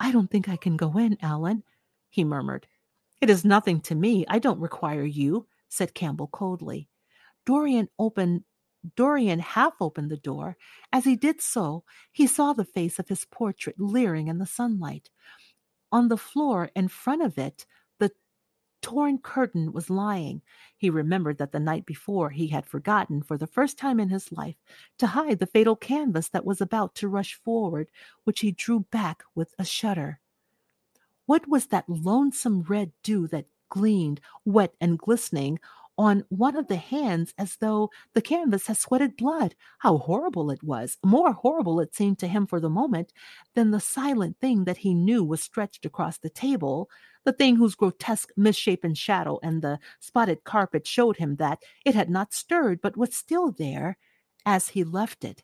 I 0.00 0.10
don't 0.10 0.30
think 0.30 0.48
I 0.48 0.56
can 0.56 0.76
go 0.76 0.98
in, 0.98 1.16
Alan, 1.22 1.62
he 2.10 2.24
murmured. 2.24 2.66
It 3.24 3.30
is 3.30 3.42
nothing 3.42 3.80
to 3.80 3.94
me. 3.94 4.26
I 4.28 4.38
don't 4.38 4.60
require 4.60 5.02
you, 5.02 5.46
said 5.70 5.94
Campbell 5.94 6.26
coldly. 6.26 6.90
Dorian 7.46 7.88
opened 7.98 8.44
Dorian 8.96 9.38
half 9.38 9.72
opened 9.80 10.10
the 10.10 10.18
door. 10.18 10.58
As 10.92 11.06
he 11.06 11.16
did 11.16 11.40
so, 11.40 11.84
he 12.12 12.26
saw 12.26 12.52
the 12.52 12.66
face 12.66 12.98
of 12.98 13.08
his 13.08 13.24
portrait 13.24 13.76
leering 13.80 14.28
in 14.28 14.36
the 14.36 14.44
sunlight. 14.44 15.08
On 15.90 16.08
the 16.08 16.18
floor 16.18 16.70
in 16.76 16.88
front 16.88 17.22
of 17.22 17.38
it, 17.38 17.64
the 17.98 18.10
torn 18.82 19.16
curtain 19.16 19.72
was 19.72 19.88
lying. 19.88 20.42
He 20.76 20.90
remembered 20.90 21.38
that 21.38 21.52
the 21.52 21.58
night 21.58 21.86
before 21.86 22.28
he 22.28 22.48
had 22.48 22.66
forgotten, 22.66 23.22
for 23.22 23.38
the 23.38 23.46
first 23.46 23.78
time 23.78 24.00
in 24.00 24.10
his 24.10 24.32
life, 24.32 24.56
to 24.98 25.06
hide 25.06 25.38
the 25.38 25.46
fatal 25.46 25.76
canvas 25.76 26.28
that 26.28 26.44
was 26.44 26.60
about 26.60 26.94
to 26.96 27.08
rush 27.08 27.40
forward, 27.42 27.88
which 28.24 28.40
he 28.40 28.52
drew 28.52 28.80
back 28.80 29.22
with 29.34 29.54
a 29.58 29.64
shudder. 29.64 30.20
What 31.26 31.48
was 31.48 31.66
that 31.68 31.88
lonesome 31.88 32.62
red 32.62 32.92
dew 33.02 33.26
that 33.28 33.46
gleamed, 33.70 34.20
wet 34.44 34.74
and 34.80 34.98
glistening, 34.98 35.58
on 35.96 36.24
one 36.28 36.56
of 36.56 36.66
the 36.66 36.76
hands 36.76 37.32
as 37.38 37.56
though 37.56 37.90
the 38.14 38.20
canvas 38.20 38.66
had 38.66 38.76
sweated 38.76 39.16
blood? 39.16 39.54
How 39.78 39.98
horrible 39.98 40.50
it 40.50 40.62
was! 40.62 40.98
More 41.04 41.32
horrible 41.32 41.80
it 41.80 41.94
seemed 41.94 42.18
to 42.18 42.28
him 42.28 42.46
for 42.46 42.60
the 42.60 42.68
moment 42.68 43.12
than 43.54 43.70
the 43.70 43.80
silent 43.80 44.38
thing 44.40 44.64
that 44.64 44.78
he 44.78 44.92
knew 44.94 45.24
was 45.24 45.40
stretched 45.40 45.86
across 45.86 46.18
the 46.18 46.30
table, 46.30 46.90
the 47.24 47.32
thing 47.32 47.56
whose 47.56 47.74
grotesque 47.74 48.30
misshapen 48.36 48.94
shadow 48.94 49.38
and 49.42 49.62
the 49.62 49.78
spotted 50.00 50.44
carpet 50.44 50.86
showed 50.86 51.16
him 51.16 51.36
that 51.36 51.62
it 51.86 51.94
had 51.94 52.10
not 52.10 52.34
stirred 52.34 52.80
but 52.82 52.96
was 52.96 53.14
still 53.14 53.50
there 53.50 53.96
as 54.44 54.68
he 54.68 54.84
left 54.84 55.24
it. 55.24 55.42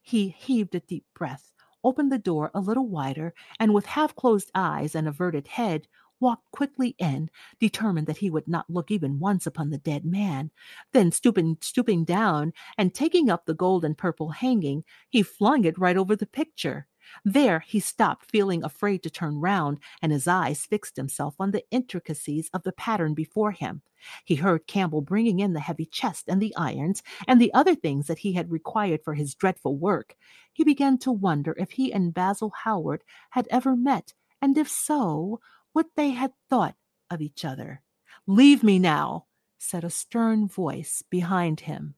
He 0.00 0.28
heaved 0.28 0.74
a 0.74 0.80
deep 0.80 1.06
breath 1.14 1.51
opened 1.84 2.12
the 2.12 2.18
door 2.18 2.50
a 2.54 2.60
little 2.60 2.86
wider, 2.86 3.34
and 3.58 3.74
with 3.74 3.86
half 3.86 4.14
closed 4.14 4.50
eyes 4.54 4.94
and 4.94 5.08
averted 5.08 5.48
head, 5.48 5.88
walked 6.20 6.50
quickly 6.50 6.94
in, 6.98 7.30
determined 7.58 8.06
that 8.06 8.18
he 8.18 8.30
would 8.30 8.46
not 8.48 8.70
look 8.70 8.90
even 8.90 9.18
once 9.18 9.46
upon 9.46 9.70
the 9.70 9.78
dead 9.78 10.04
man. 10.04 10.50
Then 10.92 11.10
stooping 11.12 11.58
stooping 11.60 12.04
down 12.04 12.52
and 12.78 12.94
taking 12.94 13.28
up 13.30 13.46
the 13.46 13.54
gold 13.54 13.84
and 13.84 13.98
purple 13.98 14.30
hanging, 14.30 14.84
he 15.10 15.22
flung 15.22 15.64
it 15.64 15.78
right 15.78 15.96
over 15.96 16.14
the 16.16 16.26
picture. 16.26 16.86
There 17.24 17.60
he 17.60 17.80
stopped, 17.80 18.30
feeling 18.30 18.64
afraid 18.64 19.02
to 19.02 19.10
turn 19.10 19.40
round, 19.40 19.78
and 20.00 20.12
his 20.12 20.26
eyes 20.26 20.66
fixed 20.66 20.96
himself 20.96 21.34
on 21.38 21.50
the 21.50 21.64
intricacies 21.70 22.50
of 22.52 22.62
the 22.62 22.72
pattern 22.72 23.14
before 23.14 23.52
him. 23.52 23.82
He 24.24 24.36
heard 24.36 24.66
Campbell 24.66 25.00
bringing 25.00 25.40
in 25.40 25.52
the 25.52 25.60
heavy 25.60 25.86
chest 25.86 26.24
and 26.28 26.40
the 26.40 26.54
irons 26.56 27.02
and 27.28 27.40
the 27.40 27.52
other 27.54 27.74
things 27.74 28.06
that 28.06 28.18
he 28.18 28.32
had 28.32 28.50
required 28.50 29.02
for 29.04 29.14
his 29.14 29.34
dreadful 29.34 29.76
work. 29.76 30.16
He 30.52 30.64
began 30.64 30.98
to 30.98 31.12
wonder 31.12 31.54
if 31.56 31.72
he 31.72 31.92
and 31.92 32.12
Basil 32.12 32.52
Hallward 32.64 33.04
had 33.30 33.46
ever 33.50 33.76
met, 33.76 34.12
and 34.40 34.58
if 34.58 34.68
so, 34.68 35.40
what 35.72 35.86
they 35.96 36.10
had 36.10 36.32
thought 36.50 36.74
of 37.10 37.20
each 37.20 37.44
other. 37.44 37.82
Leave 38.26 38.62
me 38.62 38.78
now, 38.78 39.26
said 39.58 39.84
a 39.84 39.90
stern 39.90 40.48
voice 40.48 41.02
behind 41.08 41.60
him. 41.60 41.94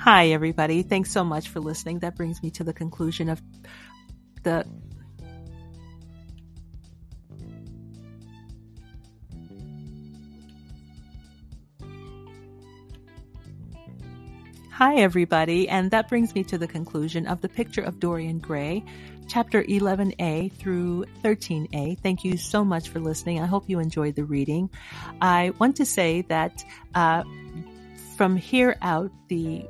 Hi, 0.00 0.28
everybody. 0.28 0.82
Thanks 0.82 1.10
so 1.10 1.22
much 1.22 1.50
for 1.50 1.60
listening. 1.60 1.98
That 1.98 2.16
brings 2.16 2.42
me 2.42 2.50
to 2.52 2.64
the 2.64 2.72
conclusion 2.72 3.28
of 3.28 3.42
the. 4.44 4.64
Hi, 14.70 14.94
everybody. 14.94 15.68
And 15.68 15.90
that 15.90 16.08
brings 16.08 16.34
me 16.34 16.44
to 16.44 16.56
the 16.56 16.66
conclusion 16.66 17.26
of 17.26 17.42
the 17.42 17.50
picture 17.50 17.82
of 17.82 18.00
Dorian 18.00 18.38
Gray, 18.38 18.82
chapter 19.28 19.62
11a 19.64 20.50
through 20.54 21.04
13a. 21.22 21.98
Thank 21.98 22.24
you 22.24 22.38
so 22.38 22.64
much 22.64 22.88
for 22.88 23.00
listening. 23.00 23.38
I 23.38 23.44
hope 23.44 23.64
you 23.68 23.78
enjoyed 23.78 24.14
the 24.14 24.24
reading. 24.24 24.70
I 25.20 25.52
want 25.58 25.76
to 25.76 25.84
say 25.84 26.22
that 26.22 26.64
uh, 26.94 27.22
from 28.16 28.38
here 28.38 28.78
out, 28.80 29.10
the 29.28 29.68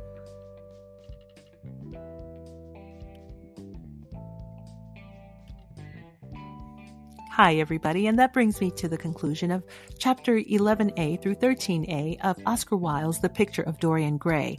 Hi, 7.43 7.55
everybody, 7.55 8.07
and 8.07 8.19
that 8.19 8.35
brings 8.35 8.61
me 8.61 8.71
to 8.73 8.87
the 8.87 8.99
conclusion 8.99 9.51
of 9.51 9.65
chapter 9.99 10.35
11a 10.35 11.23
through 11.23 11.37
13a 11.37 12.21
of 12.21 12.39
Oscar 12.45 12.77
Wilde's 12.77 13.21
The 13.21 13.31
Picture 13.31 13.63
of 13.63 13.81
Dorian 13.81 14.19
Gray. 14.19 14.59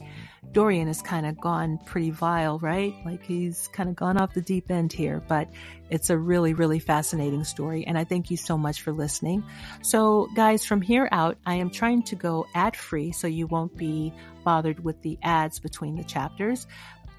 Dorian 0.51 0.87
has 0.87 0.99
kind 0.99 1.27
of 1.27 1.39
gone 1.39 1.77
pretty 1.85 2.09
vile, 2.09 2.57
right? 2.57 2.95
Like 3.05 3.21
he's 3.21 3.67
kind 3.67 3.87
of 3.87 3.95
gone 3.95 4.17
off 4.17 4.33
the 4.33 4.41
deep 4.41 4.71
end 4.71 4.91
here, 4.93 5.21
but 5.27 5.47
it's 5.91 6.09
a 6.09 6.17
really, 6.17 6.55
really 6.55 6.79
fascinating 6.79 7.43
story. 7.43 7.85
And 7.85 7.99
I 7.99 8.03
thank 8.03 8.31
you 8.31 8.37
so 8.37 8.57
much 8.57 8.81
for 8.81 8.91
listening. 8.91 9.43
So 9.83 10.27
guys, 10.35 10.65
from 10.65 10.81
here 10.81 11.07
out, 11.11 11.37
I 11.45 11.53
am 11.53 11.69
trying 11.69 12.01
to 12.05 12.15
go 12.15 12.47
ad 12.55 12.75
free 12.75 13.11
so 13.11 13.27
you 13.27 13.45
won't 13.45 13.77
be 13.77 14.11
bothered 14.43 14.83
with 14.83 14.99
the 15.03 15.19
ads 15.21 15.59
between 15.59 15.97
the 15.97 16.03
chapters. 16.03 16.65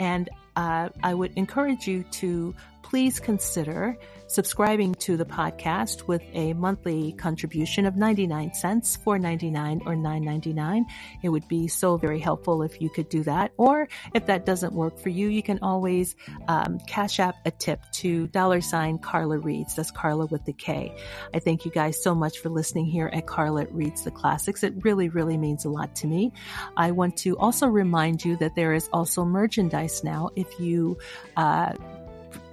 And 0.01 0.29
uh, 0.57 0.89
I 1.05 1.15
would 1.15 1.33
encourage 1.37 1.87
you 1.87 2.03
to 2.03 2.53
please 2.93 3.21
consider 3.21 3.97
subscribing 4.27 4.95
to 4.95 5.17
the 5.17 5.25
podcast 5.25 6.07
with 6.07 6.23
a 6.35 6.53
monthly 6.53 7.13
contribution 7.13 7.87
of 7.87 7.97
99 7.97 8.53
cents, 8.53 8.99
4.99 8.99 9.87
or 9.87 9.95
9.99. 9.95 10.85
It 11.23 11.31
would 11.31 11.49
be 11.49 11.69
so 11.69 11.97
very 11.97 12.19
helpful 12.19 12.63
if 12.63 12.83
you 12.83 12.91
could 12.91 13.09
do 13.09 13.23
that. 13.23 13.53
Or 13.57 13.89
if 14.13 14.27
that 14.27 14.45
doesn't 14.45 14.75
work 14.75 14.99
for 14.99 15.09
you, 15.09 15.29
you 15.29 15.43
can 15.43 15.59
always 15.63 16.17
um, 16.49 16.79
cash 16.87 17.19
app 17.19 17.37
a 17.47 17.51
tip 17.51 17.81
to 17.93 18.27
dollar 18.27 18.61
sign 18.61 18.99
Karla 18.99 19.39
Reads. 19.39 19.75
That's 19.75 19.91
Karla 19.91 20.27
with 20.27 20.45
the 20.45 20.53
K. 20.53 20.95
I 21.33 21.39
thank 21.39 21.65
you 21.65 21.71
guys 21.71 22.03
so 22.03 22.15
much 22.15 22.41
for 22.41 22.51
listening 22.51 22.85
here 22.85 23.09
at 23.11 23.27
Karla 23.27 23.67
Reads 23.71 24.05
the 24.05 24.11
Classics. 24.11 24.63
It 24.63 24.75
really, 24.85 25.09
really 25.09 25.39
means 25.39 25.65
a 25.65 25.71
lot 25.71 25.95
to 25.97 26.07
me. 26.07 26.31
I 26.77 26.91
want 26.91 27.17
to 27.19 27.39
also 27.39 27.69
remind 27.69 28.23
you 28.23 28.37
that 28.37 28.55
there 28.55 28.75
is 28.75 28.91
also 28.93 29.25
merchandise 29.25 30.05
now. 30.05 30.29
If 30.37 30.61
you 30.61 30.99
uh, 31.39 31.73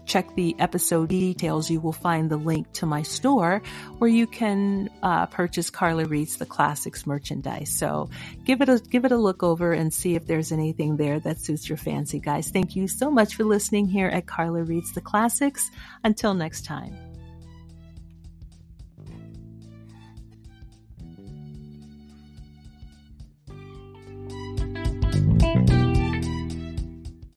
check 0.09 0.35
the 0.35 0.55
episode 0.59 1.09
details, 1.09 1.69
you 1.69 1.79
will 1.79 1.93
find 1.93 2.29
the 2.29 2.37
link 2.37 2.71
to 2.73 2.85
my 2.85 3.03
store 3.03 3.61
where 3.99 4.09
you 4.09 4.25
can 4.27 4.89
uh, 5.03 5.27
purchase 5.27 5.69
Karla 5.69 6.05
Reads 6.05 6.37
The 6.37 6.45
Classics 6.45 7.05
merchandise. 7.05 7.71
So 7.71 8.09
give 8.43 8.61
it 8.61 8.69
a 8.69 8.79
give 8.79 9.05
it 9.05 9.11
a 9.11 9.17
look 9.17 9.43
over 9.43 9.71
and 9.71 9.93
see 9.93 10.15
if 10.15 10.25
there's 10.25 10.51
anything 10.51 10.97
there 10.97 11.19
that 11.19 11.39
suits 11.39 11.69
your 11.69 11.77
fancy, 11.77 12.19
guys. 12.19 12.49
Thank 12.49 12.75
you 12.75 12.87
so 12.87 13.11
much 13.11 13.35
for 13.35 13.43
listening 13.43 13.87
here 13.87 14.07
at 14.07 14.25
Karla 14.25 14.63
Reads 14.63 14.93
the 14.93 15.01
Classics. 15.01 15.69
Until 16.03 16.33
next 16.33 16.65
time. 16.65 16.97